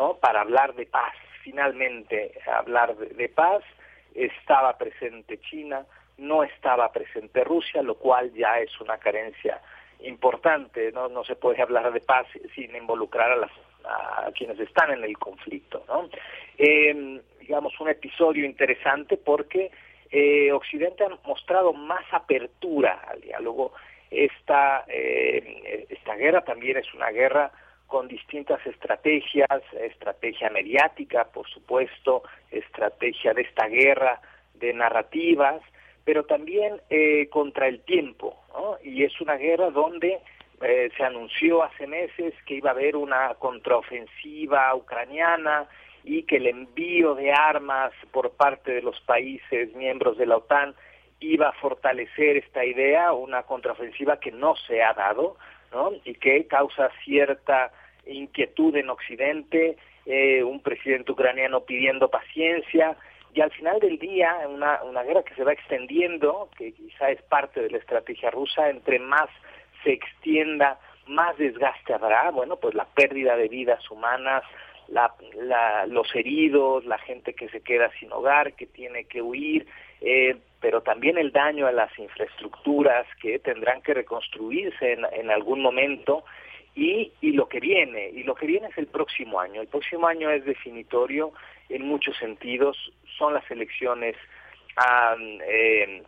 ¿no? 0.00 0.14
Para 0.14 0.40
hablar 0.40 0.74
de 0.74 0.86
paz, 0.86 1.14
finalmente 1.44 2.32
hablar 2.44 2.96
de 2.96 3.28
paz, 3.28 3.62
estaba 4.16 4.76
presente 4.76 5.38
China, 5.42 5.86
no 6.16 6.42
estaba 6.42 6.90
presente 6.90 7.44
Rusia, 7.44 7.82
lo 7.82 7.94
cual 7.98 8.32
ya 8.34 8.58
es 8.58 8.80
una 8.80 8.98
carencia 8.98 9.62
importante, 10.00 10.92
no, 10.92 11.08
no 11.08 11.24
se 11.24 11.36
puede 11.36 11.62
hablar 11.62 11.92
de 11.92 12.00
paz 12.00 12.26
sin 12.54 12.74
involucrar 12.74 13.32
a, 13.32 13.36
las, 13.36 13.50
a 13.84 14.30
quienes 14.36 14.58
están 14.60 14.92
en 14.92 15.04
el 15.04 15.16
conflicto. 15.18 15.84
¿no? 15.88 16.08
Eh, 16.56 17.20
digamos, 17.40 17.78
un 17.80 17.88
episodio 17.88 18.44
interesante 18.44 19.16
porque 19.16 19.70
eh, 20.10 20.52
Occidente 20.52 21.04
ha 21.04 21.26
mostrado 21.26 21.72
más 21.72 22.04
apertura 22.12 23.00
al 23.08 23.20
diálogo. 23.20 23.72
Esta, 24.10 24.84
eh, 24.88 25.86
esta 25.88 26.14
guerra 26.14 26.42
también 26.42 26.78
es 26.78 26.92
una 26.94 27.10
guerra 27.10 27.50
con 27.86 28.06
distintas 28.06 28.64
estrategias, 28.66 29.62
estrategia 29.80 30.50
mediática, 30.50 31.24
por 31.24 31.48
supuesto, 31.48 32.22
estrategia 32.50 33.32
de 33.32 33.42
esta 33.42 33.66
guerra 33.66 34.20
de 34.54 34.74
narrativas, 34.74 35.62
pero 36.08 36.24
también 36.24 36.80
eh, 36.88 37.28
contra 37.28 37.68
el 37.68 37.80
tiempo. 37.80 38.34
Y 38.82 39.04
es 39.04 39.20
una 39.20 39.34
guerra 39.34 39.68
donde 39.68 40.20
eh, 40.62 40.90
se 40.96 41.04
anunció 41.04 41.62
hace 41.62 41.86
meses 41.86 42.32
que 42.46 42.54
iba 42.54 42.70
a 42.70 42.72
haber 42.72 42.96
una 42.96 43.34
contraofensiva 43.34 44.74
ucraniana 44.74 45.66
y 46.04 46.22
que 46.22 46.36
el 46.36 46.46
envío 46.46 47.14
de 47.14 47.30
armas 47.30 47.92
por 48.10 48.30
parte 48.30 48.72
de 48.72 48.80
los 48.80 48.98
países 49.02 49.74
miembros 49.74 50.16
de 50.16 50.24
la 50.24 50.38
OTAN 50.38 50.74
iba 51.20 51.50
a 51.50 51.60
fortalecer 51.60 52.38
esta 52.38 52.64
idea, 52.64 53.12
una 53.12 53.42
contraofensiva 53.42 54.18
que 54.18 54.32
no 54.32 54.56
se 54.66 54.82
ha 54.82 54.94
dado. 54.94 55.36
Y 56.06 56.14
que 56.14 56.46
causa 56.46 56.90
cierta 57.04 57.70
inquietud 58.06 58.74
en 58.76 58.88
Occidente, 58.88 59.76
eh, 60.06 60.42
un 60.42 60.62
presidente 60.62 61.12
ucraniano 61.12 61.64
pidiendo 61.64 62.08
paciencia, 62.08 62.96
y 63.38 63.40
al 63.40 63.52
final 63.52 63.78
del 63.78 64.00
día 64.00 64.36
una, 64.48 64.82
una 64.82 65.04
guerra 65.04 65.22
que 65.22 65.36
se 65.36 65.44
va 65.44 65.52
extendiendo, 65.52 66.48
que 66.58 66.72
quizá 66.72 67.08
es 67.10 67.22
parte 67.22 67.62
de 67.62 67.70
la 67.70 67.78
estrategia 67.78 68.32
rusa, 68.32 68.68
entre 68.68 68.98
más 68.98 69.30
se 69.84 69.92
extienda, 69.92 70.80
más 71.06 71.38
desgaste 71.38 71.94
habrá, 71.94 72.32
bueno, 72.32 72.56
pues 72.56 72.74
la 72.74 72.86
pérdida 72.86 73.36
de 73.36 73.46
vidas 73.46 73.88
humanas, 73.92 74.42
la, 74.88 75.14
los 75.86 76.12
heridos, 76.16 76.84
la 76.84 76.98
gente 76.98 77.34
que 77.34 77.48
se 77.50 77.60
queda 77.60 77.92
sin 78.00 78.10
hogar, 78.10 78.54
que 78.54 78.66
tiene 78.66 79.04
que 79.04 79.22
huir, 79.22 79.68
eh, 80.00 80.36
pero 80.60 80.80
también 80.80 81.16
el 81.16 81.30
daño 81.30 81.68
a 81.68 81.72
las 81.72 81.96
infraestructuras 81.96 83.06
que 83.22 83.38
tendrán 83.38 83.82
que 83.82 83.94
reconstruirse 83.94 84.94
en 84.94 85.30
algún 85.30 85.62
momento 85.62 86.24
y, 86.74 87.12
y 87.20 87.32
lo 87.32 87.48
que 87.48 87.60
viene. 87.60 88.10
Y 88.10 88.22
lo 88.22 88.34
que 88.34 88.46
viene 88.46 88.68
es 88.68 88.78
el 88.78 88.86
próximo 88.86 89.40
año. 89.40 89.60
El 89.60 89.68
próximo 89.68 90.06
año 90.06 90.30
es 90.30 90.44
definitorio 90.44 91.32
en 91.68 91.86
muchos 91.86 92.16
sentidos. 92.18 92.76
Son 93.16 93.34
las 93.34 93.48
elecciones 93.50 94.16
eh, 95.46 96.02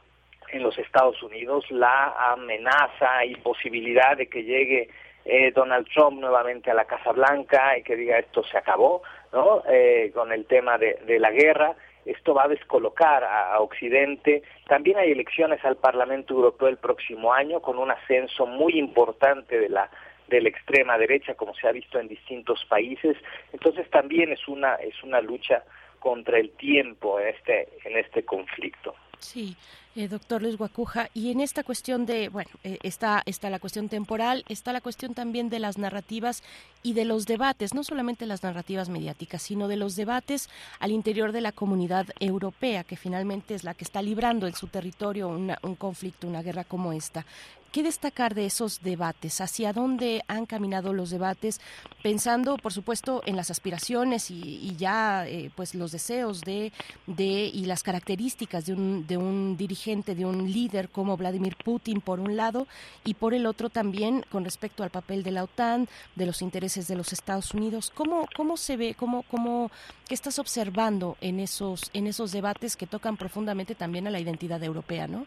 en 0.52 0.62
los 0.62 0.76
Estados 0.78 1.22
Unidos, 1.22 1.64
la 1.70 2.32
amenaza 2.32 3.24
y 3.24 3.36
posibilidad 3.36 4.16
de 4.16 4.26
que 4.28 4.42
llegue 4.42 4.88
eh, 5.24 5.52
Donald 5.52 5.86
Trump 5.92 6.20
nuevamente 6.20 6.70
a 6.70 6.74
la 6.74 6.86
Casa 6.86 7.12
Blanca 7.12 7.78
y 7.78 7.82
que 7.82 7.96
diga 7.96 8.18
esto 8.18 8.42
se 8.42 8.58
acabó, 8.58 9.02
¿no? 9.32 9.62
Eh, 9.68 10.10
con 10.14 10.32
el 10.32 10.46
tema 10.46 10.76
de, 10.78 11.18
la 11.20 11.30
guerra, 11.30 11.74
esto 12.04 12.34
va 12.34 12.44
a 12.44 12.48
descolocar 12.48 13.22
a, 13.22 13.60
Occidente. 13.60 14.42
También 14.66 14.98
hay 14.98 15.12
elecciones 15.12 15.64
al 15.64 15.76
Parlamento 15.76 16.34
Europeo 16.34 16.68
el 16.68 16.78
próximo 16.78 17.32
año 17.32 17.60
con 17.60 17.78
un 17.78 17.90
ascenso 17.90 18.46
muy 18.46 18.78
importante 18.78 19.58
de 19.58 19.68
la 19.68 19.90
de 20.30 20.40
la 20.40 20.48
extrema 20.48 20.96
derecha, 20.96 21.34
como 21.34 21.54
se 21.54 21.68
ha 21.68 21.72
visto 21.72 21.98
en 21.98 22.08
distintos 22.08 22.64
países. 22.66 23.16
Entonces 23.52 23.90
también 23.90 24.32
es 24.32 24.48
una 24.48 24.76
es 24.76 25.02
una 25.02 25.20
lucha 25.20 25.64
contra 25.98 26.38
el 26.38 26.50
tiempo 26.52 27.20
en 27.20 27.28
este 27.28 27.68
en 27.84 27.98
este 27.98 28.24
conflicto. 28.24 28.94
Sí, 29.20 29.54
eh, 29.96 30.08
doctor 30.08 30.40
Luis 30.40 30.56
Guacuja. 30.56 31.10
Y 31.14 31.30
en 31.30 31.40
esta 31.40 31.62
cuestión 31.62 32.06
de, 32.06 32.28
bueno, 32.28 32.50
eh, 32.64 32.78
está, 32.82 33.22
está 33.26 33.50
la 33.50 33.58
cuestión 33.58 33.88
temporal, 33.88 34.44
está 34.48 34.72
la 34.72 34.80
cuestión 34.80 35.14
también 35.14 35.50
de 35.50 35.58
las 35.58 35.78
narrativas 35.78 36.42
y 36.82 36.94
de 36.94 37.04
los 37.04 37.26
debates, 37.26 37.74
no 37.74 37.84
solamente 37.84 38.24
las 38.24 38.42
narrativas 38.42 38.88
mediáticas, 38.88 39.42
sino 39.42 39.68
de 39.68 39.76
los 39.76 39.96
debates 39.96 40.48
al 40.78 40.92
interior 40.92 41.32
de 41.32 41.42
la 41.42 41.52
comunidad 41.52 42.06
europea, 42.18 42.84
que 42.84 42.96
finalmente 42.96 43.54
es 43.54 43.62
la 43.62 43.74
que 43.74 43.84
está 43.84 44.00
librando 44.00 44.46
en 44.46 44.54
su 44.54 44.68
territorio 44.68 45.28
un 45.28 45.74
conflicto, 45.76 46.26
una 46.26 46.42
guerra 46.42 46.64
como 46.64 46.92
esta. 46.92 47.26
¿Qué 47.72 47.84
destacar 47.84 48.34
de 48.34 48.46
esos 48.46 48.82
debates? 48.82 49.40
¿Hacia 49.40 49.72
dónde 49.72 50.24
han 50.26 50.44
caminado 50.44 50.92
los 50.92 51.10
debates? 51.10 51.60
Pensando, 52.02 52.56
por 52.56 52.72
supuesto, 52.72 53.22
en 53.26 53.36
las 53.36 53.52
aspiraciones 53.52 54.28
y, 54.32 54.74
ya 54.76 55.24
eh, 55.28 55.52
pues 55.54 55.76
los 55.76 55.92
deseos 55.92 56.40
de, 56.40 56.72
de 57.06 57.48
y 57.54 57.66
las 57.66 57.84
características 57.84 58.66
de 58.66 58.72
un, 58.72 59.06
de 59.06 59.16
un 59.16 59.56
dirigente, 59.56 60.16
de 60.16 60.26
un 60.26 60.50
líder 60.50 60.88
como 60.88 61.16
Vladimir 61.16 61.54
Putin, 61.64 62.00
por 62.00 62.18
un 62.18 62.36
lado, 62.36 62.66
y 63.04 63.14
por 63.14 63.34
el 63.34 63.46
otro 63.46 63.70
también 63.70 64.24
con 64.32 64.44
respecto 64.44 64.82
al 64.82 64.90
papel 64.90 65.22
de 65.22 65.30
la 65.30 65.44
OTAN, 65.44 65.88
de 66.16 66.26
los 66.26 66.42
intereses 66.42 66.88
de 66.88 66.96
los 66.96 67.12
Estados 67.12 67.54
Unidos. 67.54 67.92
¿Cómo, 67.94 68.26
cómo 68.36 68.56
se 68.56 68.76
ve, 68.76 68.96
cómo, 68.98 69.22
cómo, 69.30 69.70
qué 70.08 70.14
estás 70.14 70.40
observando 70.40 71.16
en 71.20 71.38
esos, 71.38 71.88
en 71.92 72.08
esos 72.08 72.32
debates 72.32 72.74
que 72.74 72.88
tocan 72.88 73.16
profundamente 73.16 73.76
también 73.76 74.08
a 74.08 74.10
la 74.10 74.18
identidad 74.18 74.60
europea, 74.64 75.06
no? 75.06 75.24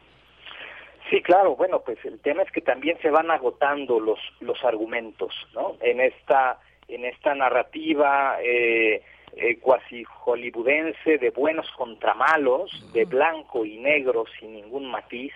Sí, 1.13 1.21
claro, 1.21 1.55
bueno, 1.55 1.83
pues 1.85 2.03
el 2.05 2.19
tema 2.21 2.41
es 2.41 2.49
que 2.49 2.61
también 2.61 2.97
se 2.99 3.11
van 3.11 3.29
agotando 3.29 3.99
los, 3.99 4.17
los 4.39 4.63
argumentos, 4.63 5.31
¿no? 5.53 5.77
En 5.79 6.01
esta, 6.01 6.57
en 6.87 7.05
esta 7.05 7.35
narrativa 7.35 8.39
eh, 8.41 9.03
eh, 9.35 9.57
cuasi 9.59 10.03
hollywoodense 10.05 11.19
de 11.19 11.29
buenos 11.29 11.69
contra 11.73 12.15
malos, 12.15 12.91
de 12.93 13.05
blanco 13.05 13.63
y 13.63 13.77
negro 13.77 14.25
sin 14.39 14.53
ningún 14.55 14.89
matiz, 14.89 15.33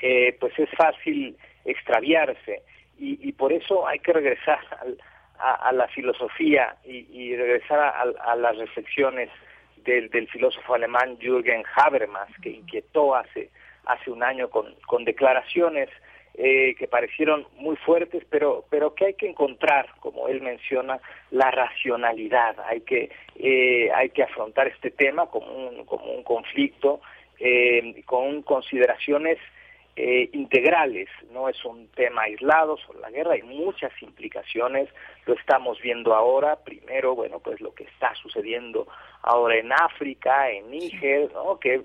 eh, 0.00 0.36
pues 0.40 0.58
es 0.58 0.68
fácil 0.70 1.36
extraviarse. 1.64 2.64
Y, 2.98 3.28
y, 3.28 3.30
por 3.30 3.52
eso 3.52 3.86
hay 3.86 4.00
que 4.00 4.12
regresar 4.12 4.58
a, 5.38 5.70
la 5.70 5.86
filosofía 5.86 6.78
y, 6.84 7.36
regresar 7.36 7.78
a, 7.78 8.34
las 8.34 8.56
reflexiones 8.56 9.30
del, 9.84 10.10
del 10.10 10.26
filósofo 10.26 10.74
alemán 10.74 11.16
Jürgen 11.20 11.62
Habermas, 11.76 12.28
que 12.42 12.50
inquietó 12.50 13.14
hace 13.14 13.50
hace 13.86 14.10
un 14.10 14.22
año 14.22 14.50
con, 14.50 14.74
con 14.86 15.04
declaraciones 15.04 15.88
eh, 16.34 16.74
que 16.78 16.88
parecieron 16.88 17.46
muy 17.58 17.76
fuertes, 17.76 18.24
pero, 18.30 18.64
pero 18.70 18.94
que 18.94 19.04
hay 19.04 19.14
que 19.14 19.28
encontrar, 19.28 19.90
como 20.00 20.28
él 20.28 20.40
menciona, 20.40 20.98
la 21.30 21.50
racionalidad. 21.50 22.56
Hay 22.60 22.80
que, 22.80 23.10
eh, 23.36 23.90
hay 23.92 24.08
que 24.10 24.22
afrontar 24.22 24.66
este 24.68 24.90
tema 24.90 25.26
como 25.26 25.52
un, 25.52 25.84
como 25.84 26.06
un 26.06 26.22
conflicto 26.22 27.02
eh, 27.38 28.02
con 28.06 28.42
consideraciones 28.42 29.38
integrales. 29.94 31.10
No 31.32 31.50
es 31.50 31.64
un 31.66 31.86
tema 31.88 32.22
aislado 32.22 32.78
sobre 32.78 33.00
la 33.00 33.10
guerra, 33.10 33.34
hay 33.34 33.42
muchas 33.42 33.92
implicaciones. 34.00 34.88
Lo 35.26 35.34
estamos 35.34 35.78
viendo 35.82 36.14
ahora. 36.14 36.56
Primero, 36.64 37.14
bueno, 37.14 37.40
pues 37.40 37.60
lo 37.60 37.74
que 37.74 37.84
está 37.84 38.14
sucediendo 38.14 38.88
ahora 39.20 39.56
en 39.56 39.70
África, 39.70 40.50
en 40.50 40.70
Níger, 40.70 41.30
¿no? 41.34 41.60
que 41.60 41.82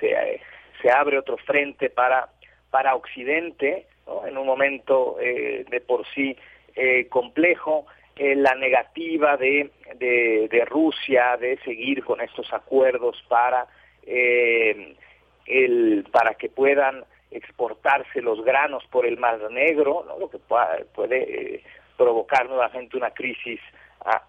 se 0.00 0.40
se 0.84 0.90
abre 0.90 1.18
otro 1.18 1.38
frente 1.38 1.88
para, 1.88 2.28
para 2.70 2.94
Occidente, 2.94 3.86
en 4.26 4.36
un 4.36 4.46
momento 4.46 5.16
eh, 5.18 5.64
de 5.70 5.80
por 5.80 6.06
sí 6.14 6.36
eh, 6.76 7.06
complejo, 7.08 7.86
eh, 8.16 8.34
la 8.36 8.54
negativa 8.54 9.38
de, 9.38 9.70
de, 9.96 10.64
Rusia 10.66 11.38
de 11.40 11.56
seguir 11.64 12.04
con 12.04 12.20
estos 12.20 12.52
acuerdos 12.52 13.16
para, 13.28 13.66
el, 14.06 16.04
para 16.12 16.34
que 16.34 16.50
puedan 16.50 17.04
exportarse 17.30 18.20
los 18.20 18.44
granos 18.44 18.84
por 18.90 19.06
el 19.06 19.16
Mar 19.16 19.40
Negro, 19.50 20.04
lo 20.20 20.28
que 20.28 20.38
puede 20.38 21.62
provocar 21.96 22.46
nuevamente 22.46 22.98
una 22.98 23.10
crisis 23.10 23.60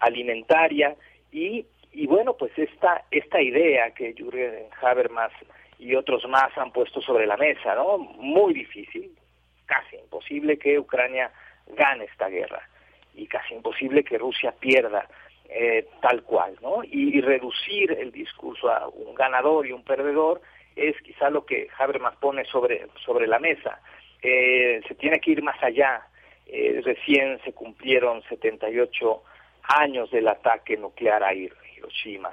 alimentaria. 0.00 0.96
Y, 1.30 1.66
y 1.92 2.06
bueno, 2.06 2.32
pues 2.32 2.50
esta, 2.56 3.04
esta 3.10 3.42
idea 3.42 3.90
que 3.90 4.14
Jürgen 4.14 4.66
Habermas 4.80 5.32
y 5.78 5.94
otros 5.94 6.26
más 6.28 6.56
han 6.56 6.72
puesto 6.72 7.00
sobre 7.00 7.26
la 7.26 7.36
mesa, 7.36 7.74
¿no? 7.74 7.98
Muy 7.98 8.54
difícil, 8.54 9.10
casi 9.66 9.96
imposible 9.96 10.58
que 10.58 10.78
Ucrania 10.78 11.30
gane 11.66 12.04
esta 12.04 12.28
guerra 12.28 12.62
y 13.14 13.26
casi 13.26 13.54
imposible 13.54 14.04
que 14.04 14.18
Rusia 14.18 14.54
pierda 14.58 15.08
eh, 15.48 15.86
tal 16.00 16.22
cual, 16.22 16.56
¿no? 16.60 16.82
Y, 16.82 17.20
reducir 17.20 17.92
el 17.92 18.10
discurso 18.10 18.68
a 18.68 18.88
un 18.88 19.14
ganador 19.14 19.66
y 19.66 19.72
un 19.72 19.84
perdedor 19.84 20.40
es 20.74 21.00
quizá 21.02 21.30
lo 21.30 21.46
que 21.46 21.68
Habermas 21.78 22.16
pone 22.16 22.44
sobre, 22.44 22.86
sobre 23.04 23.26
la 23.26 23.38
mesa. 23.38 23.80
Eh, 24.22 24.80
se 24.86 24.94
tiene 24.96 25.20
que 25.20 25.30
ir 25.30 25.42
más 25.42 25.62
allá. 25.62 26.02
Eh, 26.46 26.80
recién 26.84 27.40
se 27.44 27.52
cumplieron 27.52 28.22
78 28.28 29.22
años 29.62 30.10
del 30.10 30.28
ataque 30.28 30.76
nuclear 30.76 31.22
a 31.22 31.32
Hiroshima. 31.32 32.30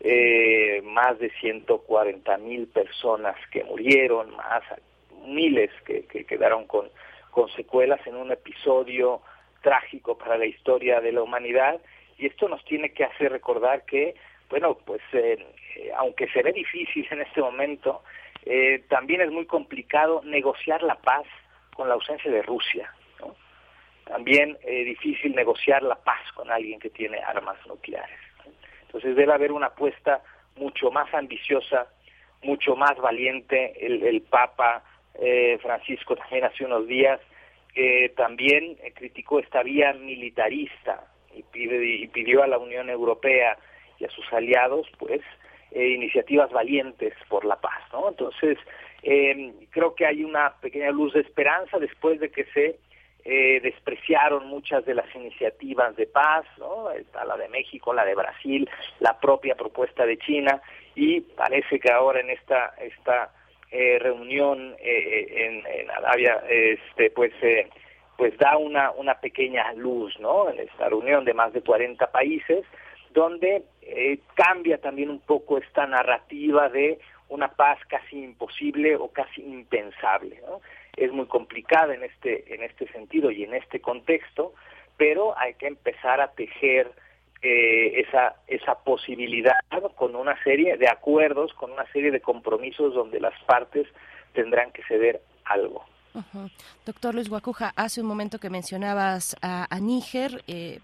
Eh, 0.00 0.80
más 0.84 1.18
de 1.18 1.30
140 1.40 2.38
mil 2.38 2.68
personas 2.68 3.36
que 3.50 3.64
murieron, 3.64 4.34
más 4.36 4.62
miles 5.26 5.70
que, 5.84 6.04
quedaron 6.04 6.66
con, 6.66 6.90
secuelas 7.54 8.04
en 8.06 8.16
un 8.16 8.32
episodio 8.32 9.22
trágico 9.62 10.18
para 10.18 10.36
la 10.36 10.46
historia 10.46 11.00
de 11.00 11.12
la 11.12 11.22
humanidad 11.22 11.80
y 12.18 12.26
esto 12.26 12.48
nos 12.48 12.64
tiene 12.64 12.90
que 12.90 13.04
hacer 13.04 13.30
recordar 13.30 13.84
que, 13.84 14.16
bueno, 14.50 14.76
pues 14.84 15.00
eh, 15.12 15.38
aunque 15.96 16.28
se 16.28 16.42
ve 16.42 16.52
difícil 16.52 17.06
en 17.10 17.20
este 17.20 17.40
momento, 17.40 18.02
eh, 18.44 18.82
también 18.88 19.20
es 19.20 19.30
muy 19.30 19.46
complicado 19.46 20.20
negociar 20.24 20.82
la 20.82 20.96
paz 20.96 21.26
con 21.74 21.88
la 21.88 21.94
ausencia 21.94 22.30
de 22.30 22.42
Rusia. 22.42 22.92
También 24.04 24.56
es 24.64 24.86
difícil 24.86 25.34
negociar 25.34 25.82
la 25.82 25.96
paz 25.96 26.20
con 26.34 26.50
alguien 26.50 26.80
que 26.80 26.90
tiene 26.90 27.18
armas 27.18 27.58
nucleares. 27.66 28.27
Entonces 28.88 29.16
debe 29.16 29.34
haber 29.34 29.52
una 29.52 29.66
apuesta 29.66 30.22
mucho 30.56 30.90
más 30.90 31.12
ambiciosa, 31.12 31.88
mucho 32.42 32.74
más 32.74 32.96
valiente. 32.96 33.74
El, 33.84 34.22
Papa 34.22 34.82
eh, 35.14 35.58
Francisco 35.60 36.16
también 36.16 36.44
hace 36.44 36.64
unos 36.64 36.86
días 36.86 37.20
también 38.16 38.76
eh, 38.82 38.92
criticó 38.92 39.38
esta 39.38 39.62
vía 39.62 39.92
militarista 39.92 41.04
y, 41.32 41.44
y 41.54 42.08
pidió 42.08 42.42
a 42.42 42.48
la 42.48 42.58
Unión 42.58 42.90
Europea 42.90 43.56
y 44.00 44.04
a 44.04 44.10
sus 44.10 44.24
aliados, 44.32 44.88
pues, 44.98 45.20
eh, 45.70 45.90
iniciativas 45.90 46.50
valientes 46.50 47.14
por 47.28 47.44
la 47.44 47.54
paz, 47.60 47.80
¿no? 47.92 48.08
Entonces, 48.08 48.58
creo 49.70 49.94
que 49.94 50.06
hay 50.06 50.24
una 50.24 50.54
pequeña 50.60 50.90
luz 50.90 51.12
de 51.12 51.20
esperanza 51.20 51.78
después 51.78 52.18
de 52.18 52.30
que 52.30 52.44
se 52.46 52.80
eh, 53.30 53.60
despreciaron 53.60 54.46
muchas 54.46 54.86
de 54.86 54.94
las 54.94 55.14
iniciativas 55.14 55.94
de 55.96 56.06
paz, 56.06 56.46
¿no? 56.56 56.90
Está 56.90 57.26
la 57.26 57.36
de 57.36 57.50
México, 57.50 57.92
la 57.92 58.06
de 58.06 58.14
Brasil, 58.14 58.66
la 59.00 59.20
propia 59.20 59.54
propuesta 59.54 60.06
de 60.06 60.16
China 60.16 60.62
y 60.94 61.20
parece 61.20 61.78
que 61.78 61.92
ahora 61.92 62.20
en 62.20 62.30
esta 62.30 62.72
esta 62.80 63.30
eh, 63.70 63.98
reunión 63.98 64.74
eh, 64.78 65.62
en, 65.66 65.90
Arabia, 65.90 66.42
este, 66.48 67.10
pues 67.10 67.34
pues 68.16 68.34
da 68.38 68.56
una 68.56 68.92
una 68.92 69.20
pequeña 69.20 69.74
luz, 69.74 70.18
¿no? 70.18 70.48
En 70.48 70.60
esta 70.60 70.88
reunión 70.88 71.26
de 71.26 71.34
más 71.34 71.52
de 71.52 71.60
40 71.60 72.10
países 72.10 72.64
donde 73.10 73.64
cambia 74.36 74.78
también 74.78 75.10
un 75.10 75.20
poco 75.20 75.58
esta 75.58 75.86
narrativa 75.86 76.70
de 76.70 76.98
una 77.28 77.48
paz 77.48 77.78
casi 77.88 78.24
imposible 78.24 78.96
o 78.96 79.08
casi 79.08 79.42
impensable. 79.42 80.40
Es 80.98 81.12
muy 81.12 81.26
complicada 81.26 81.94
en 81.94 82.04
este, 82.04 82.54
en 82.54 82.62
este 82.62 82.88
sentido 82.88 83.30
y 83.30 83.44
en 83.44 83.54
este 83.54 83.80
contexto, 83.80 84.54
pero 84.96 85.38
hay 85.38 85.54
que 85.54 85.66
empezar 85.66 86.20
a 86.20 86.32
tejer 86.32 86.90
eh, 87.40 88.00
esa, 88.00 88.36
esa 88.48 88.82
posibilidad 88.82 89.54
con 89.94 90.16
una 90.16 90.42
serie 90.42 90.76
de 90.76 90.88
acuerdos, 90.88 91.54
con 91.54 91.70
una 91.70 91.86
serie 91.92 92.10
de 92.10 92.20
compromisos 92.20 92.94
donde 92.94 93.20
las 93.20 93.38
partes 93.44 93.86
tendrán 94.32 94.72
que 94.72 94.82
ceder 94.84 95.20
algo. 95.44 95.84
Doctor 96.86 97.14
Luis 97.14 97.28
Guacuja, 97.28 97.72
hace 97.76 98.00
un 98.00 98.06
momento 98.06 98.38
que 98.38 98.50
mencionabas 98.50 99.36
a, 99.42 99.66
Níger, 99.80 100.42
eh, 100.46 100.80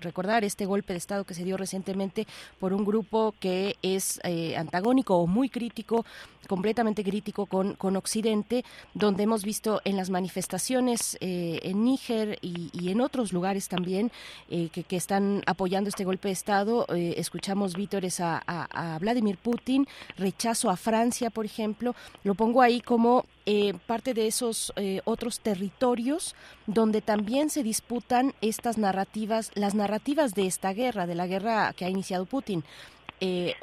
recordar 0.00 0.44
este 0.44 0.66
golpe 0.66 0.92
de 0.92 0.98
Estado 0.98 1.24
que 1.24 1.34
se 1.34 1.44
dio 1.44 1.56
recientemente 1.56 2.26
por 2.60 2.72
un 2.72 2.84
grupo 2.84 3.34
que 3.40 3.76
es 3.82 4.20
eh, 4.24 4.56
antagónico 4.56 5.16
o 5.16 5.26
muy 5.26 5.48
crítico, 5.48 6.04
completamente 6.48 7.02
crítico 7.02 7.46
con, 7.46 7.96
Occidente, 7.96 8.64
donde 8.94 9.22
hemos 9.24 9.42
visto 9.42 9.80
en 9.84 9.96
las 9.96 10.10
manifestaciones 10.10 11.16
eh, 11.20 11.60
en 11.62 11.84
Níger 11.84 12.38
y, 12.42 12.90
en 12.90 13.00
otros 13.00 13.32
lugares 13.32 13.68
también 13.68 14.12
que, 14.48 14.84
están 14.96 15.42
apoyando 15.46 15.88
este 15.88 16.04
golpe 16.04 16.28
de 16.28 16.32
Estado, 16.32 16.86
escuchamos 16.88 17.74
vítores 17.74 18.20
a, 18.20 18.42
a 18.46 18.98
Vladimir 18.98 19.38
Putin, 19.38 19.86
rechazo 20.16 20.70
a 20.70 20.76
Francia, 20.76 21.30
por 21.30 21.44
ejemplo, 21.44 21.94
lo 22.22 22.34
pongo 22.34 22.62
ahí 22.62 22.80
como 22.80 23.26
eh, 23.48 23.74
parte 23.86 24.12
de 24.12 24.26
esos 24.26 24.72
eh, 24.74 25.00
otros 25.04 25.38
territorios 25.38 26.34
donde 26.66 27.00
también 27.00 27.48
se 27.48 27.62
disputan 27.62 28.34
estas 28.40 28.76
narrativas, 28.76 29.52
las 29.54 29.76
narrativas 29.76 30.34
de 30.34 30.48
esta 30.48 30.72
guerra, 30.72 31.06
de 31.06 31.14
la 31.14 31.28
guerra 31.28 31.72
que 31.72 31.84
ha 31.84 31.88
iniciado 31.88 32.24
Putin. 32.24 32.64
Eh, 33.20 33.54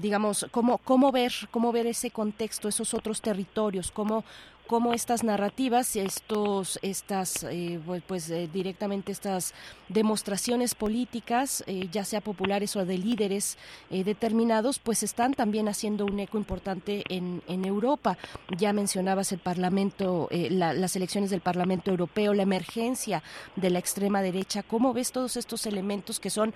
digamos, 0.00 0.46
cómo, 0.50 0.78
cómo 0.78 1.12
ver, 1.12 1.32
cómo 1.52 1.70
ver 1.70 1.86
ese 1.86 2.10
contexto, 2.10 2.68
esos 2.68 2.92
otros 2.92 3.22
territorios, 3.22 3.92
cómo, 3.92 4.24
cómo 4.66 4.92
estas 4.94 5.22
narrativas, 5.24 5.96
estos, 5.96 6.78
estas, 6.82 7.44
eh, 7.44 7.80
pues, 8.06 8.30
eh, 8.30 8.48
directamente 8.52 9.12
estas 9.12 9.54
demostraciones 9.88 10.74
políticas, 10.74 11.62
eh, 11.66 11.88
ya 11.92 12.04
sea 12.04 12.20
populares 12.20 12.76
o 12.76 12.84
de 12.84 12.98
líderes 12.98 13.58
determinados, 13.90 14.78
pues 14.78 15.02
están 15.02 15.34
también 15.34 15.68
haciendo 15.68 16.06
un 16.06 16.18
eco 16.20 16.38
importante 16.38 17.04
en, 17.08 17.42
Europa. 17.64 18.16
Ya 18.56 18.72
mencionabas 18.72 19.32
el 19.32 19.38
Parlamento, 19.38 20.28
las 20.30 20.96
elecciones 20.96 21.30
del 21.30 21.40
Parlamento 21.40 21.90
Europeo, 21.90 22.34
la 22.34 22.42
emergencia 22.42 23.22
de 23.56 23.70
la 23.70 23.78
extrema 23.78 24.22
derecha. 24.22 24.62
¿Cómo 24.62 24.92
ves 24.92 25.12
todos 25.12 25.36
estos 25.36 25.66
elementos 25.66 26.18
que 26.18 26.30
son 26.30 26.54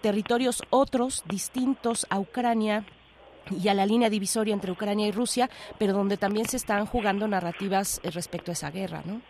territorios 0.00 0.62
otros, 0.70 1.24
distintos 1.28 2.06
a 2.08 2.18
Ucrania, 2.18 2.84
y 3.50 3.68
a 3.68 3.74
la 3.74 3.86
línea 3.86 4.10
divisoria 4.10 4.54
entre 4.54 4.72
Ucrania 4.72 5.06
y 5.06 5.12
Rusia, 5.12 5.48
pero 5.78 5.92
donde 5.92 6.16
también 6.16 6.46
se 6.46 6.56
están 6.56 6.86
jugando 6.86 7.26
narrativas 7.28 8.00
eh, 8.04 8.10
respecto 8.10 8.50
a 8.50 8.54
esa 8.54 8.70
guerra, 8.70 9.02
¿no? 9.04 9.20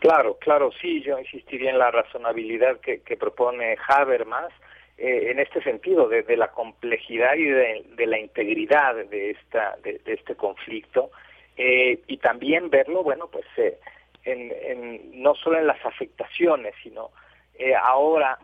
Claro, 0.00 0.36
claro, 0.38 0.70
sí, 0.80 1.02
yo 1.02 1.18
insistiría 1.18 1.70
en 1.70 1.78
la 1.78 1.90
razonabilidad 1.90 2.78
que, 2.78 3.00
propone 3.16 3.76
Habermas 3.88 4.52
eh, 4.96 5.30
en 5.30 5.40
este 5.40 5.60
sentido, 5.62 6.08
de, 6.08 6.36
la 6.36 6.52
complejidad 6.52 7.34
y 7.34 7.44
de, 7.44 8.06
la 8.06 8.18
integridad 8.18 8.94
de, 8.94 9.30
esta, 9.30 9.76
de, 9.82 10.00
este 10.04 10.36
conflicto, 10.36 11.10
eh, 11.56 12.00
y 12.06 12.18
también 12.18 12.70
verlo, 12.70 13.02
bueno, 13.02 13.26
pues 13.26 13.46
en, 14.24 15.20
no 15.20 15.34
solo 15.34 15.58
en 15.58 15.66
las 15.66 15.84
afectaciones, 15.84 16.74
sino 16.80 17.10
ahora 17.82 18.38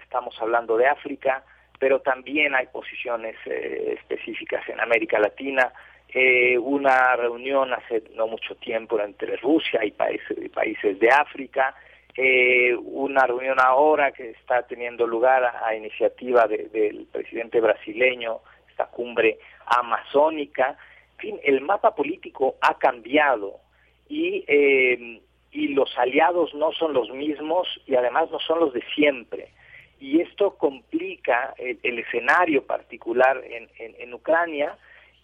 estamos 0.00 0.40
hablando 0.40 0.76
de 0.76 0.86
África, 0.86 1.42
pero 1.82 1.98
también 1.98 2.54
hay 2.54 2.68
posiciones 2.68 3.34
eh, 3.44 3.96
específicas 3.98 4.62
en 4.68 4.78
América 4.78 5.18
Latina. 5.18 5.72
Eh, 6.14 6.56
una 6.56 7.16
reunión 7.16 7.72
hace 7.72 8.04
no 8.14 8.28
mucho 8.28 8.54
tiempo 8.54 9.00
entre 9.00 9.34
Rusia 9.38 9.84
y 9.84 9.90
países, 9.90 11.00
de 11.00 11.08
África, 11.08 11.74
eh, 12.16 12.72
una 12.76 13.26
reunión 13.26 13.58
ahora 13.58 14.12
que 14.12 14.30
está 14.30 14.62
teniendo 14.62 15.08
lugar 15.08 15.42
a, 15.42 15.74
iniciativa 15.74 16.46
del 16.46 17.08
presidente 17.10 17.60
brasileño, 17.60 18.42
esta 18.70 18.86
cumbre 18.86 19.40
amazónica. 19.66 20.76
En 21.14 21.18
fin, 21.18 21.40
el 21.42 21.62
mapa 21.62 21.96
político 21.96 22.58
ha 22.60 22.78
cambiado 22.78 23.56
y, 24.08 24.44
y 25.50 25.68
los 25.74 25.98
aliados 25.98 26.54
no 26.54 26.70
son 26.70 26.92
los 26.92 27.10
mismos 27.10 27.66
y 27.86 27.96
además 27.96 28.30
no 28.30 28.38
son 28.38 28.60
los 28.60 28.72
de 28.72 28.84
siempre 28.94 29.48
y 30.02 30.20
esto 30.20 30.56
complica 30.56 31.54
el, 31.56 31.96
escenario 32.00 32.66
particular 32.66 33.40
en, 33.48 33.68
en, 33.78 34.12
Ucrania 34.12 34.76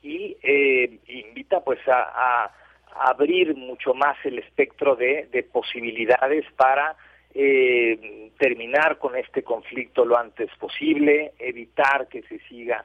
y 0.05 0.37
eh, 0.41 1.01
invita 1.09 1.65
pues 1.65 1.81
a, 1.89 2.55
abrir 2.95 3.57
mucho 3.57 3.93
más 3.93 4.17
el 4.25 4.39
espectro 4.39 4.95
de, 4.95 5.29
de 5.33 5.43
posibilidades 5.43 6.45
para 6.57 6.95
eh, 7.35 8.31
terminar 8.39 8.99
con 8.99 9.17
este 9.17 9.43
conflicto 9.43 10.05
lo 10.05 10.17
antes 10.17 10.49
posible, 10.61 11.33
evitar 11.41 12.07
que 12.07 12.23
se 12.23 12.39
siga 12.49 12.85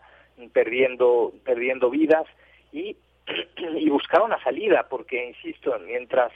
perdiendo 0.52 1.32
perdiendo 1.46 1.92
vidas 1.92 2.26
y, 2.72 2.98
y 3.78 3.90
buscar 3.90 4.24
una 4.24 4.42
salida 4.44 4.88
porque 4.90 5.28
insisto 5.28 5.78
mientras 5.86 6.32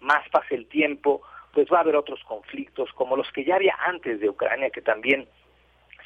más 0.00 0.28
pase 0.28 0.56
el 0.56 0.66
tiempo 0.66 1.22
pues 1.52 1.68
va 1.72 1.78
a 1.78 1.80
haber 1.80 1.96
otros 1.96 2.22
conflictos 2.24 2.90
como 2.92 3.16
los 3.16 3.30
que 3.32 3.44
ya 3.44 3.56
había 3.56 3.76
antes 3.84 4.20
de 4.20 4.28
Ucrania, 4.28 4.70
que 4.70 4.82
también 4.82 5.26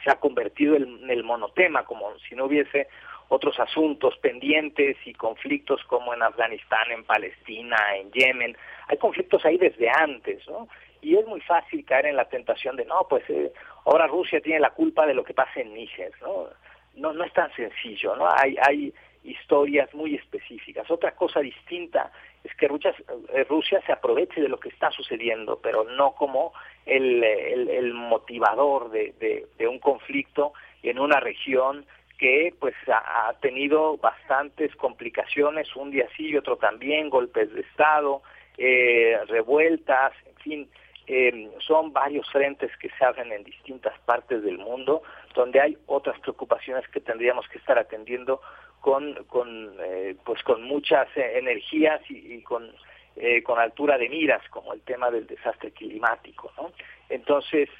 se 0.03 0.11
ha 0.11 0.17
convertido 0.17 0.77
en 0.77 1.11
el 1.11 1.25
monotema, 1.25 1.85
como 1.85 2.17
si 2.29 2.35
no 2.35 2.47
hubiese 2.47 2.89
otros 3.29 3.59
asuntos 3.59 4.17
pendientes 4.19 4.97
y 5.05 5.15
conflictos 5.15 5.83
como 5.85 6.13
en 6.13 6.23
Afganistán, 6.23 6.91
en 6.91 7.05
Palestina, 7.05 7.77
en 7.97 8.11
Yemen. 8.13 8.57
Hay 8.89 8.99
conflictos 8.99 9.45
ahí 9.45 9.57
desde 9.57 9.89
antes, 9.89 10.47
¿no? 10.49 10.69
Y 11.01 11.17
es 11.17 11.27
muy 11.27 11.41
fácil 11.41 11.85
caer 11.85 12.07
en 12.07 12.17
la 12.17 12.29
tentación 12.29 12.77
de, 12.77 12.85
no, 12.85 13.07
pues 13.09 13.29
eh, 13.29 13.53
ahora 13.85 14.07
Rusia 14.07 14.41
tiene 14.41 14.61
la 14.61 14.71
culpa 14.71 15.07
de 15.07 15.15
lo 15.15 15.25
que 15.25 15.35
pasa 15.35 15.61
en 15.61 15.75
Níger, 15.75 16.13
¿no? 16.21 16.49
No, 16.97 17.13
no 17.13 17.25
es 17.25 17.33
tan 17.33 17.53
sencillo, 17.55 18.15
¿no? 18.17 18.29
Hay, 18.37 18.57
hay 18.61 18.95
historias 19.25 19.93
muy 19.95 20.15
específicas. 20.15 20.91
Otra 20.91 21.13
cosa 21.13 21.41
distinta 21.41 22.11
es 22.45 22.55
que 22.57 22.69
Rusia, 22.69 22.95
eh, 23.33 23.45
Rusia 23.49 23.83
se 23.87 23.93
aproveche 23.93 24.41
de 24.41 24.49
lo 24.49 24.61
que 24.61 24.69
está 24.69 24.91
sucediendo, 24.91 25.59
pero 25.63 25.85
no 25.85 26.15
como 26.15 26.53
el, 26.85 27.25
el, 27.25 27.95
motivador 27.95 28.91
de, 28.91 29.47
de, 29.59 29.67
un 29.67 29.79
conflicto 29.79 30.53
en 30.83 30.99
una 30.99 31.21
región 31.21 31.87
que 32.19 32.55
pues 32.61 32.75
ha, 32.87 33.33
tenido 33.41 33.97
bastantes 33.97 34.77
complicaciones, 34.77 35.75
un 35.75 35.91
día 35.91 36.07
sí 36.17 36.29
y 36.29 36.37
otro 36.37 36.57
también, 36.57 37.09
golpes 37.09 37.53
de 37.55 37.63
Estado, 37.63 38.23
eh, 38.59 39.19
revueltas, 39.27 40.13
en 40.27 40.37
fin, 40.37 40.71
eh, 41.07 41.51
son 41.67 41.93
varios 41.93 42.31
frentes 42.31 42.71
que 42.77 42.91
se 42.91 43.05
abren 43.05 43.33
en 43.33 43.45
distintas 43.45 43.99
partes 44.01 44.43
del 44.43 44.59
mundo, 44.59 45.03
donde 45.35 45.61
hay 45.61 45.79
otras 45.87 46.19
preocupaciones 46.21 46.87
que 46.89 47.01
tendríamos 47.01 47.49
que 47.49 47.59
estar 47.59 47.79
atendiendo 47.79 48.41
con, 48.85 49.15
con 49.29 49.77
eh, 49.81 50.15
pues 50.27 50.43
con 50.43 50.63
muchas 50.63 51.09
eh, 51.17 51.39
energías 51.39 52.03
y, 52.11 52.43
con 52.43 52.71
eh, 53.17 53.43
con 53.43 53.59
altura 53.59 53.97
de 53.97 54.11
miras 54.11 54.47
como 54.51 54.75
el 54.75 54.83
tema 54.83 55.11
del 55.11 55.27
desastre 55.27 55.71
climático 55.71 56.53
¿no? 56.59 56.71
entonces 57.09 57.71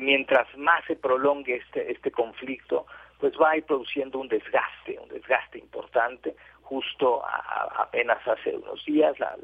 mientras 0.00 0.46
más 0.56 0.82
se 0.86 0.96
prolongue 0.96 1.56
este 1.56 1.92
este 1.92 2.10
conflicto 2.10 2.86
pues 3.18 3.34
va 3.38 3.50
a 3.50 3.56
ir 3.58 3.64
produciendo 3.64 4.18
un 4.18 4.28
desgaste 4.28 4.98
un 4.98 5.10
desgaste 5.10 5.58
importante 5.58 6.34
justo 6.62 7.22
apenas 7.26 8.26
hace 8.26 8.56
unos 8.56 8.82
días 8.86 9.18
la, 9.18 9.36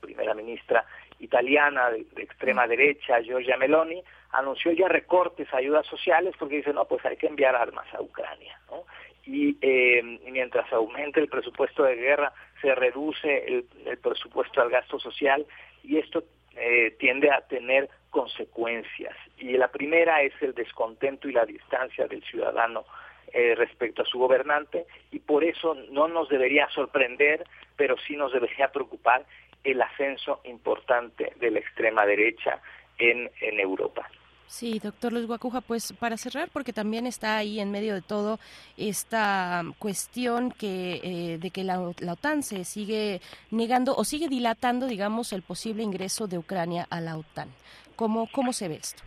primera 0.00 0.34
ministra 0.34 0.84
italiana 1.20 1.90
de, 1.90 2.04
de, 2.16 2.22
extrema 2.24 2.66
derecha 2.66 3.20
Giorgia 3.20 3.56
Meloni 3.56 4.02
anunció 4.32 4.72
ya 4.72 4.88
recortes 4.88 5.46
a 5.54 5.58
ayudas 5.58 5.86
sociales 5.86 6.34
porque 6.40 6.56
dice 6.56 6.72
no 6.72 6.86
pues 6.86 7.04
hay 7.04 7.16
que 7.16 7.28
enviar 7.28 7.54
armas 7.54 7.86
a 7.94 8.02
Ucrania 8.02 8.58
¿no? 8.68 8.84
Y 9.24 9.56
eh, 9.60 10.02
mientras 10.30 10.72
aumente 10.72 11.20
el 11.20 11.28
presupuesto 11.28 11.84
de 11.84 11.96
guerra, 11.96 12.32
se 12.60 12.74
reduce 12.74 13.44
el, 13.46 13.98
presupuesto 13.98 14.60
al 14.60 14.70
gasto 14.70 14.98
social 14.98 15.46
y 15.82 15.98
esto 15.98 16.24
eh, 16.56 16.96
tiende 16.98 17.30
a 17.30 17.40
tener 17.42 17.88
consecuencias. 18.10 19.16
Y 19.38 19.56
la 19.56 19.68
primera 19.68 20.22
es 20.22 20.32
el 20.40 20.54
descontento 20.54 21.28
y 21.28 21.32
la 21.32 21.46
distancia 21.46 22.06
del 22.06 22.22
ciudadano 22.24 22.84
eh, 23.32 23.54
respecto 23.54 24.02
a 24.02 24.06
su 24.06 24.18
gobernante 24.18 24.86
y 25.10 25.18
por 25.18 25.44
eso 25.44 25.74
no 25.90 26.08
nos 26.08 26.28
debería 26.28 26.68
sorprender, 26.70 27.44
pero 27.76 27.96
sí 28.06 28.16
nos 28.16 28.32
debería 28.32 28.70
preocupar 28.70 29.24
el 29.64 29.80
ascenso 29.80 30.40
importante 30.44 31.32
de 31.36 31.50
la 31.50 31.60
extrema 31.60 32.04
derecha 32.04 32.60
en, 32.98 33.30
en 33.40 33.60
Europa. 33.60 34.08
Sí, 34.52 34.78
doctor 34.80 35.14
Luis 35.14 35.26
Guacuja, 35.26 35.62
pues 35.62 35.94
para 35.94 36.18
cerrar, 36.18 36.50
porque 36.52 36.74
también 36.74 37.06
está 37.06 37.38
ahí 37.38 37.58
en 37.58 37.70
medio 37.70 37.94
de 37.94 38.02
todo 38.02 38.38
esta 38.76 39.62
cuestión 39.78 40.50
que 40.52 41.00
eh, 41.02 41.38
de 41.38 41.50
que 41.50 41.64
la, 41.64 41.80
OTAN 41.80 42.42
se 42.42 42.64
sigue 42.64 43.22
negando 43.50 43.94
o 43.96 44.04
sigue 44.04 44.28
dilatando, 44.28 44.88
digamos, 44.88 45.32
el 45.32 45.40
posible 45.40 45.82
ingreso 45.82 46.26
de 46.26 46.36
Ucrania 46.36 46.86
a 46.90 47.00
la 47.00 47.16
OTAN. 47.16 47.48
¿Cómo, 47.96 48.28
cómo 48.30 48.52
se 48.52 48.68
ve 48.68 48.74
esto? 48.74 49.02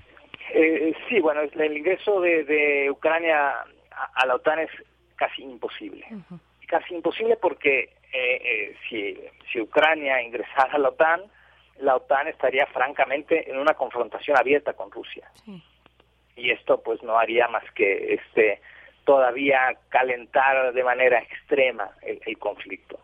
Eh, 0.52 0.96
sí, 1.08 1.20
bueno, 1.20 1.42
el 1.42 1.78
ingreso 1.78 2.22
de, 2.22 2.90
Ucrania 2.90 3.52
a, 4.16 4.26
la 4.26 4.34
OTAN 4.34 4.62
es 4.62 4.72
casi 5.16 5.44
imposible. 5.44 6.08
Casi 6.68 6.96
imposible 6.96 7.38
porque 7.40 7.94
eh, 8.12 8.76
si, 8.90 9.16
si 9.52 9.62
Ucrania 9.62 10.24
ingresara 10.24 10.74
a 10.74 10.80
la 10.80 10.90
OTAN, 10.90 11.22
la 11.80 11.96
OTAN 11.96 12.28
estaría 12.28 12.66
francamente 12.68 13.50
en 13.50 13.58
una 13.58 13.74
confrontación 13.74 14.38
abierta 14.38 14.74
con 14.74 14.92
Rusia. 14.92 15.30
Y 16.36 16.52
esto 16.52 16.82
pues 16.82 17.02
no 17.04 17.18
haría 17.18 17.48
más 17.48 17.64
que 17.72 18.14
este 18.14 18.62
todavía 19.06 19.78
calentar 19.90 20.74
de 20.74 20.84
manera 20.84 21.20
extrema 21.20 21.92
el, 22.02 22.38
conflicto. 22.40 23.00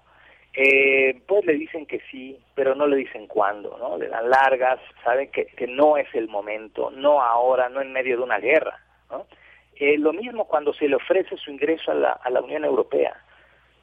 eh, 0.53 1.21
pues 1.27 1.45
le 1.45 1.53
dicen 1.53 1.85
que 1.85 2.01
sí, 2.09 2.37
pero 2.55 2.73
no 2.75 2.87
le 2.87 2.97
dicen 2.97 3.27
cuándo, 3.27 3.77
¿no? 3.77 3.97
Le 3.97 4.07
dan 4.09 4.29
largas, 4.29 4.79
saben 5.03 5.29
que, 5.31 5.45
que 5.45 5.67
no 5.67 5.97
es 5.97 6.07
el 6.13 6.27
momento, 6.27 6.89
no 6.91 7.21
ahora, 7.21 7.69
no 7.69 7.81
en 7.81 7.93
medio 7.93 8.17
de 8.17 8.23
una 8.23 8.39
guerra, 8.39 8.79
¿no? 9.09 9.27
Eh, 9.75 9.97
lo 9.97 10.11
mismo 10.11 10.45
cuando 10.45 10.73
se 10.73 10.87
le 10.87 10.95
ofrece 10.95 11.37
su 11.37 11.51
ingreso 11.51 11.91
a 11.91 11.95
la, 11.95 12.11
a 12.11 12.29
la 12.29 12.41
Unión 12.41 12.65
Europea. 12.65 13.15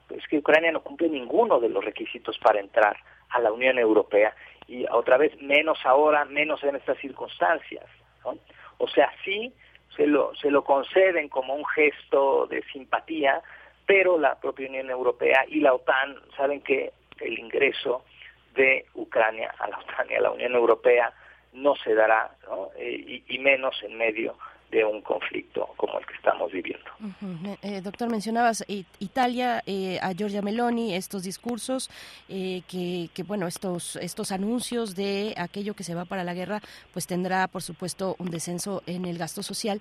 Pues 0.08 0.26
que 0.26 0.38
Ucrania 0.38 0.72
no 0.72 0.82
cumple 0.82 1.08
ninguno 1.08 1.60
de 1.60 1.68
los 1.68 1.84
requisitos 1.84 2.38
para 2.38 2.60
entrar 2.60 2.96
a 3.30 3.40
la 3.40 3.52
Unión 3.52 3.78
Europea 3.78 4.34
y 4.66 4.84
otra 4.90 5.16
vez 5.16 5.40
menos 5.40 5.78
ahora, 5.84 6.24
menos 6.26 6.62
en 6.62 6.76
estas 6.76 6.98
circunstancias. 6.98 7.84
O 8.78 8.88
sea, 8.88 9.10
sí 9.24 9.52
se 9.96 10.06
lo, 10.06 10.34
se 10.36 10.50
lo 10.50 10.62
conceden 10.62 11.28
como 11.28 11.54
un 11.54 11.64
gesto 11.66 12.46
de 12.46 12.62
simpatía, 12.72 13.42
pero 13.86 14.18
la 14.18 14.38
propia 14.38 14.68
Unión 14.68 14.90
Europea 14.90 15.44
y 15.48 15.60
la 15.60 15.74
OTAN 15.74 16.16
saben 16.36 16.60
que 16.60 16.92
el 17.20 17.38
ingreso 17.38 18.04
de 18.54 18.86
Ucrania 18.94 19.54
a 19.58 19.68
la 19.68 19.78
OTAN 19.78 20.10
y 20.10 20.14
a 20.14 20.20
la 20.20 20.30
Unión 20.30 20.54
Europea 20.54 21.12
no 21.54 21.74
se 21.76 21.94
dará. 21.94 22.30
Eh, 22.76 23.22
y, 23.26 23.34
y 23.34 23.38
menos 23.38 23.82
en 23.82 23.96
medio 23.96 24.36
de 24.70 24.84
un 24.84 25.00
conflicto 25.02 25.68
como 25.76 25.98
el 25.98 26.06
que 26.06 26.14
estamos 26.14 26.52
viviendo. 26.52 26.90
eh, 27.62 27.80
doctor, 27.80 28.10
mencionabas 28.10 28.64
Italia, 28.98 29.62
eh, 29.66 29.98
a 30.02 30.12
Giorgia 30.12 30.42
Meloni, 30.42 30.94
estos 30.94 31.22
discursos, 31.22 31.90
eh, 32.28 32.62
que, 32.68 33.08
que, 33.14 33.22
bueno, 33.22 33.46
estos, 33.46 33.96
estos 33.96 34.32
anuncios 34.32 34.94
de 34.94 35.34
aquello 35.36 35.74
que 35.74 35.84
se 35.84 35.94
va 35.94 36.04
para 36.04 36.24
la 36.24 36.34
guerra, 36.34 36.60
pues 36.92 37.06
tendrá, 37.06 37.48
por 37.48 37.62
supuesto, 37.62 38.16
un 38.18 38.30
descenso 38.30 38.82
en 38.86 39.04
el 39.04 39.16
gasto 39.16 39.42
social. 39.42 39.80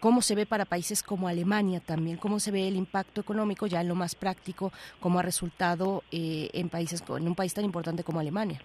¿Cómo 0.00 0.20
se 0.20 0.34
ve 0.34 0.44
para 0.44 0.66
países 0.66 1.02
como 1.02 1.26
Alemania 1.26 1.80
también? 1.80 2.18
¿Cómo 2.18 2.38
se 2.38 2.50
ve 2.50 2.68
el 2.68 2.76
impacto 2.76 3.20
económico 3.22 3.66
ya 3.66 3.80
en 3.80 3.88
lo 3.88 3.94
más 3.94 4.14
práctico, 4.14 4.70
cómo 5.00 5.18
ha 5.18 5.22
resultado 5.22 6.02
eh, 6.12 6.50
en, 6.52 6.68
países, 6.68 7.02
en 7.08 7.26
un 7.26 7.34
país 7.34 7.54
tan 7.54 7.64
importante 7.64 8.04
como 8.04 8.20
Alemania? 8.20 8.60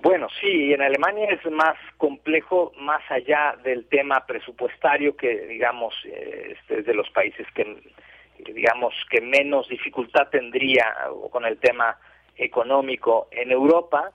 Bueno, 0.00 0.28
sí, 0.40 0.72
en 0.72 0.80
Alemania 0.80 1.26
es 1.30 1.44
más 1.50 1.76
complejo, 1.96 2.72
más 2.78 3.02
allá 3.10 3.56
del 3.64 3.86
tema 3.88 4.24
presupuestario, 4.26 5.16
que 5.16 5.46
digamos 5.46 5.92
este, 6.04 6.80
es 6.80 6.86
de 6.86 6.94
los 6.94 7.10
países 7.10 7.46
que 7.52 7.82
digamos 8.38 8.94
que 9.10 9.20
menos 9.20 9.68
dificultad 9.68 10.28
tendría 10.28 10.86
con 11.32 11.44
el 11.44 11.58
tema 11.58 11.98
económico 12.36 13.26
en 13.32 13.50
Europa, 13.50 14.12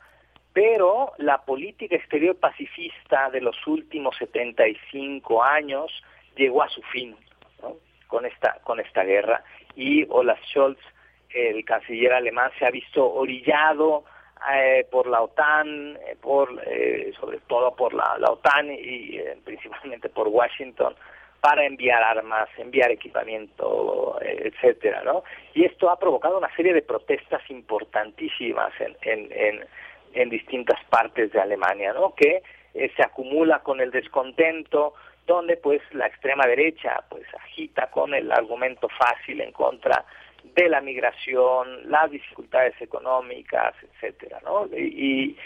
pero 0.53 1.11
la 1.17 1.43
política 1.43 1.97
exterior 1.97 2.37
pacifista 2.37 3.29
de 3.29 3.41
los 3.41 3.67
últimos 3.67 4.15
75 4.17 5.43
años 5.43 5.91
llegó 6.37 6.63
a 6.63 6.69
su 6.69 6.81
fin 6.83 7.17
con 8.07 8.25
esta 8.25 8.59
con 8.63 8.79
esta 8.79 9.03
guerra. 9.03 9.43
Y 9.75 10.05
Olaf 10.09 10.39
Scholz, 10.45 10.79
el 11.31 11.65
canciller 11.65 12.13
alemán, 12.13 12.51
se 12.57 12.65
ha 12.65 12.71
visto 12.71 13.05
orillado 13.05 14.05
eh, 14.51 14.85
por 14.91 15.07
la 15.07 15.21
OTAN, 15.21 15.97
eh, 16.07 16.17
por 16.19 16.61
eh, 16.65 17.13
sobre 17.19 17.39
todo 17.47 17.75
por 17.75 17.93
la, 17.93 18.17
la 18.19 18.31
OTAN 18.31 18.71
y 18.71 19.17
eh, 19.17 19.37
principalmente 19.45 20.09
por 20.09 20.27
Washington 20.27 20.95
para 21.39 21.65
enviar 21.65 22.01
armas, 22.01 22.47
enviar 22.57 22.89
equipamiento, 22.89 24.17
etcétera, 24.21 25.03
¿no? 25.03 25.25
Y 25.53 25.65
esto 25.65 25.89
ha 25.89 25.99
provocado 25.99 26.37
una 26.37 26.53
serie 26.55 26.73
de 26.73 26.81
protestas 26.81 27.41
importantísimas 27.49 28.71
en, 28.79 28.95
en, 29.01 29.29
en, 29.33 29.65
en 30.13 30.29
distintas 30.29 30.81
partes 30.85 31.33
de 31.33 31.41
Alemania, 31.41 31.91
¿no? 31.91 32.15
Que 32.15 32.43
se 32.73 33.03
acumula 33.03 33.59
con 33.59 33.81
el 33.81 33.91
descontento, 33.91 34.93
donde 35.27 35.57
pues 35.57 35.81
la 35.91 36.07
extrema 36.07 36.47
derecha 36.47 37.03
pues 37.09 37.25
agita 37.35 37.91
con 37.91 38.13
el 38.13 38.31
argumento 38.31 38.87
fácil 38.87 39.41
en 39.41 39.51
contra 39.51 40.05
de 40.43 40.69
la 40.69 40.81
migración, 40.81 41.89
las 41.89 42.11
dificultades 42.11 42.79
económicas, 42.81 43.73
etcétera, 43.81 44.39
¿no? 44.43 44.67
Y, 44.75 45.37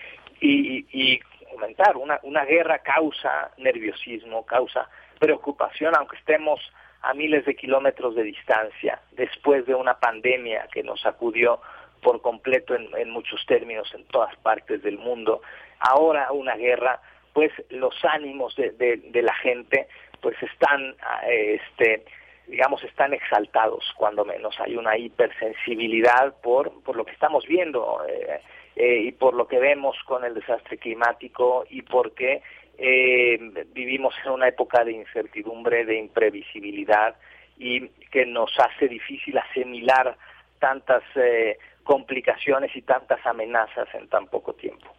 y, 0.41 0.85
y 0.91 1.19
comentar, 1.51 1.97
una, 1.97 2.19
una 2.23 2.45
guerra 2.45 2.79
causa 2.79 3.51
nerviosismo, 3.57 4.45
causa 4.45 4.89
preocupación, 5.19 5.95
aunque 5.95 6.17
estemos 6.17 6.59
a 7.01 7.13
miles 7.13 7.45
de 7.45 7.55
kilómetros 7.55 8.15
de 8.15 8.23
distancia, 8.23 9.01
después 9.11 9.65
de 9.65 9.75
una 9.75 9.99
pandemia 9.99 10.67
que 10.71 10.83
nos 10.83 10.99
sacudió 11.01 11.61
por 12.01 12.21
completo 12.21 12.75
en, 12.75 12.89
en 12.97 13.09
muchos 13.09 13.45
términos 13.45 13.91
en 13.93 14.05
todas 14.05 14.35
partes 14.37 14.81
del 14.83 14.97
mundo, 14.97 15.41
ahora 15.79 16.31
una 16.31 16.55
guerra, 16.55 17.01
pues 17.33 17.51
los 17.69 17.93
ánimos 18.03 18.55
de, 18.55 18.71
de, 18.71 18.97
de 18.97 19.21
la 19.21 19.33
gente 19.35 19.87
pues 20.21 20.35
están 20.41 20.95
este 21.27 22.03
digamos, 22.47 22.83
están 22.83 23.13
exaltados, 23.13 23.93
cuando 23.97 24.25
menos. 24.25 24.59
Hay 24.59 24.75
una 24.75 24.97
hipersensibilidad 24.97 26.35
por, 26.41 26.81
por 26.83 26.95
lo 26.95 27.05
que 27.05 27.11
estamos 27.11 27.45
viendo 27.45 28.01
eh, 28.07 28.41
eh, 28.75 29.01
y 29.03 29.11
por 29.11 29.33
lo 29.33 29.47
que 29.47 29.59
vemos 29.59 29.97
con 30.05 30.23
el 30.23 30.33
desastre 30.33 30.77
climático 30.77 31.65
y 31.69 31.81
porque 31.81 32.41
eh, 32.77 33.65
vivimos 33.73 34.13
en 34.23 34.31
una 34.31 34.47
época 34.47 34.83
de 34.83 34.91
incertidumbre, 34.91 35.83
de 35.85 35.97
imprevisibilidad 35.97 37.15
y 37.57 37.87
que 38.11 38.25
nos 38.25 38.51
hace 38.59 38.87
difícil 38.87 39.37
asimilar 39.37 40.15
tantas 40.59 41.03
eh, 41.15 41.57
complicaciones 41.83 42.75
y 42.75 42.83
tantas 42.83 43.25
amenazas 43.25 43.87
en 43.95 44.07
tan 44.09 44.27
poco 44.27 44.53
tiempo. 44.53 44.93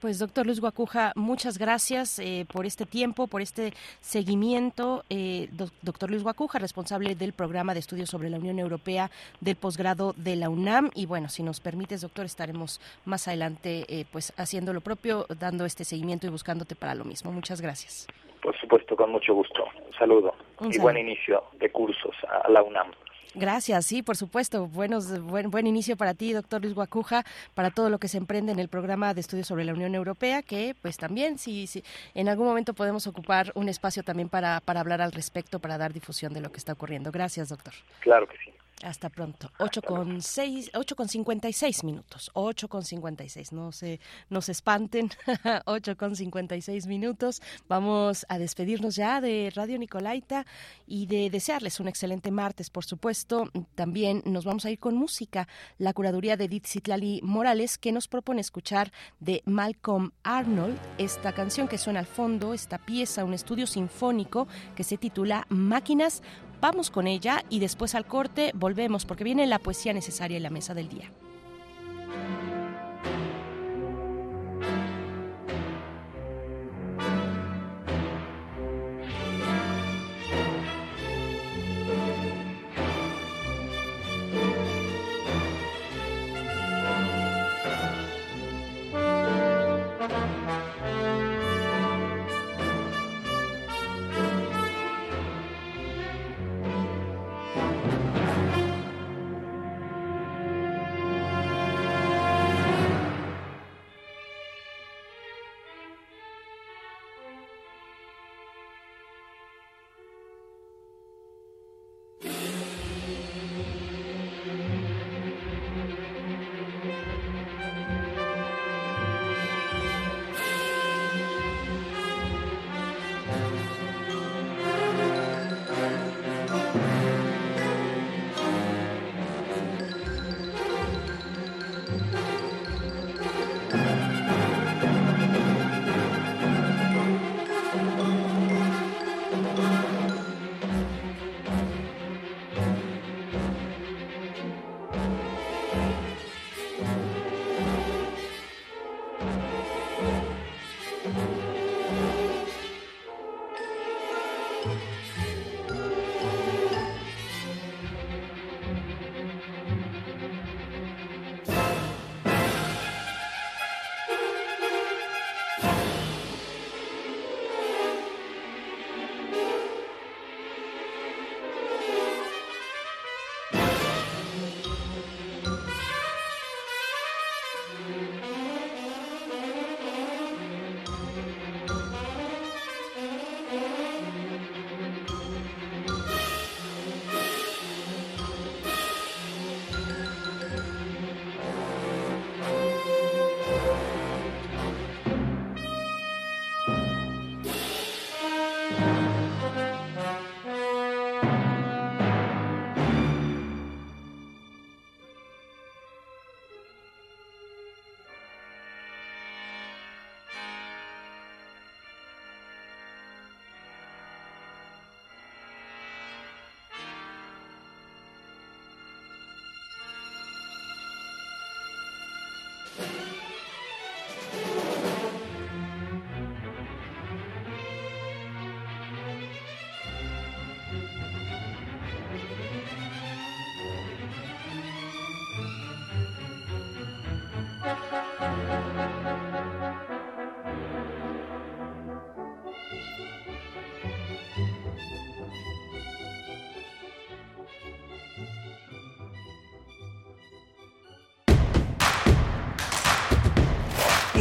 Pues 0.00 0.20
doctor 0.20 0.46
Luis 0.46 0.60
Guacuja, 0.60 1.12
muchas 1.16 1.58
gracias 1.58 2.20
eh, 2.20 2.46
por 2.52 2.66
este 2.66 2.86
tiempo, 2.86 3.26
por 3.26 3.42
este 3.42 3.72
seguimiento. 4.00 5.02
Eh, 5.10 5.48
do, 5.50 5.70
doctor 5.82 6.08
Luis 6.08 6.22
Guacuja, 6.22 6.60
responsable 6.60 7.16
del 7.16 7.32
programa 7.32 7.74
de 7.74 7.80
estudios 7.80 8.08
sobre 8.08 8.30
la 8.30 8.38
Unión 8.38 8.60
Europea 8.60 9.10
del 9.40 9.56
posgrado 9.56 10.14
de 10.16 10.36
la 10.36 10.50
UNAM. 10.50 10.90
Y 10.94 11.06
bueno, 11.06 11.28
si 11.28 11.42
nos 11.42 11.58
permites, 11.58 12.02
doctor, 12.02 12.26
estaremos 12.26 12.80
más 13.06 13.26
adelante 13.26 13.86
eh, 13.88 14.04
pues 14.12 14.32
haciendo 14.36 14.72
lo 14.72 14.82
propio, 14.82 15.26
dando 15.40 15.64
este 15.64 15.84
seguimiento 15.84 16.28
y 16.28 16.30
buscándote 16.30 16.76
para 16.76 16.94
lo 16.94 17.04
mismo. 17.04 17.32
Muchas 17.32 17.60
gracias. 17.60 18.06
Por 18.40 18.56
supuesto, 18.60 18.94
con 18.94 19.10
mucho 19.10 19.34
gusto. 19.34 19.64
Un 19.84 19.92
saludo 19.98 20.32
Un 20.60 20.68
y 20.68 20.74
saludo. 20.74 20.82
buen 20.84 20.96
inicio 20.98 21.42
de 21.58 21.72
cursos 21.72 22.14
a 22.44 22.48
la 22.48 22.62
UNAM. 22.62 22.92
Gracias, 23.34 23.86
sí, 23.86 24.02
por 24.02 24.16
supuesto. 24.16 24.66
Buenos, 24.66 25.20
buen, 25.20 25.50
buen 25.50 25.66
inicio 25.66 25.96
para 25.96 26.14
ti, 26.14 26.32
doctor 26.32 26.62
Luis 26.62 26.74
Guacuja, 26.74 27.24
para 27.54 27.70
todo 27.70 27.90
lo 27.90 27.98
que 27.98 28.08
se 28.08 28.18
emprende 28.18 28.52
en 28.52 28.58
el 28.58 28.68
programa 28.68 29.14
de 29.14 29.20
estudios 29.20 29.46
sobre 29.46 29.64
la 29.64 29.72
Unión 29.72 29.94
Europea, 29.94 30.42
que 30.42 30.74
pues 30.80 30.96
también, 30.96 31.38
si, 31.38 31.66
si 31.66 31.84
en 32.14 32.28
algún 32.28 32.46
momento 32.46 32.74
podemos 32.74 33.06
ocupar 33.06 33.52
un 33.54 33.68
espacio 33.68 34.02
también 34.02 34.28
para, 34.28 34.60
para 34.60 34.80
hablar 34.80 35.00
al 35.00 35.12
respecto, 35.12 35.58
para 35.58 35.78
dar 35.78 35.92
difusión 35.92 36.32
de 36.32 36.40
lo 36.40 36.50
que 36.50 36.58
está 36.58 36.72
ocurriendo. 36.72 37.12
Gracias, 37.12 37.50
doctor. 37.50 37.74
Claro 38.00 38.26
que 38.26 38.36
sí. 38.38 38.52
Hasta 38.84 39.08
pronto. 39.08 39.50
8 39.58 39.82
con, 39.82 40.22
6, 40.22 40.70
8 40.74 40.96
con 40.96 41.08
56 41.08 41.82
minutos. 41.82 42.30
8 42.34 42.68
con 42.68 42.84
56. 42.84 43.52
No 43.52 43.72
se, 43.72 43.98
no 44.30 44.40
se 44.40 44.52
espanten. 44.52 45.10
8 45.66 45.96
con 45.96 46.14
56 46.14 46.86
minutos. 46.86 47.42
Vamos 47.68 48.24
a 48.28 48.38
despedirnos 48.38 48.94
ya 48.94 49.20
de 49.20 49.50
Radio 49.54 49.78
Nicolaita 49.78 50.46
y 50.86 51.06
de 51.06 51.28
desearles 51.28 51.80
un 51.80 51.88
excelente 51.88 52.30
martes, 52.30 52.70
por 52.70 52.84
supuesto. 52.84 53.50
También 53.74 54.22
nos 54.24 54.44
vamos 54.44 54.64
a 54.64 54.70
ir 54.70 54.78
con 54.78 54.94
música. 54.94 55.48
La 55.78 55.92
curaduría 55.92 56.36
de 56.36 56.44
Edith 56.44 56.66
Citlali 56.66 57.20
Morales, 57.24 57.78
que 57.78 57.90
nos 57.90 58.06
propone 58.06 58.40
escuchar 58.40 58.92
de 59.18 59.42
Malcolm 59.44 60.12
Arnold 60.22 60.78
esta 60.98 61.32
canción 61.32 61.66
que 61.66 61.78
suena 61.78 62.00
al 62.00 62.06
fondo, 62.06 62.54
esta 62.54 62.78
pieza, 62.78 63.24
un 63.24 63.34
estudio 63.34 63.66
sinfónico 63.66 64.46
que 64.76 64.84
se 64.84 64.98
titula 64.98 65.46
Máquinas 65.48 66.22
Vamos 66.60 66.90
con 66.90 67.06
ella 67.06 67.44
y 67.48 67.60
después 67.60 67.94
al 67.94 68.06
corte 68.06 68.50
volvemos 68.54 69.04
porque 69.04 69.24
viene 69.24 69.46
la 69.46 69.60
poesía 69.60 69.92
necesaria 69.92 70.36
en 70.36 70.42
la 70.42 70.50
mesa 70.50 70.74
del 70.74 70.88
día. 70.88 71.12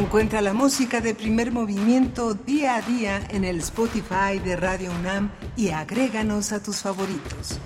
Encuentra 0.07 0.39
la 0.41 0.53
música 0.53 1.01
de 1.01 1.13
primer 1.13 1.51
movimiento 1.51 2.33
día 2.33 2.77
a 2.77 2.81
día 2.81 3.19
en 3.29 3.43
el 3.43 3.57
Spotify 3.57 4.39
de 4.41 4.55
Radio 4.55 4.89
UNAM 4.97 5.31
y 5.57 5.71
agréganos 5.71 6.53
a 6.53 6.63
tus 6.63 6.77
favoritos. 6.77 7.59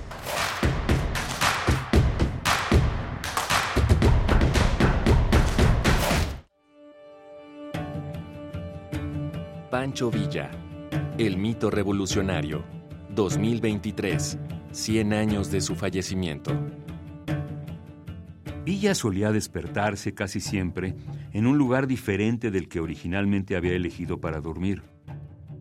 Pancho 9.69 10.09
Villa, 10.09 10.49
El 11.19 11.37
mito 11.37 11.69
revolucionario, 11.69 12.63
2023, 13.11 14.39
100 14.71 15.13
años 15.13 15.51
de 15.51 15.61
su 15.61 15.75
fallecimiento. 15.75 16.51
Villa 18.65 18.95
solía 18.95 19.31
despertarse 19.31 20.15
casi 20.15 20.39
siempre 20.39 20.95
en 21.33 21.47
un 21.47 21.57
lugar 21.57 21.87
diferente 21.87 22.51
del 22.51 22.67
que 22.67 22.79
originalmente 22.79 23.55
había 23.55 23.73
elegido 23.73 24.19
para 24.19 24.41
dormir. 24.41 24.83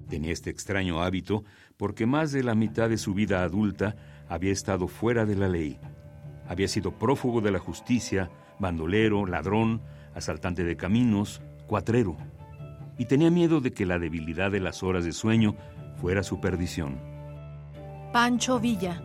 Tenía 0.08 0.32
este 0.32 0.50
extraño 0.50 1.02
hábito 1.02 1.44
porque 1.76 2.06
más 2.06 2.32
de 2.32 2.42
la 2.42 2.54
mitad 2.54 2.88
de 2.88 2.98
su 2.98 3.14
vida 3.14 3.42
adulta 3.42 3.96
había 4.28 4.52
estado 4.52 4.88
fuera 4.88 5.24
de 5.24 5.36
la 5.36 5.48
ley. 5.48 5.78
Había 6.48 6.68
sido 6.68 6.98
prófugo 6.98 7.40
de 7.40 7.52
la 7.52 7.58
justicia, 7.58 8.30
bandolero, 8.58 9.24
ladrón, 9.26 9.82
asaltante 10.14 10.64
de 10.64 10.76
caminos, 10.76 11.40
cuatrero. 11.66 12.16
Y 12.98 13.06
tenía 13.06 13.30
miedo 13.30 13.60
de 13.60 13.72
que 13.72 13.86
la 13.86 13.98
debilidad 13.98 14.50
de 14.50 14.60
las 14.60 14.82
horas 14.82 15.04
de 15.04 15.12
sueño 15.12 15.56
fuera 15.96 16.22
su 16.22 16.40
perdición. 16.40 16.98
Pancho 18.12 18.58
Villa, 18.58 19.00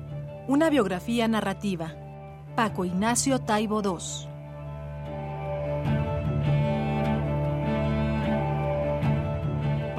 una 0.48 0.70
biografía 0.70 1.28
narrativa 1.28 1.96
Paco 2.56 2.86
Ignacio 2.86 3.40
Taibo 3.40 3.82
II. 3.84 4.35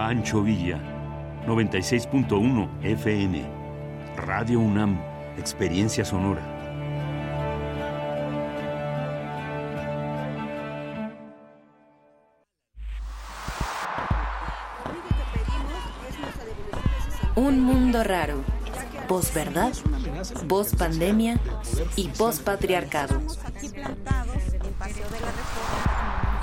Pancho 0.06 0.40
Villa, 0.40 0.78
96.1 1.48 2.68
FM. 2.80 3.44
Radio 4.16 4.60
UNAM, 4.60 5.00
Experiencia 5.36 6.04
Sonora. 6.04 6.42
Un 17.34 17.60
mundo 17.62 18.04
raro 18.04 18.44
verdad, 19.34 19.72
voz 20.46 20.72
pandemia 20.76 21.40
y 21.96 22.08
voz 22.16 22.38
patriarcado. 22.38 23.20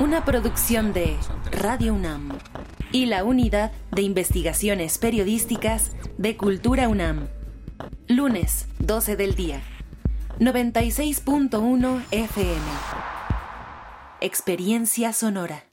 Una 0.02 0.26
producción 0.26 0.92
de 0.92 1.16
Radio 1.62 1.94
UNAM 1.94 2.38
y 2.94 3.08
la 3.08 3.26
Unidad 3.26 3.74
de 3.92 4.04
Investigaciones 4.04 5.00
Periodísticas 5.00 5.92
de 6.18 6.38
Cultura 6.38 6.88
UNAM. 6.88 7.28
Lunes, 8.08 8.68
12 8.80 9.18
del 9.18 9.36
día. 9.36 9.62
96.1 10.40 12.04
FM. 12.12 12.62
Experiencia 14.22 15.12
sonora. 15.12 15.66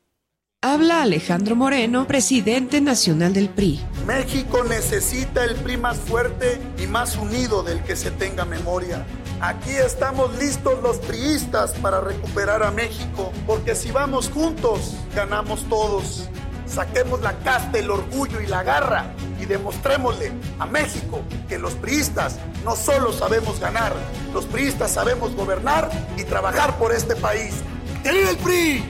Habla 0.62 1.02
Alejandro 1.02 1.56
Moreno, 1.56 2.06
presidente 2.06 2.80
nacional 2.80 3.32
del 3.32 3.48
PRI. 3.50 3.80
México 4.06 4.64
necesita 4.64 5.44
el 5.44 5.56
PRI 5.56 5.76
más 5.76 5.98
fuerte 5.98 6.58
y 6.82 6.86
más 6.86 7.16
unido 7.16 7.62
del 7.62 7.82
que 7.82 7.96
se 7.96 8.10
tenga 8.10 8.44
memoria. 8.44 9.06
Aquí 9.40 9.70
estamos 9.70 10.38
listos 10.38 10.82
los 10.82 10.98
priistas 10.98 11.72
para 11.72 12.00
recuperar 12.00 12.62
a 12.62 12.70
México, 12.70 13.32
porque 13.46 13.74
si 13.74 13.90
vamos 13.90 14.28
juntos, 14.28 14.94
ganamos 15.14 15.64
todos. 15.68 16.28
Saquemos 16.70 17.20
la 17.20 17.36
casta, 17.40 17.78
el 17.78 17.90
orgullo 17.90 18.40
y 18.40 18.46
la 18.46 18.62
garra 18.62 19.12
y 19.40 19.44
demostrémosle 19.44 20.32
a 20.58 20.66
México 20.66 21.20
que 21.48 21.58
los 21.58 21.74
priistas 21.74 22.38
no 22.64 22.76
solo 22.76 23.12
sabemos 23.12 23.58
ganar, 23.58 23.92
los 24.32 24.46
priistas 24.46 24.92
sabemos 24.92 25.34
gobernar 25.34 25.90
y 26.16 26.24
trabajar 26.24 26.78
por 26.78 26.92
este 26.92 27.16
país. 27.16 27.54
¡Que 28.02 28.30
el 28.30 28.36
PRI! 28.38 28.84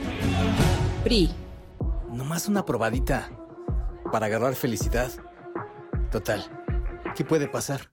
PRI 1.03 1.41
más 2.31 2.47
una 2.47 2.63
probadita 2.63 3.29
para 4.09 4.27
agarrar 4.27 4.55
felicidad. 4.55 5.11
Total, 6.11 6.41
¿qué 7.13 7.25
puede 7.25 7.49
pasar? 7.49 7.91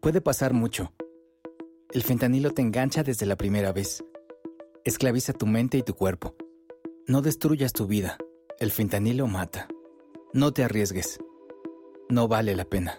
Puede 0.00 0.20
pasar 0.20 0.52
mucho. 0.52 0.92
El 1.92 2.02
fentanilo 2.02 2.50
te 2.50 2.60
engancha 2.60 3.04
desde 3.04 3.24
la 3.24 3.36
primera 3.36 3.70
vez. 3.70 4.02
Esclaviza 4.84 5.32
tu 5.32 5.46
mente 5.46 5.78
y 5.78 5.84
tu 5.84 5.94
cuerpo. 5.94 6.34
No 7.06 7.22
destruyas 7.22 7.72
tu 7.72 7.86
vida. 7.86 8.18
El 8.58 8.70
fentanilo 8.70 9.26
mata. 9.26 9.68
No 10.32 10.52
te 10.52 10.64
arriesgues. 10.64 11.18
No 12.08 12.26
vale 12.26 12.56
la 12.56 12.64
pena. 12.64 12.96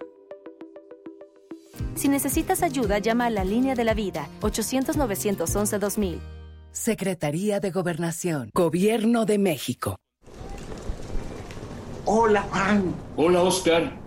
Si 1.96 2.10
necesitas 2.10 2.62
ayuda, 2.62 3.00
llama 3.00 3.26
a 3.26 3.30
la 3.32 3.44
línea 3.44 3.74
de 3.74 3.84
la 3.84 3.96
vida 3.96 4.28
800-911-2000. 4.42 6.20
Secretaría 6.72 7.60
de 7.60 7.72
Gobernación. 7.72 8.52
Gobierno 8.54 9.26
de 9.26 9.40
México. 9.40 9.98
Hola, 12.06 12.44
Juan. 12.52 12.94
Hola, 13.16 13.42
Oscar. 13.42 14.07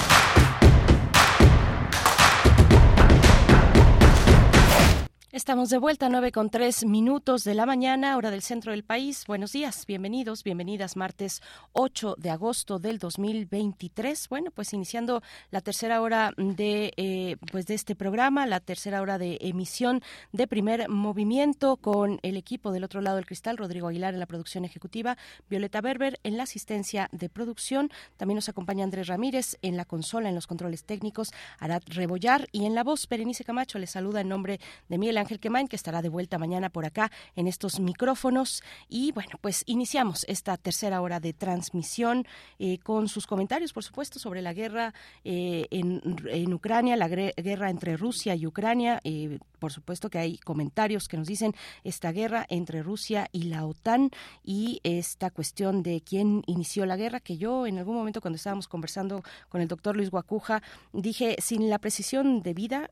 Estamos 5.41 5.71
de 5.71 5.79
vuelta, 5.79 6.07
nueve 6.07 6.31
con 6.31 6.51
tres 6.51 6.85
minutos 6.85 7.43
de 7.43 7.55
la 7.55 7.65
mañana, 7.65 8.15
hora 8.15 8.29
del 8.29 8.43
centro 8.43 8.73
del 8.73 8.83
país. 8.83 9.25
Buenos 9.25 9.53
días, 9.53 9.87
bienvenidos, 9.87 10.43
bienvenidas, 10.43 10.95
martes 10.95 11.41
8 11.73 12.13
de 12.19 12.29
agosto 12.29 12.77
del 12.77 12.99
2023. 12.99 14.29
Bueno, 14.29 14.51
pues 14.51 14.71
iniciando 14.71 15.23
la 15.49 15.61
tercera 15.61 15.99
hora 16.03 16.31
de, 16.37 16.93
eh, 16.95 17.37
pues 17.51 17.65
de 17.65 17.73
este 17.73 17.95
programa, 17.95 18.45
la 18.45 18.59
tercera 18.59 19.01
hora 19.01 19.17
de 19.17 19.39
emisión 19.41 20.03
de 20.31 20.45
primer 20.45 20.87
movimiento 20.89 21.77
con 21.77 22.19
el 22.21 22.37
equipo 22.37 22.71
del 22.71 22.83
otro 22.83 23.01
lado 23.01 23.15
del 23.15 23.25
cristal, 23.25 23.57
Rodrigo 23.57 23.87
Aguilar 23.87 24.13
en 24.13 24.19
la 24.19 24.27
producción 24.27 24.63
ejecutiva, 24.63 25.17
Violeta 25.49 25.81
Berber 25.81 26.19
en 26.21 26.37
la 26.37 26.43
asistencia 26.43 27.09
de 27.11 27.29
producción. 27.29 27.89
También 28.15 28.35
nos 28.35 28.47
acompaña 28.47 28.83
Andrés 28.83 29.07
Ramírez 29.07 29.57
en 29.63 29.75
la 29.75 29.85
consola, 29.85 30.29
en 30.29 30.35
los 30.35 30.45
controles 30.45 30.83
técnicos, 30.83 31.31
Arad 31.57 31.81
Rebollar 31.87 32.47
y 32.51 32.65
en 32.65 32.75
la 32.75 32.83
voz, 32.83 33.09
Berenice 33.09 33.43
Camacho 33.43 33.79
les 33.79 33.89
saluda 33.89 34.21
en 34.21 34.29
nombre 34.29 34.59
de 34.87 34.99
Miguel 34.99 35.17
Ángel 35.31 35.39
Quemain, 35.39 35.69
que 35.69 35.77
estará 35.77 36.01
de 36.01 36.09
vuelta 36.09 36.37
mañana 36.37 36.69
por 36.69 36.85
acá 36.85 37.09
en 37.37 37.47
estos 37.47 37.79
micrófonos. 37.79 38.61
Y 38.89 39.13
bueno, 39.13 39.37
pues 39.39 39.63
iniciamos 39.65 40.25
esta 40.27 40.57
tercera 40.57 40.99
hora 40.99 41.21
de 41.21 41.31
transmisión 41.31 42.25
eh, 42.59 42.79
con 42.79 43.07
sus 43.07 43.25
comentarios, 43.27 43.71
por 43.71 43.83
supuesto, 43.85 44.19
sobre 44.19 44.41
la 44.41 44.51
guerra 44.51 44.93
eh, 45.23 45.67
en, 45.71 46.53
Ucrania, 46.53 46.97
la 46.97 47.07
guerra 47.07 47.69
entre 47.69 47.95
Rusia 47.95 48.35
y 48.35 48.45
Ucrania. 48.45 48.99
Eh, 49.05 49.39
por 49.57 49.71
supuesto 49.71 50.09
que 50.09 50.17
hay 50.17 50.37
comentarios 50.37 51.07
que 51.07 51.17
nos 51.17 51.27
dicen 51.27 51.53
esta 51.85 52.11
guerra 52.11 52.45
entre 52.49 52.83
Rusia 52.83 53.29
y 53.31 53.43
la 53.43 53.65
OTAN 53.65 54.09
y 54.43 54.81
esta 54.83 55.29
cuestión 55.29 55.81
de 55.83 56.01
quién 56.01 56.43
inició 56.47 56.85
la 56.85 56.97
guerra, 56.97 57.19
que 57.19 57.37
yo 57.37 57.67
en 57.67 57.77
algún 57.77 57.95
momento 57.95 58.21
cuando 58.21 58.37
estábamos 58.37 58.67
conversando 58.67 59.23
con 59.49 59.61
el 59.61 59.67
doctor 59.67 59.95
Luis 59.95 60.09
Guacuja, 60.09 60.63
dije 60.93 61.35
sin 61.39 61.69
la 61.69 61.77
precisión 61.77 62.41
de 62.41 62.53
vida, 62.55 62.89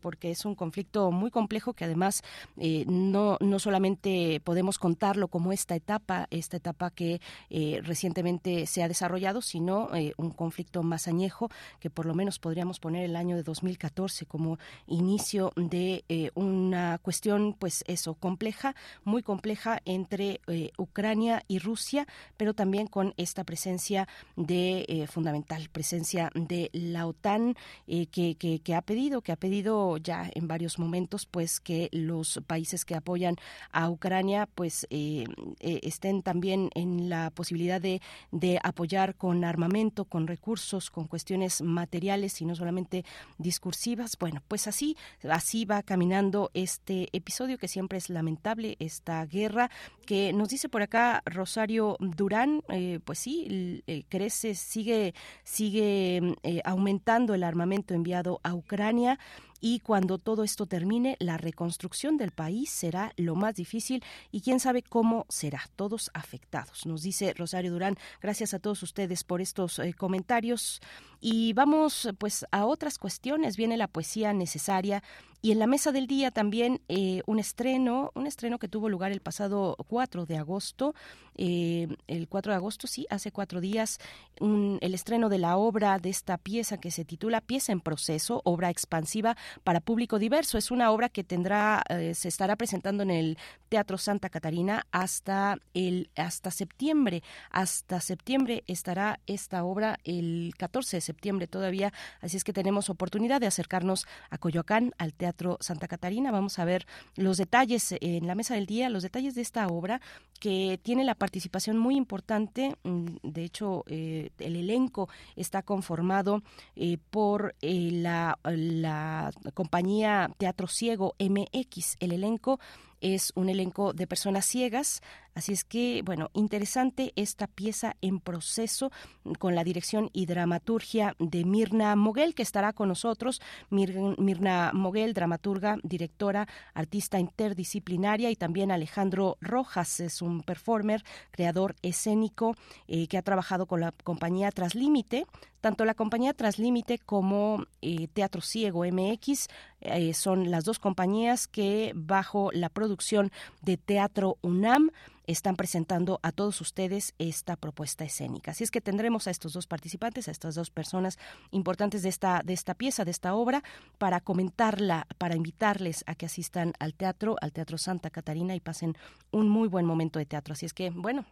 porque 0.00 0.30
es 0.30 0.44
un 0.44 0.54
conflicto 0.54 1.10
muy 1.10 1.30
complejo 1.30 1.61
que 1.72 1.84
además 1.84 2.22
eh, 2.56 2.84
no, 2.88 3.38
no 3.40 3.58
solamente 3.60 4.40
podemos 4.42 4.78
contarlo 4.78 5.28
como 5.28 5.52
esta 5.52 5.76
etapa, 5.76 6.26
esta 6.30 6.56
etapa 6.56 6.90
que 6.90 7.20
eh, 7.50 7.80
recientemente 7.84 8.66
se 8.66 8.82
ha 8.82 8.88
desarrollado, 8.88 9.40
sino 9.40 9.94
eh, 9.94 10.14
un 10.16 10.30
conflicto 10.30 10.82
más 10.82 11.06
añejo 11.06 11.48
que 11.78 11.90
por 11.90 12.06
lo 12.06 12.14
menos 12.14 12.40
podríamos 12.40 12.80
poner 12.80 13.04
el 13.04 13.14
año 13.14 13.36
de 13.36 13.44
2014 13.44 14.26
como 14.26 14.58
inicio 14.88 15.52
de 15.54 16.04
una 16.34 16.98
cuestión, 16.98 17.54
pues 17.58 17.84
eso, 17.86 18.14
compleja, 18.14 18.74
muy 19.04 19.22
compleja 19.22 19.80
entre 19.84 20.40
Ucrania 20.76 21.44
y 21.46 21.58
Rusia, 21.58 22.06
pero 22.36 22.54
también 22.54 22.86
con 22.86 23.14
esta 23.16 23.44
presencia 23.44 24.08
de 24.36 25.06
fundamental 25.10 25.68
presencia 25.70 26.30
de 26.34 26.70
la 26.72 27.06
OTAN 27.06 27.54
que, 27.86 28.06
que, 28.36 28.60
que 28.60 28.74
ha 28.74 28.82
pedido, 28.82 29.20
que 29.20 29.32
ha 29.32 29.36
pedido 29.36 29.98
ya 29.98 30.30
en 30.34 30.48
varios 30.48 30.78
momentos, 30.78 31.26
pues 31.26 31.51
que 31.60 31.88
los 31.92 32.40
países 32.46 32.84
que 32.84 32.94
apoyan 32.94 33.36
a 33.70 33.90
Ucrania 33.90 34.48
pues 34.54 34.86
eh, 34.90 35.24
eh, 35.60 35.80
estén 35.82 36.22
también 36.22 36.70
en 36.74 37.08
la 37.08 37.30
posibilidad 37.30 37.80
de, 37.80 38.00
de 38.30 38.58
apoyar 38.62 39.16
con 39.16 39.44
armamento, 39.44 40.04
con 40.04 40.26
recursos, 40.26 40.90
con 40.90 41.06
cuestiones 41.06 41.62
materiales 41.62 42.40
y 42.40 42.44
no 42.44 42.54
solamente 42.54 43.04
discursivas. 43.38 44.16
Bueno, 44.18 44.42
pues 44.48 44.66
así, 44.66 44.96
así 45.28 45.64
va 45.64 45.82
caminando 45.82 46.50
este 46.54 47.08
episodio 47.12 47.58
que 47.58 47.68
siempre 47.68 47.98
es 47.98 48.10
lamentable, 48.10 48.76
esta 48.78 49.24
guerra 49.26 49.70
que 50.06 50.32
nos 50.32 50.48
dice 50.48 50.68
por 50.68 50.82
acá 50.82 51.22
Rosario 51.24 51.96
Durán, 52.00 52.62
eh, 52.68 53.00
pues 53.04 53.18
sí, 53.18 53.82
crece, 54.08 54.54
sigue, 54.54 55.14
sigue 55.44 56.36
aumentando 56.64 57.34
el 57.34 57.44
armamento 57.44 57.94
enviado 57.94 58.40
a 58.42 58.54
Ucrania 58.54 59.18
y 59.62 59.78
cuando 59.78 60.18
todo 60.18 60.42
esto 60.42 60.66
termine, 60.66 61.16
la 61.20 61.38
reconstrucción 61.38 62.16
del 62.18 62.32
país 62.32 62.68
será 62.68 63.12
lo 63.16 63.36
más 63.36 63.54
difícil 63.54 64.02
y 64.32 64.40
quién 64.40 64.58
sabe 64.58 64.82
cómo 64.82 65.24
será. 65.28 65.62
Todos 65.76 66.10
afectados, 66.12 66.84
nos 66.84 67.02
dice 67.02 67.32
Rosario 67.32 67.70
Durán. 67.70 67.96
Gracias 68.20 68.52
a 68.52 68.58
todos 68.58 68.82
ustedes 68.82 69.22
por 69.22 69.40
estos 69.40 69.78
eh, 69.78 69.94
comentarios. 69.94 70.80
Y 71.24 71.52
vamos 71.52 72.08
pues 72.18 72.44
a 72.50 72.66
otras 72.66 72.98
cuestiones. 72.98 73.56
Viene 73.56 73.76
la 73.76 73.86
poesía 73.86 74.32
necesaria 74.32 75.04
y 75.44 75.50
en 75.50 75.58
la 75.58 75.66
mesa 75.66 75.90
del 75.90 76.06
día 76.06 76.30
también 76.30 76.80
eh, 76.88 77.22
un 77.26 77.40
estreno, 77.40 78.12
un 78.14 78.28
estreno 78.28 78.60
que 78.60 78.68
tuvo 78.68 78.88
lugar 78.88 79.10
el 79.10 79.20
pasado 79.20 79.76
4 79.88 80.24
de 80.24 80.36
agosto, 80.36 80.94
eh, 81.34 81.88
el 82.06 82.28
4 82.28 82.52
de 82.52 82.56
agosto, 82.56 82.86
sí, 82.86 83.08
hace 83.10 83.32
cuatro 83.32 83.60
días, 83.60 83.98
el 84.40 84.94
estreno 84.94 85.28
de 85.28 85.38
la 85.38 85.56
obra 85.56 85.98
de 85.98 86.10
esta 86.10 86.38
pieza 86.38 86.78
que 86.78 86.92
se 86.92 87.04
titula 87.04 87.40
Pieza 87.40 87.72
en 87.72 87.80
proceso, 87.80 88.40
obra 88.44 88.70
expansiva 88.70 89.36
para 89.64 89.80
público 89.80 90.20
diverso. 90.20 90.58
Es 90.58 90.70
una 90.70 90.92
obra 90.92 91.08
que 91.08 91.24
tendrá, 91.24 91.82
eh, 91.88 92.14
se 92.14 92.28
estará 92.28 92.54
presentando 92.54 93.02
en 93.02 93.10
el 93.10 93.38
Teatro 93.68 93.98
Santa 93.98 94.30
Catarina 94.30 94.86
hasta 94.92 95.58
el, 95.74 96.08
hasta 96.14 96.52
septiembre. 96.52 97.24
Hasta 97.50 98.00
septiembre 98.00 98.62
estará 98.68 99.18
esta 99.26 99.64
obra 99.64 99.98
el 100.04 100.54
14 100.56 100.98
de 100.98 101.00
septiembre 101.00 101.11
todavía, 101.48 101.92
así 102.20 102.36
es 102.36 102.44
que 102.44 102.52
tenemos 102.52 102.90
oportunidad 102.90 103.40
de 103.40 103.46
acercarnos 103.46 104.06
a 104.30 104.38
Coyoacán, 104.38 104.92
al 104.98 105.14
Teatro 105.14 105.58
Santa 105.60 105.88
Catarina. 105.88 106.30
Vamos 106.30 106.58
a 106.58 106.64
ver 106.64 106.86
los 107.16 107.36
detalles 107.36 107.94
en 108.00 108.26
la 108.26 108.34
mesa 108.34 108.54
del 108.54 108.66
día, 108.66 108.88
los 108.88 109.02
detalles 109.02 109.34
de 109.34 109.42
esta 109.42 109.66
obra 109.66 110.00
que 110.40 110.78
tiene 110.82 111.04
la 111.04 111.14
participación 111.14 111.78
muy 111.78 111.96
importante. 111.96 112.76
Mm, 112.82 113.16
de 113.22 113.44
hecho, 113.44 113.84
eh, 113.86 114.30
el 114.38 114.56
elenco 114.56 115.08
está 115.36 115.62
conformado 115.62 116.42
eh, 116.76 116.98
por 117.10 117.54
eh, 117.62 117.90
la, 117.92 118.38
la 118.44 119.30
compañía 119.54 120.30
Teatro 120.38 120.66
Ciego 120.66 121.14
MX. 121.18 121.96
El 122.00 122.12
elenco 122.12 122.58
es 123.02 123.32
un 123.34 123.48
elenco 123.48 123.92
de 123.92 124.06
personas 124.06 124.46
ciegas, 124.46 125.02
así 125.34 125.52
es 125.52 125.64
que, 125.64 126.02
bueno, 126.04 126.30
interesante 126.34 127.12
esta 127.16 127.46
pieza 127.46 127.96
en 128.00 128.20
proceso 128.20 128.90
con 129.38 129.54
la 129.54 129.64
dirección 129.64 130.10
y 130.12 130.26
dramaturgia 130.26 131.14
de 131.18 131.44
Mirna 131.44 131.96
Moguel, 131.96 132.34
que 132.34 132.42
estará 132.42 132.72
con 132.72 132.88
nosotros. 132.88 133.40
Mirna 133.70 134.70
Moguel, 134.72 135.14
dramaturga, 135.14 135.78
directora, 135.82 136.48
artista 136.74 137.18
interdisciplinaria, 137.18 138.30
y 138.30 138.36
también 138.36 138.70
Alejandro 138.70 139.36
Rojas, 139.40 140.00
es 140.00 140.22
un 140.22 140.42
performer, 140.42 141.02
creador 141.30 141.76
escénico, 141.82 142.54
eh, 142.88 143.06
que 143.08 143.18
ha 143.18 143.22
trabajado 143.22 143.66
con 143.66 143.80
la 143.80 143.92
compañía 144.04 144.50
Traslímite, 144.50 145.26
tanto 145.62 145.84
la 145.84 145.94
compañía 145.94 146.34
Traslímite 146.34 146.98
como 146.98 147.66
eh, 147.82 148.08
Teatro 148.08 148.40
Ciego 148.40 148.84
MX 148.84 149.46
eh, 149.80 150.12
son 150.12 150.50
las 150.50 150.64
dos 150.64 150.80
compañías 150.80 151.46
que 151.46 151.92
bajo 151.94 152.50
la 152.52 152.68
producción 152.68 153.30
de 153.62 153.76
Teatro 153.76 154.38
UNAM 154.42 154.90
están 155.26 155.56
presentando 155.56 156.20
a 156.22 156.32
todos 156.32 156.60
ustedes 156.60 157.14
esta 157.18 157.56
propuesta 157.56 158.04
escénica. 158.04 158.52
Así 158.52 158.64
es 158.64 158.70
que 158.70 158.80
tendremos 158.80 159.26
a 159.26 159.30
estos 159.30 159.52
dos 159.52 159.66
participantes, 159.66 160.28
a 160.28 160.30
estas 160.30 160.54
dos 160.54 160.70
personas 160.70 161.18
importantes 161.50 162.02
de 162.02 162.08
esta, 162.08 162.42
de 162.44 162.52
esta 162.52 162.74
pieza, 162.74 163.04
de 163.04 163.10
esta 163.10 163.34
obra, 163.34 163.62
para 163.98 164.20
comentarla, 164.20 165.06
para 165.18 165.36
invitarles 165.36 166.04
a 166.06 166.14
que 166.14 166.26
asistan 166.26 166.72
al 166.78 166.94
teatro, 166.94 167.36
al 167.40 167.52
Teatro 167.52 167.78
Santa 167.78 168.10
Catarina 168.10 168.54
y 168.54 168.60
pasen 168.60 168.96
un 169.30 169.48
muy 169.48 169.68
buen 169.68 169.86
momento 169.86 170.18
de 170.18 170.26
teatro. 170.26 170.52
Así 170.52 170.66
es 170.66 170.74
que, 170.74 170.90
bueno, 170.90 171.24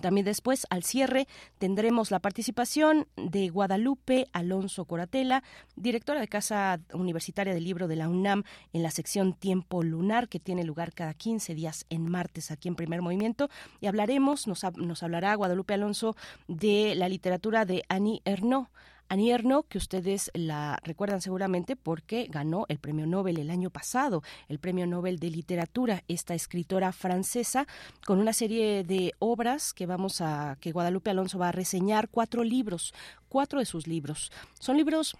también 0.00 0.24
después, 0.24 0.66
al 0.70 0.84
cierre, 0.84 1.26
tendremos 1.58 2.10
la 2.10 2.20
participación 2.20 3.08
de 3.16 3.48
Guadalupe 3.48 4.28
Alonso 4.32 4.84
Coratela, 4.84 5.42
directora 5.76 6.20
de 6.20 6.28
Casa 6.28 6.80
Universitaria 6.92 7.54
del 7.54 7.64
Libro 7.64 7.88
de 7.88 7.96
la 7.96 8.08
UNAM 8.08 8.44
en 8.72 8.82
la 8.82 8.90
sección 8.90 9.34
Tiempo 9.34 9.82
Lunar, 9.82 10.28
que 10.28 10.40
tiene 10.40 10.64
lugar 10.64 10.92
cada 10.92 11.14
15 11.14 11.54
días 11.54 11.86
en 11.90 12.08
martes 12.08 12.50
aquí 12.50 12.68
en 12.68 12.76
Primer 12.76 13.02
Movimiento. 13.02 13.48
Y 13.80 13.86
hablaremos, 13.86 14.46
nos, 14.46 14.64
nos 14.76 15.02
hablará 15.02 15.34
Guadalupe 15.34 15.74
Alonso 15.74 16.16
de 16.46 16.94
la 16.94 17.08
literatura 17.08 17.64
de 17.64 17.82
Annie 17.88 18.22
Ernaux. 18.24 18.68
Annie 19.10 19.32
Ernaux, 19.32 19.66
que 19.68 19.76
ustedes 19.76 20.30
la 20.34 20.78
recuerdan 20.84 21.20
seguramente 21.20 21.74
porque 21.74 22.28
ganó 22.30 22.64
el 22.68 22.78
premio 22.78 23.06
Nobel 23.06 23.38
el 23.38 23.50
año 23.50 23.68
pasado, 23.68 24.22
el 24.48 24.60
premio 24.60 24.86
Nobel 24.86 25.18
de 25.18 25.30
Literatura, 25.30 26.04
esta 26.06 26.34
escritora 26.34 26.92
francesa, 26.92 27.66
con 28.06 28.20
una 28.20 28.32
serie 28.32 28.84
de 28.84 29.12
obras 29.18 29.74
que 29.74 29.86
vamos 29.86 30.20
a, 30.20 30.56
que 30.60 30.70
Guadalupe 30.70 31.10
Alonso 31.10 31.40
va 31.40 31.48
a 31.48 31.52
reseñar, 31.52 32.08
cuatro 32.08 32.44
libros, 32.44 32.94
cuatro 33.28 33.58
de 33.58 33.66
sus 33.66 33.88
libros. 33.88 34.30
Son 34.60 34.76
libros 34.76 35.16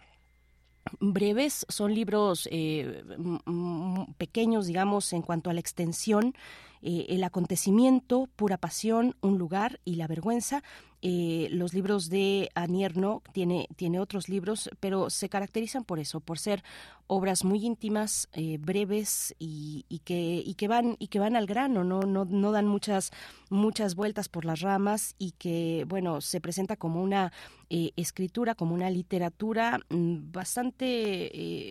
breves, 1.01 1.67
son 1.69 1.93
libros 1.93 2.49
eh, 2.53 3.03
pequeños, 4.19 4.67
digamos, 4.67 5.13
en 5.13 5.23
cuanto 5.23 5.51
a 5.51 5.53
la 5.53 5.61
extensión, 5.61 6.37
eh, 6.83 7.07
el 7.09 7.25
acontecimiento, 7.25 8.29
pura 8.37 8.57
pasión, 8.57 9.17
un 9.21 9.37
lugar 9.37 9.81
y 9.85 9.97
la 9.97 10.07
vergüenza. 10.07 10.63
Eh, 11.03 11.49
los 11.51 11.73
libros 11.73 12.11
de 12.11 12.51
Anierno 12.55 13.23
tiene, 13.33 13.69
tiene 13.77 14.01
otros 14.01 14.29
libros, 14.29 14.69
pero 14.81 15.09
se 15.09 15.29
caracterizan 15.29 15.85
por 15.85 15.99
eso, 15.99 16.21
por 16.21 16.39
ser 16.39 16.63
obras 17.07 17.45
muy 17.45 17.65
íntimas, 17.65 18.29
eh, 18.33 18.59
breves 18.61 19.35
y, 19.39 19.85
que, 20.05 20.43
y, 20.45 20.55
que 20.55 20.69
van, 20.69 20.97
y 20.99 21.09
que 21.09 21.19
van 21.19 21.37
al 21.37 21.47
grano, 21.47 21.85
¿no? 21.85 22.01
No, 22.03 22.25
no 22.25 22.53
dan 22.53 22.67
muchas, 22.69 23.11
muchas 23.49 23.95
vueltas 23.95 24.29
por 24.29 24.45
las 24.45 24.61
ramas 24.61 25.15
y 25.19 25.33
que, 25.33 25.85
bueno, 25.89 26.21
se 26.21 26.41
presenta 26.41 26.77
como 26.77 27.03
una 27.03 27.33
eh, 27.71 27.93
escritura, 27.97 28.55
como 28.55 28.75
una 28.75 28.91
literatura 28.91 29.81
mm, 29.89 30.33
bastante, 30.33 30.85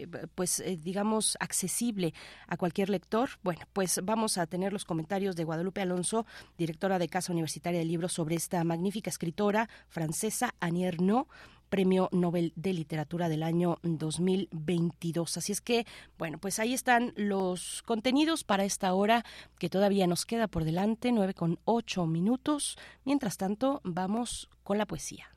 eh, 0.02 0.08
pues 0.34 0.64
digamos, 0.82 1.38
accesible 1.40 2.14
a 2.48 2.58
cualquier 2.58 2.90
lector. 2.90 3.30
Bueno, 3.44 3.62
pues 3.74 4.00
vamos 4.04 4.38
a 4.38 4.48
tener 4.48 4.74
los 4.74 4.86
comentarios 4.86 5.36
de 5.36 5.44
Guadalupe 5.44 5.82
Alonso, 5.82 6.26
directora 6.58 6.98
de 6.98 7.10
Casa 7.10 7.32
Universitaria 7.32 7.80
de 7.80 7.86
Libros, 7.86 8.14
sobre 8.14 8.36
esta 8.36 8.64
magnífica 8.64 9.10
escritora 9.10 9.70
francesa, 9.88 10.56
Annie 10.60 10.90
No 11.00 11.28
Premio 11.70 12.10
Nobel 12.12 12.52
de 12.56 12.74
Literatura 12.74 13.30
del 13.30 13.44
año 13.44 13.78
2022. 13.84 15.38
Así 15.38 15.52
es 15.52 15.62
que, 15.62 15.86
bueno, 16.18 16.40
pues 16.40 16.60
ahí 16.60 16.74
están 16.74 17.14
los 17.16 17.84
contenidos 17.84 18.44
para 18.44 18.66
esta 18.66 18.94
hora 18.94 19.24
que 19.60 19.70
todavía 19.70 20.08
nos 20.08 20.26
queda 20.26 20.48
por 20.48 20.64
delante, 20.64 21.12
nueve 21.12 21.34
con 21.34 21.60
ocho 21.66 22.06
minutos. 22.06 22.78
Mientras 23.06 23.38
tanto, 23.38 23.82
vamos 23.84 24.50
con 24.64 24.78
la 24.78 24.86
poesía. 24.86 25.29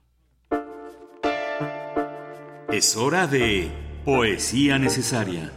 Es 2.70 2.96
hora 2.96 3.26
de 3.26 3.70
Poesía 4.04 4.78
Necesaria. 4.78 5.52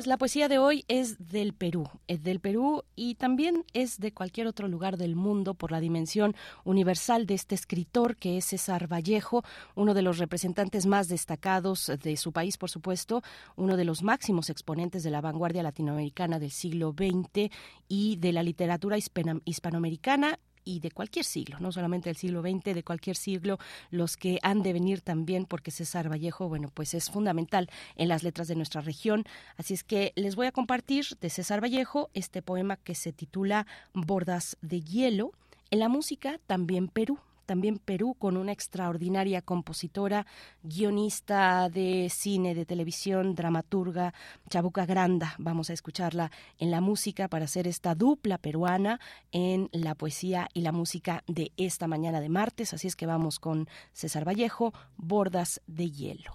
Pues 0.00 0.06
la 0.06 0.16
poesía 0.16 0.48
de 0.48 0.58
hoy 0.58 0.86
es 0.88 1.18
del 1.18 1.52
Perú, 1.52 1.86
es 2.08 2.22
del 2.22 2.40
Perú 2.40 2.84
y 2.96 3.16
también 3.16 3.66
es 3.74 3.98
de 3.98 4.14
cualquier 4.14 4.46
otro 4.46 4.66
lugar 4.66 4.96
del 4.96 5.14
mundo 5.14 5.52
por 5.52 5.72
la 5.72 5.78
dimensión 5.78 6.34
universal 6.64 7.26
de 7.26 7.34
este 7.34 7.54
escritor 7.54 8.16
que 8.16 8.38
es 8.38 8.46
César 8.46 8.90
Vallejo, 8.90 9.42
uno 9.74 9.92
de 9.92 10.00
los 10.00 10.16
representantes 10.16 10.86
más 10.86 11.08
destacados 11.08 11.92
de 12.02 12.16
su 12.16 12.32
país, 12.32 12.56
por 12.56 12.70
supuesto, 12.70 13.22
uno 13.56 13.76
de 13.76 13.84
los 13.84 14.02
máximos 14.02 14.48
exponentes 14.48 15.02
de 15.02 15.10
la 15.10 15.20
vanguardia 15.20 15.62
latinoamericana 15.62 16.38
del 16.38 16.50
siglo 16.50 16.94
XX 16.96 17.50
y 17.86 18.16
de 18.16 18.32
la 18.32 18.42
literatura 18.42 18.96
hispanoamericana 18.96 20.38
y 20.64 20.80
de 20.80 20.90
cualquier 20.90 21.24
siglo, 21.24 21.58
no 21.60 21.72
solamente 21.72 22.08
del 22.08 22.16
siglo 22.16 22.42
XX, 22.42 22.74
de 22.74 22.82
cualquier 22.82 23.16
siglo, 23.16 23.58
los 23.90 24.16
que 24.16 24.38
han 24.42 24.62
de 24.62 24.72
venir 24.72 25.00
también, 25.00 25.46
porque 25.46 25.70
César 25.70 26.10
Vallejo, 26.10 26.48
bueno, 26.48 26.70
pues 26.72 26.94
es 26.94 27.10
fundamental 27.10 27.68
en 27.96 28.08
las 28.08 28.22
letras 28.22 28.48
de 28.48 28.56
nuestra 28.56 28.80
región. 28.80 29.24
Así 29.56 29.74
es 29.74 29.84
que 29.84 30.12
les 30.16 30.36
voy 30.36 30.46
a 30.46 30.52
compartir 30.52 31.06
de 31.20 31.30
César 31.30 31.62
Vallejo 31.62 32.10
este 32.14 32.42
poema 32.42 32.76
que 32.76 32.94
se 32.94 33.12
titula 33.12 33.66
Bordas 33.92 34.56
de 34.60 34.82
Hielo. 34.82 35.32
En 35.70 35.78
la 35.78 35.88
música 35.88 36.40
también 36.46 36.88
Perú, 36.88 37.18
también 37.50 37.80
Perú 37.80 38.14
con 38.16 38.36
una 38.36 38.52
extraordinaria 38.52 39.42
compositora, 39.42 40.24
guionista 40.62 41.68
de 41.68 42.08
cine, 42.08 42.54
de 42.54 42.64
televisión, 42.64 43.34
dramaturga, 43.34 44.14
Chabuca 44.48 44.86
Granda. 44.86 45.34
Vamos 45.36 45.68
a 45.68 45.72
escucharla 45.72 46.30
en 46.58 46.70
la 46.70 46.80
música 46.80 47.26
para 47.26 47.46
hacer 47.46 47.66
esta 47.66 47.96
dupla 47.96 48.38
peruana 48.38 49.00
en 49.32 49.68
la 49.72 49.96
poesía 49.96 50.48
y 50.54 50.60
la 50.60 50.70
música 50.70 51.24
de 51.26 51.50
esta 51.56 51.88
mañana 51.88 52.20
de 52.20 52.28
martes. 52.28 52.72
Así 52.72 52.86
es 52.86 52.94
que 52.94 53.06
vamos 53.06 53.40
con 53.40 53.68
César 53.92 54.24
Vallejo, 54.24 54.72
Bordas 54.96 55.60
de 55.66 55.90
Hielo. 55.90 56.32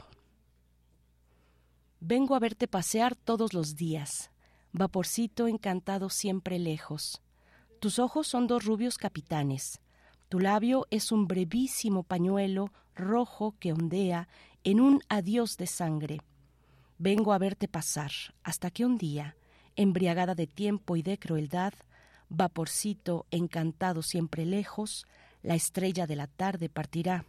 Vengo 2.02 2.36
a 2.36 2.40
verte 2.40 2.68
pasear 2.68 3.16
todos 3.16 3.54
los 3.54 3.78
días, 3.78 4.32
vaporcito 4.74 5.48
encantado 5.48 6.10
siempre 6.10 6.60
lejos. 6.60 7.22
Tus 7.80 8.00
ojos 8.00 8.28
son 8.28 8.48
dos 8.48 8.66
rubios 8.66 8.98
capitanes 8.98 9.80
tu 10.30 10.40
labio 10.40 10.88
es 10.90 11.12
un 11.12 11.28
brevísimo 11.28 12.04
pañuelo 12.04 12.72
rojo 12.96 13.56
que 13.60 13.74
ondea 13.74 14.28
en 14.64 14.80
un 14.80 15.02
adiós 15.10 15.58
de 15.58 15.68
sangre. 15.68 16.22
Vengo 16.98 17.34
a 17.34 17.38
verte 17.38 17.68
pasar, 17.68 18.12
hasta 18.44 18.72
que 18.72 18.86
un 18.86 18.98
día, 18.98 19.36
embriagada 19.76 20.34
de 20.34 20.48
tiempo 20.48 20.96
y 20.96 21.04
de 21.04 21.20
crueldad, 21.20 21.74
vaporcito 22.30 23.26
encantado 23.32 24.02
siempre 24.02 24.46
lejos, 24.46 25.06
la 25.44 25.56
estrella 25.56 26.08
de 26.08 26.16
la 26.16 26.28
tarde 26.28 26.70
partirá. 26.70 27.26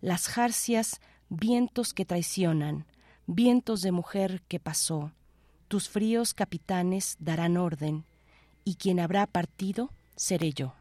Las 0.00 0.28
jarcias, 0.28 1.00
vientos 1.30 1.94
que 1.94 2.04
traicionan, 2.04 2.84
vientos 3.26 3.80
de 3.80 3.92
mujer 3.92 4.42
que 4.48 4.60
pasó, 4.60 5.12
tus 5.68 5.88
fríos 5.88 6.34
capitanes 6.34 7.16
darán 7.18 7.56
orden, 7.56 8.04
y 8.64 8.74
quien 8.74 9.00
habrá 9.00 9.26
partido 9.26 9.90
seré 10.16 10.52
yo. 10.52 10.74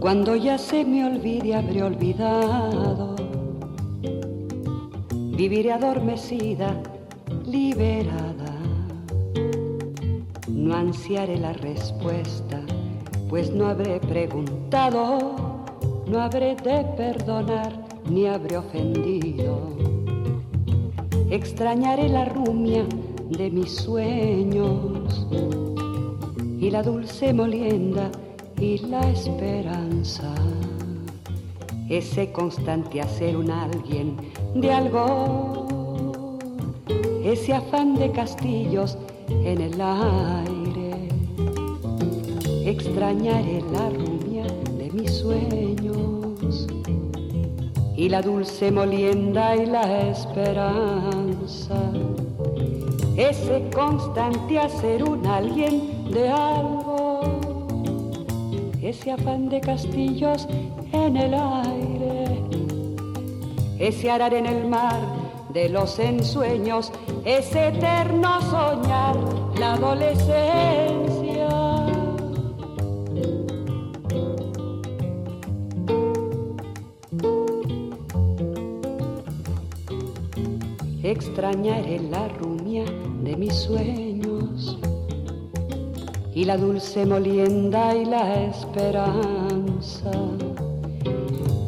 Cuando 0.00 0.34
ya 0.34 0.56
se 0.56 0.82
me 0.82 1.04
olvide 1.04 1.54
habré 1.54 1.82
olvidado, 1.82 3.16
viviré 5.12 5.72
adormecida, 5.72 6.82
liberada. 7.44 8.56
No 10.48 10.74
ansiaré 10.74 11.36
la 11.36 11.52
respuesta, 11.52 12.62
pues 13.28 13.52
no 13.52 13.66
habré 13.66 14.00
preguntado, 14.00 15.18
no 16.06 16.20
habré 16.22 16.56
de 16.56 16.82
perdonar 16.96 17.70
ni 18.08 18.26
habré 18.26 18.56
ofendido. 18.56 19.76
Extrañaré 21.28 22.08
la 22.08 22.24
rumia 22.24 22.86
de 23.28 23.50
mis 23.50 23.76
sueños 23.76 25.26
y 26.58 26.70
la 26.70 26.82
dulce 26.82 27.34
molienda 27.34 28.10
y 28.60 28.78
la 28.78 29.00
esperanza. 29.10 30.34
Ese 31.88 32.30
constante 32.30 33.00
hacer 33.00 33.36
un 33.36 33.50
alguien 33.50 34.16
de 34.54 34.70
algo, 34.70 36.38
ese 37.24 37.54
afán 37.54 37.94
de 37.96 38.12
castillos 38.12 38.98
en 39.28 39.60
el 39.60 39.80
aire. 39.80 41.08
Extrañaré 42.64 43.62
la 43.72 43.88
rumia 43.88 44.44
de 44.78 44.90
mis 44.92 45.10
sueños 45.10 46.66
y 47.96 48.08
la 48.08 48.22
dulce 48.22 48.70
molienda 48.70 49.56
y 49.56 49.66
la 49.66 50.08
esperanza. 50.08 51.80
Ese 53.16 53.68
constante 53.74 54.58
hacer 54.58 55.02
un 55.04 55.26
alguien 55.26 56.10
de 56.10 56.28
algo, 56.28 56.79
ese 58.90 59.12
afán 59.12 59.48
de 59.48 59.60
castillos 59.60 60.48
en 60.92 61.16
el 61.16 61.32
aire, 61.32 62.42
ese 63.78 64.10
arar 64.10 64.34
en 64.34 64.46
el 64.46 64.66
mar 64.66 64.98
de 65.52 65.68
los 65.68 65.96
ensueños, 66.00 66.90
ese 67.24 67.68
eterno 67.68 68.40
soñar, 68.42 69.16
la 69.60 69.74
adolescencia. 69.74 71.48
Extrañaré 81.04 82.00
la 82.10 82.26
rumia 82.28 82.84
de 83.22 83.36
mis 83.36 83.54
sueños 83.54 84.09
y 86.40 86.44
la 86.46 86.56
dulce 86.56 87.04
molienda 87.04 87.94
y 87.94 88.06
la 88.06 88.44
esperanza. 88.44 90.10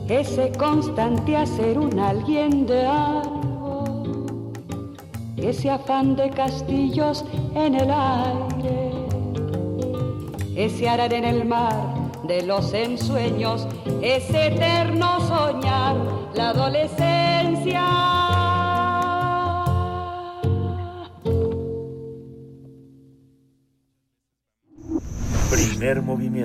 Ese 0.08 0.50
constante 0.52 1.36
hacer 1.36 1.78
un 1.78 1.98
alguien 1.98 2.64
de 2.64 2.86
algo, 2.86 3.84
ese 5.36 5.68
afán 5.68 6.16
de 6.16 6.30
castillos 6.30 7.22
en 7.54 7.74
el 7.74 7.90
aire, 7.90 8.92
ese 10.56 10.88
arar 10.88 11.12
en 11.12 11.26
el 11.26 11.44
mar 11.44 11.76
de 12.26 12.40
los 12.40 12.72
ensueños, 12.72 13.68
ese 14.00 14.46
eterno 14.46 15.20
soñar, 15.28 15.96
la 16.32 16.48
adolescencia. 16.48 18.21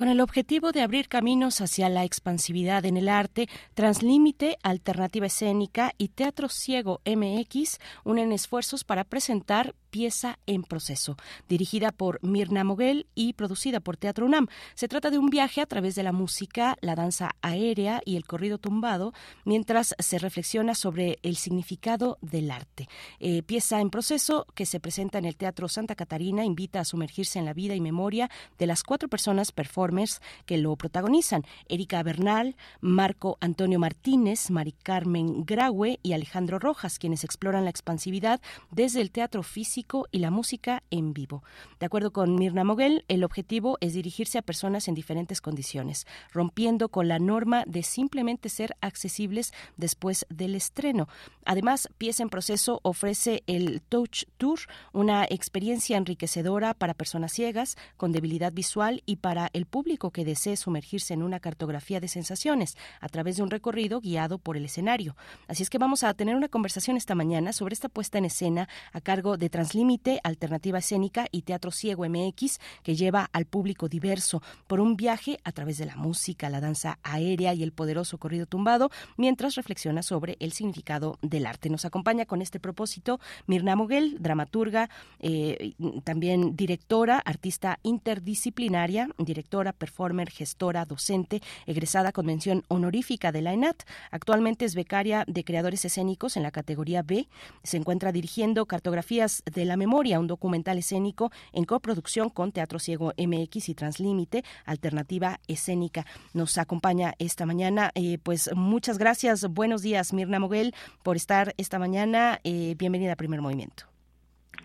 Con 0.00 0.08
el 0.08 0.22
objetivo 0.22 0.72
de 0.72 0.80
abrir 0.80 1.08
caminos 1.08 1.60
hacia 1.60 1.90
la 1.90 2.04
expansividad 2.04 2.86
en 2.86 2.96
el 2.96 3.06
arte, 3.06 3.50
Translímite, 3.74 4.56
Alternativa 4.62 5.26
Escénica 5.26 5.92
y 5.98 6.08
Teatro 6.08 6.48
Ciego 6.48 7.02
MX 7.04 7.76
unen 8.02 8.32
esfuerzos 8.32 8.82
para 8.82 9.04
presentar 9.04 9.74
Pieza 9.90 10.38
en 10.46 10.62
Proceso, 10.62 11.16
dirigida 11.48 11.90
por 11.90 12.18
Mirna 12.22 12.64
Moguel 12.64 13.06
y 13.14 13.32
producida 13.32 13.80
por 13.80 13.96
Teatro 13.96 14.26
UNAM. 14.26 14.46
Se 14.74 14.88
trata 14.88 15.10
de 15.10 15.18
un 15.18 15.30
viaje 15.30 15.60
a 15.60 15.66
través 15.66 15.94
de 15.94 16.02
la 16.02 16.12
música, 16.12 16.76
la 16.80 16.94
danza 16.94 17.32
aérea 17.42 18.00
y 18.04 18.16
el 18.16 18.24
corrido 18.24 18.58
tumbado, 18.58 19.12
mientras 19.44 19.94
se 19.98 20.18
reflexiona 20.18 20.74
sobre 20.74 21.18
el 21.22 21.36
significado 21.36 22.18
del 22.20 22.50
arte. 22.50 22.88
Eh, 23.18 23.42
pieza 23.42 23.80
en 23.80 23.90
Proceso, 23.90 24.46
que 24.54 24.66
se 24.66 24.80
presenta 24.80 25.18
en 25.18 25.24
el 25.24 25.36
Teatro 25.36 25.68
Santa 25.68 25.94
Catarina, 25.94 26.44
invita 26.44 26.80
a 26.80 26.84
sumergirse 26.84 27.38
en 27.38 27.44
la 27.44 27.54
vida 27.54 27.74
y 27.74 27.80
memoria 27.80 28.30
de 28.58 28.66
las 28.66 28.82
cuatro 28.82 29.08
personas 29.08 29.50
performers 29.50 30.20
que 30.46 30.58
lo 30.58 30.76
protagonizan: 30.76 31.44
Erika 31.68 32.02
Bernal, 32.02 32.56
Marco 32.80 33.38
Antonio 33.40 33.78
Martínez, 33.78 34.50
Mari 34.50 34.72
Carmen 34.72 35.44
Graue 35.44 35.98
y 36.02 36.12
Alejandro 36.12 36.58
Rojas, 36.58 36.98
quienes 36.98 37.24
exploran 37.24 37.64
la 37.64 37.70
expansividad 37.70 38.40
desde 38.70 39.00
el 39.00 39.10
teatro 39.10 39.42
físico 39.42 39.79
y 40.10 40.18
la 40.18 40.30
música 40.30 40.82
en 40.90 41.12
vivo. 41.14 41.42
De 41.78 41.86
acuerdo 41.86 42.12
con 42.12 42.34
Mirna 42.34 42.64
Moguel, 42.64 43.04
el 43.08 43.24
objetivo 43.24 43.78
es 43.80 43.94
dirigirse 43.94 44.38
a 44.38 44.42
personas 44.42 44.88
en 44.88 44.94
diferentes 44.94 45.40
condiciones, 45.40 46.06
rompiendo 46.32 46.88
con 46.90 47.08
la 47.08 47.18
norma 47.18 47.64
de 47.66 47.82
simplemente 47.82 48.48
ser 48.48 48.76
accesibles 48.80 49.52
después 49.76 50.26
del 50.28 50.54
estreno. 50.54 51.08
Además, 51.44 51.88
Pieza 51.96 52.22
en 52.22 52.28
Proceso 52.28 52.80
ofrece 52.82 53.42
el 53.46 53.80
Touch 53.80 54.24
Tour, 54.36 54.60
una 54.92 55.24
experiencia 55.24 55.96
enriquecedora 55.96 56.74
para 56.74 56.94
personas 56.94 57.32
ciegas, 57.32 57.76
con 57.96 58.12
debilidad 58.12 58.52
visual 58.52 59.02
y 59.06 59.16
para 59.16 59.48
el 59.52 59.66
público 59.66 60.10
que 60.10 60.24
desee 60.24 60.56
sumergirse 60.56 61.14
en 61.14 61.22
una 61.22 61.40
cartografía 61.40 62.00
de 62.00 62.08
sensaciones 62.08 62.76
a 63.00 63.08
través 63.08 63.36
de 63.36 63.42
un 63.42 63.50
recorrido 63.50 64.00
guiado 64.00 64.38
por 64.38 64.56
el 64.56 64.66
escenario. 64.66 65.16
Así 65.48 65.62
es 65.62 65.70
que 65.70 65.78
vamos 65.78 66.04
a 66.04 66.12
tener 66.14 66.36
una 66.36 66.48
conversación 66.48 66.96
esta 66.96 67.14
mañana 67.14 67.52
sobre 67.52 67.72
esta 67.72 67.88
puesta 67.88 68.18
en 68.18 68.26
escena 68.26 68.68
a 68.92 69.00
cargo 69.00 69.36
de 69.36 69.50
Translímite, 69.70 70.18
Alternativa 70.24 70.80
Escénica 70.80 71.28
y 71.30 71.42
Teatro 71.42 71.70
Ciego 71.70 72.04
MX, 72.04 72.58
que 72.82 72.96
lleva 72.96 73.30
al 73.32 73.44
público 73.44 73.88
diverso 73.88 74.42
por 74.66 74.80
un 74.80 74.96
viaje 74.96 75.38
a 75.44 75.52
través 75.52 75.78
de 75.78 75.86
la 75.86 75.94
música, 75.94 76.50
la 76.50 76.60
danza 76.60 76.98
aérea 77.04 77.54
y 77.54 77.62
el 77.62 77.70
poderoso 77.70 78.18
corrido 78.18 78.46
tumbado, 78.46 78.90
mientras 79.16 79.54
reflexiona 79.54 80.02
sobre 80.02 80.36
el 80.40 80.50
significado 80.50 81.20
del 81.22 81.46
arte. 81.46 81.70
Nos 81.70 81.84
acompaña 81.84 82.26
con 82.26 82.42
este 82.42 82.58
propósito 82.58 83.20
Mirna 83.46 83.76
Moguel, 83.76 84.16
dramaturga, 84.18 84.90
eh, 85.20 85.74
también 86.02 86.56
directora, 86.56 87.18
artista 87.18 87.78
interdisciplinaria, 87.84 89.08
directora, 89.18 89.72
performer, 89.72 90.30
gestora, 90.30 90.84
docente, 90.84 91.42
egresada 91.66 92.10
con 92.10 92.26
mención 92.26 92.64
honorífica 92.66 93.30
de 93.30 93.42
la 93.42 93.52
ENAT. 93.52 93.84
Actualmente 94.10 94.64
es 94.64 94.74
becaria 94.74 95.22
de 95.28 95.44
creadores 95.44 95.84
escénicos 95.84 96.36
en 96.36 96.42
la 96.42 96.50
categoría 96.50 97.02
B. 97.02 97.28
Se 97.62 97.76
encuentra 97.76 98.10
dirigiendo 98.10 98.66
Cartografías 98.66 99.44
de 99.44 99.59
la 99.64 99.76
Memoria, 99.76 100.20
un 100.20 100.26
documental 100.26 100.78
escénico 100.78 101.30
en 101.52 101.64
coproducción 101.64 102.30
con 102.30 102.52
Teatro 102.52 102.78
Ciego 102.78 103.12
MX 103.16 103.68
y 103.68 103.74
Translímite, 103.74 104.44
Alternativa 104.64 105.38
Escénica. 105.48 106.04
Nos 106.34 106.58
acompaña 106.58 107.14
esta 107.18 107.46
mañana. 107.46 107.90
Eh, 107.94 108.18
pues 108.22 108.50
muchas 108.54 108.98
gracias. 108.98 109.46
Buenos 109.48 109.82
días, 109.82 110.12
Mirna 110.12 110.38
Moguel, 110.38 110.74
por 111.02 111.16
estar 111.16 111.54
esta 111.56 111.78
mañana. 111.78 112.38
Eh, 112.44 112.74
bienvenida 112.78 113.12
a 113.12 113.16
Primer 113.16 113.40
Movimiento. 113.40 113.84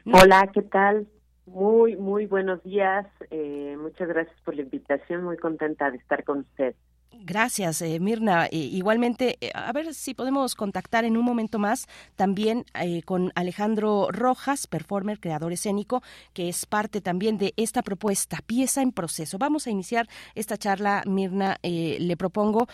Hola, 0.05 0.49
¿qué 0.53 0.61
tal? 0.61 1.07
Muy, 1.45 1.95
muy 1.95 2.25
buenos 2.25 2.63
días. 2.63 3.05
Eh, 3.29 3.77
muchas 3.79 4.07
gracias 4.07 4.35
por 4.41 4.55
la 4.55 4.61
invitación. 4.61 5.23
Muy 5.23 5.37
contenta 5.37 5.91
de 5.91 5.97
estar 5.97 6.23
con 6.23 6.39
usted. 6.39 6.75
Gracias, 7.23 7.81
eh, 7.81 7.99
Mirna. 7.99 8.45
Eh, 8.45 8.57
igualmente, 8.57 9.37
eh, 9.41 9.51
a 9.53 9.71
ver 9.71 9.93
si 9.93 10.13
podemos 10.13 10.55
contactar 10.55 11.05
en 11.05 11.17
un 11.17 11.25
momento 11.25 11.59
más 11.59 11.87
también 12.15 12.65
con 13.05 13.31
Alejandro 13.35 14.09
Rojas, 14.11 14.67
performer, 14.67 15.19
creador 15.19 15.53
escénico, 15.53 16.01
que 16.33 16.49
es 16.49 16.65
parte 16.65 17.01
también 17.01 17.37
de 17.37 17.53
esta 17.57 17.81
propuesta, 17.81 18.39
pieza 18.45 18.81
en 18.81 18.91
proceso. 18.91 19.37
Vamos 19.37 19.67
a 19.67 19.71
iniciar 19.71 20.07
esta 20.35 20.57
charla, 20.57 21.03
Mirna. 21.05 21.57
le 21.63 22.17
propongo 22.17 22.67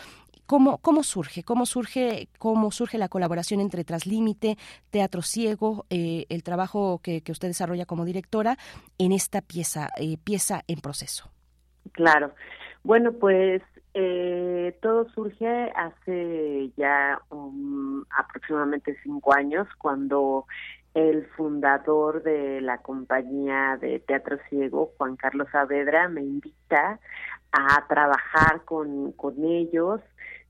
¿Cómo, 0.46 0.78
¿Cómo 0.78 1.02
surge? 1.02 1.44
¿Cómo 1.44 1.64
surge, 1.64 2.28
cómo 2.38 2.70
surge 2.72 2.98
la 2.98 3.08
colaboración 3.08 3.60
entre 3.60 3.84
Traslímite, 3.84 4.58
Teatro 4.90 5.22
Ciego, 5.22 5.86
el 5.88 6.42
trabajo 6.42 7.00
que, 7.02 7.22
que, 7.22 7.32
usted 7.32 7.48
desarrolla 7.48 7.86
como 7.86 8.04
directora 8.04 8.58
en 8.98 9.12
esta 9.12 9.40
pieza, 9.40 9.88
pieza 10.24 10.62
en 10.66 10.80
proceso? 10.80 11.30
Claro. 11.92 12.34
Bueno, 12.82 13.12
pues 13.12 13.62
eh, 13.94 14.76
todo 14.80 15.08
surge 15.10 15.72
hace 15.76 16.70
ya 16.76 17.20
aproximadamente 18.10 18.96
cinco 19.02 19.34
años 19.34 19.68
cuando 19.78 20.46
el 20.94 21.26
fundador 21.36 22.22
de 22.22 22.60
la 22.60 22.78
compañía 22.78 23.78
de 23.80 23.98
teatro 24.00 24.38
ciego, 24.48 24.92
Juan 24.96 25.16
Carlos 25.16 25.48
Saavedra, 25.50 26.08
me 26.08 26.22
invita 26.22 27.00
a 27.52 27.86
trabajar 27.86 28.64
con, 28.64 29.12
con 29.12 29.44
ellos 29.44 30.00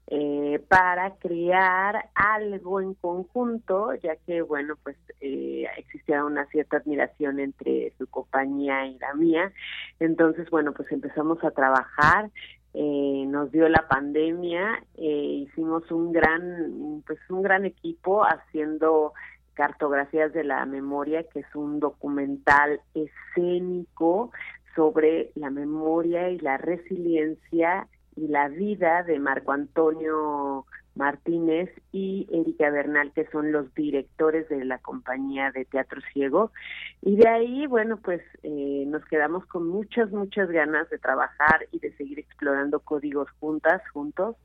eh, 0.09 0.60
para 0.69 1.14
crear 1.16 2.10
algo 2.14 2.81
en 2.81 2.94
conjunto, 2.94 3.94
ya 3.94 4.16
que, 4.27 4.43
bueno, 4.43 4.74
pues 4.82 4.97
eh, 5.20 5.64
existía 5.78 6.24
una 6.24 6.44
cierta 6.47 6.78
admiración 6.78 7.39
entre 7.39 7.93
su 7.98 8.06
compañía 8.09 8.86
y 8.86 8.98
la 8.98 9.14
mía. 9.14 9.52
Entonces, 10.01 10.51
bueno, 10.51 10.73
pues 10.73 10.90
empezamos 10.93 11.43
a 11.44 11.52
trabajar 11.52 12.31
eh, 12.74 13.24
nos 13.27 13.51
dio 13.53 13.69
la 13.69 13.86
pandemia, 13.89 14.82
eh, 14.97 15.47
hicimos 15.47 15.90
un 15.90 16.12
gran, 16.12 17.03
pues 17.07 17.19
un 17.28 17.43
gran 17.43 17.65
equipo 17.65 18.23
haciendo 18.23 19.12
cartografías 19.55 20.32
de 20.32 20.44
la 20.44 20.65
memoria, 20.65 21.24
que 21.24 21.40
es 21.40 21.55
un 21.55 21.81
documental 21.81 22.81
escénico 22.94 24.31
sobre 24.74 25.32
la 25.35 25.51
memoria 25.51 26.31
y 26.31 26.39
la 26.39 26.57
resiliencia 26.57 27.86
y 28.16 28.28
la 28.28 28.49
vida 28.49 29.03
de 29.03 29.19
Marco 29.19 29.53
Antonio 29.53 30.65
Martínez 30.94 31.70
y 31.90 32.27
Erika 32.32 32.70
Bernal, 32.70 33.12
que 33.12 33.27
son 33.31 33.52
los 33.52 33.73
directores 33.74 34.48
de 34.48 34.64
la 34.64 34.78
compañía 34.78 35.51
de 35.51 35.64
Teatro 35.64 36.01
Ciego. 36.12 36.52
Y 37.01 37.16
de 37.16 37.28
ahí, 37.28 37.66
bueno, 37.66 37.97
pues 37.97 38.20
eh, 38.43 38.85
nos 38.86 39.05
quedamos 39.06 39.47
con 39.47 39.66
muchas, 39.66 40.10
muchas 40.10 40.51
ganas 40.51 40.89
de 40.90 40.98
trabajar 40.98 41.66
y 41.73 41.78
de 41.78 41.93
seguir 41.97 42.19
explorando 42.19 42.81
códigos 42.81 43.31
juntas, 43.40 43.82
juntos. 43.93 44.36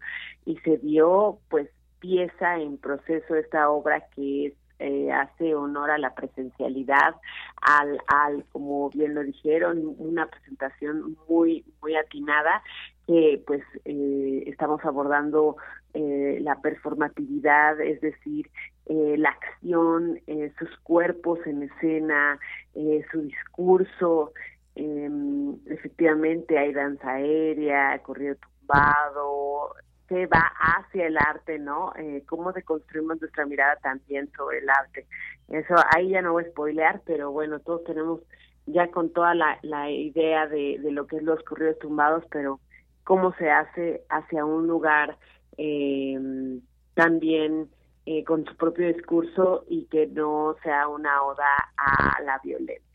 Y 0.45 0.57
se 0.59 0.77
dio, 0.77 1.39
pues, 1.49 1.69
pieza 1.99 2.57
en 2.57 2.77
proceso 2.77 3.35
esta 3.35 3.69
obra 3.69 4.07
que 4.15 4.47
es 4.47 4.53
eh, 4.79 5.11
hace 5.11 5.55
honor 5.55 5.89
a 5.89 5.97
la 5.97 6.13
presencialidad, 6.13 7.15
al, 7.61 7.99
al, 8.05 8.45
como 8.51 8.91
bien 8.91 9.15
lo 9.15 9.23
dijeron, 9.23 9.95
una 9.97 10.27
presentación 10.27 11.17
muy, 11.27 11.65
muy 11.81 11.95
atinada 11.95 12.61
que 13.07 13.41
pues 13.47 13.63
eh, 13.85 14.43
estamos 14.47 14.83
abordando 14.83 15.55
eh, 15.93 16.37
la 16.41 16.61
performatividad, 16.61 17.81
es 17.81 17.99
decir, 18.01 18.51
eh, 18.85 19.15
la 19.17 19.29
acción, 19.29 20.19
eh, 20.27 20.51
sus 20.59 20.69
cuerpos 20.81 21.39
en 21.47 21.63
escena, 21.63 22.37
su 23.11 23.21
discurso. 23.21 24.31
Em, 24.75 25.55
efectivamente 25.65 26.59
hay 26.59 26.73
danza 26.73 27.13
aérea, 27.13 27.97
corrido 28.03 28.35
tumbado, 28.35 29.73
se 30.07 30.27
va 30.27 30.51
hacia 30.59 31.07
el 31.07 31.17
arte, 31.17 31.57
¿no? 31.57 31.93
cómo 32.27 32.53
deconstruimos 32.53 33.19
nuestra 33.19 33.47
mirada 33.47 33.75
también 33.77 34.29
sobre 34.37 34.59
el 34.59 34.69
arte. 34.69 35.07
Eso 35.49 35.73
ahí 35.95 36.09
ya 36.09 36.21
no 36.21 36.33
voy 36.33 36.43
a 36.43 36.49
spoilear, 36.49 37.01
pero 37.05 37.31
bueno, 37.31 37.59
todos 37.59 37.83
tenemos 37.85 38.21
ya 38.67 38.91
con 38.91 39.11
toda 39.11 39.33
la, 39.33 39.57
la 39.63 39.89
idea 39.89 40.45
de, 40.45 40.77
de 40.79 40.91
lo 40.91 41.07
que 41.07 41.17
es 41.17 41.23
los 41.23 41.41
corridos 41.43 41.79
tumbados, 41.79 42.23
pero 42.29 42.59
cómo 43.07 43.33
se 43.35 43.49
hace 43.49 44.03
hacia 44.09 44.43
un 44.43 44.67
lugar 44.67 45.17
eh, 45.57 46.19
también 46.93 47.69
eh, 48.05 48.25
con 48.25 48.43
su 48.43 48.53
propio 48.57 48.85
discurso 48.93 49.63
y 49.69 49.85
que 49.85 50.07
no 50.07 50.57
sea 50.61 50.89
una 50.89 51.23
oda 51.23 51.47
a 51.77 52.21
la 52.23 52.37
violencia. 52.43 52.86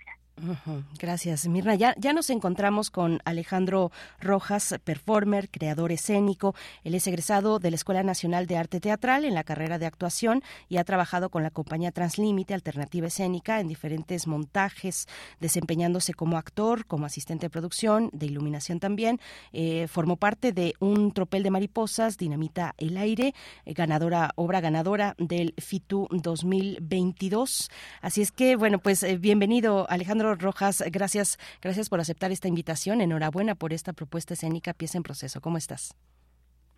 Gracias, 0.99 1.47
Mirna. 1.47 1.75
Ya, 1.75 1.95
nos 2.13 2.31
encontramos 2.31 2.91
con 2.91 3.21
Alejandro 3.25 3.91
Rojas, 4.21 4.75
performer, 4.85 5.49
creador 5.49 5.93
escénico. 5.93 6.55
Él 6.85 6.95
es 6.95 7.07
egresado 7.07 7.59
de 7.59 7.71
la 7.71 7.77
Escuela 7.77 8.03
Nacional 8.03 8.47
de 8.47 8.57
Arte 8.57 8.81
Teatral 8.81 9.25
en 9.25 9.35
la 9.35 9.45
carrera 9.45 9.79
de 9.79 9.87
actuación 9.87 10.43
y 10.69 10.79
ha 10.79 10.85
trabajado 10.85 11.31
con 11.31 11.43
la 11.43 11.51
compañía 11.51 11.93
Translímite 11.93 12.55
Alternativa 12.55 13.07
Escénica 13.07 13.61
en 13.61 13.69
diferentes 13.69 14.27
montajes, 14.27 15.07
desempeñándose 15.41 16.15
como 16.15 16.37
actor, 16.37 16.87
como 16.87 17.07
asistente 17.07 17.47
de 17.47 17.51
producción, 17.51 18.11
de 18.13 18.27
iluminación 18.27 18.81
también. 18.81 19.21
Eh, 19.53 19.87
formó 19.89 20.17
parte 20.17 20.53
de 20.53 20.75
Un 20.81 21.13
Tropel 21.13 21.43
de 21.43 21.51
Mariposas, 21.51 22.19
Dinamita 22.19 22.75
el 22.79 22.97
Aire, 22.97 23.35
eh, 23.65 23.75
ganadora, 23.75 24.33
obra 24.37 24.61
ganadora 24.61 25.15
del 25.19 25.55
FITU 25.59 26.09
2022. 26.11 27.71
Así 28.01 28.23
es 28.23 28.33
que, 28.33 28.57
bueno, 28.57 28.79
pues 28.79 29.03
eh, 29.03 29.19
bienvenido, 29.19 29.87
Alejandro 29.89 30.32
Rojas, 30.41 30.83
gracias, 30.91 31.39
gracias 31.61 31.89
por 31.89 32.01
aceptar 32.01 32.33
esta 32.33 32.49
invitación. 32.49 33.01
Enhorabuena 33.01 33.55
por 33.55 33.73
esta 33.73 33.93
propuesta 33.93 34.35
escénica 34.35 34.73
Pieza 34.73 34.99
en 34.99 35.03
Proceso. 35.03 35.41
¿Cómo 35.41 35.59
estás? 35.59 35.95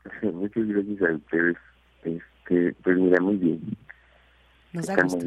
Muchas 0.22 0.66
gracias 0.66 1.02
a 1.02 1.14
ustedes. 1.14 1.56
Este, 2.04 2.74
pues 2.82 2.96
mira, 2.96 3.20
muy 3.20 3.36
bien. 3.36 3.76
Nos 4.74 4.86
da 4.86 4.96
gusto. 5.00 5.24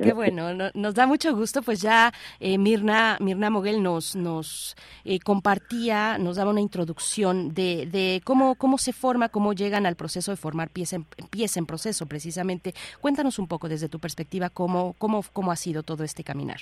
Qué 0.00 0.12
bueno, 0.12 0.70
nos 0.74 0.94
da 0.94 1.04
mucho 1.04 1.34
gusto. 1.34 1.60
Pues 1.60 1.80
ya 1.80 2.12
eh, 2.38 2.56
Mirna, 2.56 3.16
Mirna 3.20 3.50
Moguel 3.50 3.82
nos, 3.82 4.14
nos 4.14 4.76
eh, 5.04 5.18
compartía, 5.18 6.18
nos 6.18 6.36
daba 6.36 6.52
una 6.52 6.60
introducción 6.60 7.52
de, 7.52 7.88
de, 7.90 8.22
cómo, 8.24 8.54
cómo 8.54 8.78
se 8.78 8.92
forma, 8.92 9.28
cómo 9.28 9.54
llegan 9.54 9.86
al 9.86 9.96
proceso 9.96 10.30
de 10.30 10.36
formar 10.36 10.70
pieza 10.70 10.96
en, 10.96 11.04
pieza 11.30 11.58
en 11.58 11.66
proceso, 11.66 12.06
precisamente. 12.06 12.72
Cuéntanos 13.00 13.40
un 13.40 13.48
poco 13.48 13.68
desde 13.68 13.88
tu 13.88 13.98
perspectiva 13.98 14.50
cómo, 14.50 14.94
cómo, 14.98 15.24
cómo 15.32 15.50
ha 15.50 15.56
sido 15.56 15.82
todo 15.82 16.04
este 16.04 16.22
caminar. 16.22 16.60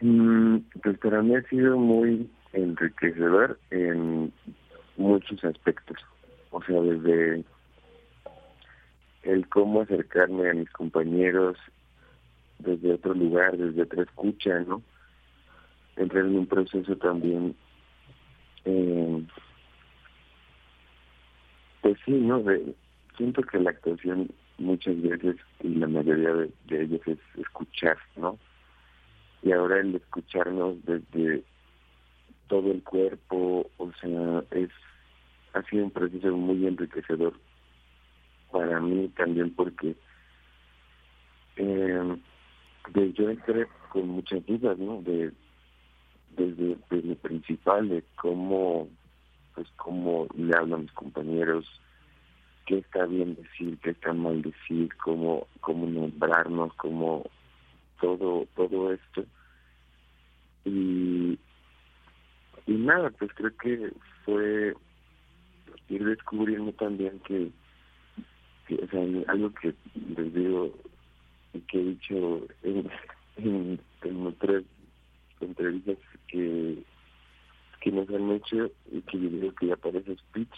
Mm, 0.00 0.58
pues 0.82 0.98
para 0.98 1.22
mí 1.22 1.34
ha 1.34 1.42
sido 1.48 1.76
muy 1.76 2.30
enriquecedor 2.52 3.58
en 3.70 4.32
muchos 4.96 5.42
aspectos. 5.44 5.98
O 6.50 6.62
sea, 6.62 6.80
desde 6.80 7.44
el 9.22 9.48
cómo 9.48 9.82
acercarme 9.82 10.48
a 10.48 10.54
mis 10.54 10.70
compañeros 10.70 11.58
desde 12.58 12.94
otro 12.94 13.14
lugar, 13.14 13.56
desde 13.56 13.82
otra 13.82 14.02
escucha, 14.02 14.60
¿no? 14.60 14.82
Entrar 15.96 16.24
en 16.24 16.38
un 16.38 16.46
proceso 16.46 16.96
también, 16.96 17.56
eh, 18.64 19.22
pues 21.82 21.98
sí, 22.04 22.12
¿no? 22.12 22.42
siento 23.16 23.42
que 23.42 23.58
la 23.58 23.70
actuación 23.70 24.30
muchas 24.58 25.00
veces, 25.02 25.36
y 25.60 25.68
la 25.74 25.88
mayoría 25.88 26.32
de, 26.34 26.50
de 26.66 26.82
ellos, 26.82 27.00
es 27.06 27.18
escuchar, 27.36 27.96
¿no? 28.16 28.38
Y 29.42 29.52
ahora 29.52 29.80
el 29.80 29.94
escucharnos 29.94 30.84
desde 30.84 31.44
todo 32.48 32.70
el 32.72 32.82
cuerpo, 32.82 33.70
o 33.76 33.92
sea, 34.00 34.42
es 34.50 34.70
ha 35.54 35.62
sido 35.62 35.84
un 35.84 35.90
proceso 35.90 36.36
muy 36.36 36.66
enriquecedor 36.66 37.34
para 38.50 38.80
mí 38.80 39.08
también 39.16 39.52
porque 39.54 39.96
eh, 41.56 42.16
yo 42.94 43.30
entré 43.30 43.66
con 43.90 44.08
muchas 44.08 44.44
dudas, 44.46 44.78
¿no? 44.78 45.02
De 45.02 45.32
desde, 46.36 46.76
desde 46.90 47.16
principal 47.16 47.88
de 47.88 48.04
cómo 48.16 48.88
pues 49.54 49.66
cómo 49.76 50.28
le 50.36 50.56
hablo 50.56 50.76
a 50.76 50.78
mis 50.78 50.92
compañeros, 50.92 51.66
qué 52.64 52.78
está 52.78 53.06
bien 53.06 53.34
decir, 53.34 53.76
qué 53.82 53.90
está 53.90 54.12
mal 54.12 54.40
decir, 54.42 54.88
cómo 55.02 55.48
cómo 55.60 55.86
nombrarnos, 55.86 56.72
cómo 56.74 57.24
todo 58.00 58.46
todo 58.54 58.92
esto. 58.92 59.24
Y 60.64 61.38
y 62.66 62.72
nada 62.72 63.10
pues 63.10 63.32
creo 63.34 63.56
que 63.56 63.92
fue 64.24 64.74
ir 65.88 66.04
descubriendo 66.04 66.72
también 66.72 67.18
que 67.20 67.50
algo 69.26 69.52
que 69.54 69.74
les 70.16 70.34
digo 70.34 70.70
y 71.54 71.60
que 71.60 71.80
he 71.80 71.84
dicho 71.84 72.46
en, 72.62 72.90
en, 73.36 74.26
otras 74.26 74.62
entrevistas 75.40 75.96
que, 76.26 76.78
que 77.80 77.92
nos 77.92 78.08
han 78.10 78.30
hecho 78.32 78.70
y 78.92 79.00
que 79.02 79.18
yo 79.18 79.30
digo 79.30 79.54
que 79.54 79.66
ya 79.68 79.76
parece 79.76 80.16
speech, 80.16 80.52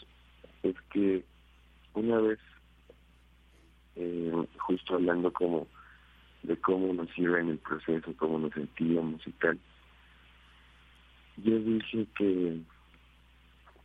es 0.62 0.74
que 0.92 1.24
una 1.94 2.18
vez, 2.18 2.38
eh, 3.96 4.32
justo 4.58 4.94
hablando 4.94 5.32
como 5.32 5.66
de 6.42 6.56
cómo 6.56 6.92
nos 6.92 7.08
iba 7.18 7.38
en 7.40 7.50
el 7.50 7.58
proceso, 7.58 8.14
cómo 8.16 8.38
nos 8.38 8.52
sentíamos 8.52 9.26
y 9.26 9.32
tal, 9.32 9.58
yo 11.36 11.58
dije 11.58 12.06
que 12.16 12.60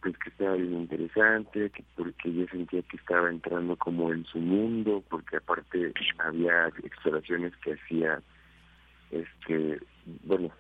pues 0.02 0.20
que 0.20 0.30
estaba 0.30 0.54
bien 0.56 0.82
interesante, 0.82 1.72
que 1.72 1.84
porque 1.96 2.32
yo 2.32 2.46
sentía 2.52 2.84
que 2.84 2.98
estaba 2.98 3.28
entrando 3.28 3.76
como 3.76 4.14
en 4.14 4.24
su 4.26 4.38
mundo, 4.38 5.04
porque 5.10 5.38
aparte 5.38 5.92
había 6.20 6.68
exploraciones 6.84 7.56
que 7.58 7.74
hacía, 7.74 8.22
este, 9.10 9.80
bueno, 10.26 10.52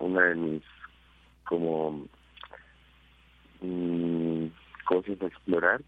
una 0.00 0.22
de 0.24 0.34
mis 0.34 0.62
como 1.44 2.06
mm, 3.62 4.46
cosas 4.84 5.22
a 5.22 5.26
explorar, 5.28 5.80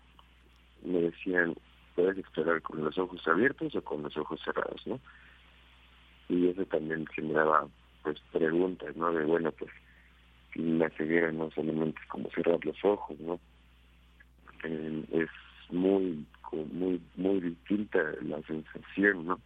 me 0.83 1.02
decían, 1.02 1.55
puedes 1.94 2.16
explorar 2.16 2.62
con 2.62 2.83
los 2.83 2.97
ojos 2.97 3.20
abiertos 3.28 3.75
o 3.75 3.83
con 3.83 4.02
los 4.02 4.16
ojos 4.16 4.41
cerrados, 4.42 4.86
¿no? 4.86 4.99
Y 6.28 6.48
eso 6.48 6.64
también 6.66 7.06
generaba, 7.06 7.68
pues, 8.02 8.18
preguntas, 8.32 8.96
¿no? 8.96 9.12
De, 9.12 9.24
bueno, 9.24 9.52
pues, 9.52 9.70
la 10.55 10.88
ceguera 10.90 11.30
no 11.32 11.50
solamente 11.50 12.00
es 12.00 12.08
como 12.08 12.30
cerrar 12.30 12.64
los 12.64 12.84
ojos, 12.84 13.18
¿no? 13.20 13.38
Eh, 14.64 15.05
es 15.12 15.28
muy, 15.70 16.24
muy, 16.72 17.00
muy 17.16 17.40
distinta 17.40 17.98
la 18.22 18.40
sensación, 18.42 19.26
¿no? 19.26 19.40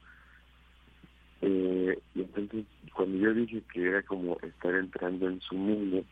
Eh, 1.43 1.99
y 2.15 2.21
entonces, 2.21 2.67
cuando 2.95 3.19
yo 3.19 3.35
dije 3.35 3.63
que 3.73 3.89
era 3.89 4.03
como 4.03 4.39
estar 4.43 4.75
entrando 4.75 5.29
en 5.29 5.41
su 5.41 5.55
mundo, 5.55 6.05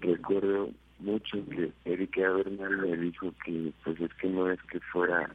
recuerdo 0.00 0.70
mucho 0.98 1.38
que 1.48 1.72
Erika 1.84 2.28
Bernal 2.30 2.76
me 2.78 2.96
dijo 2.96 3.32
que 3.44 3.72
pues 3.84 4.00
es 4.00 4.12
que 4.14 4.28
no 4.28 4.50
es 4.50 4.60
que 4.64 4.80
fuera 4.80 5.30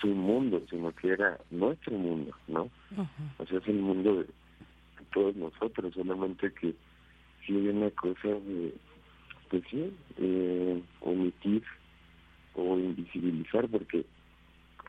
su 0.00 0.08
mundo, 0.08 0.62
sino 0.70 0.92
que 0.92 1.08
era 1.08 1.38
nuestro 1.50 1.96
mundo, 1.96 2.32
¿no? 2.46 2.70
O 3.38 3.46
sea, 3.46 3.58
es 3.58 3.68
el 3.68 3.80
mundo 3.80 4.22
de 4.22 4.26
todos 5.12 5.36
nosotros, 5.36 5.94
solamente 5.94 6.52
que 6.52 6.74
sí 7.44 7.56
hay 7.56 7.68
una 7.68 7.90
cosa 7.90 8.28
de, 8.28 8.74
pues 9.50 9.62
sí, 9.70 9.92
eh, 10.18 10.82
omitir 11.00 11.62
o 12.54 12.78
invisibilizar, 12.78 13.68
porque 13.68 14.04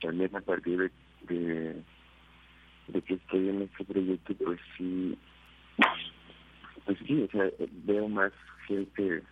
también 0.02 0.36
a 0.36 0.42
partir 0.42 0.92
de, 1.28 1.84
de, 2.88 3.02
que 3.02 3.14
estoy 3.14 3.50
en 3.50 3.62
este 3.64 3.86
proyecto, 3.86 4.34
pues 4.44 4.60
sí, 4.78 5.18
pues 6.86 6.98
sí, 7.06 7.22
o 7.22 7.32
sea, 7.32 7.50
veo 7.86 8.08
más 8.08 8.32
gente 8.68 9.24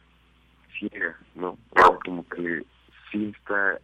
ciega, 0.77 1.17
¿no? 1.35 1.57
como 2.05 2.27
que 2.29 2.63
sí 3.11 3.33
está, 3.37 3.79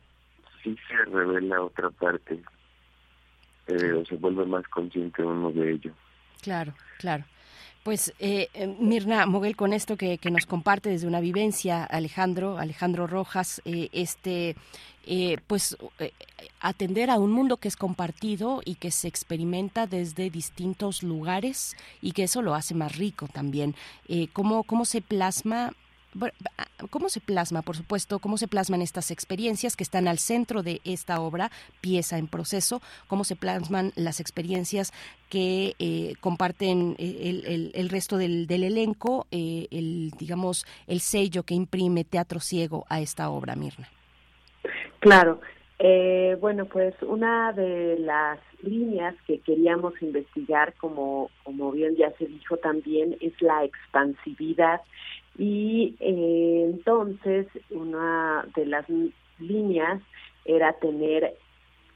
sí 0.64 0.76
se 0.88 1.06
revela 1.12 1.62
otra 1.62 1.90
parte, 1.90 2.40
eh, 3.68 4.04
se 4.08 4.16
vuelve 4.16 4.46
más 4.46 4.68
consciente 4.68 5.24
uno 5.24 5.52
de 5.52 5.72
ello. 5.72 5.94
Claro, 6.42 6.74
claro. 7.00 7.26
Pues 7.84 8.14
eh, 8.20 8.48
eh, 8.54 8.68
Mirna 8.80 9.26
Moguel, 9.26 9.58
con 9.58 9.74
esto 9.74 9.98
que, 9.98 10.18
nos 10.32 10.46
comparte 10.46 10.90
desde 10.90 11.06
una 11.06 11.20
vivencia, 11.20 11.84
Alejandro, 11.84 12.58
Alejandro 12.58 13.08
Rojas, 13.08 13.62
eh, 13.66 13.90
este, 13.92 14.56
pues 15.48 15.76
atender 16.62 17.10
a 17.10 17.18
un 17.18 17.34
mundo 17.34 17.58
que 17.58 17.68
es 17.68 17.76
compartido 17.76 18.62
y 18.64 18.76
que 18.76 18.90
se 18.90 19.10
experimenta 19.10 19.86
desde 19.86 20.30
distintos 20.30 21.04
lugares 21.04 21.76
y 22.02 22.14
que 22.14 22.24
eso 22.24 22.42
lo 22.42 22.56
hace 22.56 22.74
más 22.74 22.98
rico 22.98 23.28
también. 23.28 23.76
¿cómo, 24.32 24.64
¿Cómo 24.64 24.86
se 24.86 25.02
plasma 25.02 25.74
¿Cómo 26.90 27.10
se 27.10 27.20
plasma, 27.20 27.62
por 27.62 27.76
supuesto, 27.76 28.20
cómo 28.20 28.38
se 28.38 28.48
plasman 28.48 28.82
estas 28.82 29.12
experiencias 29.12 29.76
que 29.76 29.84
están 29.84 30.08
al 30.08 30.20
centro 30.20 30.62
de 30.62 30.82
esta 30.84 31.20
obra, 31.20 31.50
pieza 31.82 32.18
en 32.18 32.28
proceso? 32.28 32.82
¿Cómo 33.08 33.24
se 33.24 33.36
plasman 33.36 33.92
las 33.96 34.20
experiencias 34.20 34.92
que 35.30 35.74
eh, 35.80 36.14
comparten 36.20 36.96
eh, 37.00 37.72
el, 37.74 37.90
resto 37.90 38.18
del, 38.18 38.48
elenco, 38.50 39.26
eh, 39.32 39.68
el, 39.72 40.12
digamos, 40.12 40.66
el 40.88 41.00
sello 41.00 41.44
que 41.44 41.56
imprime 41.56 42.04
Teatro 42.04 42.40
Ciego 42.40 42.86
a 42.90 43.02
esta 43.02 43.30
obra, 43.30 43.56
Mirna? 43.56 43.88
Claro. 45.00 45.42
bueno, 46.40 46.66
pues 46.66 46.94
una 47.02 47.52
de 47.54 47.98
las 48.00 48.40
líneas 48.62 49.16
que 49.28 49.40
queríamos 49.40 49.94
investigar, 50.02 50.74
como, 50.76 51.30
como 51.44 51.72
bien 51.72 51.96
ya 51.96 52.12
se 52.18 52.26
dijo 52.26 52.58
también, 52.58 53.18
es 53.20 53.34
la 53.42 53.66
expansividad 53.66 54.82
y 55.38 55.96
eh, 56.00 56.64
entonces 56.66 57.48
una 57.72 58.46
de 58.56 58.66
las 58.66 58.86
líneas 59.40 60.02
era 60.46 60.74
tener 60.74 61.36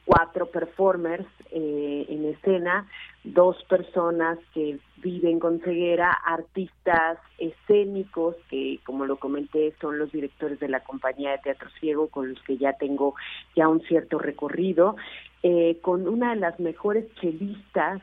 cuatro 0.07 0.49
performers 0.49 1.27
eh, 1.51 2.05
en 2.07 2.25
escena, 2.25 2.87
dos 3.25 3.61
personas 3.65 4.39
que 4.53 4.79
viven 4.97 5.37
con 5.37 5.59
ceguera, 5.59 6.11
artistas 6.11 7.19
escénicos 7.37 8.37
que, 8.49 8.79
como 8.85 9.05
lo 9.05 9.17
comenté, 9.17 9.73
son 9.81 9.99
los 9.99 10.11
directores 10.13 10.59
de 10.61 10.69
la 10.69 10.79
compañía 10.79 11.31
de 11.31 11.39
teatro 11.39 11.69
ciego 11.79 12.07
con 12.07 12.29
los 12.29 12.41
que 12.43 12.57
ya 12.57 12.73
tengo 12.73 13.15
ya 13.55 13.67
un 13.67 13.81
cierto 13.81 14.17
recorrido, 14.17 14.95
eh, 15.43 15.77
con 15.81 16.07
una 16.07 16.33
de 16.33 16.39
las 16.39 16.57
mejores 16.59 17.05
chelistas 17.15 18.01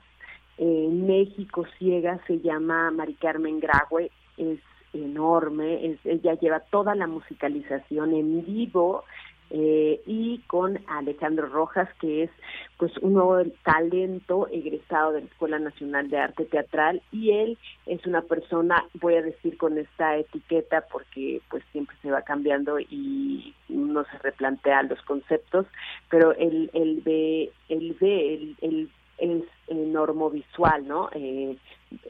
en 0.58 1.06
México 1.06 1.64
ciega, 1.78 2.20
se 2.26 2.38
llama 2.40 2.90
Mari 2.90 3.14
Carmen 3.14 3.60
Graue, 3.60 4.10
es 4.36 4.60
enorme, 4.94 5.98
ella 6.04 6.34
lleva 6.34 6.60
toda 6.60 6.94
la 6.94 7.06
musicalización 7.06 8.14
en 8.14 8.44
vivo, 8.44 9.04
eh, 9.50 10.00
y 10.06 10.38
con 10.46 10.80
Alejandro 10.88 11.46
Rojas, 11.46 11.88
que 12.00 12.24
es 12.24 12.30
pues 12.78 12.96
un 12.98 13.12
nuevo 13.12 13.40
talento 13.62 14.48
egresado 14.50 15.12
de 15.12 15.20
la 15.20 15.26
Escuela 15.26 15.58
Nacional 15.58 16.08
de 16.08 16.18
Arte 16.18 16.44
Teatral 16.46 17.02
y 17.12 17.30
él 17.30 17.58
es 17.86 18.04
una 18.06 18.22
persona, 18.22 18.84
voy 18.94 19.14
a 19.14 19.22
decir 19.22 19.56
con 19.56 19.78
esta 19.78 20.16
etiqueta 20.16 20.86
porque 20.90 21.40
pues 21.50 21.62
siempre 21.72 21.96
se 22.02 22.10
va 22.10 22.22
cambiando 22.22 22.80
y 22.80 23.54
uno 23.68 24.04
se 24.10 24.18
replantea 24.18 24.82
los 24.82 25.00
conceptos, 25.02 25.66
pero 26.10 26.32
él, 26.32 26.70
él 26.72 27.02
ve, 27.04 27.52
él 27.68 27.96
ve, 28.00 28.34
él, 28.34 28.56
él 28.60 28.90
es 29.18 29.42
normovisual, 29.68 30.86
¿no? 30.86 31.08
Eh, 31.12 31.56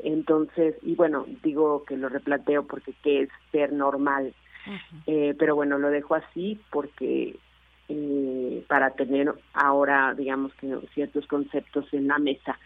entonces, 0.02 0.76
y 0.82 0.94
bueno, 0.94 1.26
digo 1.42 1.84
que 1.84 1.96
lo 1.96 2.08
replanteo 2.08 2.66
porque 2.66 2.94
qué 3.02 3.22
es 3.22 3.28
ser 3.52 3.72
normal, 3.72 4.34
eh, 5.06 5.34
pero 5.38 5.54
bueno, 5.54 5.78
lo 5.78 5.90
dejo 5.90 6.14
así 6.14 6.58
porque 6.70 7.36
eh, 7.88 8.64
para 8.66 8.90
tener 8.90 9.34
ahora, 9.52 10.14
digamos 10.14 10.54
que 10.54 10.74
ciertos 10.94 11.26
conceptos 11.26 11.86
en 11.92 12.08
la 12.08 12.18
mesa. 12.18 12.58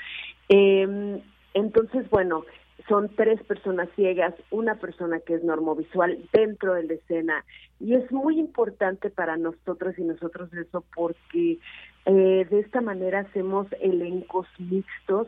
Eh, 0.49 1.21
entonces, 1.55 2.09
bueno, 2.11 2.45
son 2.89 3.09
tres 3.15 3.43
personas 3.45 3.89
ciegas, 3.95 4.35
una 4.51 4.77
persona 4.77 5.21
que 5.21 5.35
es 5.35 5.45
normovisual 5.45 6.19
dentro 6.33 6.75
de 6.75 6.85
la 6.85 6.95
escena 6.95 7.45
y 7.81 7.95
es 7.95 8.11
muy 8.11 8.39
importante 8.39 9.11
para 9.11 9.37
nosotros 9.37 9.99
y 9.99 10.03
nosotros 10.03 10.53
eso 10.55 10.83
porque 10.95 11.59
eh, 12.07 12.47
de 12.51 12.61
esta 12.61 12.81
manera 12.81 13.21
hacemos 13.21 13.67
elencos 13.81 14.47
mixtos, 14.59 15.27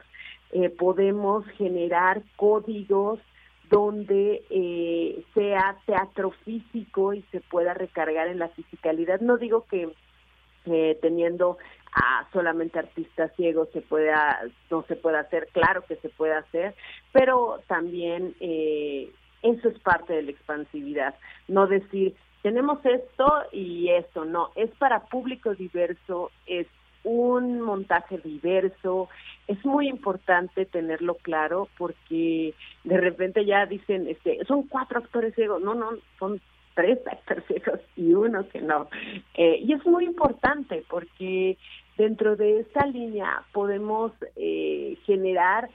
eh, 0.53 0.71
podemos 0.71 1.47
generar 1.59 2.23
códigos 2.37 3.21
donde 3.71 4.43
eh, 4.51 5.25
sea 5.33 5.77
teatro 5.87 6.33
físico 6.45 7.15
y 7.15 7.23
se 7.31 7.41
pueda 7.41 7.73
recargar 7.73 8.27
en 8.29 8.41
la 8.41 8.49
fisicalidad. 8.49 9.21
No 9.21 9.37
digo 9.37 9.65
que 9.71 9.89
eh, 10.67 10.99
teniendo 11.01 11.57
a 11.93 12.27
solamente 12.33 12.79
artistas 12.79 13.33
ciegos 13.37 13.69
se 13.73 13.81
pueda 13.81 14.41
no 14.71 14.83
se 14.83 14.97
pueda 14.97 15.21
hacer, 15.21 15.49
claro 15.53 15.83
que 15.87 15.97
se 15.97 16.09
puede 16.09 16.35
hacer, 16.35 16.75
pero 17.13 17.61
también 17.67 18.35
eh, 18.41 19.11
eso 19.43 19.69
es 19.69 19.79
parte 19.81 20.13
de 20.13 20.23
la 20.23 20.31
expansividad, 20.31 21.15
no 21.49 21.67
decir 21.67 22.15
tenemos 22.43 22.79
esto 22.87 23.27
y 23.53 23.91
esto, 23.91 24.25
no, 24.25 24.51
es 24.55 24.71
para 24.79 25.01
público 25.01 25.55
diverso, 25.55 26.31
es 26.47 26.67
un 27.05 27.61
montaje 27.61 28.19
diverso. 28.19 29.09
Es 29.47 29.65
muy 29.65 29.89
importante 29.89 30.67
tenerlo 30.67 31.15
claro 31.15 31.69
porque 31.79 32.55
de 32.85 32.99
repente 32.99 33.45
ya 33.45 33.67
dicen, 33.67 34.07
este, 34.09 34.45
son 34.47 34.65
cuatro 34.65 34.99
actores 34.99 35.35
ciegos. 35.35 35.63
No, 35.63 35.75
no, 35.75 35.91
son 36.19 36.41
tres 36.81 36.99
y 37.97 38.13
uno 38.13 38.49
que 38.49 38.61
no. 38.61 38.89
Eh, 39.35 39.61
y 39.63 39.73
es 39.73 39.85
muy 39.87 40.05
importante 40.05 40.85
porque 40.89 41.57
dentro 41.97 42.37
de 42.37 42.61
esta 42.61 42.87
línea 42.87 43.43
podemos 43.53 44.13
eh, 44.37 44.97
generar 45.05 45.69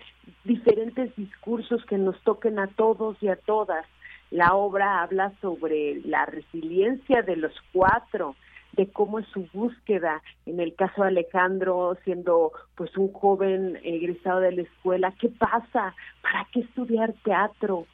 diferentes 0.43 1.15
discursos 1.15 1.85
que 1.85 1.97
nos 1.97 2.19
toquen 2.23 2.59
a 2.59 2.67
todos 2.67 3.17
y 3.21 3.27
a 3.27 3.35
todas. 3.35 3.85
La 4.31 4.55
obra 4.55 5.03
habla 5.03 5.33
sobre 5.41 6.01
la 6.03 6.25
resiliencia 6.25 7.21
de 7.21 7.35
los 7.35 7.53
cuatro, 7.71 8.35
de 8.73 8.87
cómo 8.87 9.19
es 9.19 9.27
su 9.27 9.47
búsqueda. 9.53 10.21
En 10.45 10.59
el 10.59 10.75
caso 10.75 11.03
de 11.03 11.09
Alejandro, 11.09 11.97
siendo 12.03 12.51
pues 12.75 12.95
un 12.97 13.13
joven 13.13 13.79
egresado 13.83 14.39
de 14.39 14.51
la 14.51 14.61
escuela, 14.63 15.13
¿qué 15.19 15.29
pasa? 15.29 15.95
¿Para 16.21 16.47
qué 16.51 16.61
estudiar 16.61 17.13
teatro? 17.23 17.85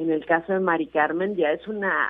En 0.00 0.10
el 0.10 0.24
caso 0.24 0.54
de 0.54 0.60
Mari 0.60 0.86
Carmen 0.86 1.36
ya 1.36 1.52
es 1.52 1.68
una 1.68 2.08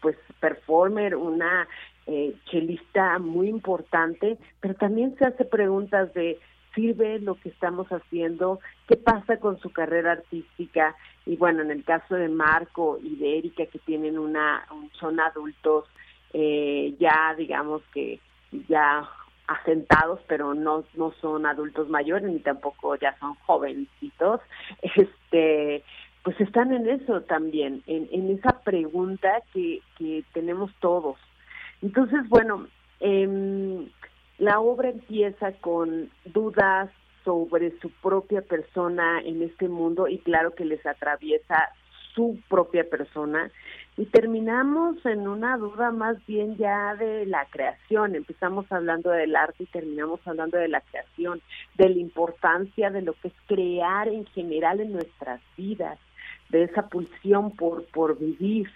pues 0.00 0.16
performer, 0.38 1.16
una 1.16 1.66
eh, 2.06 2.32
chelista 2.44 3.18
muy 3.18 3.48
importante, 3.48 4.38
pero 4.60 4.74
también 4.74 5.16
se 5.18 5.24
hace 5.24 5.44
preguntas 5.44 6.14
de 6.14 6.38
sirve 6.76 7.18
lo 7.18 7.34
que 7.34 7.48
estamos 7.48 7.88
haciendo, 7.88 8.60
qué 8.86 8.96
pasa 8.96 9.38
con 9.38 9.58
su 9.58 9.72
carrera 9.72 10.12
artística 10.12 10.94
y 11.26 11.36
bueno, 11.36 11.62
en 11.62 11.72
el 11.72 11.82
caso 11.82 12.14
de 12.14 12.28
Marco 12.28 13.00
y 13.02 13.16
de 13.16 13.38
Erika 13.38 13.66
que 13.66 13.80
tienen 13.80 14.16
una 14.16 14.64
son 15.00 15.18
adultos 15.18 15.86
eh, 16.32 16.94
ya 17.00 17.34
digamos 17.36 17.82
que 17.92 18.20
ya 18.68 19.08
asentados, 19.48 20.20
pero 20.28 20.54
no, 20.54 20.84
no 20.94 21.12
son 21.20 21.46
adultos 21.46 21.88
mayores 21.88 22.30
ni 22.30 22.38
tampoco 22.38 22.94
ya 22.94 23.18
son 23.18 23.34
jovencitos, 23.46 24.40
este, 24.82 25.82
pues 26.24 26.40
están 26.40 26.72
en 26.72 26.88
eso 26.88 27.20
también, 27.20 27.82
en, 27.86 28.30
esa 28.30 28.60
pregunta 28.60 29.42
que, 29.52 29.80
que 29.98 30.24
tenemos 30.32 30.72
todos. 30.80 31.16
Entonces, 31.82 32.26
bueno, 32.28 32.66
eh, 33.00 33.86
la 34.38 34.58
obra 34.58 34.88
empieza 34.88 35.52
con 35.52 36.10
dudas 36.24 36.90
sobre 37.24 37.78
su 37.80 37.90
propia 37.90 38.42
persona 38.42 39.20
en 39.20 39.42
este 39.42 39.68
mundo 39.68 40.08
y 40.08 40.18
claro 40.18 40.54
que 40.54 40.64
les 40.64 40.84
atraviesa 40.86 41.70
su 42.14 42.38
propia 42.48 42.84
persona 42.88 43.50
y 43.96 44.06
terminamos 44.06 45.04
en 45.06 45.28
una 45.28 45.56
duda 45.56 45.90
más 45.90 46.16
bien 46.26 46.56
ya 46.56 46.94
de 46.96 47.26
la 47.26 47.46
creación. 47.46 48.14
Empezamos 48.14 48.70
hablando 48.70 49.10
del 49.10 49.36
arte 49.36 49.64
y 49.64 49.66
terminamos 49.66 50.20
hablando 50.26 50.58
de 50.58 50.68
la 50.68 50.80
creación, 50.80 51.40
de 51.76 51.88
la 51.88 51.98
importancia 51.98 52.90
de 52.90 53.02
lo 53.02 53.14
que 53.14 53.28
es 53.28 53.34
crear 53.46 54.08
en 54.08 54.26
general 54.26 54.80
en 54.80 54.92
nuestras 54.92 55.40
vidas, 55.56 55.98
de 56.50 56.64
esa 56.64 56.88
pulsión 56.88 57.50
por, 57.52 57.84
por 57.86 58.18
vivir, 58.18 58.70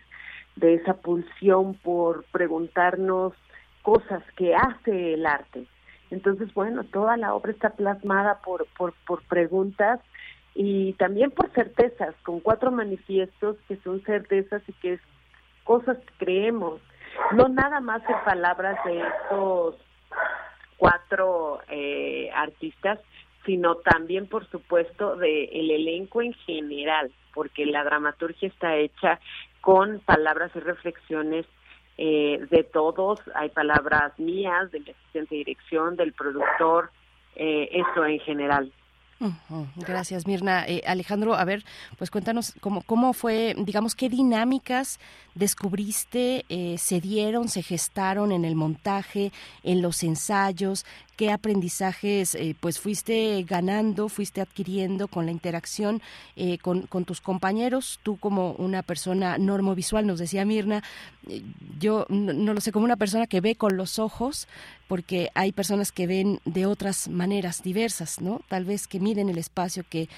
de 0.57 0.75
esa 0.75 0.95
pulsión 0.95 1.75
por 1.75 2.25
preguntarnos 2.33 3.33
cosas 3.83 4.23
que 4.37 4.55
hace 4.55 5.15
el 5.15 5.27
arte. 5.27 5.67
Entonces, 6.11 6.53
bueno, 6.55 6.85
toda 6.85 7.17
la 7.17 7.35
obra 7.35 7.53
está 7.53 7.71
plasmada 7.71 8.41
por, 8.45 8.67
por, 8.77 8.95
por 9.07 9.23
preguntas 9.25 10.01
y 10.55 10.95
también 10.95 11.31
por 11.31 11.51
certezas, 11.53 12.15
con 12.23 12.41
cuatro 12.41 12.71
manifiestos 12.71 13.57
que 13.69 13.77
son 13.77 14.01
certezas 14.03 14.63
y 14.67 14.73
que 14.75 14.95
es 14.95 15.01
cosas 15.65 15.99
que 15.99 16.25
creemos, 16.25 16.81
no 17.33 17.49
nada 17.49 17.81
más 17.81 18.03
en 18.09 18.17
palabras 18.25 18.79
de 18.85 19.01
estos 19.01 19.77
cuatro 20.79 21.61
eh, 21.69 22.31
artistas, 22.35 22.99
sino 23.45 23.77
también, 23.77 24.27
por 24.27 24.49
supuesto, 24.51 25.17
de 25.17 25.45
el 25.45 25.71
elenco 25.71 26.23
en 26.23 26.35
general, 26.35 27.11
porque 27.35 27.67
la 27.67 27.85
dramaturgia 27.85 28.49
está 28.49 28.77
hecha 28.77 29.21
con 29.61 30.01
palabras 30.01 30.51
y 30.55 30.61
reflexiones 30.61 31.47
eh, 31.97 32.47
de 32.51 32.63
todos, 32.63 33.21
hay 33.35 33.49
palabras 33.49 34.19
mías, 34.19 34.71
del 34.71 34.83
asistente 34.83 35.35
de 35.35 35.39
dirección, 35.39 35.97
del 35.97 36.13
productor, 36.13 36.91
eh, 37.35 37.69
eso 37.73 38.05
en 38.05 38.21
general. 38.21 38.73
Gracias, 39.75 40.27
Mirna. 40.29 40.65
Eh, 40.69 40.83
Alejandro, 40.87 41.35
a 41.35 41.45
ver, 41.45 41.65
pues 41.97 42.11
cuéntanos 42.11 42.55
cómo, 42.61 42.83
cómo 42.83 43.13
fue, 43.13 43.55
digamos, 43.59 43.97
qué 43.97 44.09
dinámicas 44.09 45.01
descubriste, 45.35 46.45
eh, 46.49 46.77
se 46.79 47.01
dieron, 47.01 47.49
se 47.49 47.63
gestaron 47.63 48.31
en 48.31 48.45
el 48.45 48.55
montaje, 48.55 49.33
en 49.65 49.83
los 49.83 50.05
ensayos, 50.05 50.87
qué 51.19 51.33
aprendizajes 51.33 52.37
eh, 52.37 52.55
pues 52.61 52.79
fuiste 52.79 53.43
ganando, 53.43 54.09
fuiste 54.09 54.41
adquiriendo 54.41 55.09
con 55.09 55.27
la 55.27 55.33
interacción 55.33 56.01
eh, 56.37 56.59
con, 56.59 56.87
tus 57.05 57.21
compañeros, 57.21 57.99
tú 58.05 58.19
como 58.19 58.53
una 58.53 58.85
persona 58.85 59.37
normovisual, 59.37 60.07
nos 60.07 60.21
decía 60.21 60.45
Mirna, 60.45 60.85
eh, 61.29 61.43
yo 61.81 62.07
no, 62.09 62.55
lo 62.55 62.61
sé, 62.61 62.71
como 62.71 62.85
una 62.85 62.95
persona 62.95 63.27
que 63.27 63.41
ve 63.41 63.57
con 63.57 63.77
los 63.77 63.99
ojos, 63.99 64.47
porque 64.87 65.31
hay 65.35 65.51
personas 65.51 65.91
que 65.91 66.07
ven 66.07 66.41
de 66.45 66.67
otras 66.67 67.09
maneras 67.09 67.65
diversas, 67.65 68.21
¿no? 68.21 68.41
Tal 68.47 68.65
vez 68.65 68.87
que 68.87 69.01
miden 69.01 69.29
el 69.29 69.39
espacio, 69.39 69.85
que 69.91 70.09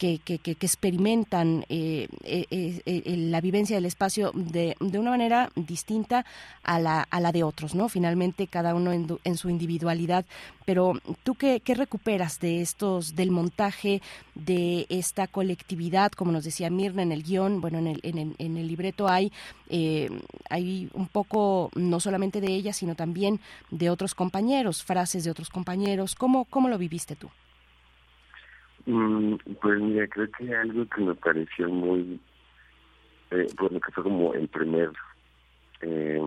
que, 0.00 0.40
experimentan 0.60 1.66
eh, 1.68 2.08
eh, 2.24 2.46
eh, 2.86 3.16
la 3.18 3.42
vivencia 3.42 3.76
del 3.76 3.84
espacio 3.84 4.32
de, 4.34 4.74
de, 4.80 4.98
una 4.98 5.10
manera 5.10 5.50
distinta 5.54 6.24
a 6.62 6.80
la, 6.80 7.02
a 7.02 7.20
la 7.20 7.32
de 7.32 7.42
otros, 7.42 7.74
¿no? 7.74 7.90
Finalmente, 7.90 8.46
cada 8.46 8.74
uno 8.74 8.92
en, 8.92 9.36
su 9.36 9.50
individualidad. 9.50 10.24
Pero 10.64 10.94
tú 11.22 11.34
qué, 11.34 11.60
qué, 11.60 11.74
recuperas 11.74 12.40
de 12.40 12.62
estos, 12.62 13.14
del 13.14 13.30
montaje, 13.30 14.00
de 14.34 14.86
esta 14.88 15.26
colectividad, 15.26 16.12
como 16.12 16.32
nos 16.32 16.44
decía 16.44 16.70
Mirna 16.70 17.02
en 17.02 17.12
el 17.12 17.22
guion, 17.22 17.60
bueno, 17.60 17.78
en 17.78 17.88
el, 17.88 18.00
en 18.02 18.16
el, 18.16 18.34
en 18.38 18.56
el 18.56 18.68
libreto 18.68 19.06
hay, 19.06 19.30
hay 20.48 20.88
un 20.94 21.08
poco, 21.08 21.70
no 21.74 22.00
solamente 22.00 22.40
de 22.40 22.54
ella, 22.54 22.72
sino 22.72 22.94
también 22.94 23.38
de 23.70 23.90
otros 23.90 24.14
compañeros, 24.14 24.82
frases 24.82 25.24
de 25.24 25.30
otros 25.30 25.50
compañeros. 25.50 26.14
¿Cómo, 26.14 26.46
cómo 26.46 26.70
lo 26.70 26.78
viviste 26.78 27.16
tú? 27.16 27.28
Mm, 28.86 29.34
pues 29.60 29.80
mira, 29.80 30.06
creo 30.08 30.28
que 30.30 30.54
algo 30.54 30.86
que 30.86 31.00
me 31.02 31.14
pareció 31.14 31.68
muy, 31.68 32.20
eh, 33.30 33.46
bueno, 33.58 33.80
que 33.80 33.92
fue 33.92 34.04
como 34.04 34.34
el 34.34 34.48
primer 34.48 34.90
eh, 35.82 36.20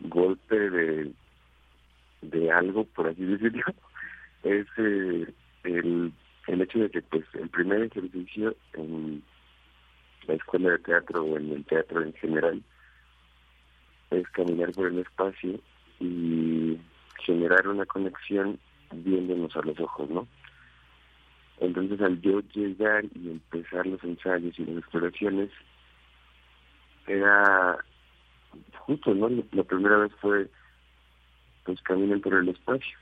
golpe 0.00 0.70
de, 0.70 1.12
de 2.22 2.52
algo, 2.52 2.84
por 2.84 3.08
así 3.08 3.24
decirlo, 3.24 3.64
es 4.44 4.66
eh, 4.78 5.26
el, 5.64 6.12
el 6.46 6.60
hecho 6.62 6.78
de 6.78 6.90
que 6.90 7.02
pues 7.02 7.24
el 7.34 7.48
primer 7.48 7.82
ejercicio 7.82 8.54
en 8.74 9.22
la 10.26 10.34
escuela 10.34 10.70
de 10.70 10.78
teatro 10.78 11.22
o 11.22 11.36
en 11.36 11.52
el 11.52 11.64
teatro 11.64 12.02
en 12.02 12.12
general 12.14 12.62
es 14.10 14.28
caminar 14.30 14.72
por 14.72 14.86
el 14.86 14.98
espacio 14.98 15.60
y 16.00 16.78
generar 17.24 17.68
una 17.68 17.86
conexión 17.86 18.58
viéndonos 18.92 19.54
a 19.56 19.62
los 19.62 19.78
ojos, 19.80 20.08
¿no? 20.10 20.26
Entonces 21.60 22.00
al 22.00 22.20
yo 22.20 22.40
llegar 22.54 23.04
y 23.14 23.30
empezar 23.30 23.86
los 23.86 24.02
ensayos 24.04 24.58
y 24.58 24.64
las 24.64 24.78
exploraciones, 24.78 25.50
era 27.06 27.78
justo, 28.86 29.14
¿no? 29.14 29.28
La 29.52 29.62
primera 29.62 29.98
vez 29.98 30.12
fue, 30.20 30.48
pues 31.64 31.80
caminar 31.82 32.20
por 32.20 32.34
el 32.34 32.48
espacio. 32.48 32.98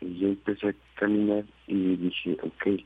Y 0.00 0.18
yo 0.18 0.28
empecé 0.28 0.70
a 0.70 0.74
caminar 0.96 1.44
y 1.66 1.96
dije, 1.96 2.36
ok, 2.42 2.82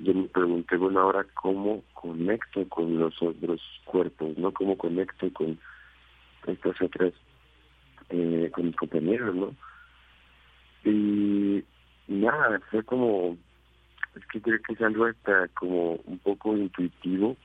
yo 0.00 0.14
me 0.14 0.28
pregunté, 0.28 0.76
bueno, 0.76 1.00
ahora 1.00 1.24
cómo 1.34 1.82
conecto 1.94 2.68
con 2.68 2.98
los 2.98 3.20
otros 3.22 3.60
cuerpos, 3.84 4.36
¿no? 4.36 4.52
¿Cómo 4.52 4.76
conecto 4.76 5.32
con 5.32 5.58
estas 6.46 6.80
otras, 6.80 7.12
eh, 8.10 8.50
con 8.52 8.66
mis 8.66 8.76
compañeros, 8.76 9.34
¿no? 9.34 9.54
Y 10.84 11.64
nada, 12.08 12.60
fue 12.70 12.82
como, 12.82 13.36
es 14.16 14.26
que 14.26 14.40
creo 14.40 14.60
que 14.62 14.72
es 14.72 14.80
algo 14.80 15.06
hasta 15.06 15.48
como 15.48 15.92
un 16.04 16.18
poco 16.18 16.56
intuitivo 16.56 17.36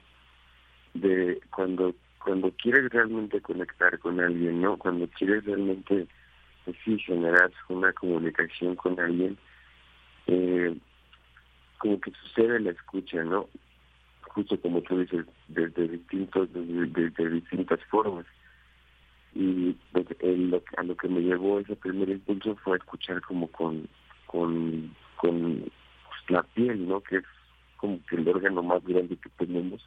de 0.93 1.40
cuando 1.50 1.93
cuando 2.24 2.51
quieres 2.51 2.90
realmente 2.91 3.41
conectar 3.41 3.98
con 4.00 4.19
alguien, 4.19 4.61
¿no? 4.61 4.77
Cuando 4.77 5.08
quieres 5.08 5.43
realmente, 5.45 6.08
pues 6.66 6.77
sí, 6.85 7.00
generar 7.00 7.51
una 7.69 7.91
comunicación 7.93 8.75
con 8.75 9.00
alguien, 9.00 9.38
eh, 10.27 10.75
como 11.80 12.00
que 12.00 12.11
sucede 12.11 12.59
la 12.59 12.72
escucha, 12.72 13.24
¿no? 13.24 13.48
Justo 14.22 14.59
como 14.61 14.82
tú 14.82 15.00
dices, 15.00 15.25
desde 15.48 15.88
distintos, 15.88 16.48
desde, 16.53 17.30
distintas 17.30 17.83
formas. 17.85 18.25
Y 19.33 19.75
pues, 19.91 20.06
a 20.77 20.83
lo 20.83 20.95
que 20.95 21.08
me 21.08 21.22
llevó 21.22 21.59
ese 21.59 21.75
primer 21.75 22.09
impulso 22.09 22.56
fue 22.58 22.77
escuchar 22.77 23.22
como 23.22 23.48
con, 23.48 23.88
con, 24.27 24.93
la 26.30 26.43
piel, 26.43 26.88
¿no? 26.88 27.01
Que 27.01 27.17
es 27.17 27.25
como 27.77 28.00
que 28.06 28.16
el 28.16 28.27
órgano 28.27 28.61
más 28.64 28.83
grande 28.83 29.17
que 29.17 29.30
tenemos. 29.38 29.85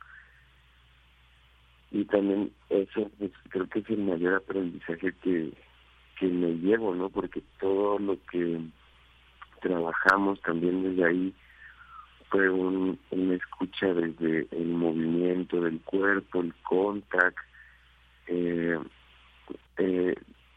Y 1.91 2.05
también 2.07 2.51
eso 2.71 3.11
pues, 3.19 3.31
creo 3.51 3.69
que 3.69 3.79
es 3.79 3.91
el 3.91 3.99
mayor 3.99 4.35
aprendizaje 4.35 5.13
que, 5.23 5.53
me 6.23 6.55
llevo, 6.55 6.95
¿no? 6.95 7.11
Porque 7.11 7.43
todo 7.61 7.99
lo 7.99 8.17
que 8.31 8.59
trabajamos 9.61 10.41
también 10.41 10.83
desde 10.83 11.05
ahí 11.05 11.35
fue 12.31 12.49
un, 12.49 12.99
una 13.11 13.35
escucha 13.35 13.93
desde 13.93 14.49
el 14.51 14.69
movimiento 14.69 15.61
del 15.61 15.81
cuerpo, 15.83 16.41
el 16.41 16.55
contact, 16.63 17.37
eh, 18.27 18.79
eh, 19.77 20.15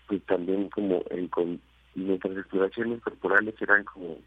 pues 0.07 0.23
también 0.23 0.69
como 0.69 1.03
en, 1.09 1.27
con 1.27 1.59
nuestras 1.95 2.37
exploraciones 2.37 3.01
corporales 3.01 3.55
eran 3.61 3.83
como 3.83 4.17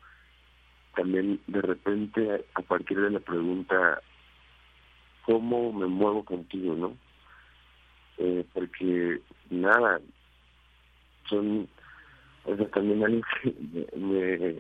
también 0.95 1.41
de 1.47 1.63
repente 1.63 2.45
a 2.55 2.63
partir 2.63 3.01
de 3.01 3.11
la 3.11 3.21
pregunta 3.21 4.01
cómo 5.25 5.73
me 5.73 5.87
muevo 5.87 6.25
contigo, 6.25 6.75
¿no? 6.75 6.97
Eh, 8.19 8.45
porque 8.53 9.21
nada, 9.49 10.01
son, 11.29 11.69
o 12.45 12.57
sea, 12.57 12.69
también 12.71 13.05
algo 13.05 13.23
que 13.43 13.55
me, 13.97 14.57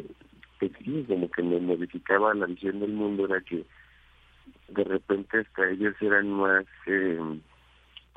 que 0.59 0.70
sí, 0.83 1.05
como 1.09 1.31
que 1.31 1.42
me 1.42 1.59
modificaba 1.59 2.34
la 2.34 2.47
visión 2.47 2.81
del 2.81 2.92
mundo 2.92 3.26
era 3.26 3.41
que 3.41 3.65
de 4.68 4.84
repente 4.84 5.41
hasta 5.41 5.70
ellos 5.70 5.94
eran 6.00 6.31
más 6.31 6.65
eh, 6.86 7.18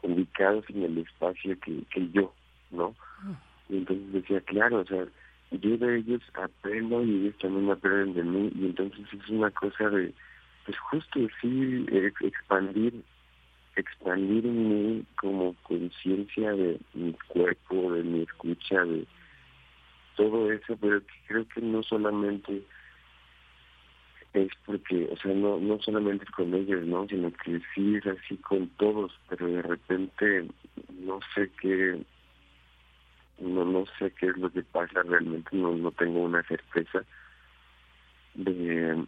ubicados 0.02 0.66
en 0.70 0.84
el 0.84 0.98
espacio 1.00 1.60
que, 1.60 1.84
que 1.92 2.10
yo, 2.12 2.34
¿no? 2.72 2.96
Y 3.70 3.78
entonces 3.78 4.14
decía, 4.14 4.42
claro, 4.42 4.82
o 4.82 4.86
sea, 4.86 5.06
yo 5.62 5.78
de 5.78 6.00
ellos 6.00 6.22
aprendo 6.34 7.04
y 7.04 7.22
ellos 7.22 7.38
también 7.40 7.70
aprenden 7.70 8.14
de 8.14 8.24
mí 8.24 8.52
y 8.56 8.66
entonces 8.66 9.06
es 9.12 9.30
una 9.30 9.52
cosa 9.52 9.90
de, 9.90 10.14
pues 10.66 10.78
justo 10.80 11.20
sí, 11.42 11.86
expandir 12.22 13.04
expandir 13.76 14.46
en 14.46 14.70
mí 14.70 15.06
como 15.16 15.56
conciencia 15.64 16.52
de 16.52 16.80
mi 16.94 17.14
cuerpo, 17.28 17.94
de 17.94 18.04
mi 18.04 18.22
escucha, 18.22 18.84
de 18.86 19.06
todo 20.16 20.52
eso, 20.52 20.78
pero 20.80 21.02
creo 21.28 21.48
que 21.48 21.62
no 21.62 21.82
solamente 21.82 22.62
es 24.34 24.50
porque, 24.66 25.10
o 25.12 25.18
sea, 25.18 25.34
no, 25.34 25.60
no 25.60 25.80
solamente 25.80 26.26
con 26.36 26.54
ellos, 26.54 26.86
¿no? 26.86 27.08
Sino 27.08 27.32
que 27.32 27.62
sí 27.74 27.96
es 27.96 28.06
así 28.08 28.38
con 28.38 28.68
todos, 28.78 29.12
pero 29.30 29.48
de 29.48 29.62
repente 29.62 30.48
no 31.00 31.20
sé 31.34 31.52
qué, 31.62 32.00
no, 33.40 33.66
no 33.66 33.86
sé 34.00 34.12
qué 34.12 34.28
es 34.28 34.38
lo 34.38 34.50
que 34.52 34.64
pasa 34.64 35.04
realmente, 35.04 35.50
no, 35.56 35.74
no 35.74 35.92
tengo 35.92 36.22
una 36.22 36.44
certeza 36.44 37.04
de, 38.36 39.06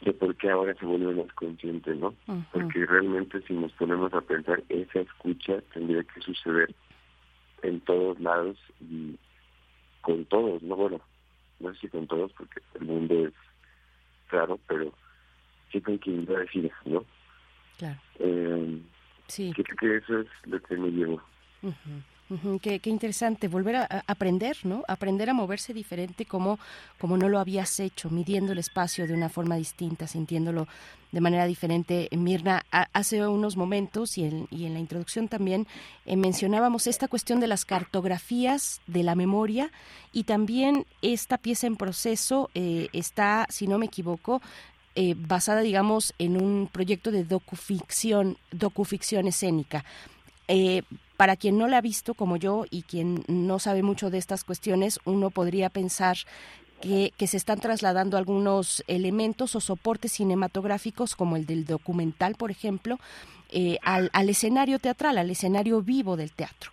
de 0.00 0.12
por 0.12 0.34
qué 0.36 0.50
ahora 0.50 0.74
se 0.74 0.86
vuelve 0.86 1.14
más 1.14 1.32
consciente, 1.34 1.94
¿no? 1.94 2.14
Porque 2.52 2.86
realmente 2.86 3.40
si 3.46 3.54
nos 3.54 3.72
ponemos 3.72 4.12
a 4.14 4.20
pensar, 4.20 4.62
esa 4.68 5.00
escucha 5.00 5.60
tendría 5.72 6.02
que 6.04 6.20
suceder 6.20 6.74
en 7.62 7.80
todos 7.80 8.20
lados 8.20 8.58
y 8.80 9.18
con 10.02 10.24
todos, 10.26 10.62
no 10.62 10.76
bueno, 10.76 11.00
no 11.60 11.72
sé 11.74 11.80
si 11.80 11.88
con 11.88 12.06
todos 12.06 12.32
porque 12.32 12.60
el 12.74 12.86
mundo 12.86 13.26
es 13.26 13.32
claro, 14.28 14.58
pero 14.66 14.92
sí 15.72 15.80
con 15.80 15.98
quien 15.98 16.26
va 16.26 16.36
a 16.38 16.40
decir, 16.40 16.70
¿no? 16.84 17.04
Claro. 17.78 17.98
Eh, 18.18 18.80
sí. 19.28 19.52
Creo 19.54 19.76
que 19.78 19.96
eso 19.96 20.20
es 20.20 20.26
lo 20.44 20.60
que 20.60 20.76
me 20.76 20.90
qué, 22.60 22.80
interesante 22.84 23.48
volver 23.48 23.76
a, 23.76 24.04
aprender, 24.06 24.56
¿no? 24.64 24.82
Aprender 24.88 25.30
a 25.30 25.34
moverse 25.34 25.74
diferente 25.74 26.24
como, 26.24 26.58
como 26.98 27.16
no 27.16 27.28
lo 27.28 27.38
habías 27.38 27.78
hecho, 27.80 28.10
midiendo 28.10 28.52
el 28.52 28.58
espacio 28.58 29.06
de 29.06 29.14
una 29.14 29.28
forma 29.28 29.56
distinta, 29.56 30.06
sintiéndolo 30.06 30.66
de 31.12 31.20
manera 31.20 31.46
diferente. 31.46 32.08
Mirna, 32.12 32.64
hace 32.70 33.26
unos 33.26 33.56
momentos 33.56 34.18
y 34.18 34.24
en, 34.24 34.48
y 34.50 34.66
en 34.66 34.74
la 34.74 34.80
introducción 34.80 35.28
también 35.28 35.66
eh, 36.06 36.16
mencionábamos 36.16 36.86
esta 36.86 37.08
cuestión 37.08 37.40
de 37.40 37.46
las 37.46 37.64
cartografías 37.64 38.80
de 38.86 39.02
la 39.02 39.14
memoria 39.14 39.70
y 40.12 40.24
también 40.24 40.86
esta 41.02 41.38
pieza 41.38 41.66
en 41.66 41.76
proceso 41.76 42.50
eh, 42.54 42.88
está, 42.92 43.46
si 43.48 43.66
no 43.66 43.78
me 43.78 43.86
equivoco, 43.86 44.42
eh, 44.96 45.14
basada, 45.16 45.60
digamos, 45.60 46.14
en 46.18 46.40
un 46.40 46.68
proyecto 46.70 47.10
de 47.10 47.24
docuficción, 47.24 48.38
docuficción 48.52 49.26
escénica. 49.26 49.84
Eh, 50.46 50.82
para 51.16 51.36
quien 51.36 51.58
no 51.58 51.68
la 51.68 51.78
ha 51.78 51.80
visto 51.80 52.14
como 52.14 52.36
yo 52.36 52.64
y 52.70 52.82
quien 52.82 53.24
no 53.28 53.58
sabe 53.58 53.82
mucho 53.82 54.10
de 54.10 54.18
estas 54.18 54.44
cuestiones, 54.44 54.98
uno 55.04 55.30
podría 55.30 55.70
pensar 55.70 56.16
que, 56.80 57.26
se 57.26 57.36
están 57.36 57.60
trasladando 57.60 58.16
algunos 58.18 58.84
elementos 58.86 59.56
o 59.56 59.60
soportes 59.60 60.12
cinematográficos, 60.12 61.16
como 61.16 61.36
el 61.36 61.46
del 61.46 61.64
documental, 61.64 62.34
por 62.34 62.50
ejemplo, 62.50 62.98
eh, 63.50 63.78
al, 63.82 64.10
al 64.12 64.28
escenario 64.28 64.78
teatral, 64.78 65.16
al 65.16 65.30
escenario 65.30 65.80
vivo 65.80 66.16
del 66.16 66.32
teatro. 66.32 66.70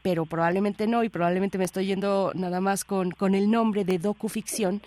Pero 0.00 0.26
probablemente 0.26 0.86
no 0.86 1.02
y 1.02 1.08
probablemente 1.08 1.58
me 1.58 1.64
estoy 1.64 1.86
yendo 1.86 2.32
nada 2.34 2.60
más 2.60 2.84
con, 2.84 3.10
con 3.10 3.34
el 3.34 3.50
nombre 3.50 3.84
de 3.84 3.98
docuficción 3.98 4.80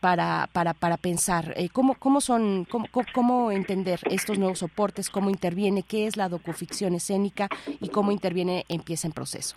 para, 0.00 0.48
para, 0.52 0.74
para 0.74 0.96
pensar 0.96 1.54
eh, 1.56 1.68
cómo, 1.70 1.94
cómo 1.94 2.20
son, 2.20 2.64
cómo, 2.64 2.86
cómo 3.12 3.50
entender 3.50 4.00
estos 4.10 4.38
nuevos 4.38 4.60
soportes, 4.60 5.10
cómo 5.10 5.30
interviene, 5.30 5.82
qué 5.82 6.06
es 6.06 6.16
la 6.16 6.28
docuficción 6.28 6.94
escénica 6.94 7.48
y 7.80 7.88
cómo 7.88 8.12
interviene 8.12 8.64
en 8.68 8.80
pieza 8.80 9.08
en 9.08 9.12
proceso. 9.12 9.56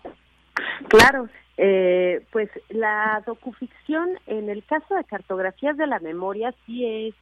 Claro, 0.88 1.30
eh, 1.58 2.26
pues 2.32 2.50
la 2.70 3.24
docuficción, 3.26 4.10
en 4.26 4.50
el 4.50 4.64
caso 4.66 4.95
de 4.95 5.03
cartografías 5.03 5.78
de 5.78 5.88
la 5.88 6.00
memoria, 6.00 6.53
sí 6.66 6.86
es 6.86 7.16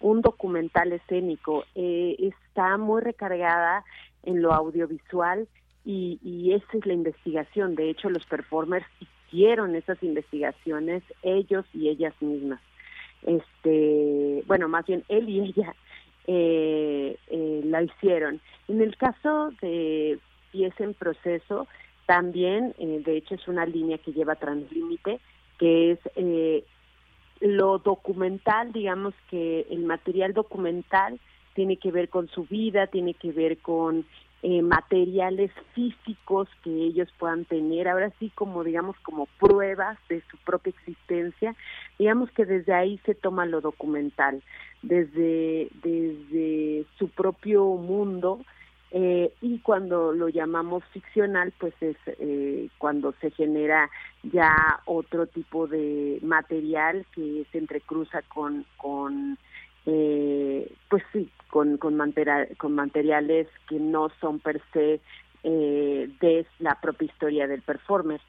un 0.00 0.20
documental 0.20 0.92
escénico. 0.92 1.64
Eh, 1.74 2.16
está 2.18 2.76
muy 2.78 3.02
recargada 3.02 3.84
en 4.22 4.40
lo 4.40 4.52
audiovisual 4.52 5.48
y, 5.84 6.18
y 6.22 6.52
esa 6.52 6.66
es 6.72 6.86
la 6.86 6.92
investigación. 6.92 7.74
De 7.74 7.90
hecho, 7.90 8.08
los 8.08 8.24
performers 8.26 8.86
hicieron 9.32 9.74
esas 9.74 10.02
investigaciones 10.02 11.02
ellos 11.22 11.64
y 11.72 11.88
ellas 11.88 12.14
mismas. 12.20 12.60
Este, 13.22 14.42
bueno, 14.46 14.68
más 14.68 14.84
bien 14.86 15.04
él 15.08 15.28
y 15.28 15.40
ella 15.40 15.74
eh, 16.26 17.16
eh, 17.28 17.60
la 17.64 17.82
hicieron. 17.82 18.40
En 18.68 18.80
el 18.80 18.96
caso 18.96 19.50
de 19.60 20.18
pieza 20.50 20.84
en 20.84 20.94
proceso, 20.94 21.66
también, 22.06 22.74
eh, 22.78 23.02
de 23.04 23.16
hecho, 23.16 23.34
es 23.34 23.48
una 23.48 23.64
línea 23.64 23.98
que 23.98 24.12
lleva 24.12 24.34
Translímite, 24.34 25.20
que 25.58 25.92
es 25.92 25.98
eh, 26.16 26.64
lo 27.40 27.78
documental, 27.78 28.72
digamos 28.72 29.14
que 29.30 29.66
el 29.70 29.84
material 29.84 30.32
documental 30.32 31.18
tiene 31.54 31.76
que 31.76 31.90
ver 31.90 32.08
con 32.08 32.28
su 32.28 32.44
vida, 32.44 32.86
tiene 32.86 33.14
que 33.14 33.32
ver 33.32 33.58
con 33.58 34.04
eh, 34.42 34.60
materiales 34.62 35.50
físicos 35.74 36.48
que 36.62 36.70
ellos 36.70 37.08
puedan 37.18 37.44
tener, 37.44 37.88
ahora 37.88 38.10
sí 38.18 38.30
como 38.34 38.64
digamos 38.64 38.96
como 39.02 39.26
pruebas 39.38 39.98
de 40.08 40.20
su 40.30 40.36
propia 40.38 40.70
existencia, 40.70 41.54
digamos 41.98 42.30
que 42.32 42.44
desde 42.44 42.74
ahí 42.74 42.98
se 43.06 43.14
toma 43.14 43.46
lo 43.46 43.60
documental, 43.60 44.42
desde, 44.82 45.68
desde 45.82 46.84
su 46.98 47.08
propio 47.08 47.64
mundo 47.76 48.40
Eh, 48.94 49.32
y 49.40 49.58
cuando 49.60 50.12
lo 50.12 50.28
llamamos 50.28 50.84
ficcional, 50.92 51.50
pues 51.58 51.72
es 51.80 51.96
eh, 52.06 52.68
cuando 52.76 53.14
se 53.22 53.30
genera 53.30 53.88
ya 54.22 54.80
otro 54.84 55.26
tipo 55.26 55.66
de 55.66 56.18
material 56.20 57.06
que 57.14 57.46
se 57.50 57.56
entrecruza 57.58 58.20
con, 58.28 58.66
con 58.76 59.38
eh, 59.86 60.72
pues 60.88 61.02
sí, 61.12 61.30
con, 61.48 61.76
con, 61.76 61.96
materiales 61.96 63.48
que 63.68 63.78
no 63.78 64.10
son 64.20 64.38
per 64.40 64.60
se 64.72 65.00
de 65.42 66.46
la 66.60 66.80
propia 66.80 67.06
historia 67.06 67.48
del 67.48 67.62
performer 67.62 68.20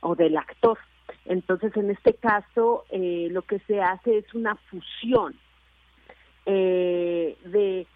o 0.00 0.14
del 0.14 0.38
actor. 0.38 0.78
Entonces, 1.26 1.76
en 1.76 1.90
este 1.90 2.14
caso, 2.14 2.86
lo 2.90 3.42
que 3.42 3.58
se 3.66 3.82
hace 3.82 4.18
es 4.18 4.34
una 4.34 4.56
fusión 4.56 5.34
de 6.46 7.86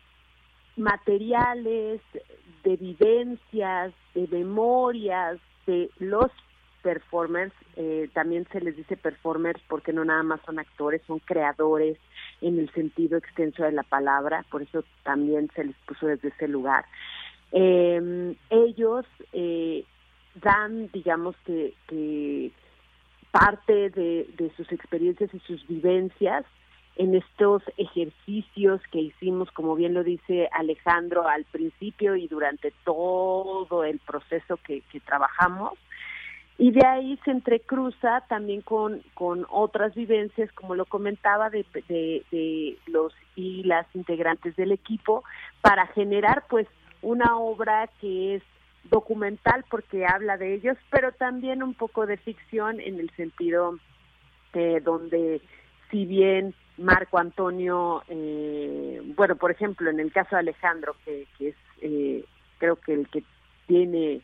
materiales, 0.77 2.01
de 2.65 2.77
vivencias, 2.77 3.95
de 4.15 4.29
memorias 4.29 5.39
de 5.67 5.91
los 5.99 6.31
performers, 6.83 7.53
eh, 7.77 8.09
también 8.13 8.47
se 8.53 8.61
les 8.61 8.77
dice 8.77 8.97
performers 8.97 9.61
porque 9.69 9.93
no 9.93 10.05
nada 10.05 10.23
más 10.23 10.41
son 10.45 10.59
actores, 10.59 11.03
son 11.07 11.19
creadores 11.21 11.99
en 12.41 12.59
el 12.59 12.71
sentido 12.73 13.19
extenso 13.19 13.63
de 13.63 13.73
la 13.73 13.83
palabra, 13.83 14.45
por 14.51 14.63
eso 14.63 14.85
también 15.03 15.51
se 15.55 15.65
les 15.65 15.77
puso 15.87 16.07
desde 16.07 16.29
ese 16.29 16.49
lugar. 16.49 16.85
Em, 17.53 18.35
ellos 18.49 19.07
eh, 19.33 19.85
dan, 20.35 20.91
digamos 20.93 21.37
que, 21.45 22.53
parte 23.31 23.91
de 23.91 24.53
sus 24.57 24.71
experiencias 24.73 25.33
y 25.33 25.39
sus 25.41 25.67
vivencias 25.69 26.45
en 27.01 27.15
estos 27.15 27.63
ejercicios 27.79 28.81
que 28.91 29.01
hicimos, 29.01 29.51
como 29.53 29.75
bien 29.75 29.95
lo 29.95 30.05
dice 30.05 30.51
Alejandro, 30.53 31.27
al 31.27 31.47
principio 31.47 32.15
y 32.15 32.29
durante 32.29 32.75
todo 32.85 33.85
el 33.85 33.99
proceso 34.01 34.59
que, 34.59 34.83
trabajamos. 35.07 35.79
Y 36.61 36.73
de 36.73 36.87
ahí 36.87 37.19
se 37.25 37.31
entrecruza 37.31 38.23
también 38.29 38.61
con, 38.61 39.01
con 39.15 39.47
otras 39.49 39.95
vivencias, 39.95 40.53
como 40.53 40.75
lo 40.75 40.85
comentaba, 40.85 41.49
de, 41.49 41.65
de, 41.89 42.77
los 42.87 43.15
y 43.35 43.63
las 43.63 43.87
integrantes 43.95 44.55
del 44.57 44.71
equipo, 44.71 45.25
para 45.63 45.87
generar 45.87 46.45
pues 46.51 46.69
una 47.01 47.39
obra 47.39 47.89
que 47.99 48.35
es 48.35 48.43
documental 48.91 49.65
porque 49.71 50.05
habla 50.05 50.37
de 50.37 50.53
ellos, 50.53 50.77
pero 50.91 51.13
también 51.13 51.63
un 51.63 51.73
poco 51.73 52.05
de 52.05 52.19
ficción 52.19 52.79
en 52.79 53.01
el 53.01 53.09
sentido 53.17 53.79
eh, 54.53 54.83
donde 54.85 55.41
si 55.91 56.05
bien 56.05 56.55
Marco 56.77 57.17
Antonio, 57.17 58.03
eh, 58.09 59.01
bueno, 59.17 59.37
por 59.37 59.51
ejemplo, 59.51 59.89
en 59.89 59.99
el 59.99 60.13
caso 60.13 60.37
de 60.37 60.41
Alejandro, 60.41 60.95
que, 61.07 61.27
es 61.39 61.55
eh, 61.81 62.23
creo 62.59 62.77
que 62.77 62.93
el 62.93 63.09
que 63.09 63.25
tiene 63.67 64.21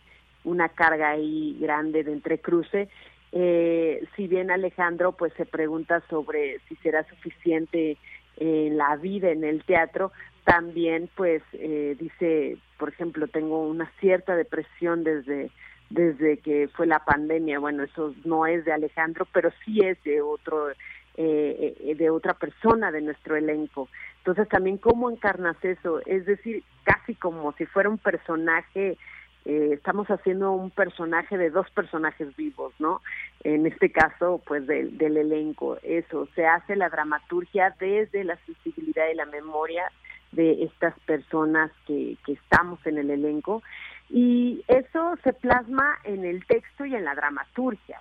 una 0.46 0.70
carga 0.70 1.10
ahí 1.10 1.58
grande 1.60 2.02
de 2.04 2.12
entrecruce, 2.12 2.88
eh, 3.32 4.02
si 4.16 4.28
bien 4.28 4.50
Alejandro 4.50 5.12
pues 5.12 5.32
se 5.34 5.44
pregunta 5.44 6.02
sobre 6.08 6.58
si 6.68 6.76
será 6.76 7.04
suficiente 7.04 7.98
en 8.38 8.78
la 8.78 8.96
vida 8.96 9.30
en 9.30 9.44
el 9.44 9.64
teatro, 9.64 10.12
también 10.44 11.10
pues 11.16 11.42
eh, 11.52 11.96
dice, 11.98 12.56
por 12.78 12.88
ejemplo, 12.88 13.26
tengo 13.26 13.66
una 13.66 13.90
cierta 14.00 14.34
depresión 14.36 15.04
desde 15.04 15.50
desde 15.90 16.38
que 16.38 16.68
fue 16.74 16.86
la 16.86 17.04
pandemia, 17.04 17.60
bueno, 17.60 17.84
eso 17.84 18.12
no 18.24 18.44
es 18.46 18.64
de 18.64 18.72
Alejandro, 18.72 19.24
pero 19.32 19.52
sí 19.64 19.80
es 19.84 20.02
de 20.02 20.20
otro 20.20 20.70
eh, 20.70 21.74
eh, 21.80 21.94
de 21.94 22.10
otra 22.10 22.34
persona 22.34 22.90
de 22.90 23.00
nuestro 23.00 23.36
elenco. 23.36 23.88
Entonces 24.18 24.48
también 24.48 24.76
cómo 24.76 25.10
encarnas 25.10 25.56
eso, 25.62 26.00
es 26.04 26.26
decir, 26.26 26.62
casi 26.84 27.14
como 27.14 27.52
si 27.52 27.64
fuera 27.64 27.88
un 27.88 27.98
personaje, 27.98 28.98
eh, 29.46 29.74
estamos 29.74 30.08
haciendo 30.08 30.50
un 30.50 30.70
personaje 30.70 31.38
de 31.38 31.50
dos 31.50 31.70
personajes 31.70 32.34
vivos, 32.34 32.74
¿no? 32.80 33.00
En 33.44 33.64
este 33.64 33.92
caso, 33.92 34.42
pues 34.44 34.66
del, 34.66 34.98
del 34.98 35.16
elenco, 35.16 35.78
eso, 35.84 36.28
se 36.34 36.44
hace 36.44 36.74
la 36.74 36.88
dramaturgia 36.88 37.72
desde 37.78 38.24
la 38.24 38.36
sensibilidad 38.44 39.04
y 39.08 39.14
la 39.14 39.26
memoria 39.26 39.84
de 40.32 40.64
estas 40.64 40.98
personas 41.00 41.70
que, 41.86 42.16
que 42.26 42.32
estamos 42.32 42.84
en 42.86 42.98
el 42.98 43.08
elenco 43.08 43.62
y 44.10 44.64
eso 44.66 45.14
se 45.22 45.32
plasma 45.32 45.96
en 46.02 46.24
el 46.24 46.44
texto 46.46 46.84
y 46.84 46.96
en 46.96 47.04
la 47.04 47.14
dramaturgia. 47.14 48.00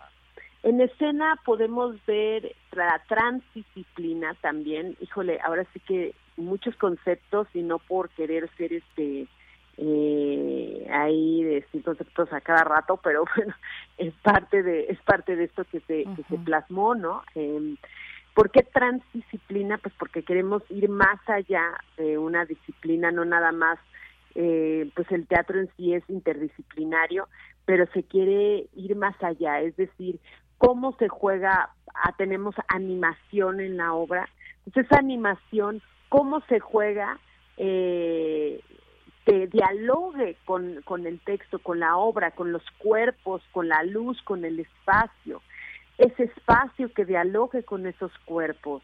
En 0.63 0.81
escena 0.81 1.39
podemos 1.45 1.95
ver 2.07 2.55
la 2.71 2.99
transdisciplina 3.07 4.33
también, 4.41 4.97
híjole, 4.99 5.39
ahora 5.43 5.67
sí 5.73 5.79
que 5.81 6.15
muchos 6.37 6.75
conceptos 6.77 7.47
y 7.53 7.61
no 7.61 7.77
por 7.77 8.09
querer 8.09 8.49
ser 8.57 8.73
este 8.73 9.27
eh, 9.77 10.87
ahí 10.91 11.43
decir 11.43 11.83
conceptos 11.83 12.31
a 12.31 12.41
cada 12.41 12.63
rato, 12.63 12.97
pero 13.03 13.25
bueno, 13.35 13.53
es 13.97 14.13
parte 14.15 14.63
de 14.63 14.85
es 14.89 14.99
parte 15.01 15.35
de 15.35 15.45
esto 15.45 15.65
que 15.65 15.79
se 15.81 16.05
que 16.15 16.23
se 16.29 16.37
plasmó, 16.37 16.95
¿no? 16.95 17.23
Eh, 17.35 17.75
¿Por 18.35 18.51
qué 18.51 18.63
transdisciplina? 18.63 19.77
Pues 19.77 19.93
porque 19.97 20.23
queremos 20.23 20.61
ir 20.69 20.89
más 20.89 21.19
allá 21.27 21.63
de 21.95 22.17
una 22.17 22.43
disciplina, 22.45 23.09
no 23.09 23.23
nada 23.23 23.53
más, 23.53 23.79
eh, 24.35 24.91
pues 24.93 25.09
el 25.11 25.25
teatro 25.25 25.57
en 25.57 25.69
sí 25.77 25.93
es 25.93 26.03
interdisciplinario, 26.09 27.29
pero 27.63 27.85
se 27.93 28.03
quiere 28.03 28.67
ir 28.75 28.97
más 28.97 29.15
allá, 29.23 29.61
es 29.61 29.77
decir, 29.77 30.19
cómo 30.57 30.97
se 30.97 31.07
juega, 31.07 31.69
ah, 31.93 32.13
tenemos 32.17 32.53
animación 32.67 33.61
en 33.61 33.77
la 33.77 33.93
obra, 33.93 34.27
entonces 34.65 34.91
esa 34.91 34.99
animación, 34.99 35.81
cómo 36.09 36.41
se 36.49 36.59
juega, 36.59 37.17
eh, 37.55 38.59
que 39.25 39.47
dialogue 39.47 40.37
con, 40.45 40.81
con 40.83 41.07
el 41.07 41.19
texto, 41.19 41.59
con 41.59 41.79
la 41.79 41.97
obra, 41.97 42.31
con 42.31 42.51
los 42.51 42.63
cuerpos, 42.77 43.41
con 43.51 43.67
la 43.67 43.83
luz, 43.83 44.21
con 44.21 44.45
el 44.45 44.59
espacio, 44.59 45.41
ese 45.97 46.23
espacio 46.23 46.93
que 46.93 47.05
dialogue 47.05 47.63
con 47.63 47.87
esos 47.87 48.11
cuerpos, 48.25 48.83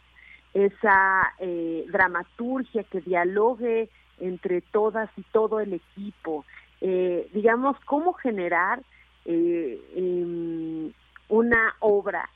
esa 0.53 1.33
eh, 1.39 1.85
dramaturgia 1.89 2.83
que 2.83 3.01
dialogue 3.01 3.89
entre 4.19 4.61
todas 4.61 5.09
y 5.15 5.21
todo 5.31 5.59
el 5.59 5.73
equipo, 5.73 6.45
eh, 6.81 7.29
digamos, 7.33 7.77
cómo 7.85 8.13
generar 8.13 8.81
eh, 9.25 9.79
em, 9.95 10.91
una 11.29 11.75
obra 11.79 12.29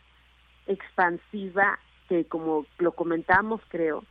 expansiva 0.68 1.80
que, 2.08 2.26
como 2.26 2.66
lo 2.78 2.92
comentamos, 2.92 3.62
creo, 3.70 4.04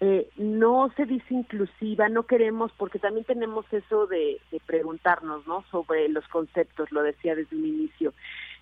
eh, 0.00 0.28
no 0.36 0.92
se 0.96 1.06
dice 1.06 1.34
inclusiva, 1.34 2.08
no 2.08 2.22
queremos, 2.22 2.70
porque 2.76 2.98
también 2.98 3.24
tenemos 3.24 3.66
eso 3.72 4.06
de, 4.06 4.40
preguntarnos, 4.66 5.46
¿no? 5.46 5.64
Sobre 5.70 6.08
los 6.08 6.26
conceptos, 6.28 6.92
lo 6.92 7.02
decía 7.02 7.34
desde 7.34 7.56
un 7.56 7.66
inicio. 7.66 8.14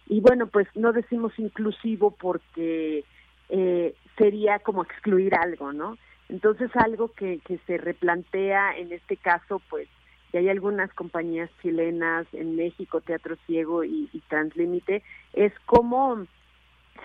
Y 0.06 0.20
bueno, 0.20 0.46
pues 0.46 0.66
no 0.74 0.92
decimos 0.92 1.32
inclusivo 1.38 2.12
porque 2.12 3.04
eh, 3.50 3.94
sería 4.16 4.60
como 4.60 4.82
excluir 4.82 5.34
algo, 5.34 5.72
¿no? 5.72 5.98
Entonces 6.28 6.70
algo 6.74 7.12
que, 7.12 7.40
que 7.44 7.58
se 7.66 7.76
replantea 7.76 8.76
en 8.78 8.92
este 8.92 9.16
caso, 9.16 9.60
pues 9.68 9.88
y 10.32 10.38
hay 10.38 10.48
algunas 10.50 10.92
compañías 10.92 11.48
chilenas 11.62 12.26
en 12.32 12.56
México, 12.56 13.00
Teatro 13.00 13.36
Ciego 13.46 13.84
y, 13.84 14.10
y 14.12 14.20
Translímite, 14.28 15.02
es 15.32 15.52
cómo 15.64 16.26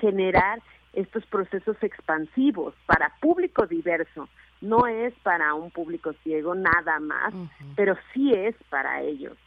generar 0.01 0.61
estos 0.93 1.25
procesos 1.25 1.77
expansivos 1.81 2.73
para 2.85 3.13
público 3.19 3.65
diverso. 3.65 4.27
No 4.59 4.85
es 4.87 5.13
para 5.23 5.53
un 5.53 5.71
público 5.71 6.13
ciego 6.23 6.53
nada 6.53 6.99
más, 6.99 7.33
pero 7.75 7.97
sí 8.13 8.33
es 8.33 8.55
para 8.69 9.01
ellos. 9.01 9.37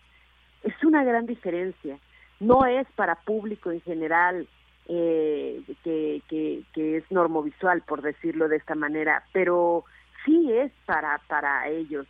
Es 0.62 0.74
una 0.82 1.04
gran 1.04 1.26
diferencia. 1.26 1.98
No 2.40 2.66
es 2.66 2.86
para 2.96 3.14
público 3.14 3.70
en 3.70 3.80
general 3.82 4.48
eh, 4.88 5.62
que, 5.84 6.22
que, 6.28 6.62
que 6.72 6.96
es 6.96 7.10
normovisual, 7.10 7.82
por 7.82 8.02
decirlo 8.02 8.48
de 8.48 8.56
esta 8.56 8.74
manera, 8.74 9.24
pero 9.32 9.84
sí 10.24 10.52
es 10.52 10.72
para, 10.86 11.18
para 11.28 11.68
ellos. 11.68 12.06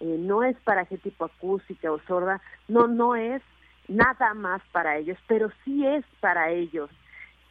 Eh, 0.00 0.16
no 0.18 0.42
es 0.42 0.56
para 0.64 0.84
gente 0.86 1.12
acústica 1.18 1.90
o 1.90 1.98
sorda, 2.00 2.40
no, 2.68 2.86
no 2.86 3.16
es 3.16 3.42
nada 3.88 4.34
más 4.34 4.62
para 4.72 4.98
ellos, 4.98 5.18
pero 5.26 5.50
sí 5.64 5.86
es 5.86 6.04
para 6.20 6.50
ellos. 6.50 6.90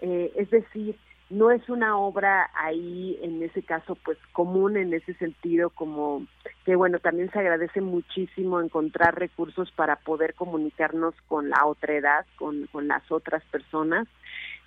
Eh, 0.01 0.31
es 0.35 0.49
decir, 0.49 0.97
no 1.29 1.49
es 1.49 1.67
una 1.69 1.97
obra 1.97 2.49
ahí, 2.53 3.17
en 3.21 3.41
ese 3.41 3.63
caso, 3.63 3.95
pues 4.03 4.17
común 4.31 4.77
en 4.77 4.93
ese 4.93 5.13
sentido, 5.15 5.69
como 5.71 6.25
que 6.65 6.75
bueno, 6.75 6.99
también 6.99 7.31
se 7.31 7.39
agradece 7.39 7.81
muchísimo 7.81 8.61
encontrar 8.61 9.17
recursos 9.17 9.71
para 9.71 9.95
poder 9.97 10.35
comunicarnos 10.35 11.15
con 11.27 11.49
la 11.49 11.65
otra 11.65 11.95
edad, 11.95 12.25
con, 12.37 12.67
con 12.67 12.87
las 12.87 13.11
otras 13.11 13.43
personas, 13.45 14.07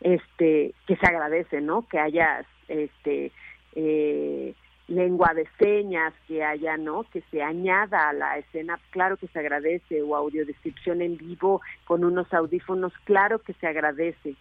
este, 0.01 0.75
que 0.87 0.97
se 0.97 1.07
agradece, 1.07 1.61
¿no? 1.61 1.87
Que 1.89 1.99
haya, 1.99 2.45
este, 2.69 3.33
eh, 3.75 4.55
lengua 4.89 5.35
de 5.35 5.47
señas 5.59 6.15
que 6.27 6.43
haya, 6.43 6.77
¿no? 6.77 7.05
Que 7.05 7.23
se 7.31 7.43
añada 7.43 8.09
a 8.09 8.13
la 8.13 8.39
escena, 8.39 8.81
claro 8.91 9.17
que 9.17 9.29
se 9.29 9.39
agradece, 9.39 10.03
o 10.03 10.17
audiodescripción 10.17 11.03
en 11.03 11.17
vivo 11.17 11.61
con 11.85 12.05
unos 12.05 12.33
audífonos, 12.33 12.93
claro 13.05 13.39
que 13.39 13.53
se 13.55 13.67
agradece. 13.67 14.35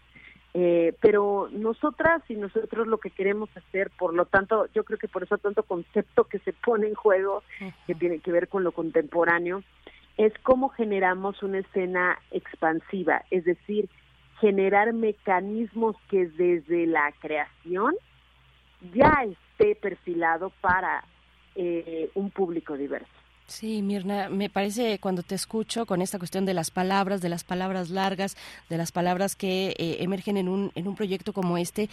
Eh, 0.60 0.95
pero 1.02 1.50
nosotras 1.52 2.24
y 2.30 2.34
nosotros 2.34 2.88
lo 2.88 2.98
que 2.98 3.11
queremos 3.11 3.48
hacer, 3.56 3.92
por 3.92 4.16
lo 4.16 4.26
tanto, 4.26 4.66
yo 4.74 4.84
creo 4.84 4.98
que 4.98 5.08
por 5.08 5.22
eso 5.22 5.38
tanto 5.38 5.61
concepto 5.61 6.24
que 6.24 6.40
se 6.40 6.52
pone 6.52 6.88
en 6.88 6.95
juego, 6.95 7.44
que 7.86 7.94
tiene 7.94 8.18
que 8.18 8.32
ver 8.32 8.48
con 8.48 8.64
lo 8.64 8.72
contemporáneo, 8.72 9.61
es 10.18 10.34
cómo 10.42 10.69
generamos 10.69 11.44
una 11.44 11.60
escena 11.60 12.18
expansiva, 12.32 13.24
es 13.30 13.45
decir, 13.45 13.88
generar 14.40 14.94
mecanismos 14.94 15.95
que 16.10 16.26
desde 16.26 16.88
la 16.88 17.14
creación 17.19 17.94
ya 18.95 19.14
esté 19.26 19.76
perfilado 19.76 20.52
para 20.60 21.03
eh, 21.53 22.10
un 22.16 22.32
público 22.32 22.76
diverso. 22.77 23.14
Sí, 23.48 23.82
Mirna, 23.82 24.27
me 24.27 24.50
parece 24.50 25.00
cuando 25.00 25.24
te 25.24 25.34
escucho 25.34 25.85
con 25.85 26.01
esta 26.01 26.19
cuestión 26.19 26.45
de 26.45 26.53
las 26.53 26.69
palabras, 26.69 27.22
de 27.22 27.30
las 27.30 27.45
palabras 27.45 27.90
largas, 27.90 28.35
de 28.69 28.77
las 28.77 28.92
palabras 28.92 29.38
que 29.38 29.74
eh, 29.77 29.98
emergen 30.01 30.35
en 30.35 30.50
un, 30.50 30.74
en 30.76 30.85
un 30.85 30.95
proyecto 30.95 31.32
como 31.32 31.58
este, 31.58 31.90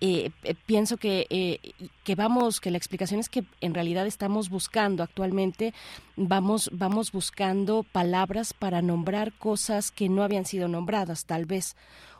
eh, 0.00 0.30
eh, 0.42 0.54
pienso 0.66 0.96
que, 0.96 1.60
que 2.02 2.14
vamos, 2.16 2.60
que 2.60 2.72
la 2.72 2.78
explicación 2.78 3.20
es 3.20 3.28
que 3.28 3.44
en 3.60 3.72
realidad 3.72 4.04
estamos 4.04 4.50
buscando 4.50 5.04
actualmente, 5.04 5.74
vamos, 6.16 6.70
vamos 6.72 7.12
buscando 7.12 7.84
palabras 7.84 8.52
para 8.52 8.82
nombrar 8.82 9.32
cosas 9.32 9.92
que 9.92 10.08
no 10.08 10.24
habían 10.24 10.44
sido 10.44 10.66
nombradas, 10.66 11.24
tal 11.24 11.46
vez 11.46 11.76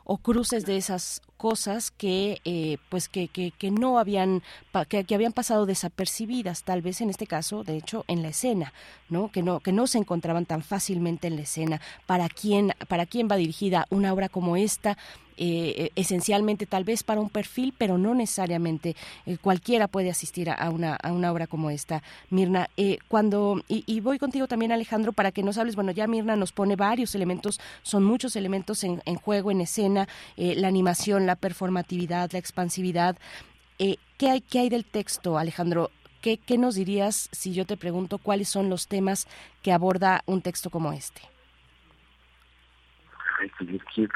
o 0.09 0.17
cruces 0.17 0.65
de 0.65 0.77
esas 0.77 1.21
cosas 1.35 1.91
que 1.91 2.39
eh, 2.45 2.77
pues 2.89 3.09
que, 3.09 3.27
que, 3.27 3.51
que, 3.51 3.71
no 3.71 3.99
habían 3.99 4.41
que, 4.87 5.03
que, 5.03 5.15
habían 5.15 5.33
pasado 5.33 5.65
desapercibidas 5.65 6.63
tal 6.63 6.81
vez 6.81 7.01
en 7.01 7.09
este 7.09 7.27
caso 7.27 7.65
de 7.65 7.75
hecho 7.75 8.05
en 8.07 8.21
la 8.23 8.29
escena 8.29 8.73
no 9.09 9.29
que 9.31 9.43
no 9.43 9.59
que 9.59 9.73
no 9.73 9.85
se 9.85 9.97
encontraban 9.97 10.45
tan 10.45 10.63
fácilmente 10.63 11.27
en 11.27 11.35
la 11.35 11.41
escena. 11.41 11.81
Para 12.05 12.29
quién 12.29 12.73
para 12.87 13.05
quién 13.05 13.27
va 13.29 13.35
dirigida 13.35 13.85
una 13.89 14.13
obra 14.13 14.29
como 14.29 14.55
esta 14.55 14.97
eh, 15.37 15.91
esencialmente 15.95 16.65
tal 16.65 16.83
vez 16.83 17.03
para 17.03 17.21
un 17.21 17.29
perfil, 17.29 17.73
pero 17.77 17.97
no 17.97 18.15
necesariamente 18.15 18.95
eh, 19.25 19.37
cualquiera 19.37 19.87
puede 19.87 20.09
asistir 20.09 20.49
a, 20.49 20.69
una, 20.69 20.95
a 20.95 21.11
una 21.11 21.31
obra 21.31 21.47
como 21.47 21.69
esta. 21.69 22.01
Mirna, 22.29 22.69
eh, 22.77 22.97
cuando, 23.07 23.61
y, 23.67 23.99
voy 24.01 24.19
contigo 24.19 24.47
también 24.47 24.71
Alejandro 24.71 25.13
para 25.13 25.31
que 25.31 25.43
nos 25.43 25.57
hables, 25.57 25.75
bueno, 25.75 25.91
ya 25.91 26.07
Mirna 26.07 26.35
nos 26.35 26.51
pone 26.51 26.75
varios 26.75 27.13
elementos, 27.15 27.59
son 27.83 28.03
muchos 28.03 28.35
elementos 28.35 28.83
en, 28.83 29.01
en 29.05 29.15
juego, 29.15 29.51
en 29.51 29.61
escena, 29.61 30.07
la 30.37 30.67
animación, 30.67 31.25
la 31.25 31.35
performatividad, 31.35 32.31
la 32.31 32.39
expansividad. 32.39 33.17
¿qué, 33.77 34.29
hay, 34.29 34.41
¿Qué 34.41 34.59
hay 34.59 34.69
del 34.69 34.85
texto, 34.85 35.37
Alejandro? 35.37 35.91
¿Qué, 36.21 36.37
¿Qué 36.37 36.57
nos 36.57 36.75
dirías 36.75 37.29
si 37.31 37.53
yo 37.53 37.65
te 37.65 37.77
pregunto 37.77 38.17
cuáles 38.17 38.49
son 38.49 38.69
los 38.69 38.87
temas 38.87 39.27
que 39.61 39.71
aborda 39.71 40.23
un 40.25 40.41
texto 40.41 40.69
como 40.69 40.93
este? 40.93 41.21
Pues 43.37 43.51
que 43.93 44.07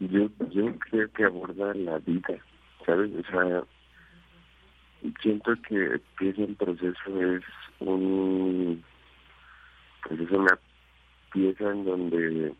yo, 0.00 0.28
yo 0.50 0.78
creo 0.78 1.12
que 1.12 1.24
aborda 1.24 1.74
la 1.74 1.98
vida, 1.98 2.38
¿sabes? 2.86 3.10
O 3.14 3.30
sea, 3.30 3.62
siento 5.22 5.52
que 5.68 6.00
en 6.20 6.54
proceso 6.56 7.34
es 7.34 7.44
un 7.80 8.82
pues 10.06 10.20
es 10.20 10.30
una 10.30 10.58
pieza 11.32 11.70
en 11.70 11.84
donde 11.84 12.54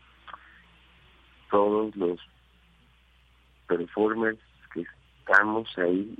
todos 1.49 1.95
los 1.95 2.19
performers 3.67 4.39
que 4.73 4.85
estamos 5.19 5.67
ahí 5.77 6.15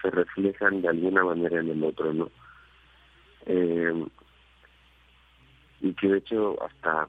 se 0.00 0.10
reflejan 0.10 0.82
de 0.82 0.88
alguna 0.88 1.24
manera 1.24 1.60
en 1.60 1.70
el 1.70 1.84
otro, 1.84 2.12
¿no? 2.12 2.30
Eh, 3.46 4.06
y 5.80 5.94
que 5.94 6.08
de 6.08 6.18
hecho 6.18 6.62
hasta 6.62 7.08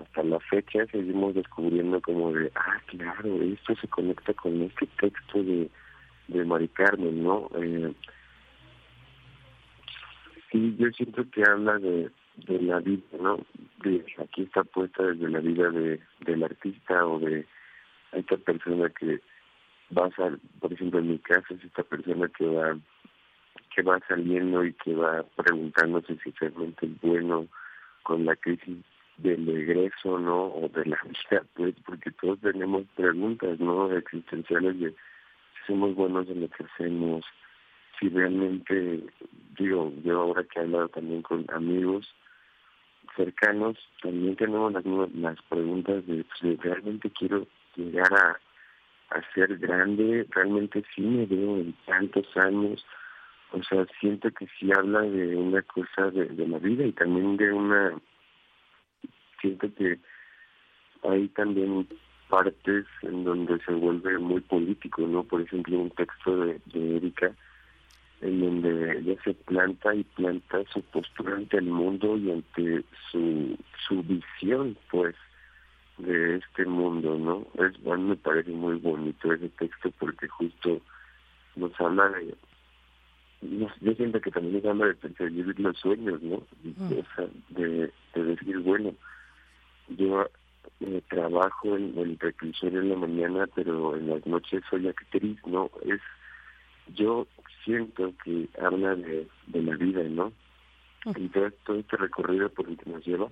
hasta 0.00 0.22
la 0.22 0.38
fecha 0.40 0.86
seguimos 0.86 1.34
descubriendo 1.34 2.00
como 2.00 2.32
de, 2.32 2.50
ah, 2.54 2.80
claro, 2.86 3.42
esto 3.42 3.74
se 3.76 3.88
conecta 3.88 4.32
con 4.34 4.62
este 4.62 4.86
texto 5.00 5.42
de, 5.42 5.70
de 6.28 6.44
Mari 6.44 6.68
Carmen, 6.68 7.22
¿no? 7.22 7.50
Eh, 7.56 7.92
yo 10.52 10.90
siento 10.92 11.28
que 11.30 11.42
habla 11.42 11.78
de, 11.78 12.10
de 12.46 12.62
la 12.62 12.80
vida, 12.80 13.02
¿no? 13.20 13.38
De, 13.82 14.04
aquí 14.18 14.42
está 14.42 14.64
puesta 14.64 15.02
desde 15.02 15.28
la 15.28 15.40
vida 15.40 15.70
de 15.70 16.00
del 16.20 16.42
artista 16.42 17.06
o 17.06 17.18
de 17.18 17.46
esta 18.12 18.36
persona 18.38 18.88
que 18.90 19.20
va 19.96 20.06
a 20.06 20.38
por 20.60 20.72
ejemplo, 20.72 21.00
en 21.00 21.10
mi 21.10 21.18
caso 21.18 21.54
es 21.54 21.64
esta 21.64 21.82
persona 21.82 22.28
que 22.28 22.46
va 22.46 22.78
que 23.74 23.82
va 23.82 24.00
saliendo 24.08 24.64
y 24.64 24.72
que 24.72 24.94
va 24.94 25.22
preguntándose 25.36 26.18
si 26.24 26.30
realmente 26.32 26.86
es 26.86 27.00
bueno 27.00 27.46
con 28.02 28.24
la 28.24 28.34
crisis 28.36 28.78
del 29.18 29.48
egreso, 29.48 30.18
¿no? 30.18 30.46
O 30.46 30.68
de 30.68 30.86
la 30.86 30.98
vida, 31.04 31.42
pues, 31.54 31.74
porque 31.84 32.10
todos 32.12 32.40
tenemos 32.40 32.84
preguntas, 32.96 33.58
¿no? 33.60 33.92
Existenciales 33.92 34.78
de 34.80 34.90
si 34.90 35.66
somos 35.66 35.94
buenos 35.94 36.28
en 36.28 36.42
lo 36.42 36.48
que 36.48 36.64
hacemos, 36.64 37.24
si 37.98 38.08
realmente, 38.08 39.02
digo, 39.58 39.92
yo 40.04 40.20
ahora 40.20 40.44
que 40.44 40.60
he 40.60 40.62
hablado 40.62 40.88
también 40.88 41.22
con 41.22 41.44
amigos 41.52 42.14
cercanos, 43.16 43.76
también 44.02 44.36
tenemos 44.36 44.72
las, 44.72 44.84
las 45.14 45.42
preguntas 45.48 46.06
de, 46.06 46.24
pues, 46.40 46.58
realmente 46.60 47.10
quiero 47.10 47.46
llegar 47.74 48.12
a, 48.14 48.38
a 49.10 49.32
ser 49.34 49.58
grande, 49.58 50.26
realmente 50.30 50.84
sí 50.94 51.02
me 51.02 51.26
veo 51.26 51.56
en 51.56 51.72
tantos 51.86 52.36
años, 52.36 52.86
o 53.50 53.62
sea, 53.64 53.84
siento 53.98 54.30
que 54.30 54.46
sí 54.58 54.70
habla 54.72 55.00
de 55.00 55.34
una 55.34 55.62
cosa 55.62 56.10
de, 56.10 56.26
de 56.26 56.46
la 56.46 56.58
vida 56.58 56.84
y 56.84 56.92
también 56.92 57.36
de 57.36 57.52
una 57.52 57.94
siento 59.40 59.72
que 59.74 59.98
hay 61.02 61.28
también 61.28 61.86
partes 62.28 62.84
en 63.02 63.24
donde 63.24 63.58
se 63.64 63.72
vuelve 63.72 64.18
muy 64.18 64.40
político, 64.40 65.02
¿no? 65.02 65.24
Por 65.24 65.40
ejemplo, 65.40 65.78
un 65.78 65.90
texto 65.90 66.36
de, 66.44 66.60
de 66.66 66.96
Erika 66.96 67.34
en 68.20 68.40
donde 68.40 68.98
ella 68.98 69.14
se 69.22 69.34
planta 69.34 69.94
y 69.94 70.02
planta 70.02 70.58
su 70.72 70.82
postura 70.82 71.36
ante 71.36 71.58
el 71.58 71.66
mundo 71.66 72.16
y 72.16 72.32
ante 72.32 72.84
su, 73.10 73.56
su 73.86 74.02
visión, 74.02 74.76
pues, 74.90 75.14
de 75.98 76.36
este 76.36 76.64
mundo, 76.64 77.16
¿no? 77.16 77.64
Es, 77.64 77.80
bueno, 77.82 78.08
me 78.08 78.16
parece 78.16 78.50
muy 78.50 78.76
bonito 78.76 79.32
ese 79.32 79.48
texto 79.50 79.90
porque 79.98 80.28
justo 80.28 80.80
nos 81.56 81.80
habla 81.80 82.08
de... 82.10 82.34
Yo 83.40 83.94
siento 83.94 84.20
que 84.20 84.32
también 84.32 84.54
nos 84.56 84.64
habla 84.64 84.86
de 84.86 84.94
perseguir 84.94 85.60
los 85.60 85.76
sueños, 85.78 86.20
¿no? 86.22 86.42
Mm. 86.64 86.92
O 86.92 87.14
sea, 87.14 87.26
de, 87.50 87.92
de 88.14 88.24
decir, 88.24 88.58
bueno, 88.58 88.94
yo 89.88 90.28
eh, 90.80 91.02
trabajo 91.08 91.76
en 91.76 91.96
el 91.98 92.18
reclusorio 92.18 92.80
en 92.80 92.90
la 92.90 92.96
mañana, 92.96 93.48
pero 93.54 93.96
en 93.96 94.10
las 94.10 94.26
noches 94.26 94.62
soy 94.70 94.88
actriz, 94.88 95.38
¿no? 95.46 95.70
Es, 95.84 96.00
yo 96.94 97.26
siento 97.64 98.12
que 98.24 98.48
habla 98.60 98.94
de, 98.94 99.26
de 99.48 99.62
la 99.62 99.76
vida, 99.76 100.02
¿no? 100.04 100.32
Y 101.16 101.28
todo, 101.28 101.78
este 101.78 101.96
recorrido 101.96 102.48
por 102.50 102.68
el 102.68 102.76
que 102.76 102.90
nos 102.90 103.04
lleva, 103.06 103.28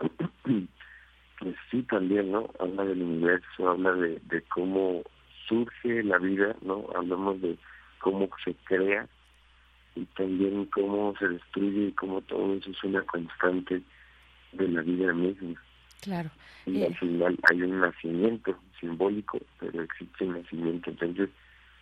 pues 1.38 1.56
sí 1.70 1.82
también, 1.84 2.32
¿no? 2.32 2.50
Habla 2.58 2.84
del 2.84 3.02
universo, 3.02 3.68
habla 3.68 3.92
de, 3.92 4.20
de 4.24 4.42
cómo 4.42 5.02
surge 5.48 6.02
la 6.02 6.18
vida, 6.18 6.54
¿no? 6.62 6.86
Hablamos 6.94 7.40
de 7.40 7.56
cómo 8.00 8.28
se 8.44 8.54
crea 8.64 9.08
y 9.94 10.04
también 10.16 10.66
cómo 10.66 11.14
se 11.18 11.28
destruye 11.28 11.88
y 11.88 11.92
cómo 11.92 12.20
todo 12.22 12.54
eso 12.54 12.70
es 12.70 12.84
una 12.84 13.02
constante 13.02 13.82
de 14.52 14.68
la 14.68 14.82
vida 14.82 15.12
misma. 15.12 15.60
Claro. 16.00 16.30
Y 16.66 16.82
al 16.82 16.94
final 16.96 17.38
hay 17.50 17.62
un 17.62 17.80
nacimiento 17.80 18.58
simbólico, 18.78 19.38
pero 19.58 19.82
existe 19.82 20.24
un 20.24 20.40
nacimiento. 20.40 20.90
Entonces, 20.90 21.28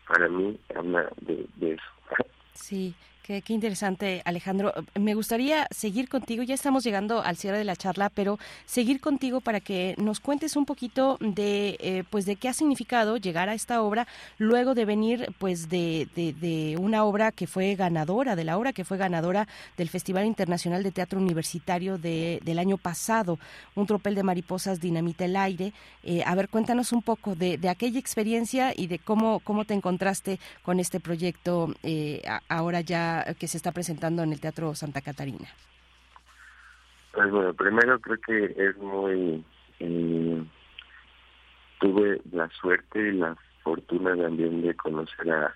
para 0.07 0.29
mí, 0.29 0.59
habla 0.75 1.11
de, 1.21 1.47
de 1.57 1.73
eso. 1.75 1.83
Sí, 2.55 2.95
Qué, 3.23 3.43
interesante, 3.49 4.23
Alejandro. 4.25 4.73
Me 4.99 5.13
gustaría 5.13 5.67
seguir 5.71 6.09
contigo, 6.09 6.43
ya 6.43 6.55
estamos 6.55 6.83
llegando 6.83 7.21
al 7.21 7.37
cierre 7.37 7.59
de 7.59 7.65
la 7.65 7.77
charla, 7.77 8.09
pero 8.09 8.39
seguir 8.65 9.03
contigo 9.03 9.43
para 9.43 9.61
que 9.61 9.95
nos 9.99 10.19
cuentes 10.19 10.57
un 10.57 10.65
poquito 10.65 11.19
de, 11.21 11.77
eh, 11.81 12.05
pues, 12.09 12.25
de 12.25 12.37
qué 12.37 12.49
ha 12.49 12.55
significado 12.55 13.19
llegar 13.19 13.51
a 13.51 13.55
esta 13.55 13.83
obra 13.83 14.07
luego 14.39 14.75
de 14.75 14.87
venir, 14.87 15.35
pues, 15.39 15.69
de, 15.69 16.09
de, 16.15 16.77
una 16.79 17.05
obra 17.05 17.31
que 17.31 17.47
fue 17.47 17.75
ganadora, 17.75 18.35
de 18.35 18.45
la 18.45 18.57
obra 18.57 18.73
que 18.73 18.87
fue 18.87 18.97
ganadora 18.97 19.47
del 19.77 19.91
Festival 19.91 20.25
Internacional 20.25 20.83
de 20.83 20.91
Teatro 20.91 21.21
Universitario 21.21 21.99
de, 21.99 22.41
del 22.45 22.59
año 22.59 22.79
pasado, 22.79 23.39
un 23.75 23.87
tropel 23.87 24.15
de 24.15 24.23
mariposas 24.23 24.81
dinamita 24.81 25.27
el 25.27 25.37
aire. 25.37 25.75
Eh, 26.03 26.23
a 26.25 26.35
ver, 26.35 26.49
cuéntanos 26.49 26.93
un 26.93 27.03
poco 27.03 27.35
de, 27.35 27.61
aquella 27.69 27.99
experiencia 27.99 28.73
y 28.75 28.87
de 28.87 28.99
cómo, 28.99 29.41
cómo 29.41 29.67
te 29.67 29.75
encontraste 29.75 30.41
con 30.63 30.81
este 30.81 30.99
proyecto 30.99 31.75
eh, 31.83 32.23
ahora 32.49 32.81
ya 32.81 33.08
que 33.39 33.49
se 33.49 33.57
está 33.57 33.73
presentando 33.73 34.23
en 34.23 34.33
el 34.33 34.41
Teatro 34.41 34.75
Santa 34.75 35.01
Catarina? 35.01 35.49
Pues 37.13 37.31
bueno, 37.31 37.55
primero 37.55 38.01
creo 38.01 38.19
que 38.27 38.55
es 38.57 38.77
muy... 38.79 39.45
Eh, 39.81 40.45
tuve 41.81 42.21
la 42.33 42.49
suerte 42.61 42.99
y 42.99 43.13
la 43.13 43.37
fortuna 43.63 44.17
también 44.17 44.63
de 44.63 44.75
conocer 44.75 45.31
a, 45.31 45.55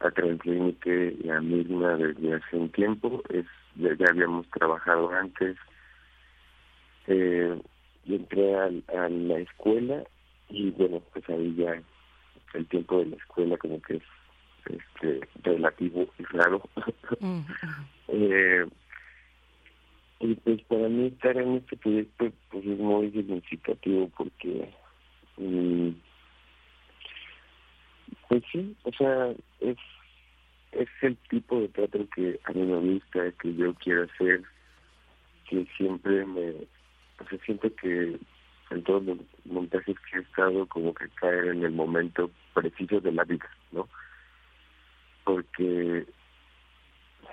a 0.00 0.10
Transclinique 0.10 1.16
y 1.22 1.28
a 1.28 1.40
Mirna 1.40 1.96
desde 1.96 2.34
hace 2.34 2.56
un 2.56 2.70
tiempo. 2.70 3.22
Es, 3.28 3.46
ya, 3.76 3.90
habíamos 4.08 4.48
trabajado 4.50 5.10
antes. 5.10 5.56
Eh, 7.06 7.60
y 8.04 8.14
entré 8.14 8.54
a, 8.56 8.64
a 8.64 9.08
la 9.08 9.38
escuela 9.38 10.02
y 10.48 10.70
bueno, 10.70 11.02
pues 11.12 11.28
ahí 11.28 11.54
ya 11.56 11.80
el 12.54 12.66
tiempo 12.66 12.98
de 12.98 13.06
la 13.06 13.16
escuela 13.16 13.56
como 13.56 13.80
que 13.82 13.96
es 13.96 14.02
este 14.66 15.28
relativo 15.42 16.06
y 16.18 16.22
raro. 16.24 16.62
eh, 18.08 18.66
y 20.20 20.34
pues 20.34 20.62
para 20.64 20.88
mí 20.88 21.06
estar 21.06 21.36
en 21.36 21.56
este 21.56 21.76
proyecto 21.78 22.30
pues 22.50 22.66
es 22.66 22.78
muy 22.78 23.10
significativo 23.10 24.10
porque 24.16 24.70
mm, 25.38 25.90
pues 28.28 28.42
sí, 28.52 28.76
o 28.84 28.92
sea, 28.92 29.32
es 29.60 29.76
es 30.72 30.88
el 31.02 31.16
tipo 31.28 31.60
de 31.60 31.68
teatro 31.68 32.06
que 32.14 32.38
a 32.44 32.52
mí 32.52 32.62
me 32.62 32.76
gusta, 32.76 33.32
que 33.42 33.54
yo 33.54 33.74
quiero 33.74 34.04
hacer, 34.04 34.42
que 35.48 35.66
siempre 35.76 36.24
me, 36.24 36.50
o 36.50 37.28
sea, 37.28 37.38
siento 37.44 37.74
que 37.76 38.16
en 38.70 38.82
todos 38.84 39.02
los 39.04 39.18
montajes 39.44 39.96
que 40.10 40.18
he 40.18 40.20
estado 40.20 40.66
como 40.66 40.94
que 40.94 41.08
caer 41.20 41.46
en 41.46 41.64
el 41.64 41.72
momento 41.72 42.30
preciso 42.54 43.00
de 43.00 43.12
la 43.12 43.24
vida, 43.24 43.50
¿no? 43.72 43.88
Porque 45.30 46.06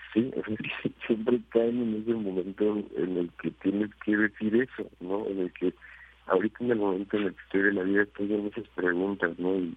sí, 0.14 0.32
siempre 1.08 1.40
caen 1.50 1.82
en 1.82 2.02
ese 2.02 2.14
momento 2.14 2.84
en 2.96 3.18
el 3.18 3.32
que 3.42 3.50
tienes 3.52 3.90
que 4.06 4.16
decir 4.16 4.56
eso, 4.56 4.88
¿no? 5.00 5.26
En 5.26 5.40
el 5.40 5.54
que 5.54 5.74
ahorita 6.28 6.64
en 6.64 6.72
el 6.72 6.78
momento 6.78 7.18
en 7.18 7.24
el 7.24 7.34
que 7.34 7.42
estoy 7.42 7.62
de 7.64 7.74
la 7.74 7.84
vida 7.84 8.04
estoy 8.04 8.34
en 8.34 8.48
esas 8.48 8.68
preguntas, 8.76 9.32
¿no? 9.40 9.56
Y, 9.56 9.76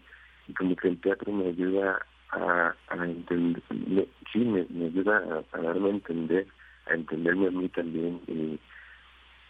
como 0.58 0.74
que 0.74 0.88
el 0.88 1.00
teatro 1.00 1.32
me 1.32 1.46
ayuda 1.46 2.04
a, 2.32 2.74
a 2.88 3.04
entender, 3.04 3.62
sí, 4.32 4.40
me, 4.40 4.66
me 4.68 4.86
ayuda 4.86 5.44
a, 5.52 5.58
darme 5.58 5.88
a 5.88 5.92
entender, 5.92 6.46
a 6.86 6.94
entenderme 6.94 7.46
a 7.46 7.50
mí 7.52 7.68
también, 7.68 8.20
y 8.26 8.58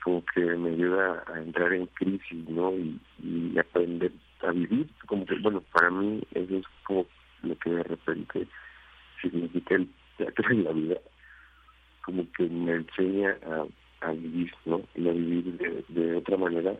como 0.04 0.22
que 0.34 0.42
me 0.42 0.70
ayuda 0.70 1.24
a 1.26 1.40
entrar 1.40 1.72
en 1.72 1.86
crisis, 1.86 2.48
¿no? 2.50 2.72
Y, 2.72 3.00
y 3.22 3.58
aprender 3.58 4.12
a 4.42 4.52
vivir, 4.52 4.86
como 5.06 5.24
que, 5.24 5.36
bueno, 5.38 5.62
para 5.72 5.90
mí 5.90 6.22
eso 6.34 6.56
es 6.56 6.66
como 6.84 7.06
lo 7.42 7.58
que 7.58 7.70
de 7.70 7.82
repente 7.82 8.46
significa 9.70 9.74
el 9.74 9.88
teatro 10.16 10.50
en 10.50 10.64
la 10.64 10.72
vida, 10.72 10.96
como 12.04 12.26
que 12.32 12.44
me 12.44 12.72
enseña 12.72 13.36
a, 14.02 14.12
vivir, 14.12 14.52
¿no? 14.64 14.80
Y 14.94 15.08
a 15.08 15.12
vivir 15.12 15.44
de, 15.58 15.84
de 15.88 16.16
otra 16.16 16.36
manera 16.36 16.74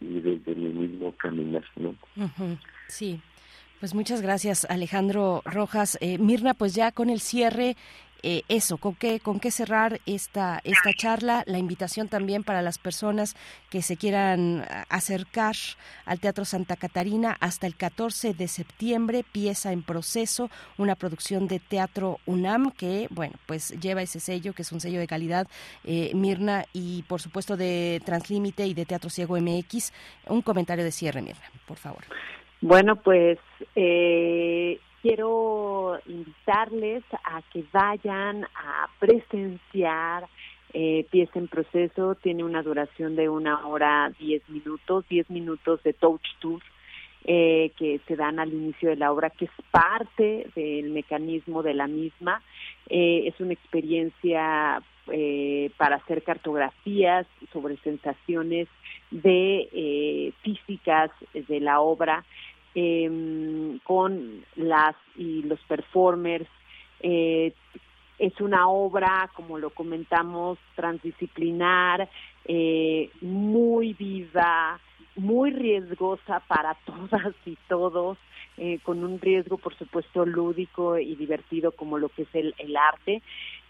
y 0.00 0.20
desde 0.20 0.54
mi 0.54 0.70
mismo 0.70 1.14
caminar, 1.16 1.64
¿no? 1.76 1.94
Sí. 2.88 3.20
Pues 3.80 3.94
muchas 3.94 4.20
gracias, 4.20 4.66
Alejandro 4.68 5.42
Rojas. 5.46 5.96
Eh, 6.02 6.18
Mirna, 6.18 6.52
pues 6.52 6.74
ya 6.74 6.92
con 6.92 7.08
el 7.08 7.20
cierre, 7.20 7.76
eh, 8.22 8.42
eso, 8.48 8.78
¿con 8.78 8.94
qué, 8.94 9.20
con 9.20 9.40
qué 9.40 9.50
cerrar 9.50 10.00
esta, 10.06 10.60
esta 10.64 10.92
charla, 10.92 11.44
la 11.46 11.58
invitación 11.58 12.08
también 12.08 12.44
para 12.44 12.62
las 12.62 12.78
personas 12.78 13.36
que 13.70 13.82
se 13.82 13.96
quieran 13.96 14.64
acercar 14.88 15.54
al 16.04 16.20
Teatro 16.20 16.44
Santa 16.44 16.76
Catarina 16.76 17.36
hasta 17.40 17.66
el 17.66 17.76
14 17.76 18.34
de 18.34 18.48
septiembre, 18.48 19.24
pieza 19.30 19.72
en 19.72 19.82
proceso, 19.82 20.50
una 20.78 20.94
producción 20.94 21.48
de 21.48 21.58
Teatro 21.58 22.18
UNAM 22.26 22.70
que, 22.72 23.06
bueno, 23.10 23.34
pues 23.46 23.70
lleva 23.80 24.02
ese 24.02 24.20
sello, 24.20 24.52
que 24.52 24.62
es 24.62 24.72
un 24.72 24.80
sello 24.80 25.00
de 25.00 25.06
calidad, 25.06 25.46
eh, 25.84 26.12
Mirna, 26.14 26.64
y 26.72 27.02
por 27.04 27.20
supuesto 27.20 27.56
de 27.56 28.00
Translímite 28.04 28.66
y 28.66 28.74
de 28.74 28.84
Teatro 28.86 29.10
Ciego 29.10 29.38
MX. 29.38 29.92
Un 30.26 30.42
comentario 30.42 30.84
de 30.84 30.92
cierre, 30.92 31.22
Mirna, 31.22 31.50
por 31.66 31.76
favor. 31.76 32.04
Bueno, 32.60 32.96
pues 32.96 33.38
eh, 33.74 34.78
quiero 35.02 35.98
invitarles 36.06 37.02
a 37.24 37.42
que 37.52 37.64
vayan 37.72 38.44
a 38.44 38.88
presenciar 38.98 40.26
eh, 40.72 41.06
Pieza 41.10 41.38
en 41.38 41.48
Proceso. 41.48 42.14
Tiene 42.16 42.44
una 42.44 42.62
duración 42.62 43.16
de 43.16 43.28
una 43.28 43.66
hora, 43.66 44.12
diez 44.18 44.48
minutos, 44.48 45.04
diez 45.08 45.28
minutos 45.30 45.82
de 45.82 45.92
touch 45.92 46.26
tour. 46.40 46.60
Eh, 47.24 47.72
que 47.76 48.00
se 48.08 48.16
dan 48.16 48.38
al 48.38 48.50
inicio 48.50 48.88
de 48.88 48.96
la 48.96 49.12
obra, 49.12 49.28
que 49.28 49.44
es 49.44 49.50
parte 49.70 50.46
del 50.54 50.88
mecanismo 50.88 51.62
de 51.62 51.74
la 51.74 51.86
misma. 51.86 52.40
Eh, 52.88 53.24
es 53.26 53.38
una 53.40 53.52
experiencia 53.52 54.82
eh, 55.12 55.70
para 55.76 55.96
hacer 55.96 56.22
cartografías 56.22 57.26
sobre 57.52 57.76
sensaciones 57.78 58.68
de 59.10 59.68
eh, 59.72 60.32
físicas 60.42 61.10
de 61.34 61.60
la 61.60 61.80
obra 61.80 62.24
eh, 62.74 63.78
con 63.84 64.44
las 64.56 64.94
y 65.16 65.42
los 65.42 65.60
performers. 65.60 66.48
Eh, 67.00 67.52
es 68.18 68.38
una 68.40 68.68
obra, 68.68 69.30
como 69.34 69.58
lo 69.58 69.70
comentamos, 69.70 70.58
transdisciplinar, 70.76 72.08
eh, 72.44 73.10
muy 73.22 73.94
viva, 73.94 74.78
muy 75.20 75.50
riesgosa 75.50 76.40
para 76.48 76.74
todas 76.86 77.34
y 77.46 77.56
todos, 77.68 78.18
eh, 78.56 78.78
con 78.82 79.04
un 79.04 79.20
riesgo, 79.20 79.58
por 79.58 79.74
supuesto, 79.76 80.26
lúdico 80.26 80.98
y 80.98 81.14
divertido 81.14 81.72
como 81.72 81.98
lo 81.98 82.08
que 82.08 82.22
es 82.22 82.34
el, 82.34 82.54
el 82.58 82.76
arte 82.76 83.22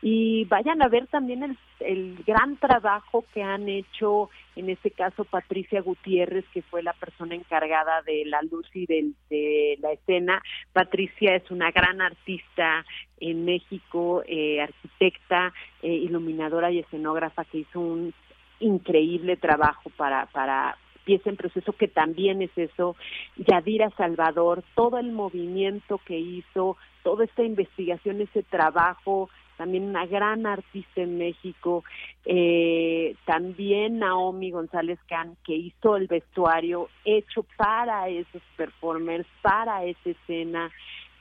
y 0.03 0.45
vayan 0.47 0.83
a 0.83 0.89
ver 0.89 1.07
también 1.09 1.43
el, 1.43 1.59
el 1.81 2.23
gran 2.27 2.57
trabajo 2.57 3.25
que 3.35 3.43
han 3.43 3.69
hecho, 3.69 4.31
en 4.57 4.71
este 4.71 4.91
caso 4.91 5.25
Patricia 5.25 5.83
Gutiérrez, 5.83 6.47
que 6.55 6.63
fue 6.63 6.83
la 6.83 6.95
persona 6.95 7.35
encargada 7.35 8.01
de 8.03 8.25
la 8.25 8.41
luz 8.43 8.67
y 8.73 8.87
de, 8.87 9.11
de 9.29 9.79
la 9.81 9.93
escena. 9.93 10.43
Patricia 10.73 11.37
es 11.37 11.51
una 11.51 11.71
gran 11.71 12.01
artista 12.01 12.85
en 13.21 13.45
México, 13.45 14.23
eh, 14.27 14.63
arquitecta, 14.63 15.53
eh, 15.83 15.93
iluminadora 15.93 16.71
y 16.71 16.79
escenógrafa 16.79 17.45
que 17.45 17.59
hizo 17.59 17.81
un 17.81 18.15
increíble 18.59 19.37
trabajo 19.37 19.91
para, 19.97 20.27
para 20.27 20.79
pieza 21.11 21.29
en 21.29 21.37
proceso, 21.37 21.73
que 21.73 21.89
también 21.89 22.41
es 22.41 22.57
eso, 22.57 22.95
Yadira 23.37 23.91
Salvador, 23.97 24.63
todo 24.77 24.97
el 24.99 25.11
movimiento 25.11 25.99
que 26.07 26.17
hizo, 26.17 26.77
toda 27.03 27.25
esta 27.25 27.43
investigación, 27.43 28.21
ese 28.21 28.45
trabajo 28.45 29.29
también 29.57 29.89
una 29.89 30.07
gran 30.07 30.47
artista 30.47 31.03
en 31.03 31.19
México, 31.19 31.85
eh, 32.25 33.17
también 33.27 33.99
Naomi 33.99 34.53
González 34.53 35.01
Can, 35.09 35.37
que 35.45 35.55
hizo 35.55 35.97
el 35.97 36.07
vestuario 36.07 36.89
hecho 37.05 37.45
para 37.57 38.09
esos 38.09 38.41
performers, 38.57 39.27
para 39.43 39.85
esa 39.85 40.11
escena, 40.11 40.71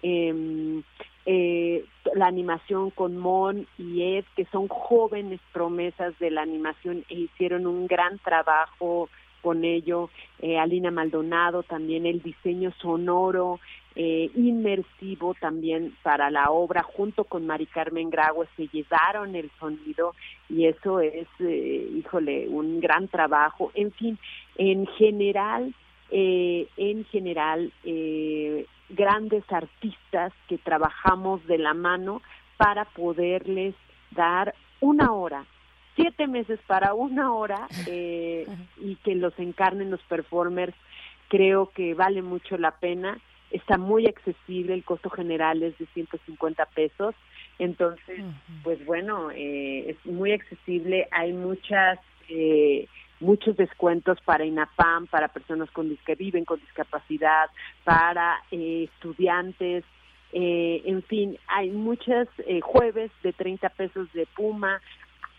eh, 0.03 0.82
eh, 1.26 1.84
la 2.16 2.27
animación 2.27 2.92
con 2.92 3.18
Mon 3.18 3.68
y 3.77 4.03
Ed, 4.03 4.26
que 4.35 4.45
son 4.51 4.68
jóvenes 4.68 5.42
promesas 5.51 6.18
de 6.19 6.32
la 6.32 6.43
animación 6.43 7.03
e 7.09 7.16
hicieron 7.16 7.68
un 7.68 7.88
gran 7.88 8.19
trabajo 8.19 9.09
con 9.42 9.64
ello, 9.64 10.09
eh, 10.40 10.58
Alina 10.58 10.92
Maldonado, 10.92 11.64
también 11.64 12.06
el 12.06 12.22
diseño 12.22 12.72
sonoro, 12.82 13.59
eh, 13.95 14.30
inmersivo 14.35 15.34
también 15.40 15.93
para 16.03 16.30
la 16.30 16.51
obra, 16.51 16.84
junto 16.84 17.26
con 17.26 17.45
Mari 17.45 17.66
Carmen 17.66 18.09
Graue, 18.09 18.48
se 18.56 18.68
llevaron 18.68 19.35
el 19.35 19.51
sonido 19.59 20.14
y 20.48 20.66
eso 20.68 21.00
es, 21.00 21.27
eh, 21.40 21.90
híjole, 21.95 22.48
un 22.48 22.80
gran 22.80 23.08
trabajo. 23.08 23.72
En 23.74 23.92
fin, 23.92 24.18
en 24.56 24.88
general, 24.88 25.74
eh, 26.11 26.68
en 26.77 27.03
general, 27.06 27.74
eh, 27.84 28.66
grandes 28.90 29.43
artistas 29.51 30.34
que 30.48 30.58
trabajamos 30.58 31.45
de 31.45 31.58
la 31.58 31.74
mano 31.74 32.22
para 32.58 32.85
poderles 32.85 33.76
dar 34.11 34.53
una 34.80 35.11
hora 35.11 35.45
siete 36.00 36.28
meses 36.28 36.60
para 36.66 36.94
una 36.94 37.34
hora 37.34 37.68
eh, 37.88 38.48
y 38.78 38.95
que 38.98 39.16
los 39.16 39.38
encarnen 39.38 39.92
los 39.92 40.02
performers, 40.03 40.74
creo 41.28 41.72
que 41.72 41.94
vale 41.94 42.22
mucho 42.22 42.58
la 42.58 42.72
pena. 42.72 43.19
Está 43.52 43.78
muy 43.78 44.06
accesible, 44.06 44.74
el 44.74 44.84
costo 44.84 45.10
general 45.10 45.61
es 45.64 45.78
de 45.78 45.88
150 45.88 46.66
pesos. 46.68 47.16
Entonces, 47.58 48.24
pues 48.64 48.84
bueno, 48.86 49.32
eh, 49.32 49.90
es 49.90 50.06
muy 50.06 50.32
accesible. 50.32 51.08
Hay 51.11 51.34
muchas 51.34 52.00
eh, 52.30 52.88
muchos 53.19 53.58
descuentos 53.58 54.22
para 54.22 54.45
INAPAM, 54.45 55.08
para 55.08 55.28
personas 55.28 55.69
con 55.72 55.98
que 56.06 56.16
viven 56.16 56.45
con 56.45 56.60
discapacidad, 56.61 57.50
para 57.84 58.38
eh, 58.52 58.88
estudiantes, 58.94 59.84
eh, 60.32 60.84
en 60.86 61.02
fin, 61.03 61.38
hay 61.48 61.72
muchos 61.72 62.28
eh, 62.45 62.61
jueves 62.61 63.11
de 63.24 63.34
30 63.34 63.69
pesos 63.69 64.11
de 64.14 64.28
Puma, 64.28 64.80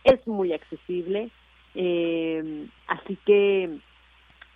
es 0.04 0.26
muy 0.26 0.52
accesible, 0.52 1.30
eh, 1.74 2.66
así 2.86 3.16
que 3.24 3.78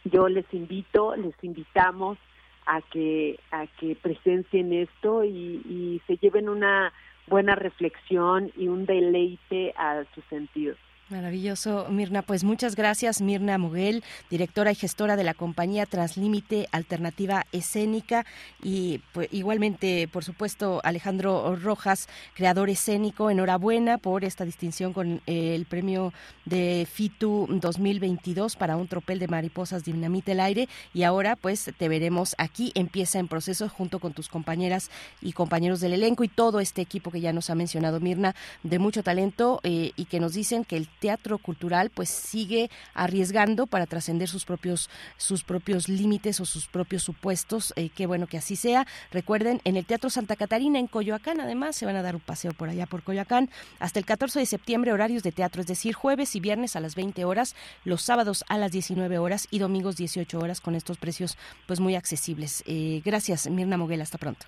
yo 0.04 0.28
les 0.28 0.46
invito, 0.52 1.16
les 1.16 1.34
invitamos 1.42 2.18
a 2.66 2.80
que 2.80 3.38
a 3.50 3.66
que 3.78 3.94
presencien 3.96 4.72
esto 4.72 5.24
y, 5.24 5.62
y 5.68 6.02
se 6.06 6.16
lleven 6.16 6.48
una 6.48 6.92
buena 7.26 7.54
reflexión 7.54 8.50
y 8.56 8.68
un 8.68 8.86
deleite 8.86 9.74
a 9.76 10.04
sus 10.14 10.24
sentidos. 10.26 10.78
Maravilloso, 11.10 11.86
Mirna. 11.90 12.22
Pues 12.22 12.44
muchas 12.44 12.76
gracias, 12.76 13.20
Mirna 13.20 13.58
Muguel, 13.58 14.02
directora 14.30 14.72
y 14.72 14.74
gestora 14.74 15.16
de 15.16 15.24
la 15.24 15.34
compañía 15.34 15.84
Translímite 15.84 16.66
Alternativa 16.72 17.44
Escénica. 17.52 18.24
Y 18.62 19.02
pues, 19.12 19.28
igualmente, 19.30 20.08
por 20.08 20.24
supuesto, 20.24 20.80
Alejandro 20.82 21.56
Rojas, 21.56 22.08
creador 22.32 22.70
escénico. 22.70 23.28
Enhorabuena 23.28 23.98
por 23.98 24.24
esta 24.24 24.46
distinción 24.46 24.94
con 24.94 25.20
el 25.26 25.66
premio 25.66 26.14
de 26.46 26.88
FITU 26.90 27.48
2022 27.50 28.56
para 28.56 28.78
un 28.78 28.88
tropel 28.88 29.18
de 29.18 29.28
mariposas 29.28 29.84
Dinamite 29.84 30.32
el 30.32 30.40
Aire. 30.40 30.70
Y 30.94 31.02
ahora, 31.02 31.36
pues, 31.36 31.70
te 31.76 31.88
veremos 31.90 32.34
aquí. 32.38 32.72
Empieza 32.74 33.18
en 33.18 33.28
proceso 33.28 33.68
junto 33.68 33.98
con 33.98 34.14
tus 34.14 34.30
compañeras 34.30 34.90
y 35.20 35.32
compañeros 35.32 35.80
del 35.80 35.92
elenco 35.92 36.24
y 36.24 36.28
todo 36.28 36.60
este 36.60 36.80
equipo 36.80 37.10
que 37.10 37.20
ya 37.20 37.34
nos 37.34 37.50
ha 37.50 37.54
mencionado 37.54 38.00
Mirna, 38.00 38.34
de 38.62 38.78
mucho 38.78 39.02
talento 39.02 39.60
eh, 39.64 39.92
y 39.96 40.06
que 40.06 40.18
nos 40.18 40.32
dicen 40.32 40.64
que 40.64 40.78
el 40.78 40.88
teatro 41.04 41.36
cultural 41.36 41.90
pues 41.90 42.08
sigue 42.08 42.70
arriesgando 42.94 43.66
para 43.66 43.84
trascender 43.84 44.26
sus 44.26 44.46
propios 44.46 44.88
sus 45.18 45.44
propios 45.44 45.86
límites 45.86 46.40
o 46.40 46.46
sus 46.46 46.66
propios 46.66 47.02
supuestos. 47.02 47.74
Eh, 47.76 47.90
qué 47.94 48.06
bueno 48.06 48.26
que 48.26 48.38
así 48.38 48.56
sea. 48.56 48.86
Recuerden, 49.12 49.60
en 49.64 49.76
el 49.76 49.84
Teatro 49.84 50.08
Santa 50.08 50.34
Catarina 50.34 50.78
en 50.78 50.86
Coyoacán, 50.86 51.42
además, 51.42 51.76
se 51.76 51.84
van 51.84 51.96
a 51.96 52.02
dar 52.02 52.14
un 52.14 52.22
paseo 52.22 52.54
por 52.54 52.70
allá 52.70 52.86
por 52.86 53.02
Coyoacán 53.02 53.50
hasta 53.80 53.98
el 53.98 54.06
14 54.06 54.38
de 54.38 54.46
septiembre, 54.46 54.94
horarios 54.94 55.22
de 55.22 55.32
teatro, 55.32 55.60
es 55.60 55.66
decir, 55.66 55.92
jueves 55.92 56.34
y 56.36 56.40
viernes 56.40 56.74
a 56.74 56.80
las 56.80 56.94
20 56.94 57.22
horas, 57.26 57.54
los 57.84 58.00
sábados 58.00 58.42
a 58.48 58.56
las 58.56 58.72
19 58.72 59.18
horas 59.18 59.46
y 59.50 59.58
domingos 59.58 59.96
18 59.96 60.38
horas 60.38 60.62
con 60.62 60.74
estos 60.74 60.96
precios 60.96 61.36
pues 61.66 61.80
muy 61.80 61.96
accesibles. 61.96 62.64
Eh, 62.66 63.02
gracias, 63.04 63.46
Mirna 63.50 63.76
Moguel, 63.76 64.00
hasta 64.00 64.16
pronto. 64.16 64.46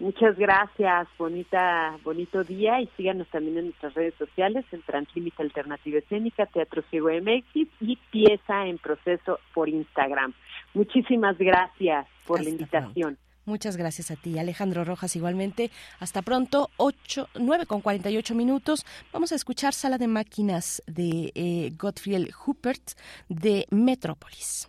Muchas 0.00 0.38
gracias, 0.38 1.08
bonita, 1.18 1.98
bonito 2.04 2.44
día 2.44 2.80
y 2.80 2.86
síganos 2.96 3.26
también 3.28 3.58
en 3.58 3.64
nuestras 3.66 3.94
redes 3.94 4.14
sociales 4.14 4.64
en 4.70 4.80
Translímite 4.82 5.42
Alternativa 5.42 5.98
Escénica, 5.98 6.46
Teatro 6.46 6.82
Ciego 6.88 7.08
MX 7.08 7.68
y 7.80 7.98
Pieza 8.10 8.66
en 8.66 8.78
Proceso 8.78 9.40
por 9.52 9.68
Instagram. 9.68 10.34
Muchísimas 10.72 11.36
gracias 11.36 12.06
por 12.26 12.40
la 12.42 12.50
invitación. 12.50 13.18
Muchas 13.44 13.76
gracias 13.76 14.10
a 14.10 14.16
ti, 14.16 14.38
Alejandro 14.38 14.84
Rojas, 14.84 15.16
igualmente. 15.16 15.70
Hasta 15.98 16.22
pronto, 16.22 16.70
8, 16.76 17.30
9 17.40 17.66
con 17.66 17.80
48 17.80 18.34
minutos. 18.34 18.84
Vamos 19.12 19.32
a 19.32 19.34
escuchar 19.34 19.72
Sala 19.72 19.98
de 19.98 20.06
Máquinas 20.06 20.82
de 20.86 21.32
eh, 21.34 21.72
Gottfried 21.76 22.28
Huppert 22.46 22.92
de 23.28 23.66
Metrópolis. 23.70 24.68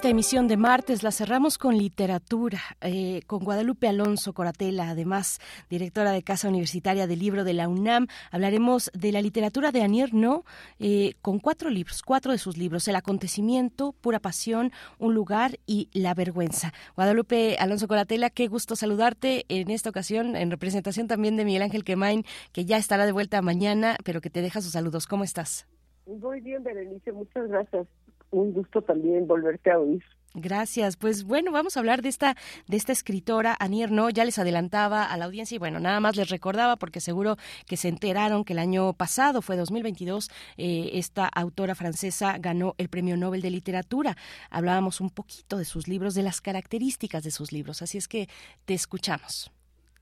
esta 0.00 0.08
emisión 0.08 0.48
de 0.48 0.56
martes 0.56 1.02
la 1.02 1.12
cerramos 1.12 1.58
con 1.58 1.76
literatura, 1.76 2.58
eh, 2.80 3.20
con 3.26 3.44
Guadalupe 3.44 3.86
Alonso 3.86 4.32
Coratela, 4.32 4.88
además 4.88 5.40
directora 5.68 6.12
de 6.12 6.22
Casa 6.22 6.48
Universitaria 6.48 7.06
del 7.06 7.18
Libro 7.18 7.44
de 7.44 7.52
la 7.52 7.68
UNAM. 7.68 8.06
Hablaremos 8.30 8.90
de 8.94 9.12
la 9.12 9.20
literatura 9.20 9.72
de 9.72 9.82
Anier 9.82 10.14
No, 10.14 10.44
eh, 10.78 11.12
con 11.20 11.38
cuatro 11.38 11.68
libros, 11.68 12.00
cuatro 12.00 12.32
de 12.32 12.38
sus 12.38 12.56
libros, 12.56 12.88
El 12.88 12.96
acontecimiento, 12.96 13.92
Pura 13.92 14.20
pasión, 14.20 14.72
Un 14.98 15.12
lugar 15.12 15.58
y 15.66 15.90
La 15.92 16.14
vergüenza. 16.14 16.72
Guadalupe 16.96 17.58
Alonso 17.58 17.86
Coratela, 17.86 18.30
qué 18.30 18.48
gusto 18.48 18.76
saludarte 18.76 19.44
en 19.50 19.68
esta 19.68 19.90
ocasión, 19.90 20.34
en 20.34 20.50
representación 20.50 21.08
también 21.08 21.36
de 21.36 21.44
Miguel 21.44 21.60
Ángel 21.60 21.84
Quemain, 21.84 22.24
que 22.52 22.64
ya 22.64 22.78
estará 22.78 23.04
de 23.04 23.12
vuelta 23.12 23.42
mañana, 23.42 23.98
pero 24.02 24.22
que 24.22 24.30
te 24.30 24.40
deja 24.40 24.62
sus 24.62 24.72
saludos. 24.72 25.06
¿Cómo 25.06 25.24
estás? 25.24 25.66
Muy 26.06 26.40
bien, 26.40 26.62
Berenice, 26.62 27.12
muchas 27.12 27.46
gracias 27.48 27.86
un 28.30 28.52
gusto 28.52 28.82
también 28.82 29.26
volverte 29.26 29.70
a 29.70 29.78
oír. 29.78 30.02
Gracias. 30.34 30.96
Pues 30.96 31.24
bueno, 31.24 31.50
vamos 31.50 31.76
a 31.76 31.80
hablar 31.80 32.02
de 32.02 32.08
esta 32.08 32.36
de 32.68 32.76
esta 32.76 32.92
escritora 32.92 33.56
Anier 33.58 33.90
No. 33.90 34.10
Ya 34.10 34.24
les 34.24 34.38
adelantaba 34.38 35.04
a 35.04 35.16
la 35.16 35.24
audiencia 35.24 35.56
y 35.56 35.58
bueno, 35.58 35.80
nada 35.80 35.98
más 35.98 36.16
les 36.16 36.30
recordaba 36.30 36.76
porque 36.76 37.00
seguro 37.00 37.36
que 37.66 37.76
se 37.76 37.88
enteraron 37.88 38.44
que 38.44 38.52
el 38.52 38.60
año 38.60 38.92
pasado 38.92 39.42
fue 39.42 39.56
2022 39.56 40.30
eh, 40.56 40.90
esta 40.92 41.26
autora 41.26 41.74
francesa 41.74 42.38
ganó 42.38 42.74
el 42.78 42.88
Premio 42.88 43.16
Nobel 43.16 43.42
de 43.42 43.50
Literatura. 43.50 44.16
Hablábamos 44.50 45.00
un 45.00 45.10
poquito 45.10 45.58
de 45.58 45.64
sus 45.64 45.88
libros, 45.88 46.14
de 46.14 46.22
las 46.22 46.40
características 46.40 47.24
de 47.24 47.32
sus 47.32 47.50
libros, 47.50 47.82
así 47.82 47.98
es 47.98 48.06
que 48.06 48.28
te 48.66 48.74
escuchamos. 48.74 49.50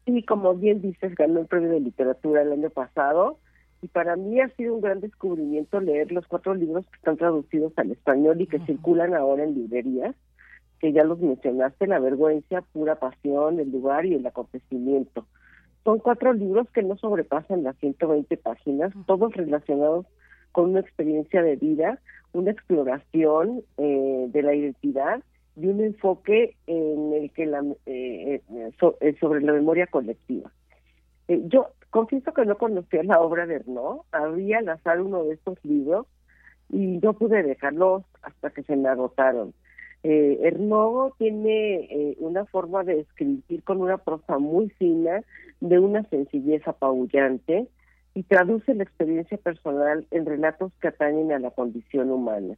Y 0.05 0.25
como 0.25 0.55
bien 0.55 0.83
dices, 0.83 1.15
ganó 1.15 1.41
el 1.41 1.47
Premio 1.47 1.71
de 1.71 1.81
Literatura 1.81 2.43
el 2.43 2.53
año 2.53 2.69
pasado 2.69 3.39
y 3.81 3.89
para 3.89 4.17
mí 4.17 4.41
ha 4.41 4.49
sido 4.57 4.75
un 4.75 4.81
gran 4.81 5.01
descubrimiento 5.01 5.81
leer 5.81 6.11
los 6.11 6.27
cuatro 6.27 6.55
libros 6.55 6.87
que 6.87 6.97
están 6.97 7.17
traducidos 7.17 7.73
al 7.77 7.93
español 7.93 8.41
y 8.41 8.47
que 8.47 8.59
circulan 8.61 9.15
ahora 9.15 9.45
en 9.45 9.55
librerías, 9.55 10.15
que 10.81 10.93
ya 10.93 11.05
los 11.05 11.21
mencionaste, 11.21 11.87
La 11.87 12.01
vergüenza, 12.01 12.63
Pura 12.73 12.97
pasión, 12.97 13.61
El 13.61 13.71
lugar 13.71 14.07
y 14.07 14.15
El 14.15 14.27
acontecimiento. 14.27 15.27
Son 15.85 16.01
cuatro 16.01 16.33
libros 16.33 16.69
que 16.71 16.83
no 16.83 16.97
sobrepasan 16.97 17.63
las 17.63 17.77
120 17.79 18.37
páginas, 18.37 18.93
todos 19.07 19.33
relacionados 19.35 20.07
con 20.53 20.71
una 20.71 20.81
experiencia 20.81 21.43
de 21.43 21.57
vida, 21.57 22.01
una 22.33 22.51
exploración 22.51 23.63
eh, 23.79 24.27
de 24.29 24.43
la 24.43 24.55
identidad 24.55 25.23
de 25.55 25.69
un 25.69 25.81
enfoque 25.81 26.57
en 26.67 27.13
el 27.15 27.33
que 27.33 27.47
la, 27.47 27.65
eh, 27.87 28.43
eh, 29.01 29.17
sobre 29.21 29.41
la 29.41 29.53
memoria 29.53 29.87
colectiva. 29.87 30.53
yo 31.29 31.69
confieso 31.99 32.33
que 32.33 32.44
no 32.44 32.57
conocía 32.57 33.02
la 33.02 33.20
obra 33.20 33.44
de 33.44 33.57
Ernaud, 33.57 34.02
había 34.12 34.59
al 34.59 34.68
azar 34.68 35.01
uno 35.01 35.25
de 35.25 35.35
estos 35.35 35.59
libros 35.65 36.07
y 36.68 36.99
no 37.02 37.15
pude 37.15 37.43
dejarlos 37.43 38.05
hasta 38.23 38.51
que 38.51 38.62
se 38.62 38.77
me 38.77 38.89
agotaron. 38.89 39.52
Eh, 40.05 40.39
Ernogo 40.44 41.17
tiene 41.18 41.89
eh, 41.91 42.17
una 42.20 42.44
forma 42.44 42.85
de 42.85 43.01
escribir 43.01 43.65
con 43.65 43.81
una 43.81 43.99
prosa 43.99 44.39
muy 44.39 44.70
fina, 44.70 45.23
de 45.60 45.81
una 45.81 46.05
sencillez 46.05 46.68
apabullante, 46.68 47.67
y 48.15 48.23
traduce 48.23 48.77
la 48.77 48.85
experiencia 48.85 49.36
personal 49.36 50.07
en 50.12 50.25
relatos 50.25 50.70
que 50.81 50.89
atañen 50.89 51.33
a 51.33 51.41
la 51.41 51.51
condición 51.51 52.12
humana. 52.12 52.55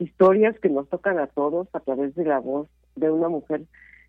Historias 0.00 0.58
que 0.60 0.68
nos 0.68 0.86
tocan 0.90 1.18
a 1.18 1.28
todos 1.28 1.66
a 1.72 1.80
través 1.80 2.14
de 2.14 2.26
la 2.26 2.40
voz 2.40 2.68
de 2.96 3.10
una 3.10 3.30
mujer 3.30 3.62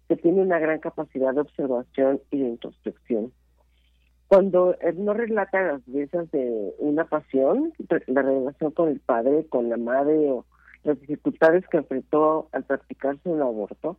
que 0.09 0.17
tiene 0.17 0.41
una 0.41 0.59
gran 0.59 0.79
capacidad 0.79 1.33
de 1.33 1.39
observación 1.39 2.19
y 2.31 2.39
de 2.39 2.49
introspección. 2.49 3.31
Cuando 4.33 4.75
no 4.95 5.13
relata 5.13 5.61
las 5.61 5.81
veces 5.85 6.31
de 6.31 6.73
una 6.79 7.05
pasión, 7.05 7.71
la 8.07 8.23
relación 8.23 8.71
con 8.71 8.89
el 8.89 8.99
padre, 8.99 9.45
con 9.45 9.69
la 9.69 9.77
madre 9.77 10.31
o 10.31 10.43
las 10.83 10.99
dificultades 11.01 11.67
que 11.67 11.77
enfrentó 11.77 12.49
al 12.51 12.63
practicarse 12.63 13.29
un 13.29 13.43
aborto, 13.43 13.97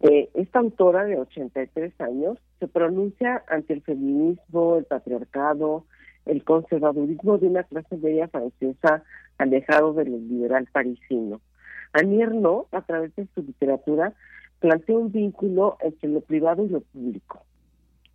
eh, 0.00 0.28
esta 0.34 0.58
autora 0.58 1.04
de 1.04 1.18
83 1.18 1.98
años 2.02 2.36
se 2.60 2.68
pronuncia 2.68 3.44
ante 3.48 3.72
el 3.72 3.80
feminismo, 3.80 4.76
el 4.76 4.84
patriarcado, 4.84 5.86
el 6.26 6.44
conservadurismo 6.44 7.38
de 7.38 7.46
una 7.46 7.62
clase 7.62 7.96
media 7.96 8.28
francesa 8.28 9.04
alejado 9.38 9.94
del 9.94 10.28
liberal 10.28 10.68
parisino. 10.70 11.40
Annie 11.94 12.26
a 12.72 12.82
través 12.82 13.16
de 13.16 13.26
su 13.34 13.40
literatura, 13.40 14.12
plantea 14.60 14.98
un 14.98 15.10
vínculo 15.10 15.78
entre 15.80 16.10
lo 16.10 16.20
privado 16.20 16.62
y 16.62 16.68
lo 16.68 16.82
público. 16.82 17.45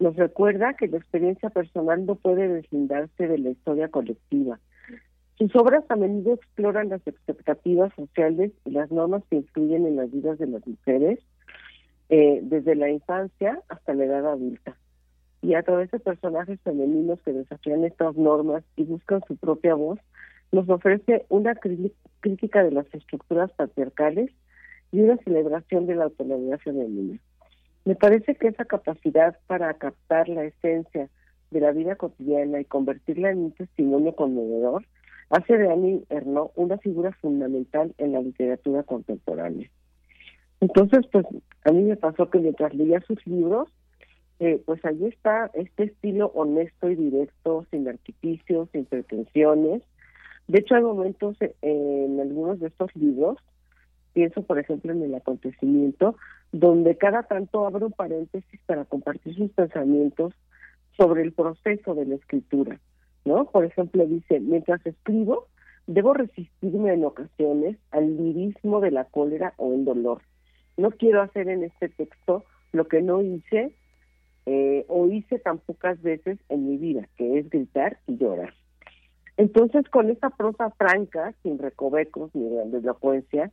Nos 0.02 0.16
recuerda 0.18 0.74
que 0.74 0.88
la 0.88 0.98
experiencia 0.98 1.50
personal 1.52 2.06
no 2.06 2.16
puede 2.16 2.48
deslindarse 2.48 3.28
de 3.28 3.38
la 3.38 3.52
historia 3.52 3.88
colectiva, 3.88 4.60
sus 5.42 5.56
obras 5.56 5.84
a 5.90 5.96
menudo 5.96 6.36
exploran 6.36 6.90
las 6.90 7.02
expectativas 7.08 7.92
sociales 7.96 8.52
y 8.64 8.70
las 8.70 8.92
normas 8.92 9.24
que 9.28 9.38
influyen 9.38 9.88
en 9.88 9.96
las 9.96 10.12
vidas 10.12 10.38
de 10.38 10.46
las 10.46 10.66
mujeres 10.68 11.18
eh, 12.10 12.42
desde 12.44 12.76
la 12.76 12.90
infancia 12.90 13.60
hasta 13.68 13.96
la 13.96 14.06
edad 14.06 14.28
adulta. 14.28 14.78
Y 15.42 15.56
a 15.56 15.64
través 15.64 15.90
de 15.90 15.98
personajes 15.98 16.60
femeninos 16.62 17.20
que 17.24 17.34
desafían 17.34 17.84
estas 17.86 18.16
normas 18.16 18.64
y 18.76 18.84
buscan 18.84 19.22
su 19.28 19.36
propia 19.36 19.74
voz, 19.74 19.98
nos 20.52 20.70
ofrece 20.70 21.26
una 21.30 21.56
crítica 21.56 22.64
de 22.64 22.72
las 22.72 22.86
estructuras 22.94 23.52
patriarcales 23.54 24.30
y 24.92 25.02
una 25.02 25.18
celebración 25.24 25.88
de 25.88 25.96
la 25.96 26.04
autonomía 26.04 26.60
femenina. 26.60 27.20
Me 27.86 27.96
parece 27.96 28.36
que 28.36 28.48
esa 28.48 28.66
capacidad 28.66 29.38
para 29.48 29.74
captar 29.74 30.30
la 30.30 30.46
esencia 30.46 31.10
de 31.50 31.60
la 31.60 31.72
vida 31.72 31.96
cotidiana 31.96 32.60
y 32.60 32.66
convertirla 32.66 33.32
en 33.32 33.40
un 33.40 33.52
testimonio 33.52 34.16
conmovedor 34.16 34.86
hace 35.30 35.58
de 35.58 35.72
Annie 35.72 36.04
Ernaux 36.10 36.52
una 36.56 36.78
figura 36.78 37.12
fundamental 37.14 37.94
en 37.98 38.12
la 38.12 38.22
literatura 38.22 38.84
contemporánea. 38.84 39.70
Entonces, 40.60 41.06
pues 41.12 41.26
a 41.66 41.72
mí 41.72 41.84
me 41.84 41.96
pasó 41.96 42.30
que 42.30 42.40
mientras 42.40 42.74
leía 42.74 43.02
sus 43.02 43.26
libros, 43.26 43.70
eh, 44.40 44.62
pues 44.66 44.84
allí 44.86 45.08
está 45.08 45.50
este 45.54 45.86
estilo 45.86 46.28
honesto 46.36 46.90
y 46.90 46.96
directo, 46.96 47.66
sin 47.72 47.88
artificios, 47.88 48.70
sin 48.72 48.86
pretensiones. 48.86 49.82
De 50.48 50.60
hecho, 50.60 50.76
hay 50.76 50.84
momentos 50.84 51.38
en 51.62 52.20
algunos 52.20 52.60
de 52.60 52.68
estos 52.68 52.94
libros, 52.96 53.38
pienso 54.14 54.44
por 54.44 54.60
ejemplo 54.60 54.92
en 54.92 55.04
el 55.04 55.16
acontecimiento, 55.16 56.16
donde 56.52 56.98
cada 56.98 57.24
tanto 57.24 57.66
abre 57.66 57.86
un 57.86 57.92
paréntesis 57.92 58.60
para 58.66 58.86
compartir 58.86 59.36
sus 59.36 59.52
pensamientos 59.52 60.34
sobre 60.98 61.22
el 61.24 61.32
proceso 61.34 61.96
de 61.96 62.06
la 62.06 62.16
escritura 62.16 62.80
¿no? 63.26 63.46
Por 63.46 63.66
ejemplo, 63.66 64.06
dice, 64.06 64.40
mientras 64.40 64.86
escribo, 64.86 65.48
debo 65.88 66.14
resistirme 66.14 66.94
en 66.94 67.06
ocasiones 67.06 67.78
al 67.92 68.18
lirismo 68.18 68.82
de 68.82 68.92
la 68.92 69.06
cólera 69.06 69.54
o 69.58 69.74
el 69.74 69.86
dolor. 69.86 70.22
No 70.78 70.92
quiero 70.92 71.22
hacer 71.22 71.50
en 71.50 71.64
este 71.64 71.90
texto 71.90 72.44
lo 72.72 72.88
que 72.88 73.02
no 73.02 73.22
hice 73.22 73.76
eh, 74.46 74.86
o 74.88 75.08
hice 75.08 75.40
tan 75.40 75.60
pocas 75.60 76.02
veces 76.02 76.40
en 76.50 76.68
mi 76.68 76.78
vida, 76.78 77.08
que 77.18 77.40
es 77.40 77.50
gritar 77.50 78.00
y 78.08 78.18
llorar. 78.18 78.54
Entonces, 79.38 79.88
con 79.90 80.10
esa 80.10 80.30
prosa 80.32 80.72
franca, 80.72 81.34
sin 81.44 81.58
recovecos 81.58 82.34
ni 82.34 82.58
elocuencia, 82.58 83.52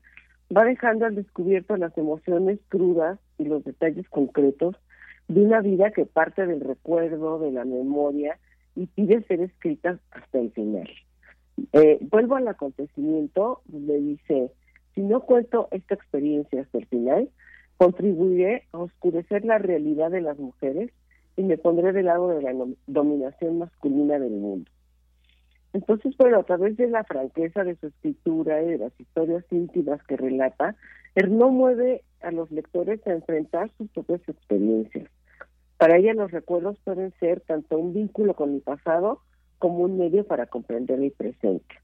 va 0.57 0.65
dejando 0.65 1.07
al 1.07 1.15
descubierto 1.15 1.77
las 1.77 1.97
emociones 1.99 2.59
crudas 2.69 3.19
y 3.39 3.45
los 3.45 3.65
detalles 3.65 4.09
concretos 4.09 4.77
de 5.29 5.43
una 5.43 5.61
vida 5.61 5.91
que 5.91 6.07
parte 6.07 6.47
del 6.47 6.61
recuerdo, 6.61 7.39
de 7.39 7.53
la 7.53 7.65
memoria 7.65 8.39
y 8.75 8.87
pide 8.87 9.23
ser 9.25 9.41
escrita 9.41 9.99
hasta 10.11 10.39
el 10.39 10.51
final. 10.53 10.89
Eh, 11.73 11.99
vuelvo 12.11 12.37
al 12.37 12.49
acontecimiento, 12.49 13.63
le 13.71 13.99
dice, 13.99 14.51
si 14.95 15.03
no 15.03 15.21
cuento 15.21 15.69
esta 15.71 15.95
experiencia 15.95 16.63
hasta 16.63 16.79
el 16.79 16.87
final, 16.87 17.29
contribuiré 17.77 18.65
a 18.73 18.79
oscurecer 18.79 19.45
la 19.45 19.59
realidad 19.59 20.11
de 20.11 20.21
las 20.21 20.39
mujeres 20.39 20.91
y 21.37 21.43
me 21.43 21.59
pondré 21.59 21.93
del 21.93 22.07
lado 22.07 22.29
de 22.29 22.43
la 22.43 22.53
dominación 22.87 23.59
masculina 23.59 24.19
del 24.19 24.33
mundo. 24.33 24.71
Entonces, 25.73 26.17
bueno, 26.17 26.39
a 26.39 26.45
través 26.45 26.77
de 26.77 26.89
la 26.89 27.05
franqueza 27.05 27.65
de 27.65 27.77
su 27.77 27.89
escritura 27.89 28.63
y 28.63 28.71
de 28.71 28.79
las 28.79 29.01
historias 29.01 29.45
íntimas 29.51 30.03
que 30.05 30.17
relata, 30.17 30.77
no 31.29 31.51
mueve 31.51 32.05
a 32.23 32.31
los 32.31 32.51
lectores 32.51 33.05
a 33.07 33.13
enfrentar 33.13 33.71
sus 33.77 33.91
propias 33.91 34.21
experiencias, 34.29 35.09
para 35.79 35.97
ella 35.97 36.13
los 36.13 36.33
recuerdos 36.33 36.77
pueden 36.85 37.13
ser 37.21 37.41
tanto 37.41 37.79
un 37.79 37.95
vínculo 37.95 38.35
con 38.35 38.55
el 38.55 38.61
pasado 38.61 39.23
como 39.59 39.79
un 39.79 39.97
medio 39.97 40.27
para 40.27 40.47
comprender 40.47 41.01
el 41.01 41.13
presente. 41.13 41.77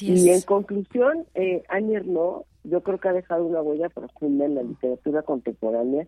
Y 0.00 0.30
en 0.30 0.40
conclusión, 0.42 1.26
eh, 1.34 1.62
Annie 1.68 2.00
yo 2.64 2.82
creo 2.82 2.98
que 2.98 3.08
ha 3.08 3.12
dejado 3.12 3.44
una 3.44 3.62
huella 3.62 3.88
profunda 3.88 4.44
en 4.44 4.56
la 4.56 4.62
literatura 4.62 5.22
contemporánea 5.22 6.06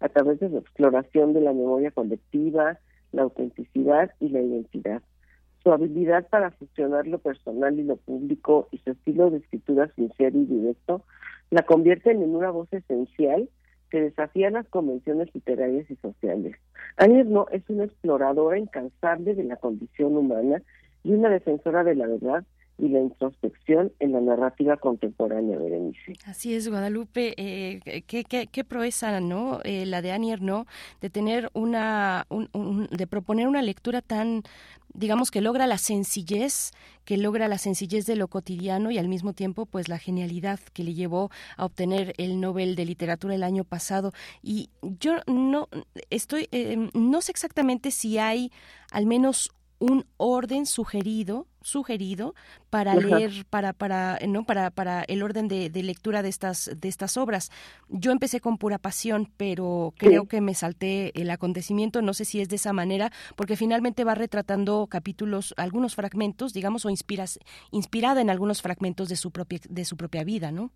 a 0.00 0.08
través 0.08 0.40
de 0.40 0.48
su 0.48 0.58
exploración 0.58 1.32
de 1.32 1.40
la 1.40 1.52
memoria 1.52 1.90
colectiva, 1.90 2.78
la 3.12 3.22
autenticidad 3.22 4.10
y 4.18 4.30
la 4.30 4.40
identidad. 4.40 5.02
Su 5.62 5.72
habilidad 5.72 6.26
para 6.28 6.50
fusionar 6.52 7.06
lo 7.06 7.18
personal 7.18 7.78
y 7.78 7.84
lo 7.84 7.96
público 7.96 8.68
y 8.70 8.78
su 8.78 8.92
estilo 8.92 9.30
de 9.30 9.38
escritura 9.38 9.92
sincero 9.94 10.38
y 10.38 10.44
directo 10.44 11.02
la 11.50 11.62
convierten 11.62 12.22
en 12.22 12.34
una 12.34 12.50
voz 12.50 12.72
esencial 12.72 13.48
que 13.90 14.00
desafía 14.00 14.50
las 14.50 14.68
convenciones 14.68 15.34
literarias 15.34 15.90
y 15.90 15.96
sociales. 15.96 16.56
no 17.26 17.46
es 17.50 17.62
una 17.68 17.84
exploradora 17.84 18.58
incansable 18.58 19.34
de 19.34 19.44
la 19.44 19.56
condición 19.56 20.16
humana 20.16 20.62
y 21.02 21.12
una 21.12 21.28
defensora 21.28 21.82
de 21.82 21.96
la 21.96 22.06
verdad 22.06 22.44
y 22.80 22.88
la 22.88 23.00
introspección 23.00 23.92
en 23.98 24.12
la 24.12 24.20
narrativa 24.20 24.76
contemporánea, 24.76 25.58
Berenice. 25.58 26.14
Así 26.24 26.54
es, 26.54 26.68
Guadalupe, 26.68 27.34
eh, 27.36 28.02
qué, 28.06 28.24
qué, 28.24 28.64
proeza, 28.64 29.20
¿no? 29.20 29.60
Eh, 29.64 29.84
la 29.86 30.00
de 30.02 30.12
Annie 30.12 30.36
no 30.40 30.66
de 31.00 31.10
tener 31.10 31.50
una, 31.52 32.26
de 32.90 33.06
proponer 33.06 33.48
una 33.48 33.62
lectura 33.62 34.00
tan, 34.00 34.42
digamos 34.94 35.30
que 35.30 35.40
logra 35.40 35.66
la 35.66 35.78
sencillez, 35.78 36.72
que 37.04 37.16
logra 37.16 37.48
la 37.48 37.58
sencillez 37.58 38.06
de 38.06 38.16
lo 38.16 38.28
cotidiano 38.28 38.90
y 38.90 38.98
al 38.98 39.08
mismo 39.08 39.32
tiempo, 39.32 39.66
pues 39.66 39.88
la 39.88 39.98
genialidad 39.98 40.60
que 40.72 40.84
le 40.84 40.94
llevó 40.94 41.30
a 41.56 41.64
obtener 41.64 42.14
el 42.16 42.40
Nobel 42.40 42.76
de 42.76 42.84
Literatura 42.84 43.34
el 43.34 43.42
año 43.42 43.64
pasado. 43.64 44.12
Y 44.42 44.70
yo 44.82 45.16
no 45.26 45.68
estoy, 46.10 46.48
eh, 46.52 46.88
no 46.94 47.20
sé 47.20 47.32
exactamente 47.32 47.90
si 47.90 48.18
hay 48.18 48.52
al 48.90 49.06
menos 49.06 49.50
un 49.80 50.04
orden 50.18 50.66
sugerido 50.66 51.46
sugerido 51.62 52.34
para 52.70 52.94
leer 52.94 53.44
para 53.50 53.72
para 53.72 54.18
no 54.26 54.44
para 54.44 54.70
para 54.70 55.02
el 55.02 55.22
orden 55.22 55.48
de, 55.48 55.70
lectura 55.82 56.22
de 56.22 56.28
estas 56.28 56.70
de 56.78 56.88
estas 56.88 57.16
obras 57.16 57.50
yo 57.88 58.12
empecé 58.12 58.40
con 58.40 58.56
pura 58.56 58.78
pasión 58.78 59.28
pero 59.36 59.92
creo 59.96 60.26
que 60.26 60.40
me 60.40 60.54
salté 60.54 61.18
el 61.20 61.30
acontecimiento 61.30 62.02
no 62.02 62.14
sé 62.14 62.24
si 62.24 62.40
es 62.40 62.48
de 62.48 62.56
esa 62.56 62.72
manera 62.72 63.10
porque 63.36 63.56
finalmente 63.56 64.04
va 64.04 64.14
retratando 64.14 64.86
capítulos 64.86 65.54
algunos 65.56 65.94
fragmentos 65.94 66.52
digamos 66.52 66.86
o 66.86 66.90
inspiras, 66.90 67.38
inspirada 67.70 68.20
en 68.20 68.30
algunos 68.30 68.62
fragmentos 68.62 69.08
de 69.08 69.16
su 69.16 69.30
propia 69.30 69.60
de 69.68 69.84
su 69.84 69.96
propia 69.96 70.24
vida 70.24 70.52
no 70.52 70.70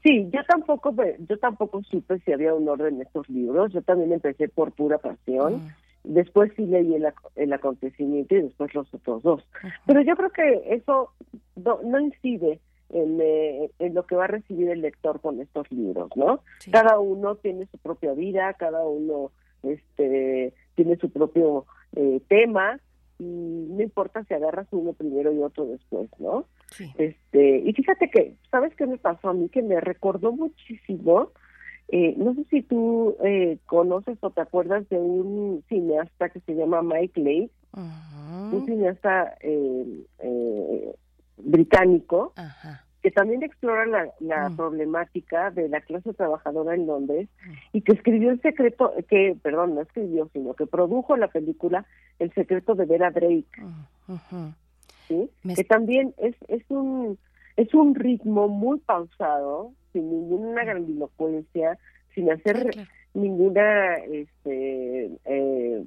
Sí, 0.00 0.28
yo 0.32 0.40
tampoco, 0.44 0.94
yo 1.28 1.38
tampoco 1.38 1.82
supe 1.82 2.20
si 2.20 2.32
había 2.32 2.54
un 2.54 2.68
orden 2.68 2.94
en 2.94 3.02
estos 3.02 3.28
libros. 3.28 3.72
Yo 3.72 3.82
también 3.82 4.12
empecé 4.12 4.48
por 4.48 4.70
pura 4.70 4.98
pasión. 4.98 5.60
Ah. 5.68 5.76
Después 6.04 6.52
sí 6.56 6.66
leí 6.66 6.94
el, 6.94 7.06
el 7.36 7.52
acontecimiento 7.52 8.34
y 8.34 8.42
después 8.42 8.74
los 8.74 8.92
otros 8.94 9.22
dos. 9.22 9.48
Pero 9.86 10.00
yo 10.02 10.16
creo 10.16 10.30
que 10.30 10.74
eso 10.74 11.12
no, 11.56 12.00
incide 12.00 12.60
en, 12.90 13.20
eh, 13.20 13.70
en, 13.78 13.94
lo 13.94 14.06
que 14.06 14.16
va 14.16 14.24
a 14.24 14.28
recibir 14.28 14.70
el 14.70 14.80
lector 14.80 15.20
con 15.20 15.40
estos 15.40 15.70
libros, 15.70 16.10
¿no? 16.16 16.40
Cada 16.70 16.98
uno 16.98 17.36
tiene 17.36 17.66
su 17.66 17.78
propia 17.78 18.12
vida, 18.12 18.54
cada 18.54 18.84
uno 18.84 19.30
este 19.62 20.54
tiene 20.76 20.96
su 20.96 21.10
propio 21.10 21.66
eh, 21.96 22.20
tema 22.28 22.78
y 23.18 23.24
no 23.24 23.82
importa 23.82 24.22
si 24.24 24.34
agarras 24.34 24.68
uno 24.70 24.92
primero 24.92 25.32
y 25.32 25.40
otro 25.40 25.66
después, 25.66 26.08
¿no? 26.20 26.46
Este, 26.96 27.58
y 27.58 27.72
fíjate 27.72 28.10
que, 28.10 28.34
¿sabes 28.50 28.74
qué 28.76 28.86
me 28.86 28.98
pasó 28.98 29.30
a 29.30 29.34
mí? 29.34 29.48
Que 29.48 29.62
me 29.62 29.80
recordó 29.80 30.30
muchísimo, 30.32 31.32
eh, 31.90 32.14
no 32.18 32.34
sé 32.34 32.44
si 32.50 32.62
tú 32.62 33.16
eh, 33.24 33.58
conoces 33.64 34.18
o 34.20 34.30
te 34.30 34.42
acuerdas 34.42 34.86
de 34.90 34.98
un 34.98 35.64
cineasta 35.68 36.28
que 36.28 36.40
se 36.40 36.54
llama 36.54 36.82
Mike 36.82 37.18
Leigh, 37.18 37.50
un 37.72 38.66
cineasta 38.66 39.36
eh, 39.40 40.04
eh, 40.18 40.94
británico, 41.38 42.34
que 43.02 43.10
también 43.10 43.42
explora 43.42 43.86
la, 43.86 44.10
la 44.20 44.50
problemática 44.54 45.50
de 45.50 45.68
la 45.68 45.80
clase 45.80 46.12
trabajadora 46.12 46.74
en 46.74 46.86
Londres 46.86 47.28
y 47.72 47.80
que 47.80 47.92
escribió 47.92 48.30
el 48.32 48.42
secreto, 48.42 48.92
que, 49.08 49.36
perdón, 49.40 49.74
no 49.74 49.80
escribió, 49.80 50.28
sino 50.32 50.52
que 50.54 50.66
produjo 50.66 51.16
la 51.16 51.28
película 51.28 51.86
El 52.18 52.32
secreto 52.34 52.74
de 52.74 52.84
Vera 52.84 53.10
Drake. 53.10 53.46
¿sí? 55.06 55.30
Que 55.54 55.64
también 55.64 56.14
es, 56.18 56.34
es 56.48 56.62
un 56.68 57.18
es 57.58 57.74
un 57.74 57.96
ritmo 57.96 58.46
muy 58.46 58.78
pausado, 58.78 59.72
sin 59.92 60.08
ninguna 60.08 60.64
grandilocuencia, 60.64 61.76
sin 62.14 62.30
hacer 62.30 62.86
ninguna 63.14 63.94
este 63.96 65.06
eh, 65.24 65.84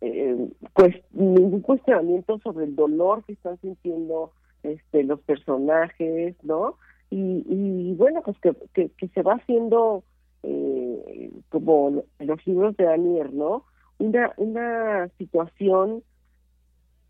eh, 0.00 0.48
pues, 0.72 0.96
ningún 1.12 1.60
cuestionamiento 1.60 2.38
sobre 2.38 2.64
el 2.64 2.74
dolor 2.74 3.24
que 3.24 3.34
están 3.34 3.60
sintiendo 3.60 4.32
este 4.62 5.04
los 5.04 5.20
personajes, 5.20 6.34
¿no? 6.42 6.78
Y, 7.10 7.44
y 7.46 7.94
bueno, 7.94 8.22
pues 8.22 8.38
que, 8.38 8.54
que, 8.72 9.08
se 9.08 9.22
va 9.22 9.34
haciendo 9.34 10.04
eh, 10.42 11.30
como 11.50 12.04
los 12.20 12.46
libros 12.46 12.74
de 12.78 12.84
Daniel, 12.84 13.36
¿no? 13.36 13.66
Una, 13.98 14.32
una 14.38 15.08
situación 15.18 16.02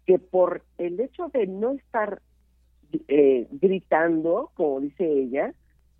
que 0.06 0.18
por 0.18 0.64
el 0.78 0.98
hecho 0.98 1.28
de 1.28 1.46
no 1.46 1.70
estar 1.70 2.20
eh, 3.08 3.46
gritando, 3.50 4.50
como 4.54 4.80
dice 4.80 5.04
ella, 5.04 5.52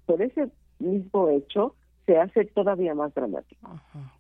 por 0.07 0.23
ese 0.23 0.49
mismo 0.79 1.29
hecho, 1.29 1.75
se 2.07 2.19
hace 2.19 2.45
todavía 2.47 2.95
más 2.95 3.15
dramático. 3.15 3.71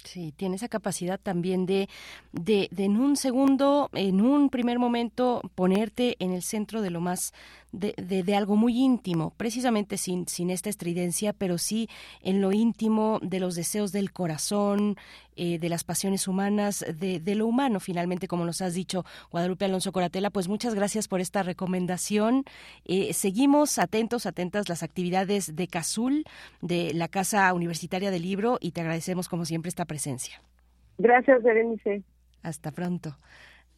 Sí, 0.05 0.33
tiene 0.37 0.57
esa 0.57 0.69
capacidad 0.69 1.21
también 1.21 1.65
de, 1.65 1.89
de, 2.33 2.69
de, 2.73 2.85
en 2.85 2.97
un 2.97 3.17
segundo, 3.17 3.89
en 3.93 4.21
un 4.21 4.51
primer 4.51 4.79
momento, 4.79 5.43
ponerte 5.55 6.17
en 6.19 6.33
el 6.33 6.43
centro 6.43 6.83
de 6.83 6.91
lo 6.91 7.01
más 7.01 7.33
de, 7.73 7.95
de, 7.97 8.37
algo 8.37 8.57
muy 8.57 8.79
íntimo, 8.79 9.33
precisamente 9.37 9.97
sin, 9.97 10.29
sin 10.29 10.51
esta 10.51 10.69
estridencia, 10.69 11.33
pero 11.33 11.57
sí 11.57 11.89
en 12.23 12.41
lo 12.41 12.53
íntimo 12.53 13.19
de 13.23 13.41
los 13.41 13.55
deseos 13.55 13.93
del 13.93 14.13
corazón, 14.13 14.97
eh, 15.35 15.59
de 15.59 15.71
las 15.71 15.83
pasiones 15.83 16.29
humanas, 16.29 16.85
de, 16.99 17.19
de, 17.19 17.35
lo 17.35 17.47
humano, 17.47 17.81
finalmente, 17.81 18.29
como 18.29 18.45
nos 18.45 18.61
has 18.61 18.75
dicho, 18.75 19.07
Guadalupe 19.31 19.65
Alonso 19.65 19.91
Coratela. 19.91 20.29
Pues 20.29 20.49
muchas 20.49 20.75
gracias 20.75 21.09
por 21.09 21.23
esta 21.23 21.43
recomendación. 21.43 22.45
Eh, 22.85 23.15
seguimos 23.15 23.79
atentos, 23.79 24.27
atentas 24.27 24.69
las 24.69 24.83
actividades 24.83 25.57
de 25.57 25.69
CASUL, 25.69 26.25
de 26.61 26.93
la 26.93 27.09
Casa 27.09 27.51
Universitaria 27.55 28.11
del 28.11 28.23
Libro, 28.23 28.59
y 28.61 28.73
te 28.73 28.83
agradecemos, 28.83 29.31
como 29.31 29.47
siempre, 29.47 29.71
esta 29.71 29.87
presencia. 29.93 30.41
Gracias, 30.97 31.43
Berenice. 31.43 32.03
Hasta 32.43 32.71
pronto. 32.71 33.19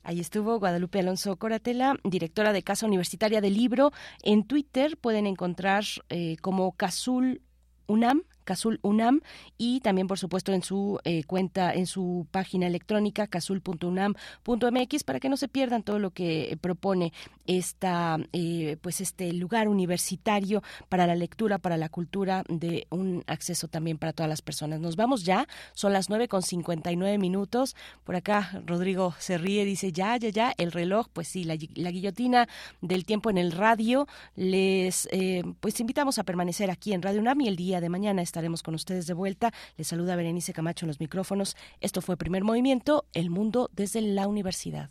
Ahí 0.05 0.21
estuvo 0.21 0.61
Guadalupe 0.61 1.01
Alonso 1.01 1.35
Coratela, 1.37 1.97
directora 2.05 2.53
de 2.53 2.63
Casa 2.63 2.87
Universitaria 2.87 3.41
del 3.41 3.55
Libro. 3.55 3.91
En 4.23 4.47
Twitter 4.47 4.97
pueden 4.97 5.27
encontrar 5.27 5.83
eh, 6.09 6.37
como 6.41 6.71
Casul 6.73 7.41
UNAM, 7.89 8.23
Casul 8.45 8.79
UNAM 8.83 9.23
y 9.59 9.81
también 9.81 10.07
por 10.07 10.19
supuesto 10.19 10.53
en 10.53 10.63
su 10.63 11.01
eh, 11.05 11.25
cuenta, 11.25 11.73
en 11.73 11.87
su 11.87 12.27
página 12.31 12.67
electrónica 12.67 13.27
casul.unam.mx 13.27 15.05
para 15.05 15.21
que 15.21 15.29
no 15.29 15.37
se 15.37 15.49
pierdan 15.49 15.83
todo 15.83 15.99
lo 15.99 16.11
que 16.11 16.57
propone 16.61 17.13
esta, 17.47 18.19
eh, 18.33 18.77
pues 18.81 19.01
este 19.01 19.33
lugar 19.33 19.69
universitario 19.69 20.63
para 20.89 21.07
la 21.07 21.15
lectura, 21.15 21.59
para 21.59 21.77
la 21.77 21.89
cultura, 21.89 22.45
de 22.49 22.87
un 22.91 23.23
acceso 23.27 23.69
también 23.69 23.99
para 23.99 24.13
todas 24.13 24.29
las 24.29 24.43
personas. 24.43 24.81
Nos 24.81 24.97
vamos 24.97 25.25
ya, 25.25 25.47
son 25.75 25.93
las 25.93 26.09
nueve 26.09 26.29
con 26.29 26.43
59 26.43 27.19
minutos. 27.19 27.77
Por 28.05 28.17
acá 28.17 28.63
Rodrigo 28.67 29.15
se 29.19 29.39
ríe, 29.39 29.65
dice 29.65 29.93
ya, 29.93 30.17
ya, 30.17 30.29
ya, 30.31 30.55
el 30.57 30.73
reloj, 30.73 31.09
pues 31.13 31.29
sí, 31.29 31.45
la, 31.45 31.57
guillotina 31.57 32.49
del 32.81 33.05
tiempo 33.05 33.31
en 33.31 33.39
el 33.39 33.53
radio. 33.53 34.07
Les 34.37 35.09
eh, 35.13 35.43
pues 35.61 35.79
invitamos 35.81 36.19
a 36.19 36.25
permanecer 36.25 36.71
aquí 36.71 36.93
en 36.93 37.03
Radio 37.03 37.21
UNAM 37.21 37.41
y 37.43 37.49
el 37.49 37.57
día 37.57 37.81
de 37.81 37.89
mañana 37.89 38.23
estaremos 38.23 38.63
con 38.63 38.75
ustedes 38.75 39.07
de 39.07 39.15
vuelta. 39.15 39.53
Les 39.77 39.87
saluda 39.87 40.17
Berenice 40.17 40.53
Camacho 40.53 40.87
en 40.87 40.89
los 40.89 41.01
micrófonos. 41.01 41.57
Esto 41.81 42.01
fue 42.01 42.17
Primer 42.17 42.45
Movimiento, 42.45 43.07
El 43.13 43.31
Mundo 43.31 43.71
desde 43.73 44.01
la 44.01 44.27
Universidad. 44.29 44.91